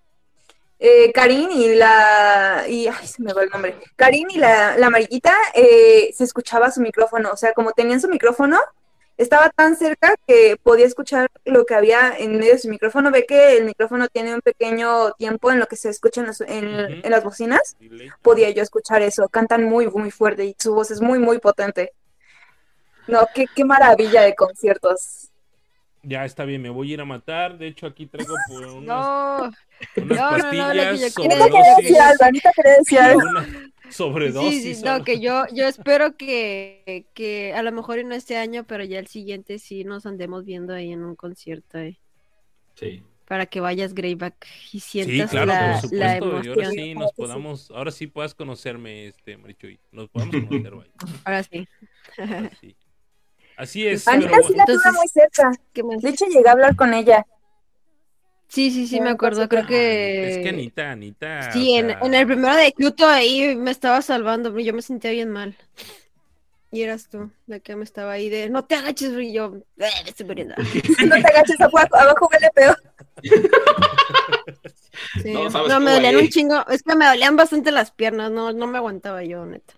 [0.80, 3.76] Eh, Karin y la, y, ay, se me va el nombre.
[3.98, 8.08] Karin y la, la amarillita, eh, se escuchaba su micrófono, o sea, como tenían su
[8.08, 8.58] micrófono,
[9.20, 13.12] estaba tan cerca que podía escuchar lo que había en medio de su micrófono.
[13.12, 16.42] Ve que el micrófono tiene un pequeño tiempo en lo que se escucha en, los-
[16.42, 17.76] en- en las bocinas.
[18.22, 19.28] Podía yo escuchar eso.
[19.30, 21.92] Cantan muy, muy fuerte y su voz es muy, muy potente.
[23.08, 25.30] No, qué, qué maravilla de conciertos.
[26.02, 27.58] Ya está bien, me voy a ir a matar.
[27.58, 29.52] De hecho, aquí traigo por unas, No,
[29.98, 32.26] unas no, no, no, pastillas lo que yo sobre quería decir algo,
[32.56, 33.20] quería decir algo.
[33.20, 33.48] Una
[33.94, 34.64] sobredosis.
[34.64, 38.66] sí, sí, no, que yo, yo espero que, que a lo mejor no este año,
[38.66, 42.00] pero ya el siguiente sí nos andemos viendo ahí en un concierto, eh,
[42.76, 43.04] Sí.
[43.26, 46.46] para que vayas Greyback y Sí, sientas claro, la, por la.
[46.46, 49.80] Y ahora sí nos podamos, ahora sí puedas conocerme, este Marichuy.
[49.92, 50.92] Nos podamos conocer, vaya.
[51.26, 51.68] Ahora sí.
[52.18, 52.76] Ahora sí.
[53.58, 54.08] Así es.
[54.08, 55.52] Anita pero sí la tuve muy cerca.
[55.74, 57.26] De hecho, llegué a hablar con ella.
[58.50, 59.48] Sí, sí, sí, me acuerdo.
[59.48, 60.28] Creo que.
[60.30, 61.52] Es que Anita, Anita.
[61.54, 64.82] Sí, en, sea, en el primero de Pluto ahí me estaba salvando, pero yo me
[64.82, 65.56] sentía bien mal.
[66.72, 69.90] Y eras tú, la que me estaba ahí de no te agaches, y yo "Eh,
[70.04, 70.56] me estoy muriendo.
[71.08, 72.78] No te agaches abajo, abajo huele peor.
[75.24, 75.34] Sí.
[75.34, 78.78] No, me dolían un chingo, es que me dolían bastante las piernas, no, no me
[78.78, 79.74] aguantaba yo, neta.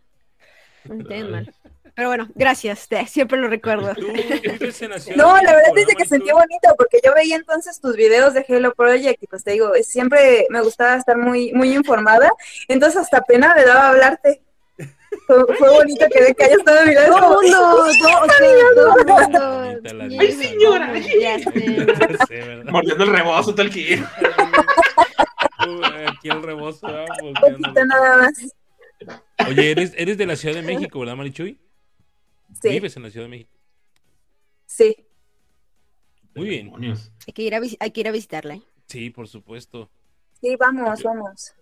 [0.85, 1.53] Me sentía bien mal.
[1.95, 3.93] Pero bueno, gracias, te- siempre lo recuerdo.
[3.95, 6.99] ¿Tú vives en la Ciudad No, la verdad es de que ¿no, sentí bonito porque
[7.03, 10.61] yo veía entonces tus videos de Halo Project y pues te digo, es- siempre me
[10.61, 12.31] gustaba estar muy, muy informada,
[12.67, 14.41] entonces hasta pena me daba hablarte.
[15.27, 17.17] Fue, fue bonito que, de que hayas estado mirando.
[17.17, 17.57] Todo el mundo,
[18.01, 20.17] todo, el mundo.
[20.19, 20.93] Ay, señora.
[22.71, 24.01] Mordiendo el rebozo, tal que.
[26.07, 26.87] Aquí el rebozo,
[27.23, 28.33] Un poquito nada más.
[29.47, 31.59] Oye, eres, eres de la Ciudad de México, ¿verdad, Marichuy?
[32.59, 33.51] Sí, Vives en la Ciudad de México.
[34.65, 34.95] sí.
[36.33, 36.71] Muy bien.
[37.27, 38.55] Hay que ir a, hay que ir a visitarla.
[38.55, 38.61] ¿eh?
[38.87, 39.89] Sí, por supuesto.
[40.39, 41.53] Sí, vamos, vamos.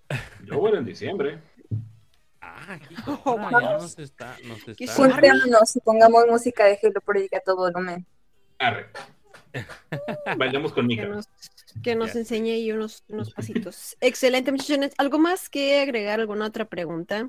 [0.45, 1.40] Yo voy en diciembre.
[2.40, 2.93] Ah, aquí
[3.26, 3.82] Oh, ya vamos.
[3.82, 4.93] nos está, nos está.
[4.93, 8.06] Juntémonos y pongamos música de Halo Project a todo volumen.
[8.59, 8.92] Arre.
[10.38, 11.26] Bailamos con Que nos,
[11.84, 12.19] que nos Ya.
[12.19, 13.98] enseñe ahí unos, unos pasitos.
[14.01, 14.93] Excelente, muchachones.
[15.00, 16.19] ¿Algo más que agregar?
[16.19, 17.27] ¿Alguna otra pregunta?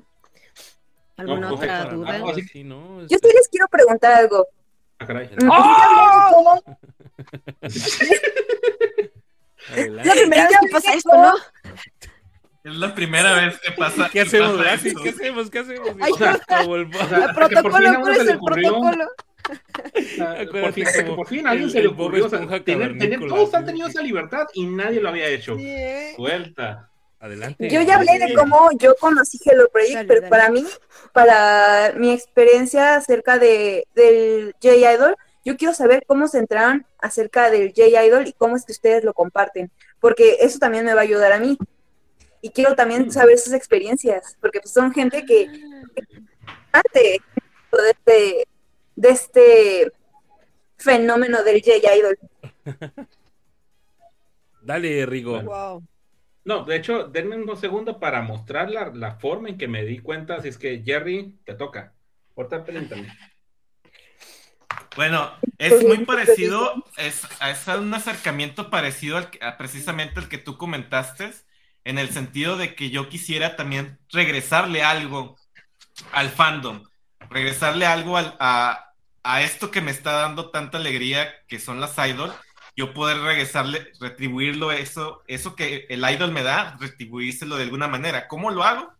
[1.21, 2.21] ¿Alguna No, otra pues, duda?
[2.25, 2.99] ah, así Sí, ¿no?
[3.01, 4.47] Yo Este, sí les quiero preguntar algo.
[4.99, 5.29] Ah, caray.
[5.39, 6.61] ¿cómo-
[9.71, 10.07] adelante.
[10.09, 11.33] La primera vez que pasa esto, ¿no?
[12.63, 14.09] Es la primera vez que pasa.
[14.11, 14.79] ¿Qué hacemos, pasa.
[15.03, 15.49] ¿Qué hacemos?
[15.49, 15.89] ¿Qué hacemos?
[15.99, 16.39] Ay, O sea,
[17.25, 19.05] El protocolo, ¿cuál es el protocolo?
[20.21, 22.25] Ah, Acuérdate por fin, que por fin a alguien el- se le ocurrió.
[22.25, 25.57] o sea, tener- tener- todos han tenido esa libertad y nadie lo había hecho.
[25.57, 26.13] Sí, ¿eh?
[26.15, 26.90] Suelta.
[27.21, 27.69] Adelante.
[27.69, 30.29] Yo ya hablé de cómo yo conocí Hello Project, Dale, pero dale.
[30.31, 30.65] para mí,
[31.13, 37.73] para mi experiencia acerca de, del J-Idol, yo quiero saber cómo se entraron acerca del
[37.75, 41.31] J-Idol y cómo es que ustedes lo comparten, porque eso también me va a ayudar
[41.31, 41.57] a mí.
[42.41, 43.11] Y quiero también Mm.
[43.11, 45.47] saber sus experiencias, porque pues, son gente que
[46.71, 47.21] parte
[47.71, 48.47] de este,
[48.95, 49.91] de este
[50.77, 52.17] fenómeno del J-Idol.
[54.63, 55.39] Dale, Rigo.
[55.41, 55.83] Wow.
[56.43, 59.99] No, de hecho, denme un segundo para mostrar la, la forma en que me di
[59.99, 60.35] cuenta.
[60.35, 61.93] Así es que, Jerry, te toca.
[62.35, 63.13] Ahorita pregúntame.
[64.95, 70.37] Bueno, es muy parecido, es, es un acercamiento parecido al, que- a precisamente al que
[70.37, 71.31] tú comentaste,
[71.83, 75.37] en el sentido de que yo quisiera también regresarle algo
[76.11, 76.83] al fandom,
[77.29, 81.97] regresarle algo al- a, a esto que me está dando tanta alegría, que son las
[81.97, 82.31] idol,
[82.75, 88.27] yo poder regresarle, retribuirlo eso, eso que el idol me da, retribuírselo de alguna manera.
[88.27, 88.91] ¿Cómo lo hago?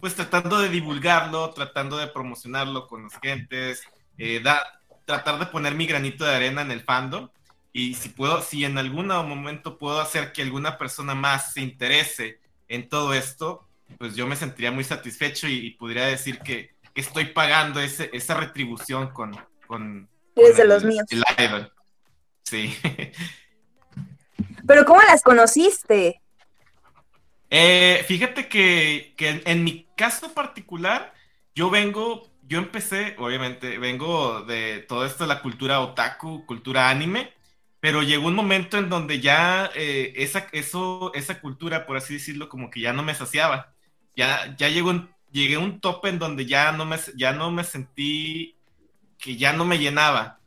[0.00, 3.82] Pues tratando de divulgarlo, tratando de promocionarlo con las gentes,
[4.18, 4.62] eh, da-
[5.04, 7.28] tratar de poner mi granito de arena en el fandom
[7.72, 12.40] y si puedo, si en algún momento puedo hacer que alguna persona más se interese
[12.66, 13.66] en todo esto,
[13.98, 18.10] pues yo me sentiría muy satisfecho y, y podría decir que, que estoy pagando ese,
[18.12, 19.32] esa retribución con,
[19.66, 21.04] con, con el- los míos.
[21.10, 21.72] el idol.
[22.48, 22.74] Sí.
[24.66, 26.22] Pero ¿cómo las conociste?
[27.50, 31.14] Eh, fíjate que, que en, mi caso particular,
[31.54, 37.32] yo vengo, yo empecé, obviamente, vengo de todo esto de la cultura otaku, cultura anime,
[37.80, 42.48] pero llegó un momento en donde ya eh, esa, eso, esa cultura, por así decirlo,
[42.48, 43.74] como que ya no me saciaba.
[44.16, 47.50] Ya, ya llegó un, llegué a un tope en donde ya no me, ya no
[47.50, 48.56] me sentí
[49.18, 50.37] que ya no me llenaba.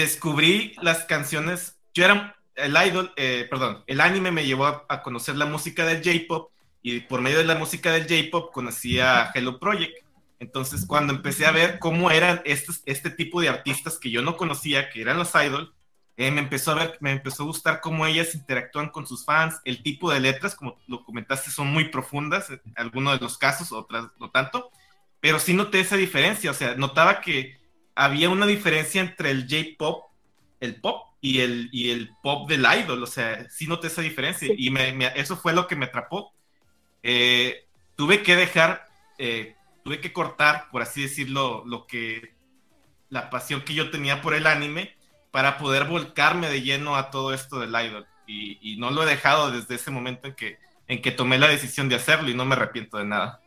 [0.00, 5.02] Descubrí las canciones, yo era el idol, eh, perdón, el anime me llevó a, a
[5.02, 9.30] conocer la música del J-pop y por medio de la música del J-pop conocí a
[9.34, 9.94] Hello Project.
[10.38, 14.38] Entonces, cuando empecé a ver cómo eran estos, este tipo de artistas que yo no
[14.38, 15.74] conocía, que eran los idol,
[16.16, 19.60] eh, me empezó a ver, me empezó a gustar cómo ellas interactúan con sus fans,
[19.66, 23.70] el tipo de letras, como lo comentaste, son muy profundas, en algunos de los casos,
[23.70, 24.70] otras no tanto,
[25.20, 27.59] pero sí noté esa diferencia, o sea, notaba que
[28.04, 30.04] había una diferencia entre el J-pop,
[30.60, 34.48] el pop y el, y el pop del idol, o sea, sí noté esa diferencia
[34.48, 34.54] Sí.
[34.58, 36.32] y me, me- eso fue lo que me atrapó.
[37.02, 38.86] Eh, tuve que dejar,
[39.18, 39.54] eh,
[39.84, 42.34] tuve que cortar, por así decirlo, lo que,
[43.10, 44.96] la pasión que yo tenía por el anime
[45.30, 48.06] para poder volcarme de lleno a todo esto del idol.
[48.26, 51.48] Y, y no lo he dejado desde ese momento en que, en que tomé la
[51.48, 53.40] decisión de hacerlo y no me arrepiento de nada.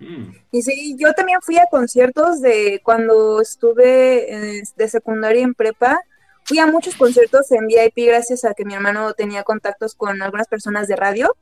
[0.00, 6.00] Mm, Y sí, yo también fui a conciertos de cuando estuve de secundaria en prepa.
[6.44, 10.48] Fui a muchos conciertos en VIP gracias a que mi hermano tenía contactos con algunas
[10.48, 11.36] personas de radio.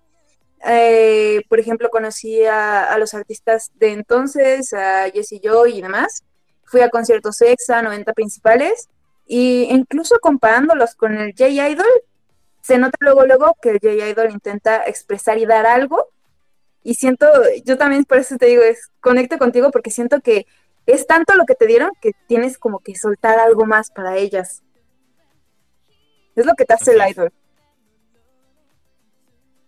[0.66, 6.24] Eh, por ejemplo, conocí a, los artistas de entonces, a Jessie Joy y demás.
[6.64, 8.88] Fui a conciertos EXA, 90 principales.
[9.28, 11.86] Y incluso comparándolos con el J-Idol,
[12.62, 16.08] se nota luego, luego que el J-Idol intenta expresar y dar algo
[16.86, 17.26] y siento,
[17.64, 20.46] yo también por eso te digo, es conecto contigo porque siento que
[20.86, 24.62] es tanto lo que te dieron que tienes como que soltar algo más para ellas.
[26.36, 27.32] Es lo que te hace el idol.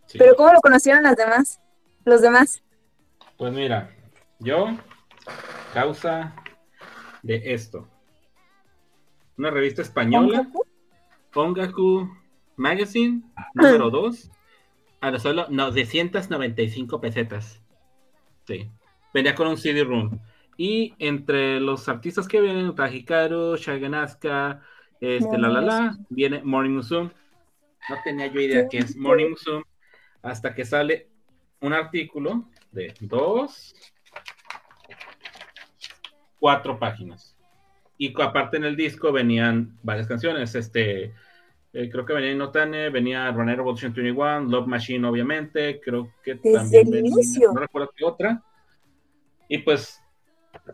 [0.06, 0.16] sí.
[0.16, 1.58] Pero ¿cómo lo conocieron las demás?
[2.04, 2.62] Los demás.
[3.36, 3.90] Pues mira,
[4.38, 4.68] yo,
[5.74, 6.36] causa
[7.24, 7.88] de esto.
[9.36, 10.62] Una revista española, ¿Ongaku?
[11.34, 12.16] Ongaku
[12.54, 13.22] Magazine,
[13.54, 14.30] número 2,
[15.00, 17.62] a lo solo 995 pesetas.
[18.46, 18.70] Sí.
[19.14, 20.18] Venía con un CD-ROOM.
[20.56, 24.60] Y entre los artistas que vienen, Hikaru, Shaganaska,
[25.00, 27.10] este, la la la, viene Morning Musume.
[27.88, 29.64] No tenía yo idea que es Morning Musume
[30.22, 31.08] hasta que sale
[31.60, 33.74] un artículo de dos,
[36.40, 37.36] cuatro páginas.
[37.96, 40.54] Y aparte en el disco venían varias canciones.
[40.54, 41.14] Este,
[41.78, 45.80] eh, creo que venía Inotane, venía Runner Revolution 21, Love Machine, obviamente.
[45.80, 47.52] Creo que Desde también el venía, inicio.
[47.52, 48.42] no recuerdo qué otra.
[49.48, 50.02] Y pues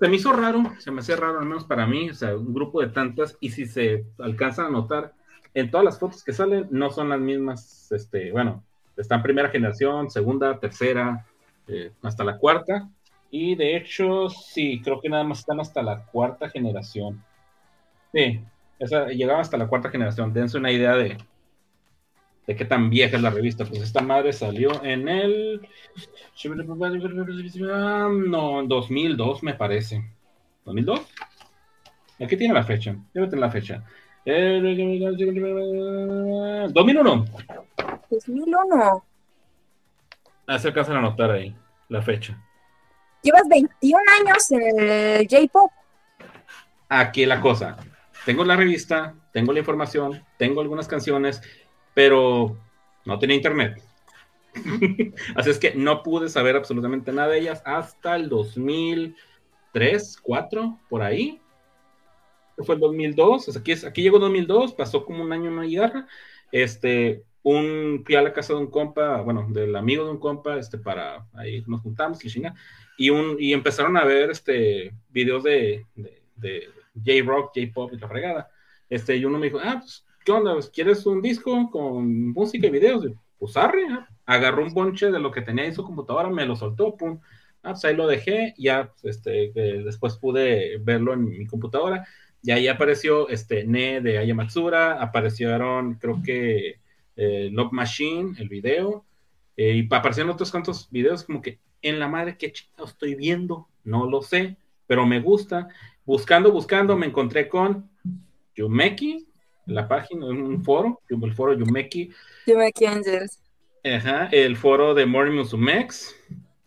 [0.00, 2.54] se me hizo raro, se me hacía raro, al menos para mí, o sea, un
[2.54, 3.36] grupo de tantas.
[3.40, 5.12] Y si se alcanzan a notar,
[5.52, 8.64] en todas las fotos que salen, no son las mismas, este, bueno,
[8.96, 11.26] están primera generación, segunda, tercera,
[11.68, 12.88] eh, hasta la cuarta.
[13.30, 17.22] Y de hecho, sí, creo que nada más están hasta la cuarta generación.
[18.10, 18.40] Sí,
[18.84, 20.32] esa, llegaban hasta la cuarta generación.
[20.32, 21.16] Dense una idea de,
[22.46, 23.64] de qué tan vieja es la revista.
[23.64, 25.68] Pues esta madre salió en el.
[28.30, 30.04] No, en 2002 me parece.
[30.64, 31.00] ¿2002?
[32.20, 32.96] Aquí tiene la fecha.
[33.12, 33.82] Debe tener la fecha.
[34.24, 34.60] Eh,
[36.72, 37.24] 2001.
[38.10, 39.04] 2001.
[40.46, 41.54] Así alcanzan a anotar ahí
[41.88, 42.38] la fecha.
[43.22, 45.72] Llevas 21 años en el J-Pop.
[46.88, 47.76] Aquí la cosa.
[48.24, 51.42] Tengo la revista, tengo la información, tengo algunas canciones,
[51.94, 52.56] pero
[53.04, 53.82] no tenía internet.
[55.34, 59.14] Así es que no pude saber absolutamente nada de ellas hasta el 2003,
[59.74, 61.40] 2004, por ahí.
[62.58, 65.54] Fue el 2002, o sea, aquí, es- aquí llegó 2002, pasó como un año en
[65.54, 66.06] una guitarra.
[66.52, 70.56] Este, un, fui a la casa de un compa, bueno, del amigo de un compa,
[70.56, 72.42] este, para, ahí nos juntamos, y
[72.96, 78.08] y, un, y empezaron a ver, este, videos de, de, de J-Rock, J-Pop y la
[78.08, 78.50] fregada.
[78.88, 80.52] Este, y uno me dijo, ah, pues, ¿qué onda?
[80.54, 83.04] Pues, ¿Quieres un disco con música y videos?
[83.06, 84.08] Y, Pues arre, ah.
[84.26, 87.20] agarró un bonche de lo que tenía en su computadora, me lo soltó, pum.
[87.62, 92.06] Ah, pues ahí lo dejé, ya, pues, este, eh, después pude verlo en mi computadora.
[92.42, 96.80] Y ahí apareció este Ne de Aya Matsura, aparecieron, creo que
[97.16, 99.06] eh, Love Machine, el video,
[99.56, 103.68] eh, y aparecieron otros cuantos videos como que en la madre, ¿qué chingado estoy viendo?
[103.84, 104.56] No lo sé,
[104.86, 105.68] pero me gusta.
[106.04, 107.90] Buscando, buscando, me encontré con
[108.54, 109.26] Yumeki,
[109.66, 112.10] la página, un foro, el foro Yumeki,
[112.66, 113.40] aquí, Angels.
[113.84, 116.14] Ajá, el foro de Morning Musumex,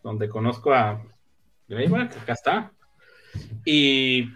[0.03, 1.03] donde conozco a
[1.67, 2.72] Greyback, acá está.
[3.66, 4.30] Y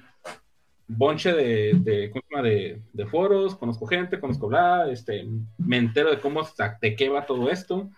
[0.88, 2.11] bonche de, de,
[2.43, 6.41] de, de foros, conozco gente, conozco bla, este, me entero de cómo,
[6.81, 7.89] de qué va todo esto.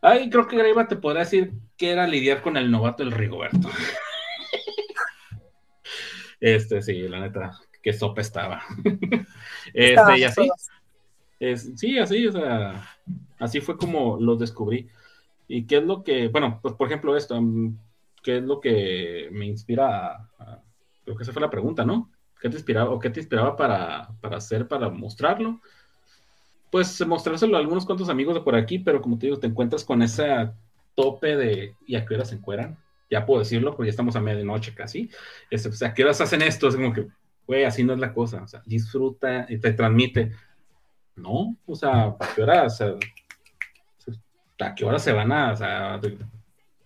[0.00, 3.68] Ay, creo que Greyback te podrá decir que era lidiar con el novato del Rigoberto.
[6.42, 8.62] Este, sí, la neta, qué sopa estaba.
[9.74, 10.52] Este, y así,
[11.40, 12.84] es- sí, así, o sea,
[13.40, 14.88] así fue como los descubrí.
[15.48, 17.78] ¿Y qué es lo que, bueno, pues por ejemplo esto, mm,
[18.22, 20.62] qué es lo que me inspira a, a-
[21.04, 22.12] creo que esa fue la pregunta, ¿no?
[22.40, 25.60] ¿Qué te inspiraba o qué te inspiraba para, para hacer, para mostrarlo?
[26.70, 29.84] Pues mostrárselo a algunos cuantos amigos de por aquí, pero como te digo, te encuentras
[29.84, 30.50] con ese
[30.94, 32.78] tope de, ¿y a qué horas se encueran?
[33.12, 35.10] Ya puedo decirlo, porque ya estamos a medianoche casi.
[35.50, 36.66] Este, pues, ¿a qué horas hacen esto?
[36.68, 37.06] Es como que,
[37.46, 38.42] güey, así no es la cosa.
[38.42, 40.32] O sea, disfruta y te transmite.
[41.16, 42.62] No, o sea, ¿a qué hora?
[42.64, 42.94] O sea,
[44.60, 45.52] ¿a qué hora se van a...?
[45.52, 46.00] o sea,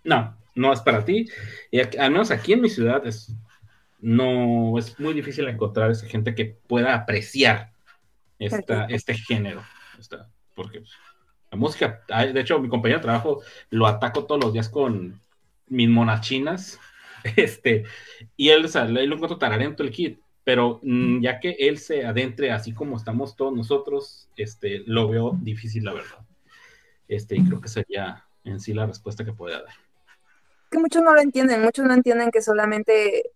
[0.03, 1.29] no, no es para ti.
[1.71, 3.33] Y aquí- al menos aquí en mi ciudad es,
[4.01, 7.71] no, es muy difícil encontrar esa gente que pueda apreciar
[8.39, 9.63] esta, este género.
[9.99, 10.83] esta- porque
[11.53, 15.21] la música, de hecho, mi compañero de trabajo lo ataco todos los días con
[15.69, 16.79] mis monachinas,
[17.37, 17.85] este,
[18.37, 21.79] y él, o sea, ahí lo encuentro tararento el kit, pero mm, ya que él
[21.79, 26.19] se adentre así como estamos todos nosotros, este, lo veo difícil, la verdad.
[27.09, 29.75] Este, y creo que sería en sí la respuesta que podría dar.
[30.71, 33.31] que muchos no lo entienden, muchos no entienden que solamente,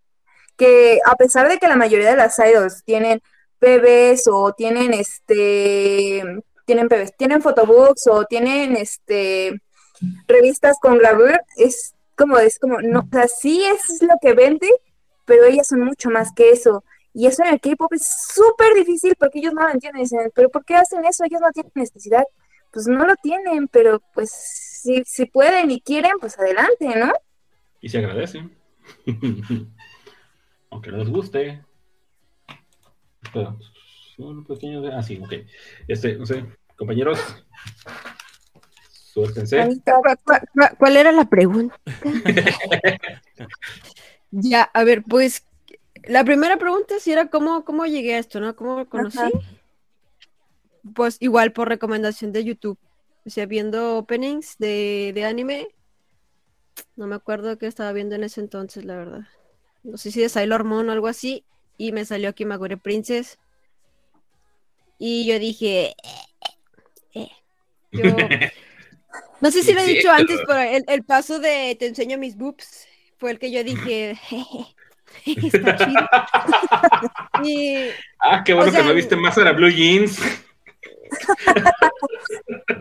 [0.57, 3.20] que a pesar de que la mayoría de las idols tienen
[3.60, 6.23] bebés o tienen este,
[6.65, 9.60] tienen bebés, tienen photobooks o tienen este,
[10.28, 14.68] revistas con gravure, es como, es como, no, o sea, sí es lo que vende,
[15.24, 16.84] pero ellas son mucho más que eso.
[17.15, 20.02] Y eso en el K-pop es súper difícil porque ellos no lo entienden.
[20.02, 21.24] Dicen, pero ¿por qué hacen eso?
[21.24, 22.24] Ellos no tienen necesidad.
[22.70, 27.12] Pues no lo tienen, pero pues si, si pueden y quieren, pues adelante, ¿no?
[27.81, 28.49] Y se agradece.
[30.70, 31.65] Aunque les guste.
[33.32, 33.58] Pero,
[34.18, 34.82] un pequeño.
[34.92, 35.32] Ah, sí, ok.
[35.89, 36.44] Este, no sé,
[36.76, 37.18] compañeros.
[39.12, 39.80] Suéltense.
[40.78, 41.76] ¿Cuál, era la pregunta?
[44.30, 45.44] ya, a ver, pues
[46.05, 48.55] la primera pregunta sí era cómo, cómo llegué a esto, ¿no?
[48.55, 49.18] ¿Cómo lo conocí?
[49.18, 49.30] Ajá.
[50.94, 52.78] Pues igual por recomendación de YouTube.
[53.26, 55.68] O sea, viendo openings de, de anime.
[56.94, 59.26] No me acuerdo qué estaba viendo en ese entonces, la verdad.
[59.82, 61.44] No sé si de Sailor Moon o algo así.
[61.76, 63.39] Y me salió Kimagure Princess.
[64.98, 65.97] Y yo dije.
[66.02, 66.55] eh,
[67.14, 67.30] eh,
[67.90, 68.05] Yo,
[69.40, 72.36] no sé si lo he dicho antes, pero el, el paso de te enseño mis
[72.36, 72.86] boobs
[73.18, 74.76] fue el que yo dije, "Jeje,
[75.26, 76.08] está chido.
[77.34, 80.18] y Ah, qué bueno O sea, que no viste más a la Blue Jeans.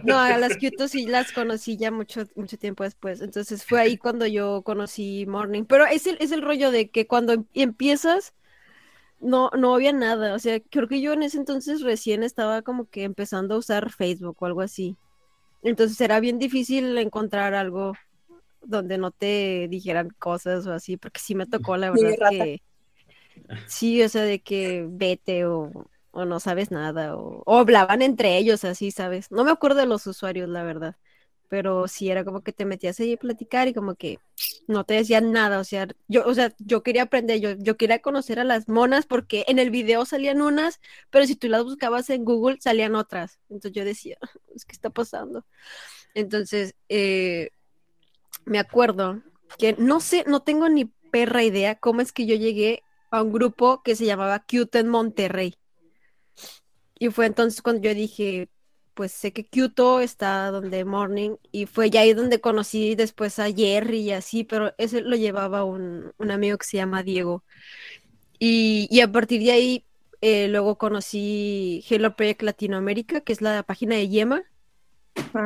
[0.02, 3.22] no, a las Kyoto sí las conocí ya mucho, mucho tiempo después.
[3.22, 5.66] Entonces fue ahí cuando yo conocí Morning.
[5.66, 8.34] Pero es el, es el rollo de que cuando em- empiezas,
[9.20, 10.36] no, no había nada.
[10.36, 13.92] O sea, creo que yo en ese entonces recién estaba como que empezando a usar
[13.92, 14.98] Facebook o algo así.
[15.62, 18.00] Entonces era bien difícil encontrar algo
[18.62, 22.62] donde no te dijeran cosas o así, porque sí me tocó la verdad que
[23.66, 28.38] sí, o sea, de que vete o, o no sabes nada, o, o hablaban entre
[28.38, 29.32] ellos así, ¿sabes?
[29.32, 30.96] No me acuerdo de los usuarios, la verdad,
[31.50, 34.20] pero sí era como que te metías ahí a platicar y como que
[34.68, 38.00] no te decían nada, o sea, yo, o sea, yo quería aprender, yo, yo quería
[38.00, 40.80] conocer a las monas porque en el video salían unas,
[41.10, 44.90] pero si tú las buscabas en Google salían otras, entonces yo decía, "Pues, ¿qué está
[44.92, 45.46] pasando?
[46.14, 47.52] Entonces, eh,
[48.46, 49.22] me acuerdo
[49.58, 53.32] que no sé, no tengo ni perra idea cómo es que yo llegué a un
[53.32, 55.56] grupo que se llamaba Cute en Monterrey.
[57.00, 58.50] Y fue entonces cuando yo dije,
[59.00, 63.50] pues sé que Kyoto está donde Morning y fue ya ahí donde conocí después a
[63.50, 67.46] Jerry y así, pero ese lo llevaba un, un amigo que se llama Diego.
[68.40, 69.86] Y, y a partir de ahí
[70.20, 74.44] eh, luego conocí Hello Project Latinoamérica, que es la página de Yema.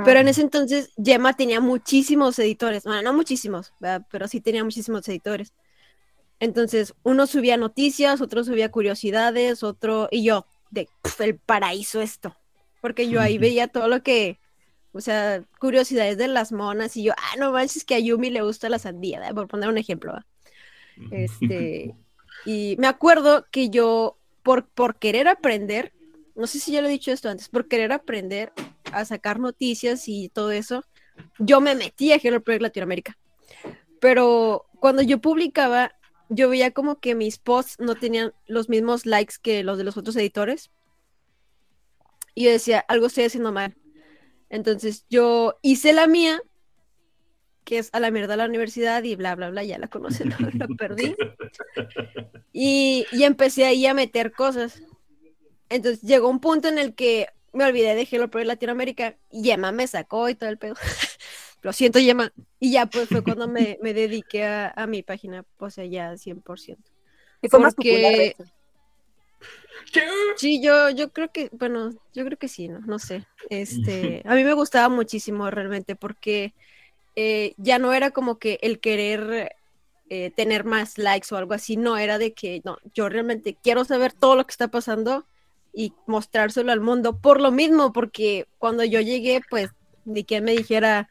[0.04, 4.08] Pero en ese entonces Yema tenía muchísimos editores, bueno, no muchísimos, ¿verdad?
[4.10, 5.54] pero sí tenía muchísimos editores.
[6.40, 12.36] Entonces, uno subía noticias, otro subía curiosidades, otro, y yo, de "Pf, el paraíso esto,
[12.84, 14.42] porque yo ahí veía todo lo que,
[14.92, 18.42] o sea, curiosidades de las monas, y yo, ah, no manches que a Yumi le
[18.42, 19.36] gusta la sandía, ¿verdad?
[19.36, 20.14] por poner un ejemplo.
[21.10, 21.96] Este,
[22.46, 25.94] y me acuerdo que yo, por, por querer aprender,
[26.36, 28.52] no sé si ya lo he dicho esto antes, por querer aprender
[28.92, 30.84] a sacar noticias y todo eso,
[31.40, 33.18] yo me metí a Hello Project Latinoamérica.
[34.02, 35.94] Pero cuando yo publicaba,
[36.28, 39.96] yo veía como que mis posts no tenían los mismos likes que los de los
[39.96, 40.70] otros editores.
[42.36, 43.76] Y yo decía, algo estoy haciendo mal.
[44.50, 46.42] Entonces yo hice la mía,
[47.64, 50.50] que es a la mierda la universidad y bla, bla, bla, ya la conocen, la,
[50.54, 51.16] la perdí.
[52.52, 54.82] Y, y empecé ahí a meter cosas.
[55.70, 59.72] Entonces llegó un punto en el que me olvidé de Hello Project Latinoamérica y Yema
[59.72, 60.76] me sacó y todo el pedo.
[61.62, 62.34] Lo siento, Yema.
[62.60, 66.78] Y ya pues fue cuando me, me dediqué a, a mi página, pues ya 100%.
[67.42, 68.52] Y fue más Porque- popular.
[70.36, 72.80] Sí, yo, yo creo que, bueno, yo creo que sí, ¿no?
[72.82, 73.26] No sé.
[73.50, 76.54] Este, a mí me gustaba muchísimo realmente porque
[77.16, 79.56] eh, ya no era como que el querer
[80.10, 83.86] eh, tener más likes o algo así, no, era de que, no, yo realmente quiero
[83.86, 85.26] saber todo lo que está pasando
[85.74, 89.72] y mostrárselo al mundo por lo mismo, porque cuando yo llegué, pues,
[90.06, 91.10] ni quien me dijera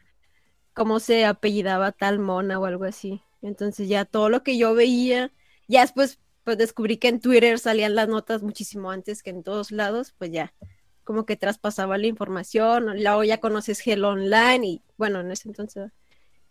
[0.74, 3.22] cómo se apellidaba tal mona o algo así.
[3.42, 5.32] Entonces ya todo lo que yo veía,
[5.68, 9.70] ya después pues descubrí que en Twitter salían las notas muchísimo antes que en todos
[9.72, 10.52] lados, pues ya
[11.04, 15.90] como que traspasaba la información, luego ya conoces Hello Online y bueno, en ese entonces,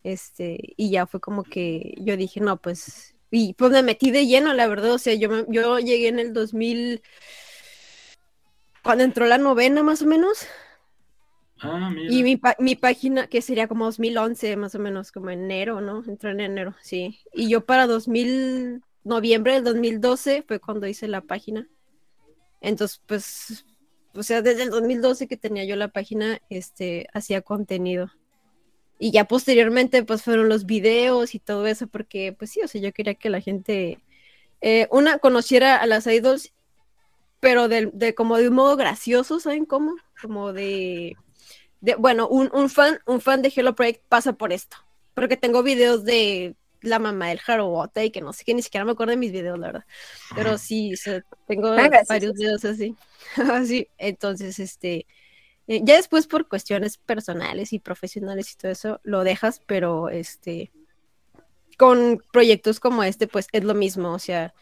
[0.03, 4.27] este, y ya fue como que yo dije, no, pues, y pues me metí de
[4.27, 7.01] lleno, la verdad, o sea, yo, me- yo llegué en el 2000,
[8.83, 10.47] cuando entró la novena más o menos,
[11.63, 16.03] Ah, y mi, mi página, que sería como 2011, más o menos, como enero, ¿no?
[16.07, 17.19] Entró en enero, sí.
[17.33, 21.67] Y yo para 2000, noviembre del 2012 fue cuando hice la página.
[22.61, 23.65] Entonces, pues,
[24.13, 28.11] o sea, desde el 2012 que tenía yo la página, este, hacía contenido.
[28.99, 32.81] Y ya posteriormente, pues, fueron los videos y todo eso, porque, pues sí, o sea,
[32.81, 33.99] yo quería que la gente,
[34.61, 36.53] eh, una, conociera a las idols,
[37.39, 39.95] pero de, de como de un modo gracioso, ¿saben cómo?
[40.21, 41.15] Como de
[41.81, 44.77] de- bueno, un, un fan, un fan de Hello Project pasa por esto.
[45.15, 48.85] Porque tengo videos de la mamá del Harobota y que no sé qué, ni siquiera
[48.85, 49.85] me acuerdo de mis videos, la verdad.
[50.35, 52.07] Pero sí, o sea, tengo gracias.
[52.07, 52.95] varios videos así.
[53.51, 53.87] así.
[53.97, 55.05] Entonces, este,
[55.67, 60.71] eh, ya después por cuestiones personales y profesionales y todo eso, lo dejas, pero este,
[61.77, 64.13] con proyectos como este, pues es lo mismo.
[64.13, 64.53] O sea,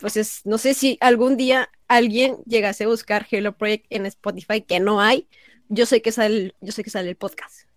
[0.00, 4.60] pues es, no sé si algún día alguien llegase a buscar Hello Project en Spotify,
[4.60, 5.28] que no hay,
[5.68, 7.68] yo sé que sale, yo sé que sale el podcast.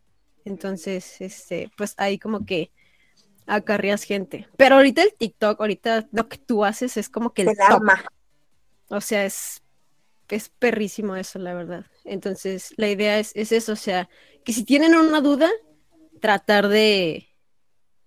[0.45, 2.71] Entonces, este, pues ahí como que
[3.47, 4.47] acarreas gente.
[4.57, 7.65] Pero ahorita el TikTok, ahorita lo que tú haces es como que el El top.
[7.77, 8.05] arma.
[8.89, 9.61] O sea, es,
[10.29, 11.85] es perrísimo eso, la verdad.
[12.05, 14.09] Entonces, la idea es, es eso, o sea,
[14.43, 15.49] que si tienen una duda,
[16.21, 17.27] tratar de,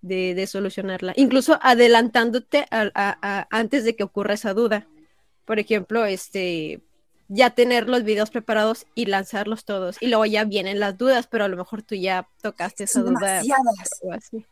[0.01, 1.13] de, de solucionarla.
[1.15, 4.87] Incluso adelantándote a- a- a- antes de que ocurra esa duda.
[5.45, 6.81] Por ejemplo, este,
[7.27, 9.97] ya tener los videos preparados y lanzarlos todos.
[10.01, 13.41] Y luego ya vienen las dudas, pero a lo mejor tú ya tocaste esa duda
[13.41, 13.99] demasiadas.
[14.03, 14.45] o así.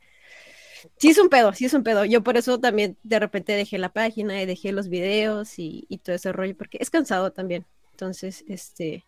[0.98, 2.06] Sí es un pedo, sí es un pedo.
[2.06, 6.16] Yo por eso también de repente dejé la página y dejé los videos y, todo
[6.16, 7.66] ese rollo, porque es cansado también.
[7.91, 9.06] Entonces, este,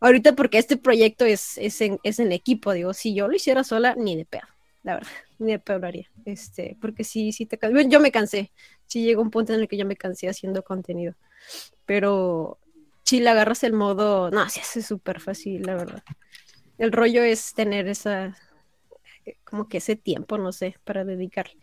[0.00, 3.64] ahorita porque este proyecto es, es, en, es en equipo, digo, si yo lo hiciera
[3.64, 4.46] sola, ni de pedo,
[4.82, 6.08] la verdad, ni de pedo lo haría.
[6.24, 8.52] Este, porque sí, sí te can- yo- me cansé,
[8.86, 11.14] sí llegó un punto en el que yo me cansé haciendo contenido,
[11.86, 12.58] pero
[13.04, 16.02] si le agarras el modo, no, sí hace súper fácil, la verdad.
[16.78, 18.36] El rollo es tener esa,
[19.44, 21.56] como que ese tiempo, no sé, para dedicarle.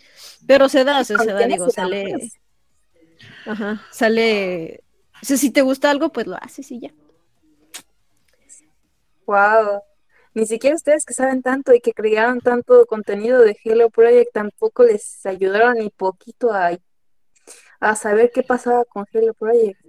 [0.46, 2.32] Pero se da, o sea, se da, digo, sale, hambre,
[3.46, 4.84] ajá, sale,
[5.22, 6.94] o sea, si te gusta algo, pues lo haces y ya.
[9.26, 9.82] Wow.
[10.34, 14.84] Ni siquiera ustedes que saben tanto y que crearon tanto contenido de Hello Project tampoco
[14.84, 16.78] les ayudaron ni poquito a,
[17.80, 19.80] a saber qué pasaba con Hello Project.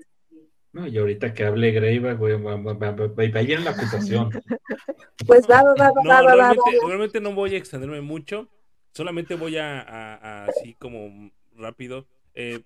[0.77, 3.65] No, y ahorita que hable Greiva, güey, va, va, va, va, va a ir en
[3.65, 4.31] la acusación.
[5.27, 6.87] Pues va, va, va, No, va, va, va, realmente, va.
[6.87, 8.49] realmente no voy a extenderme mucho.
[8.93, 12.61] Solamente voy a, a- a así como rápido Eh,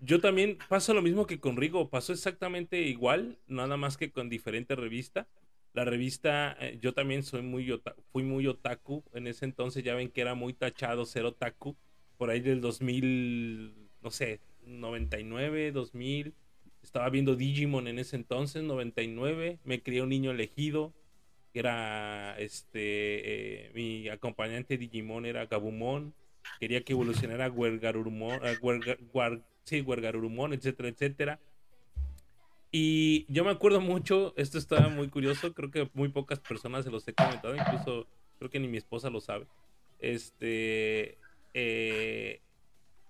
[0.00, 4.28] yo también pasa lo mismo que con Rigo, pasó exactamente igual, nada más que con
[4.28, 5.28] diferente revista.
[5.74, 7.80] La revista, eh, yo también soy muy
[8.12, 11.76] fui muy otaku en ese entonces, ya ven que era muy tachado ser otaku,
[12.18, 16.34] por ahí del 2000, no sé, 99, 2000.
[16.82, 19.58] Estaba viendo Digimon en ese entonces, 99.
[19.64, 20.92] Me crié un niño elegido,
[21.54, 26.14] era este, eh, mi acompañante Digimon era Gabumon.
[26.58, 31.40] Quería que evolucionara Guergarurumon, eh, Guerga- Guar- sí, Guergarurumon, etcétera, etcétera.
[32.70, 36.90] Y yo me acuerdo mucho, esto está muy curioso, creo que muy pocas personas se
[36.90, 38.06] los he comentado, incluso
[38.38, 39.46] creo que ni mi esposa lo sabe.
[39.98, 41.18] Este,
[41.52, 42.40] eh,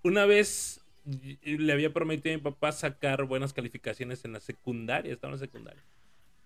[0.02, 5.32] una vez le había prometido a mi papá sacar buenas calificaciones en la secundaria, estaba
[5.34, 5.82] en la secundaria.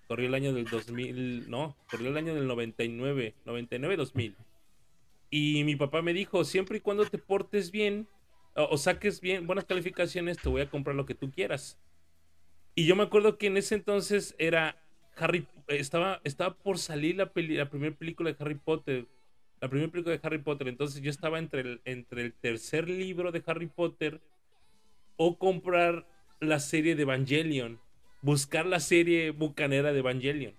[0.09, 4.35] Corrió el año del 2000, no, corrió el año del 99, 99-2000.
[5.31, 8.07] Y mi papá me dijo, siempre y cuando te portes bien
[8.55, 11.79] o, o saques bien buenas calificaciones, te voy a comprar lo que tú quieras.
[12.75, 14.77] Y yo me acuerdo que en ese entonces era
[15.17, 19.07] Harry, estaba, estaba por salir la, peli- la primera película de Harry Potter.
[19.61, 20.69] La primera película de Harry Potter.
[20.69, 24.21] Entonces yo estaba entre el, entre el tercer libro de Harry Potter
[25.17, 26.07] o comprar
[26.41, 27.81] la serie de Evangelion.
[28.23, 30.55] Buscar la serie bucanera de Evangelion.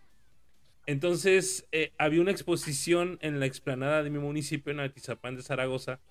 [0.86, 6.02] Entonces eh, había una exposición en la explanada de mi municipio, en Atizapán de Zaragoza.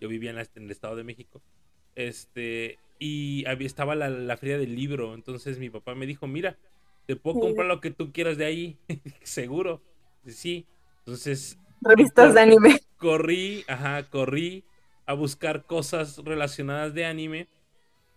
[0.00, 1.42] Yo vivía en, la- en el Estado de México.
[1.94, 5.14] Este, y había, estaba la, la feria del libro.
[5.14, 6.58] Entonces mi papá me dijo, mira,
[7.06, 8.78] te puedo comprar lo que tú quieras de ahí.
[9.22, 9.82] Seguro.
[10.26, 10.66] Sí.
[11.00, 12.80] Entonces Revistas de anime.
[12.96, 14.64] corrí, ajá, corrí
[15.10, 17.48] a buscar cosas relacionadas de anime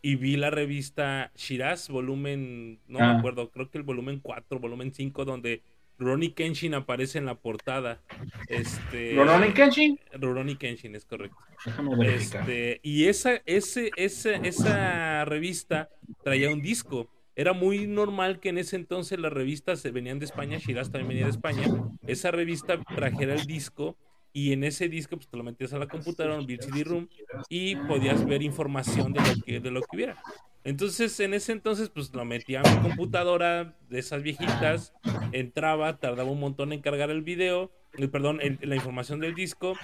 [0.03, 3.17] y vi la revista Shiraz, volumen, no me Ah.
[3.17, 5.63] acuerdo, creo que el volumen 4, volumen 5, donde
[5.97, 8.01] Ronnie Kenshin aparece en la portada.
[8.47, 9.99] Este, ¿Rurouni Kenshin?
[10.19, 11.37] Rurouni Kenshin, es correcto.
[11.65, 12.13] Déjame.
[12.15, 15.89] Este, y esa, ese, ese, esa revista
[16.23, 17.09] traía un disco.
[17.35, 21.09] Era muy normal que en ese entonces las revistas se venían de España, Shiraz también
[21.09, 21.63] venía de España.
[22.05, 23.97] Esa revista trajera el disco
[24.33, 27.09] y en ese disco pues te lo metías a la computadora, un CD room
[27.49, 30.19] y podías ver información de lo que, de lo que hubiera.
[30.63, 34.95] Entonces en ese entonces pues lo metía a mi computadora de esas viejitas,
[35.31, 39.81] entraba, tardaba un montón en cargar el video, el, perdón, el- la información del disco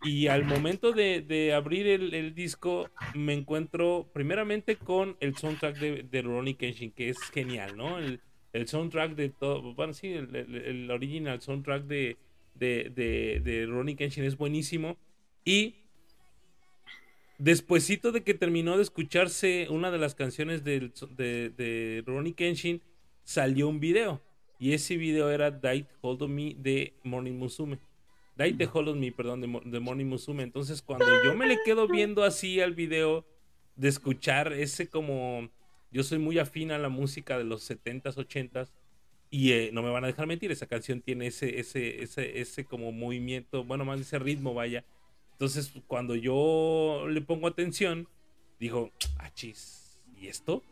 [0.00, 5.76] y al momento de, de abrir el, el disco, me encuentro primeramente con el soundtrack
[5.78, 7.98] de, de Rurouni Kenshin, que es genial, ¿no?
[7.98, 8.20] El,
[8.52, 12.18] el soundtrack de todo, bueno, sí, el original soundtrack de,
[12.54, 14.96] de, de, de Rurouni Kenshin es buenísimo.
[15.44, 15.76] Y
[17.38, 22.82] despuesito de que terminó de escucharse una de las canciones de, de Rurouni Kenshin,
[23.24, 24.22] salió un video.
[24.58, 27.78] Y ese video era Died Hold of Me de Morning Musume.
[28.36, 30.42] Dai the Hold on Me, perdón, de, de Morning Musume.
[30.42, 33.26] Entonces, cuando yo me le quedo viendo así al video,
[33.76, 35.50] de escuchar ese como.
[35.90, 38.70] Yo soy muy afín a la música de los 70s, 80s.
[39.32, 42.66] Y eh, no me van a dejar mentir, esa canción tiene ese, ese, ese, ese
[42.66, 44.86] como movimiento, bueno, más ese ritmo, vaya.
[45.32, 48.08] Entonces, cuando yo le pongo atención,
[48.60, 50.66] digo, ah, chis, ¿y esto?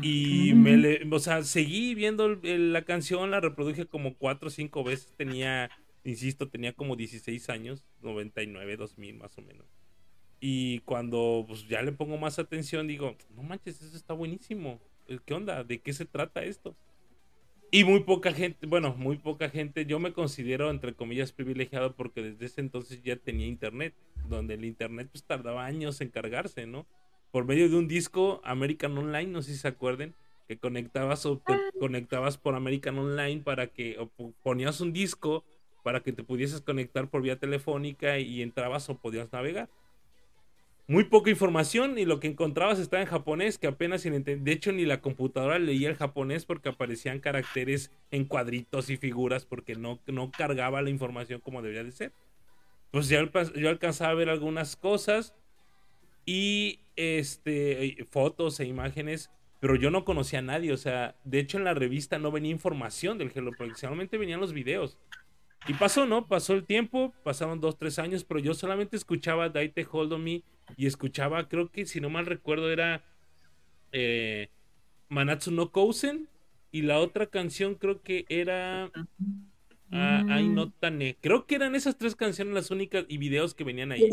[0.00, 4.48] Y me le, o sea, seguí viendo el- el- la canción, la reproduje como cuatro
[4.48, 5.14] o cinco veces.
[5.16, 5.70] Tenía,
[6.04, 9.66] insisto, tenía como 16 años, 99, 2000 más o menos.
[10.40, 14.80] Y cuando pues, ya le pongo más atención, digo, no manches, eso está buenísimo.
[15.08, 15.64] Eh, ¿Qué onda?
[15.64, 16.76] ¿De qué se trata esto?
[17.74, 22.22] Y muy poca gente, bueno, muy poca gente, yo me considero entre comillas privilegiado porque
[22.22, 23.96] desde ese entonces ya tenía internet,
[24.28, 26.86] donde el internet pues tardaba años en cargarse, ¿no?
[27.32, 30.14] Por medio de un disco American Online, no sé si se acuerden,
[30.46, 35.44] que conectabas o te conectabas por American Online para que o po- ponías un disco
[35.82, 39.68] para que te pudieses conectar por vía telefónica y entrabas o podías navegar.
[40.86, 44.84] Muy poca información y lo que encontrabas estaba en japonés, que apenas De hecho, ni
[44.84, 50.30] la computadora leía el japonés porque aparecían caracteres en cuadritos y figuras porque no, no
[50.30, 52.12] cargaba la información como debería de ser.
[52.90, 55.34] Pues ya alpa- yo alcanzaba a ver algunas cosas
[56.26, 59.30] y este fotos e imágenes,
[59.60, 60.72] pero yo no conocía a nadie.
[60.72, 64.40] O sea, de hecho en la revista no venía información del Hello Project, solamente venían
[64.40, 64.98] los videos.
[65.66, 66.26] Y pasó, ¿no?
[66.26, 70.42] Pasó el tiempo, pasaron dos, tres años, pero yo solamente escuchaba Daite Hold on Me
[70.76, 73.04] y escuchaba, creo que si no mal recuerdo, era
[73.92, 74.50] eh,
[75.08, 76.28] Manatsu no Kousen
[76.70, 78.90] y la otra canción creo que era
[79.90, 81.16] ah, Ai no Tane.
[81.20, 84.10] Creo que eran esas tres canciones las únicas y videos que venían ahí.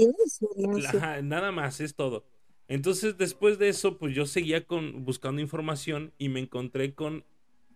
[0.87, 2.23] Ajá, nada más, es todo.
[2.67, 7.25] Entonces, después de eso, pues yo seguía con, buscando información y me encontré con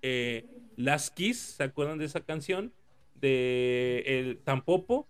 [0.02, 0.46] eh,
[0.78, 2.72] Last Kiss, ¿se acuerdan de esa canción?
[3.26, 5.08] De el Tampopo,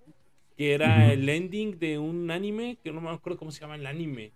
[0.57, 3.85] que era el ending de un anime, que no me acuerdo cómo se llama el
[3.85, 4.31] anime.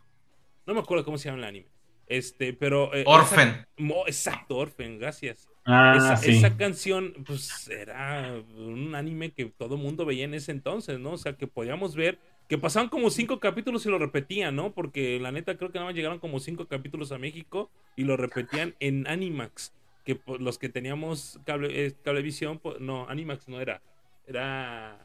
[0.66, 1.67] No me acuerdo cómo se llama el anime.
[2.08, 2.93] Este, pero.
[2.93, 3.66] eh, Orphan.
[3.77, 5.48] esa- exacto, Orphan, gracias.
[5.66, 6.32] Ah, esa, sí.
[6.32, 11.11] esa canción, pues era un anime que todo mundo veía en ese entonces, ¿no?
[11.11, 12.17] O sea, que podíamos ver
[12.48, 14.74] que pasaban como cinco capítulos y lo repetían, ¿no?
[14.74, 18.17] Porque la neta creo que nada más llegaron como cinco capítulos a México y lo
[18.17, 19.72] repetían en Animax.
[20.10, 23.80] Que pues, los que teníamos cable, eh, cablevisión, pues, no, Animax no era.
[24.26, 24.98] Era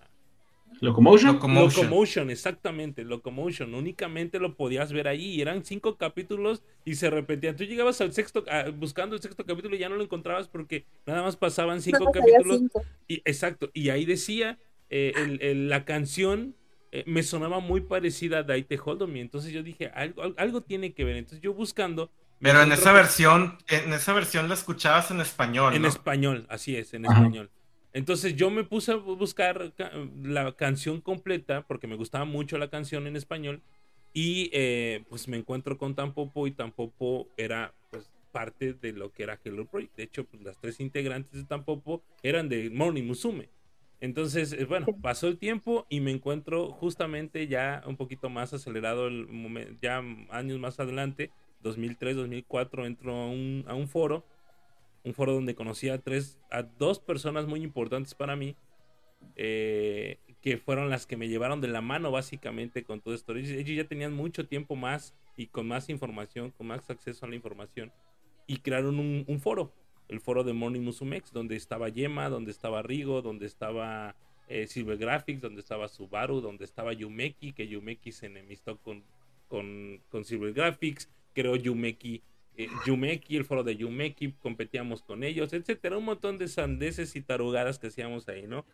[0.81, 1.34] Locomotion.
[1.34, 1.84] Locomotion.
[1.84, 3.74] Locomotion, exactamente, Locomotion.
[3.74, 5.26] Únicamente lo podías ver ahí.
[5.34, 7.55] y Eran cinco capítulos y se repetían.
[7.55, 10.86] Tú llegabas al sexto, ah, buscando el sexto capítulo y ya no lo encontrabas porque
[11.05, 12.60] nada más pasaban cinco capítulos.
[12.60, 12.83] cinco.
[13.07, 14.58] Y, exacto, y ahí decía,
[14.89, 16.57] eh, el- el- la canción
[16.92, 19.20] eh, me sonaba muy parecida a Daite Hold On Me.
[19.20, 21.16] Entonces yo dije, algo, al- algo tiene que ver.
[21.16, 22.10] Entonces yo buscando.
[22.44, 25.89] Pero en esa versión, en esa versión la escuchabas en español, En ¿no?
[25.89, 27.20] español, así es, en Ajá.
[27.20, 27.50] español.
[27.92, 29.90] Entonces yo me puse a buscar ca-
[30.23, 33.62] la canción completa porque me gustaba mucho la canción en español
[34.12, 39.23] y eh, pues me encuentro con Tampopo y Tampopo era pues parte de lo que
[39.23, 39.97] era Hello Project.
[39.97, 43.48] De hecho, pues, las tres integrantes de Tampopo eran de Morning Musume.
[44.00, 49.06] Entonces, eh, bueno, pasó el tiempo y me encuentro justamente ya un poquito más acelerado,
[49.06, 51.31] el momen- ya años más adelante,
[51.65, 54.25] 2003, 2004, entro a un, a un foro
[55.05, 58.57] un foro donde conocí a tres, a dos personas muy importantes para mí,
[59.36, 63.36] eh, que fueron las que me llevaron de la mano básicamente con todo esto.
[63.36, 67.34] Ellos, ya tenían mucho tiempo más y con más información, con más acceso a la
[67.34, 67.93] información,
[68.47, 69.73] y crearon un, un foro,
[70.09, 74.17] el foro de Morning Musumex, donde estaba Yema, donde estaba Rigo, donde estaba
[74.49, 79.05] eh, Silver Graphics, donde estaba Subaru, donde estaba Yumeki, que Yumeki se enemistó con,
[79.49, 82.22] con, con Silver Graphics, creó Yumeki
[82.56, 87.20] eh, Yumeki, el foro de Yumeki, competíamos con ellos, etcétera, un montón de sandeces y
[87.20, 88.64] tarugadas que hacíamos ahí, ¿no?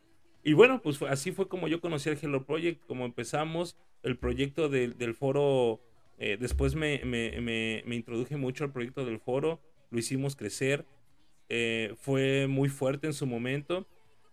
[0.44, 4.68] Y bueno, pues así fue como yo conocí el Hello Project, como empezamos el proyecto
[4.68, 5.80] del- del foro,
[6.18, 10.84] eh, después me, me- me- me introduje mucho al proyecto del foro, lo hicimos crecer,
[11.48, 13.86] eh, fue muy fuerte en su momento,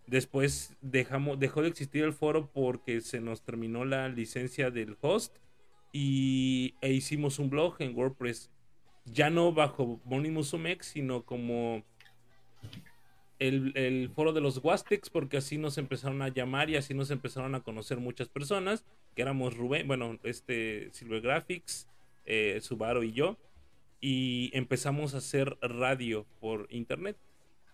[0.07, 5.35] después dejamos, dejó de existir el foro porque se nos terminó la licencia del host
[5.91, 8.51] y, e hicimos un blog en WordPress
[9.05, 11.83] ya no bajo Morning Musumex, sino como
[13.39, 17.11] el, el foro de los Wastex, porque así nos empezaron a llamar y así nos
[17.11, 18.83] empezaron a conocer muchas personas,
[19.15, 21.87] que éramos Rubén, bueno, este Silver Graphics,
[22.25, 23.37] eh, Subaru y yo,
[24.01, 27.17] y empezamos a hacer radio por internet.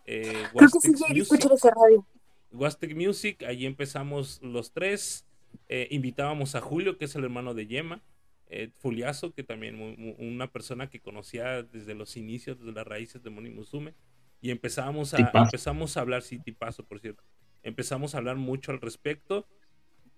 [0.06, 1.18] Eh, Creo que sí Music.
[1.18, 2.06] escuchar esa radio.
[2.52, 5.26] Wastec Music, ahí empezamos los tres.
[5.68, 8.02] Eh, invitábamos a Julio, que es el hermano de Yema,
[8.48, 12.86] eh, Fuliazo, que también mu- mu- una persona que conocía desde los inicios, desde las
[12.86, 13.94] raíces de Moni Musume,
[14.42, 15.46] y empezábamos a, Tipazo.
[15.46, 17.24] empezamos a hablar, sí, tipazo, por cierto,
[17.64, 19.48] empezamos a hablar mucho al respecto,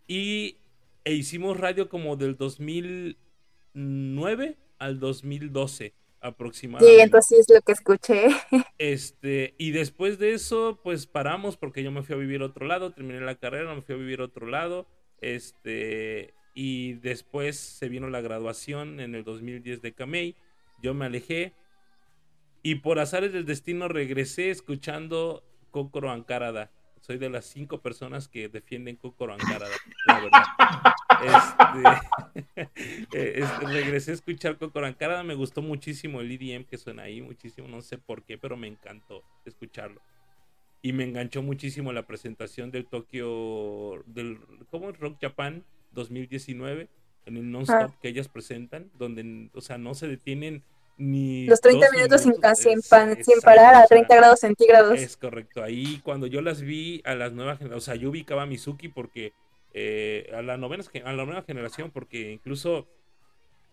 [0.07, 0.57] y
[1.03, 6.95] e hicimos radio como del 2009 al 2012 aproximadamente.
[6.95, 8.27] Sí, entonces es lo que escuché.
[8.77, 12.65] Este, y después de eso, pues paramos porque yo me fui a vivir a otro
[12.65, 14.85] lado, terminé la carrera, me fui a vivir a otro lado,
[15.25, 20.35] este, y después se vino la graduación en el 2010 de Camey,
[20.83, 21.53] yo me alejé,
[22.61, 26.71] y por azares del destino regresé escuchando Kokoro Ankarada.
[27.01, 29.75] Soy de las cinco personas que defienden Kokoro Ankarada,
[30.07, 30.43] la verdad.
[32.55, 32.69] Este,
[33.13, 37.67] eh, regresé a escuchar Kokoro Ankarada, me gustó muchísimo el EDM que suena ahí, muchísimo,
[37.67, 40.01] no sé por qué, pero me encantó escucharlo.
[40.85, 44.37] Y me enganchó muchísimo la presentación del Tokyo, del,
[44.69, 44.99] ¿cómo es?
[44.99, 46.89] Rock Japan 2019,
[47.25, 50.61] en el non-stop que ellas presentan, donde, o sea, no se detienen
[50.99, 51.47] ni...
[51.47, 52.59] Los 30 dos minutos sin, minutos.
[52.59, 54.99] sin, Es- pan- sin exacto, parar o a sea, 30 grados centígrados.
[54.99, 55.63] es correcto.
[55.63, 58.87] Ahí cuando yo las vi a las nuevas generaciones, o sea, yo ubicaba a Mizuki
[58.87, 59.33] porque
[59.73, 62.87] eh, a, la novena, a la nueva generación, porque incluso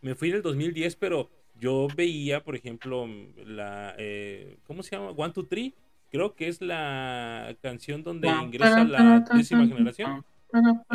[0.01, 1.29] me fui en el 2010, pero
[1.61, 3.07] yo veía, por ejemplo,
[3.45, 5.11] la, eh, ¿cómo se llama?
[5.11, 5.75] One, Two, Three.
[6.13, 8.99] Creo que es la canción donde ingresa la
[9.39, 10.25] décima generación.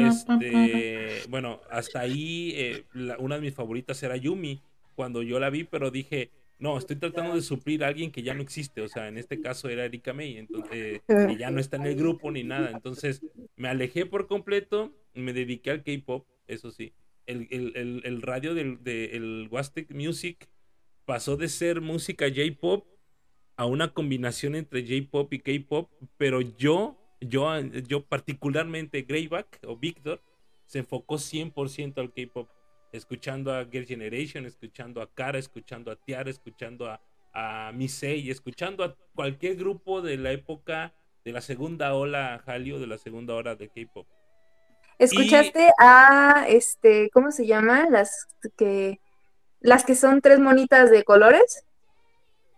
[0.07, 4.61] Este, bueno, hasta ahí eh, la- una de mis favoritas era Yumi
[4.95, 6.29] cuando yo la vi, pero dije,
[6.59, 9.41] no, estoy tratando de suplir a alguien que ya no existe, o sea, en este
[9.41, 12.71] caso era Erika May, entonces, eh, que ya no está en el grupo ni nada,
[12.71, 13.21] entonces
[13.55, 16.93] me alejé por completo, me dediqué al K-pop, eso sí,
[17.27, 20.47] el, el- el- el radio del de, el Wastec Music
[21.05, 22.85] pasó de ser música J-pop
[23.57, 30.21] a una combinación entre J-pop y K-pop, pero yo, yo, yo particularmente Greyback o Victor
[30.67, 32.47] se enfocó 100% al K-pop,
[32.91, 37.01] escuchando a Girl Generation, escuchando a Kara, escuchando a Tiara, escuchando a,
[37.33, 40.93] a Misei, escuchando a cualquier grupo de la época
[41.25, 44.07] de la segunda ola Hallyu, de la segunda ola de K-pop.
[44.99, 47.89] ¿Escuchaste a, este, ¿cómo se llama?
[47.89, 48.99] Las que
[49.59, 51.65] las que son tres monitas de colores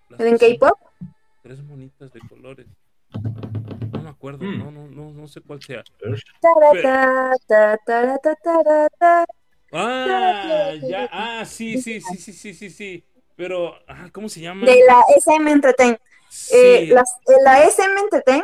[0.09, 0.88] Las en son K-pop.
[1.41, 2.67] Tres monitas de colores.
[3.93, 4.57] No me acuerdo, Mm.
[4.59, 5.83] no, no, no, no sé cuál sea.
[9.71, 13.05] Ah, ya, ah, sí, sí, sí, sí, sí, sí, sí.
[13.35, 14.65] Pero, ah, ¿cómo se llama?
[14.65, 15.97] De la SM Entertain.
[16.29, 16.95] Sí, Eh, eh,
[17.43, 18.43] la SM Entertain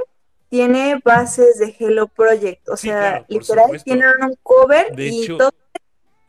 [0.50, 3.84] tiene bases de Hello Project, o Sí, sea, claro, literal, supuesto.
[3.86, 5.52] tienen un cover De y hecho- todo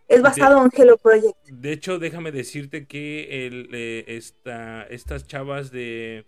[0.08, 1.36] es basado en Hello Project.
[1.44, 6.26] De hecho, déjame decirte que el, eh, esta, estas chavas de.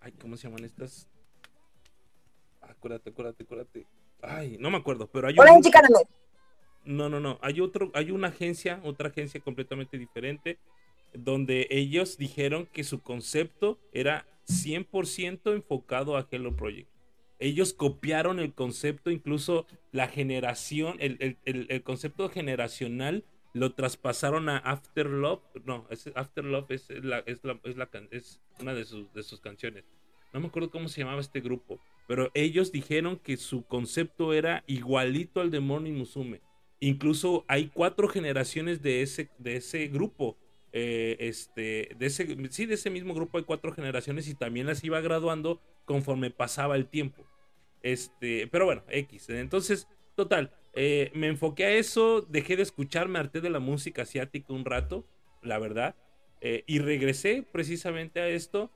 [0.00, 1.08] Ay, ¿cómo se llaman estas?
[2.62, 3.86] Ah, Acuérdate, acuérdate, acuérdate.
[4.22, 5.40] Ay, no me acuerdo, pero hay un.
[5.40, 6.02] Orange Caramel.
[6.84, 7.38] No, no, no.
[7.42, 10.58] Hay otro, hay una agencia, otra agencia completamente diferente,
[11.12, 16.88] donde ellos dijeron que su concepto era 100% enfocado a Hello Project.
[17.38, 24.48] Ellos copiaron el concepto, incluso la generación, el, el- el- el concepto generacional lo traspasaron
[24.48, 25.42] a After Love.
[25.64, 29.22] No, es, After Love es, la, es, la- es la es una de sus, de
[29.22, 29.84] sus canciones.
[30.32, 34.62] No me acuerdo cómo se llamaba este grupo, pero ellos dijeron que su concepto era
[34.66, 36.40] igualito al de Morning Musume.
[36.78, 40.38] Incluso hay cuatro generaciones de ese, de ese grupo.
[40.72, 44.84] eh, este, de ese, sí, de ese mismo grupo hay cuatro generaciones y también las
[44.84, 47.26] iba graduando conforme pasaba el tiempo.
[47.82, 49.30] Este, pero bueno, X.
[49.30, 54.02] Entonces, total, eh, me enfoqué a eso, dejé de escuchar, me harté de la música
[54.02, 55.06] asiática un rato,
[55.42, 55.96] la verdad,
[56.40, 58.70] eh, y regresé precisamente a esto.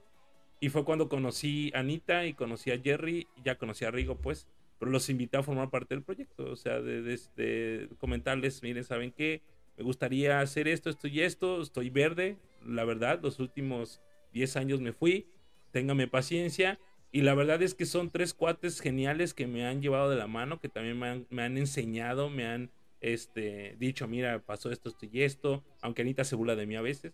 [0.60, 4.46] Y fue cuando conocí a Anita y conocí a Jerry, ya conocí a Rigo, pues,
[4.78, 6.50] pero los invité a formar parte del proyecto.
[6.50, 9.42] O sea, de, de- de comentarles, miren, ¿saben qué?
[9.76, 11.60] Me gustaría hacer esto, esto y esto.
[11.60, 14.00] Estoy verde, la verdad, los últimos
[14.32, 15.26] 10 años me fui.
[15.72, 16.78] Téngame paciencia.
[17.14, 20.26] Y la verdad es que son tres cuates geniales que me han llevado de la
[20.26, 24.88] mano, que también me han, me han enseñado, me han este, dicho, mira, pasó esto,
[24.88, 25.62] esto y esto.
[25.80, 27.12] Aunque Anita se burla de mí a veces.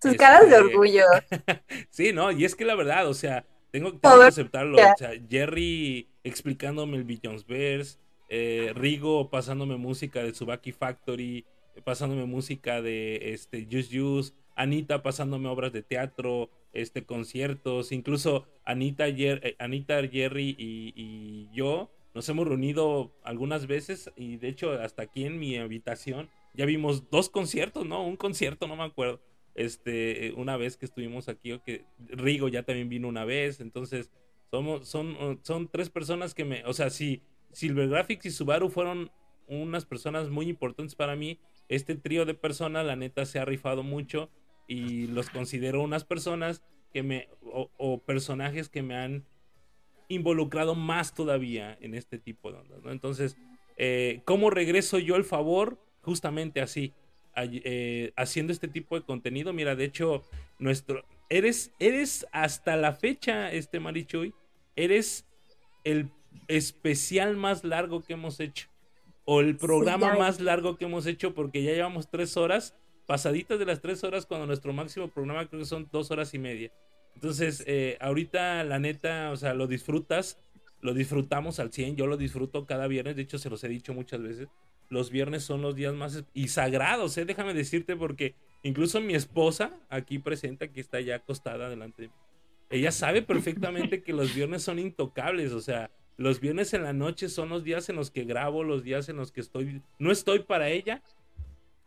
[0.00, 1.04] Sus caras de Este, orgullo.
[1.90, 4.78] Sí, no, y es que la verdad, o sea, tengo, tengo que aceptarlo.
[4.78, 7.98] O sea, Jerry explicándome el Billions Verse,
[8.30, 11.44] eh, Rigo pasándome música de Subaki Factory,
[11.84, 19.08] pasándome música de este Just Use, Anita pasándome obras de teatro, este conciertos, incluso Anita,
[19.08, 24.72] Jer- eh, Anita Jerry y, y yo nos hemos reunido algunas veces y de hecho
[24.72, 28.04] hasta aquí en mi habitación ya vimos dos conciertos, ¿no?
[28.04, 29.20] Un concierto, no me acuerdo
[29.54, 33.60] este eh, una vez que estuvimos aquí o que Rigo ya también vino una vez
[33.60, 34.10] entonces
[34.50, 37.20] somos son uh, son tres personas que me o sea si
[37.52, 39.10] Silver Graphics y Subaru fueron
[39.48, 43.82] unas personas muy importantes para mí este trío de personas la neta se ha rifado
[43.82, 44.30] mucho
[44.72, 49.24] y los considero unas personas que me o, o personajes que me han
[50.08, 52.90] involucrado más todavía en este tipo de ondas ¿no?
[52.90, 53.36] entonces
[53.76, 56.92] eh, cómo regreso yo el favor justamente así
[57.34, 59.52] eh, haciendo este tipo de contenido.
[59.52, 60.22] Mira, de hecho,
[60.58, 61.04] nuestro.
[61.30, 64.34] Eres, eres hasta la fecha, este Marichuy,
[64.76, 65.26] eres
[65.84, 66.10] el
[66.48, 68.68] especial más largo que hemos hecho.
[69.24, 73.66] O el programa más largo que hemos hecho, porque ya llevamos tres horas, pasaditas de
[73.66, 76.72] las tres horas, cuando nuestro máximo programa creo que son dos horas y media.
[77.14, 80.40] Entonces, eh, ahorita, la neta, o sea, lo disfrutas,
[80.80, 83.92] lo disfrutamos al 100, yo lo disfruto cada viernes, de hecho, se los he dicho
[83.92, 84.48] muchas veces
[84.92, 87.24] los viernes son los días más y sagrados, ¿eh?
[87.24, 92.14] déjame decirte, porque incluso mi esposa, aquí presente, que está ya acostada delante de mí,
[92.68, 97.30] ella sabe perfectamente que los viernes son intocables, o sea, los viernes en la noche
[97.30, 100.40] son los días en los que grabo, los días en los que estoy, no estoy
[100.40, 101.02] para ella,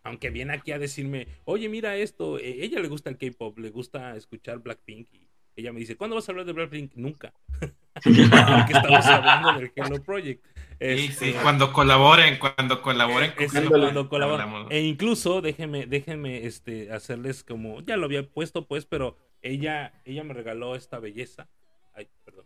[0.06, 3.72] aunque viene aquí a decirme, oye, mira esto, eh, ella le gusta el K-pop, le
[3.72, 6.94] gusta escuchar Blackpink, y ella me dice, ¿cuándo vas a hablar de Blackpink?
[6.96, 7.34] Nunca,
[7.94, 10.46] porque estamos hablando del Hello Project.
[10.46, 14.68] Sí, Este, sí, cuando colaboren, cuando colaboren con es Hello cuando hablamos.
[14.70, 20.24] E incluso, déjenme, déjenme este, hacerles como, ya lo había puesto pues, pero ella, ella
[20.24, 21.50] me regaló esta belleza.
[21.96, 22.46] Ay, perdón,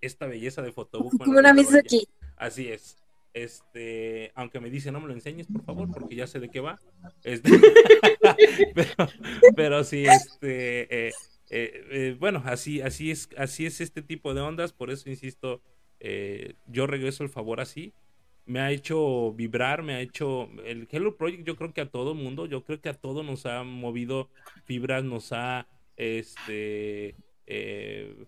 [0.00, 1.26] esta belleza de fotobook.
[1.26, 1.82] la una.
[2.36, 2.96] Así es.
[3.38, 6.60] Este, aunque me dice no me lo enseñes, por favor, porque ya sé de qué
[6.60, 6.80] va.
[7.24, 7.50] Este,
[8.74, 9.08] pero,
[9.54, 11.12] pero sí, este, eh,
[11.50, 15.62] eh, eh, bueno, así, así es, así es este tipo de ondas, por eso insisto,
[16.66, 17.92] yo regreso el favor así.
[18.44, 20.48] Me ha hecho vibrar, me ha hecho.
[20.64, 23.44] El Hello Project, yo creo que a todo mundo, yo creo que a todo nos
[23.46, 24.30] ha movido
[24.64, 25.68] fibras, nos ha.
[25.96, 27.14] Este.
[27.46, 28.26] eh,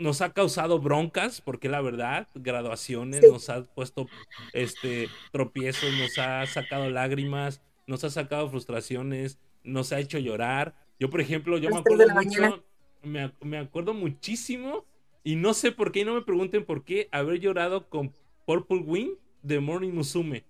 [0.00, 3.30] nos ha causado broncas, porque la verdad, graduaciones, Sí.
[3.30, 4.08] nos ha puesto
[4.52, 10.74] este tropiezos, nos ha sacado lágrimas, nos ha sacado frustraciones, nos ha hecho llorar.
[10.98, 12.64] Yo, por ejemplo, yo me acuerdo mucho,
[13.02, 14.84] me, me acuerdo muchísimo,
[15.22, 18.12] y no sé por qué, y no me pregunten por qué, haber llorado con
[18.46, 19.10] Purple Wing
[19.42, 20.44] de Morning Musume.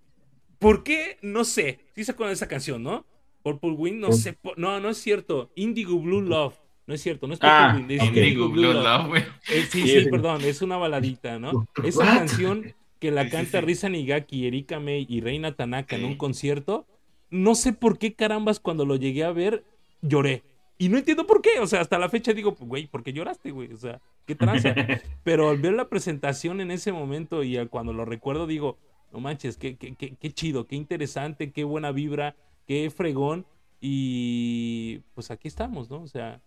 [0.59, 1.19] ¿Por qué?
[1.23, 1.81] No sé.
[1.95, 3.05] Sí se acuerdan de esa canción, ¿no?
[3.43, 5.51] Purple Wind, no Pur- sé, no, no es cierto.
[5.57, 6.55] Indigo Blue Love.
[6.91, 8.09] No es cierto, no es Purple Ah, Wind, es ok.
[8.09, 9.23] Indigo Blue Love, güey.
[9.49, 11.52] Eh, sí, Sí, perdón, es una baladita, ¿no?
[11.77, 11.85] What?
[11.86, 13.65] Esa canción que la Sí, sí, canta sí.
[13.65, 16.89] Risa Nigaki, Erika May y Reina Tanaka en un concierto,
[17.31, 19.65] no sé por qué carambas cuando lo llegué a ver
[20.02, 20.43] lloré.
[20.78, 23.52] Y no entiendo por qué, o sea, hasta la fecha digo, güey, ¿por qué lloraste,
[23.52, 23.73] güey?
[23.73, 24.75] O sea, qué tranza.
[25.23, 28.78] Pero al ver la presentación en ese momento y cuando lo recuerdo digo,
[29.12, 32.35] no manches, qué, qué, qué, qué chido, qué interesante, qué buena vibra,
[32.67, 33.47] qué fregón.
[33.81, 36.02] Y pues aquí estamos, ¿no?
[36.02, 36.41] O sea,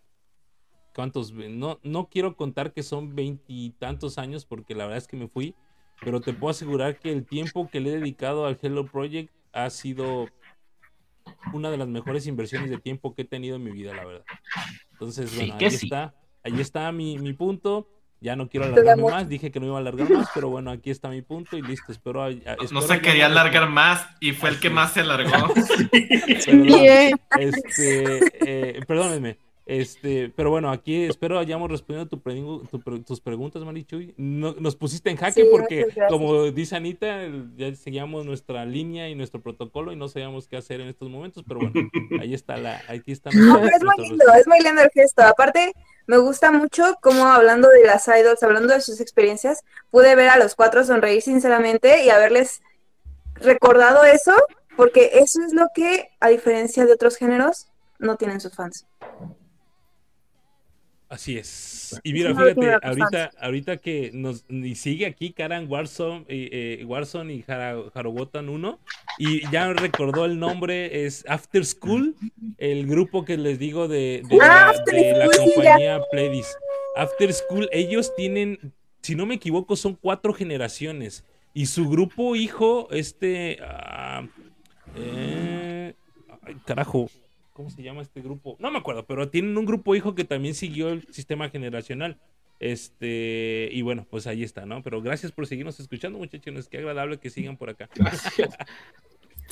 [0.95, 1.33] ¿cuántos?
[1.33, 5.55] No, no quiero contar que son veintitantos años porque la verdad es que me fui,
[5.99, 9.69] pero te puedo asegurar que el tiempo que le he dedicado al Hello Project ha
[9.69, 10.30] sido
[11.53, 14.25] una de las mejores inversiones de tiempo que he tenido en mi vida, la verdad.
[14.91, 15.85] Entonces, Sí, bueno, ahí sí.
[15.85, 16.13] está,
[16.43, 17.88] ahí está mi, mi punto.
[18.22, 20.89] Ya no quiero alargarme más, dije que no iba a alargar más, pero bueno, aquí
[20.89, 21.91] está mi punto y listo.
[21.91, 25.30] Espero, a- a- No se quería alargar más y fue el que más se alargó.
[26.45, 27.19] Perdón, Bien.
[27.38, 29.38] este, eh, perdónenme.
[29.66, 34.14] Este, pero bueno, aquí espero hayamos respondido tu pre- tus preguntas, Marichuy.
[34.17, 37.22] No, nos pusiste en jaque Sí, porque, como dice Anita,
[37.56, 41.45] ya seguíamos nuestra línea y nuestro protocolo y no sabíamos qué hacer en estos momentos,
[41.48, 44.82] pero bueno, ahí está la, aquí está No, pero es muy lindo, es muy lindo
[44.82, 45.24] el gesto.
[45.24, 45.72] Aparte,
[46.08, 49.61] me gusta mucho cómo hablando de las idols, hablando de sus experiencias,
[49.92, 52.61] pude ver a los cuatro sonreír sinceramente y haberles
[53.35, 54.33] recordado eso,
[54.75, 57.67] porque eso es lo que, a diferencia de otros géneros,
[58.00, 58.85] no tienen sus fans.
[61.14, 62.01] Así es.
[62.03, 67.35] Y mira, fíjate, ahorita, ahorita que nos y sigue aquí Karan Warzone, eh, eh, Warzone
[67.35, 68.80] y Harobotan 1,
[69.19, 72.16] y ya recordó el nombre, es After School,
[72.58, 76.58] el grupo que les digo de, de la, de la compañía Pledis.
[76.95, 81.24] After School, ellos tienen, si no me equivoco, son cuatro generaciones.
[81.53, 83.59] Y su grupo hijo, este...
[83.61, 84.25] ah,
[84.95, 85.93] eh,
[86.42, 87.08] ay, carajo,
[87.53, 88.57] ¿Cómo se llama este grupo?
[88.59, 92.17] No me acuerdo, pero tienen un grupo hijo que también siguió el sistema generacional.
[92.59, 94.82] Este, y bueno, pues ahí está, ¿no?
[94.82, 96.67] Pero gracias por seguirnos escuchando, muchachos.
[96.69, 97.90] Qué agradable que sigan por acá.
[97.95, 98.56] Gracias.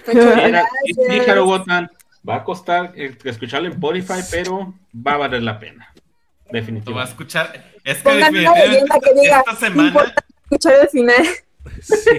[1.45, 1.89] Botan,
[2.27, 5.91] va a costar escucharlo en Spotify, pero va a valer la pena.
[5.95, 7.11] Lo va a Definitivamente.
[7.11, 7.71] escuchar.
[7.83, 11.25] Es que definitivamente diga, esta "No semana, escuchar el final.
[11.79, 12.09] Sí.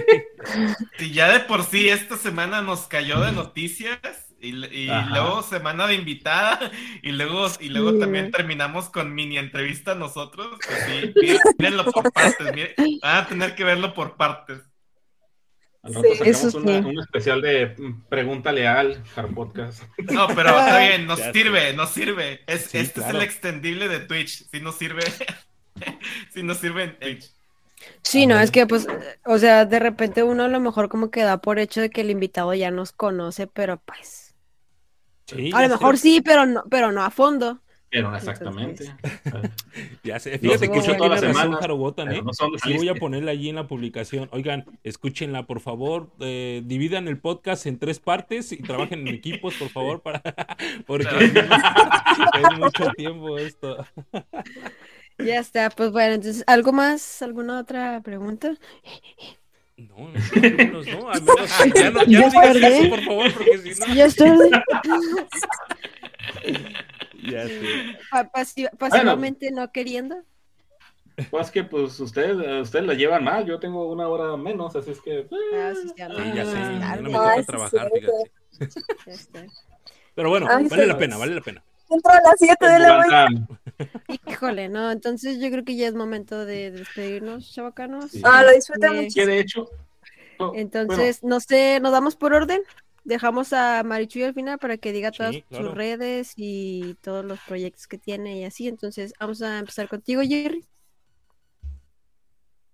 [0.97, 3.99] si ya de por sí esta semana nos cayó de noticias
[4.47, 7.99] y, luego semana de invitada y luego y luego Sí.
[7.99, 13.27] también terminamos con mini entrevista nosotros, pues sí, miren- mírenlo por partes, miren, van a
[13.27, 14.59] tener que verlo por partes.
[15.83, 16.57] Al rato Sí, sacamos eso sí.
[16.57, 19.83] una- un especial de mm, Pregúntale al Haru Podcast.
[20.11, 22.41] No, pero está bien, nos sirve, nos sirve.
[22.47, 23.09] Es, Sí, este claro.
[23.09, 25.01] es el extendible de Twitch, si nos sirve,
[26.33, 27.31] si nos sirve en Twitch.
[28.01, 28.87] Sí, no, es que pues,
[29.25, 31.99] o sea, de repente uno a lo mejor como que da por hecho de que
[31.99, 34.22] el invitado ya nos conoce, pero pues,
[35.25, 37.61] Sí, a lo mejor sé, sí, pero no, pero no a fondo.
[37.93, 38.91] Pero exactamente.
[40.03, 40.39] Ya sé.
[40.39, 42.23] Fíjate que escucho razón semanas, Harobotan, pero ¿eh?
[42.25, 44.27] no son de Sí voy a ponerla allí en la publicación.
[44.31, 46.11] Oigan, escúchenla, por favor.
[46.19, 50.21] eh, dividan el podcast en tres partes y trabajen en equipos, por favor, para
[50.87, 53.85] porque es mucho tiempo esto.
[55.19, 57.21] Ya está, pues bueno, entonces, ¿algo más?
[57.21, 58.57] ¿Alguna otra pregunta?
[59.75, 62.77] No, no, al menos no, al menos ya no, ya Ya no digas tardé.
[62.79, 63.93] eso, por favor, porque si no.
[63.95, 64.29] Ya estoy
[67.23, 67.47] Ya
[68.77, 70.23] pasivamente no queriendo.
[71.29, 74.91] Pues que pues ustedes, eh, ustedes la llevan mal, yo tengo una hora menos, así
[74.91, 77.23] es que Ah, sí, ya no, Sí, ya sé, es ya tarde, no me Ay,
[77.23, 78.11] toca sí, trabajar, cierto.
[78.57, 78.81] fíjate.
[79.05, 79.45] ya está.
[80.15, 81.63] Pero bueno, Ay, vale la pena, vale la pena.
[81.93, 83.47] Entro a las 7 de la mañana.
[84.27, 88.11] Híjole, no, entonces yo creo que ya es momento de despedirnos, chavacanos.
[88.11, 88.21] Sí.
[88.23, 89.13] Ah, lo disfruté Eh, mucho.
[89.15, 89.69] que de hecho,
[90.55, 92.61] Entonces, no sé, nos damos por orden.
[93.05, 95.65] Dejamos a Marichuy al final para que diga Sí, todas claro.
[95.65, 98.67] sus redes y todos los proyectos que tiene y así.
[98.67, 100.65] Entonces, vamos a empezar contigo, Jerry.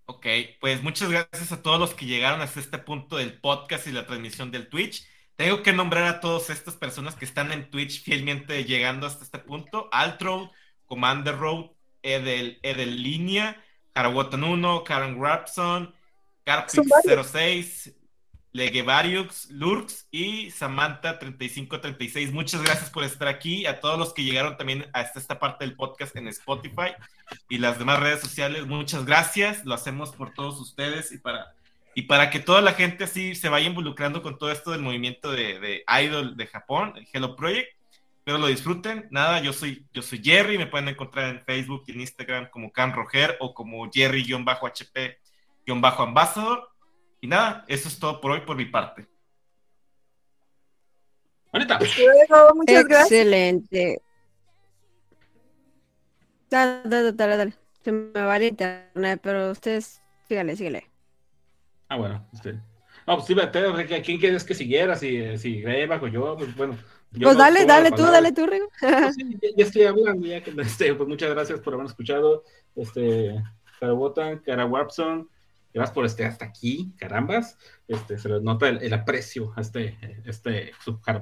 [0.05, 0.25] Ok,
[0.59, 4.07] pues muchas gracias a todos los que llegaron hasta este punto del podcast y la
[4.07, 5.05] transmisión del Twitch.
[5.39, 9.39] Tengo que nombrar a todas estas personas que están en Twitch fielmente llegando hasta este
[9.39, 9.87] punto.
[9.93, 10.49] Altroad,
[10.85, 11.67] Commander Road,
[12.03, 13.55] Edel, Edel Línea,
[13.93, 15.95] Harawotan 1, Karen Rapson,
[16.67, 17.33] Son varios.
[17.33, 17.95] Carpix06,
[18.51, 22.33] Legevariux, Lurks y Samantha3536.
[22.33, 23.65] Muchas gracias por estar aquí.
[23.65, 26.91] A todos los que llegaron también hasta esta parte del podcast en Spotify
[27.47, 29.63] y las demás redes sociales, muchas gracias.
[29.63, 31.55] Lo hacemos por todos ustedes y para,
[31.99, 35.31] y para que toda la gente así se vaya involucrando con todo esto del movimiento
[35.31, 37.75] de, de Idol de Japón, el Hello Project.
[38.23, 39.09] Pero lo disfruten.
[39.11, 40.57] Nada, yo soy, yo soy Jerry.
[40.57, 46.69] Me pueden encontrar en Facebook y en Instagram como Can Roger o como Jerry-HP-Ambassador.
[47.19, 49.05] Y nada, eso es todo por hoy por mi parte.
[51.51, 53.11] Luego, muchas gracias.
[53.11, 54.01] Excelente.
[56.49, 57.53] Dale, dale, dale, dale.
[57.83, 60.89] Se me va el internet, pero ustedes, sígale, sígale.
[61.89, 62.53] Ah, bueno, este.
[63.07, 64.95] No, pues sí, vete, ¿a quién quieres que siguiera?
[64.95, 66.77] Si, si Greba o yo, pues bueno.
[67.11, 68.67] yo Pues no dale, dale tú, dale tú, Rigo.
[68.79, 72.43] Pues sí, ya, ya estoy hablando, ya que este, pues muchas gracias por habernos escuchado.
[72.75, 73.43] Este,
[73.79, 75.27] Cara Botan, Cara Warpson,
[75.73, 77.57] gracias por este hasta aquí, carambas.
[77.87, 80.73] Este, se les nota el, el aprecio a este, este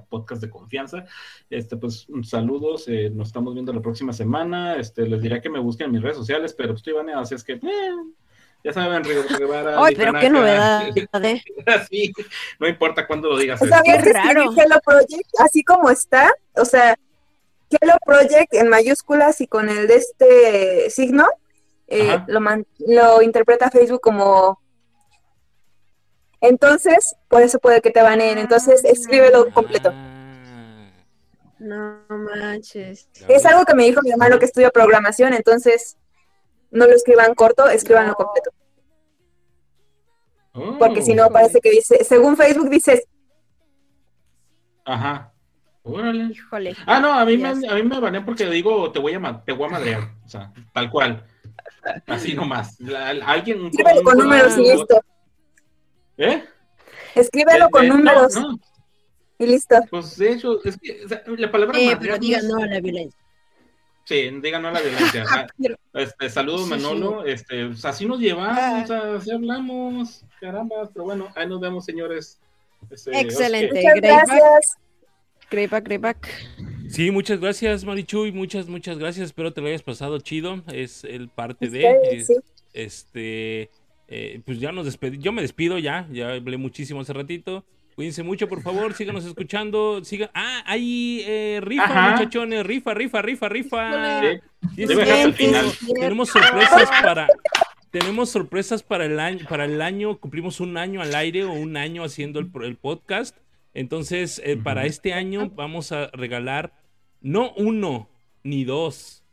[0.10, 1.06] podcast de confianza.
[1.50, 4.76] Este, pues saludos, eh, nos estamos viendo la próxima semana.
[4.76, 7.36] Este, les diré que me busquen en mis redes sociales, pero pues, estoy baneado, así
[7.36, 7.96] es que eh,
[8.68, 9.24] ya saben, Rigo
[9.78, 10.84] Ay, pero qué novedad.
[11.90, 12.12] Sí,
[12.60, 13.60] no importa cuándo lo digas.
[13.60, 14.52] ¿Sabías Qué que raro.
[14.56, 16.32] Hello Project así como está?
[16.56, 16.96] O sea,
[17.70, 21.28] Hello Project en mayúsculas y con el de este signo,
[21.88, 24.62] eh, lo, man- lo interpreta Facebook como...
[26.40, 28.38] Entonces, por eso puede que te baneen.
[28.38, 29.92] Entonces, escríbelo completo.
[29.94, 30.94] Ah,
[31.60, 33.10] No manches.
[33.28, 35.98] Es algo que me dijo mi hermano que estudia programación, entonces
[36.70, 38.52] no lo escriban corto, escríbanlo completo.
[40.60, 43.04] Oh, Porque si no, parece que dice, según Facebook dices,
[44.86, 45.32] Ajá.
[45.84, 46.26] Órale.
[46.34, 46.76] Híjole.
[46.86, 49.54] Ah, no, a mí, me, a mí me banean porque digo, te voy a, te
[49.54, 50.02] voy a madrear.
[50.26, 51.26] O sea, tal cual.
[52.08, 52.80] Así nomás.
[52.80, 53.68] La- alguien.
[53.68, 55.02] escríbelo con números y listo.
[56.18, 56.44] ¿Eh?
[57.16, 58.60] Escríbelo De- con no, números no,
[59.40, 59.76] y listo.
[59.90, 62.66] pues de hecho, es que o sea, la palabra Eh, madrear pero diga no a
[62.66, 63.20] la violencia.
[64.08, 65.26] Sí, diga no a la violencia.
[65.94, 67.26] Ah, este, saludos, Sí, Manolo.
[67.26, 70.24] Este, pues, así nos llevamos, así hablamos.
[70.40, 72.40] Caramba, pero bueno, ahí nos vemos, señores.
[72.90, 73.84] Este, Excelente.
[73.96, 74.78] Gracias.
[75.50, 76.30] Greyback, Greyback.
[76.90, 78.32] Sí, muchas gracias, Marichuy.
[78.32, 79.26] Muchas, muchas gracias.
[79.28, 80.64] Espero te lo hayas pasado chido.
[80.72, 81.88] Es el parte de.
[82.12, 82.36] Es- sí.
[82.74, 83.70] Este.
[84.08, 85.18] eh, pues ya nos despedí.
[85.18, 86.08] Yo me despido ya.
[86.12, 87.66] Ya hablé muchísimo hace ratito.
[87.98, 88.94] Cuídense mucho, por favor.
[88.94, 90.04] Síganos escuchando.
[90.06, 90.30] Sigan.
[90.36, 92.12] Ah, hay eh, rifa, Ajá.
[92.12, 92.64] muchachones.
[92.64, 94.22] Rifa, rifa, rifa, rifa.
[94.22, 95.66] Sí, Sí, sí, final.
[96.00, 97.28] Tenemos sorpresas para.
[97.90, 101.76] Tenemos sorpresas para el año, para el año, cumplimos un año al aire o un
[101.76, 103.36] año haciendo el, pro- el podcast.
[103.74, 106.74] Entonces, eh, para este año vamos a regalar
[107.22, 108.10] no uno
[108.44, 109.24] ni dos,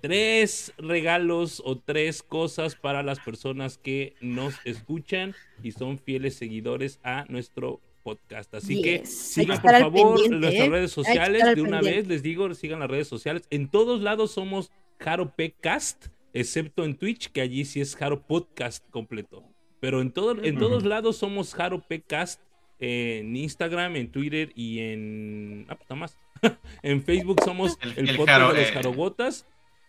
[0.00, 7.00] tres regalos o tres cosas para las personas que nos escuchan y son fieles seguidores
[7.02, 8.54] a nuestro podcast.
[8.54, 9.38] Así que Yes.
[9.38, 10.68] Hay que sigan por favor nuestras ¿eh?
[10.70, 11.90] redes sociales de una pendiente.
[12.00, 13.42] vez les digo, sigan las redes sociales.
[13.50, 18.88] En todos lados somos Jaro Cast, excepto en Twitch, que allí sí es Jaro Podcast
[18.90, 19.44] completo.
[19.80, 22.40] Pero en, todo, en todos lados somos Jaro Cast,
[22.80, 25.66] eh, en Instagram, en Twitter y en...
[25.68, 26.18] Ah, pues nada más.
[26.82, 28.72] en Facebook somos el, El- el podcast Jaro, de los eh.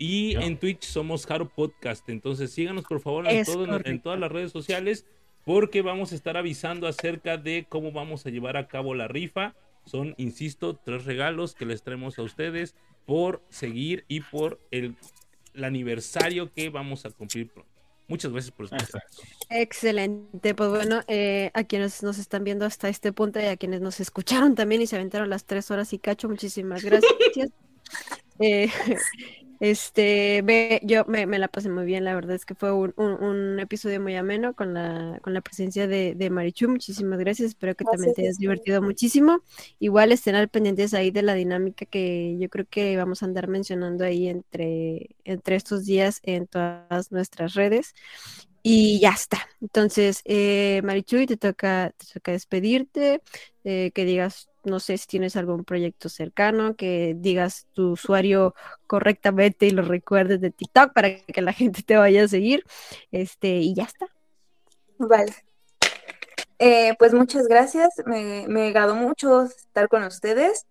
[0.03, 2.09] Y en Twitch somos Jaro Podcast.
[2.09, 3.67] Entonces síganos por favor en, todo-
[4.01, 5.05] todas las redes sociales
[5.45, 9.53] porque vamos a estar avisando acerca de cómo vamos a llevar a cabo la rifa.
[9.85, 12.73] Son, insisto, tres regalos que les traemos a ustedes
[13.05, 14.95] por seguir y por el,
[15.53, 17.69] el aniversario que vamos a cumplir pronto.
[18.07, 19.03] Muchas gracias por escuchar.
[19.51, 23.81] Excelente, pues bueno, eh, a quienes nos están viendo hasta este punto y a quienes
[23.81, 27.11] nos escucharon también y se aventaron las tres horas y cacho, muchísimas gracias.
[28.39, 28.69] Eh,
[29.61, 32.93] este, ve, yo me, me la pasé muy bien, la verdad es que fue un,
[32.97, 37.49] un- un episodio muy ameno con la, con la presencia de, de Marichu, muchísimas gracias,
[37.51, 39.43] espero que también te hayas divertido muchísimo.
[39.79, 43.47] Igual estén al pendientes ahí de la dinámica que yo creo que vamos a andar
[43.47, 47.93] mencionando ahí entre, entre estos días en todas nuestras redes.
[48.63, 49.39] Y ya está.
[49.59, 53.21] Entonces, eh, Marichuy, te toca, te toca despedirte,
[53.63, 58.53] eh, que digas, no sé si tienes algún proyecto cercano, que digas tu usuario
[58.85, 62.63] correctamente y lo recuerdes de TikTok para que la gente te vaya a seguir.
[63.11, 64.07] Este, y ya está.
[64.99, 65.33] Vale.
[66.59, 67.89] Eh, pues muchas gracias.
[68.05, 70.67] Me, me agradó mucho estar con ustedes.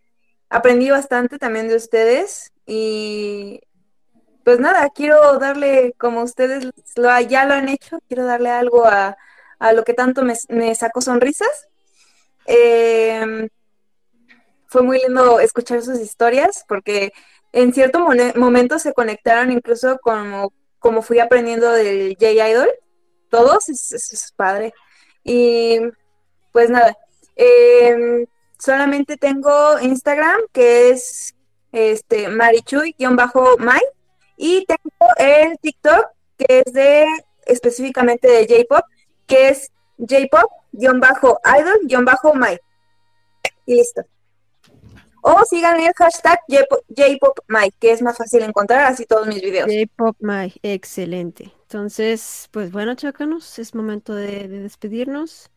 [0.48, 2.52] Aprendí bastante también de ustedes.
[2.66, 3.60] Y
[4.44, 6.64] pues nada, quiero darle, como ustedes
[6.96, 9.16] lo, ya lo han hecho, quiero darle algo a,
[9.58, 10.34] a lo que tanto me,
[10.74, 11.68] sacó sonrisas.
[12.46, 13.48] Em,
[14.66, 17.12] fue muy lindo escuchar sus historias porque
[17.52, 17.98] en cierto
[18.36, 22.68] momento se conectaron incluso como, como fui aprendiendo del J-Idol.
[23.28, 24.72] Todos, es- es padre.
[25.24, 25.78] Y
[26.52, 26.96] pues nada,
[27.36, 28.26] em,
[28.58, 31.34] solamente tengo Instagram que es
[31.72, 33.80] este marichuy-mai
[34.42, 36.06] y tengo el TikTok
[36.38, 37.04] que es de
[37.44, 38.86] específicamente de J-Pop,
[39.26, 42.58] que es J-Pop-idol-mai.
[43.66, 44.02] Y listo.
[45.22, 49.66] O sigan el hashtag J-Pop- J-Pop-mai, que es más fácil encontrar así todos mis videos.
[49.66, 51.52] J-Pop My, excelente.
[51.62, 55.50] Entonces, pues bueno, chácanos, es momento de, de despedirnos.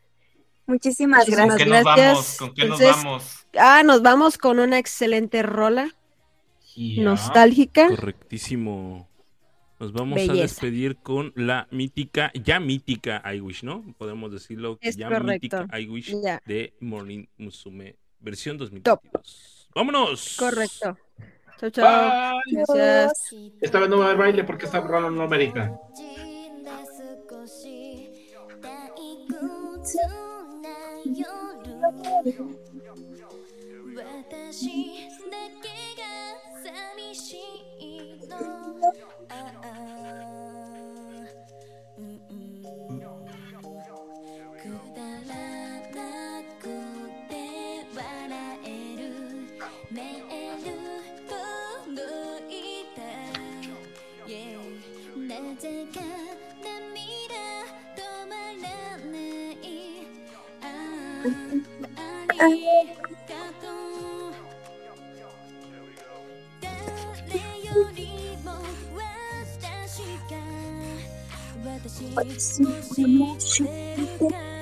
[0.65, 1.85] Muchísimas Muchísimas ¿Con qué gracias.
[1.85, 2.13] nos gracias.
[2.13, 2.37] vamos?
[2.37, 3.45] ¿Con qué nos Entonces, vamos?
[3.57, 5.95] Ah, nos vamos con una excelente rola,
[6.76, 7.02] Ya.
[7.02, 7.88] nostálgica.
[7.88, 9.08] Correctísimo.
[9.80, 10.42] Nos vamos a Belleza.
[10.42, 13.84] despedir con la mítica, ya mítica I Wish, ¿no?
[13.96, 15.58] Podemos decirlo, Es ya correcto.
[15.62, 16.42] mítica I Wish Ya.
[16.46, 19.68] de Morning Musume, versión 2022.
[19.74, 20.36] ¡Vámonos!
[20.36, 20.96] Correcto.
[21.60, 22.32] Chao, chao.
[22.44, 22.64] Bye.
[22.66, 23.34] Gracias.
[23.60, 25.72] Esta vez no va a haber baile porque esta rola no amerita.
[27.30, 28.10] 少し
[28.60, 29.96] 退屈
[30.60, 30.68] な
[31.04, 31.18] 夜
[33.94, 34.66] 私
[35.30, 35.81] だけが寂
[37.13, 37.37] し
[37.79, 38.37] いの。
[39.29, 39.65] ああ。
[41.97, 42.03] うん。
[42.29, 42.63] うん
[44.63, 45.35] くだら
[45.93, 46.63] なく
[47.29, 47.31] て
[47.95, 47.99] 笑
[48.63, 48.65] え
[48.97, 49.01] る
[49.91, 50.65] メール
[51.27, 52.99] 届いた
[54.25, 54.63] Yeah
[55.27, 55.99] なぜか
[56.63, 57.35] 涙
[57.97, 58.31] 止ま
[58.63, 58.65] ら
[59.11, 59.61] ない
[60.61, 60.63] あ
[61.99, 62.47] ああ。
[62.47, 62.57] り
[72.15, 74.53] 私これも知ってて。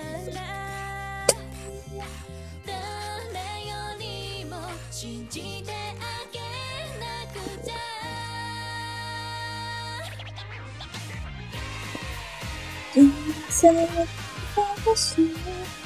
[12.94, 13.12] 人
[13.50, 15.81] 生楽しい。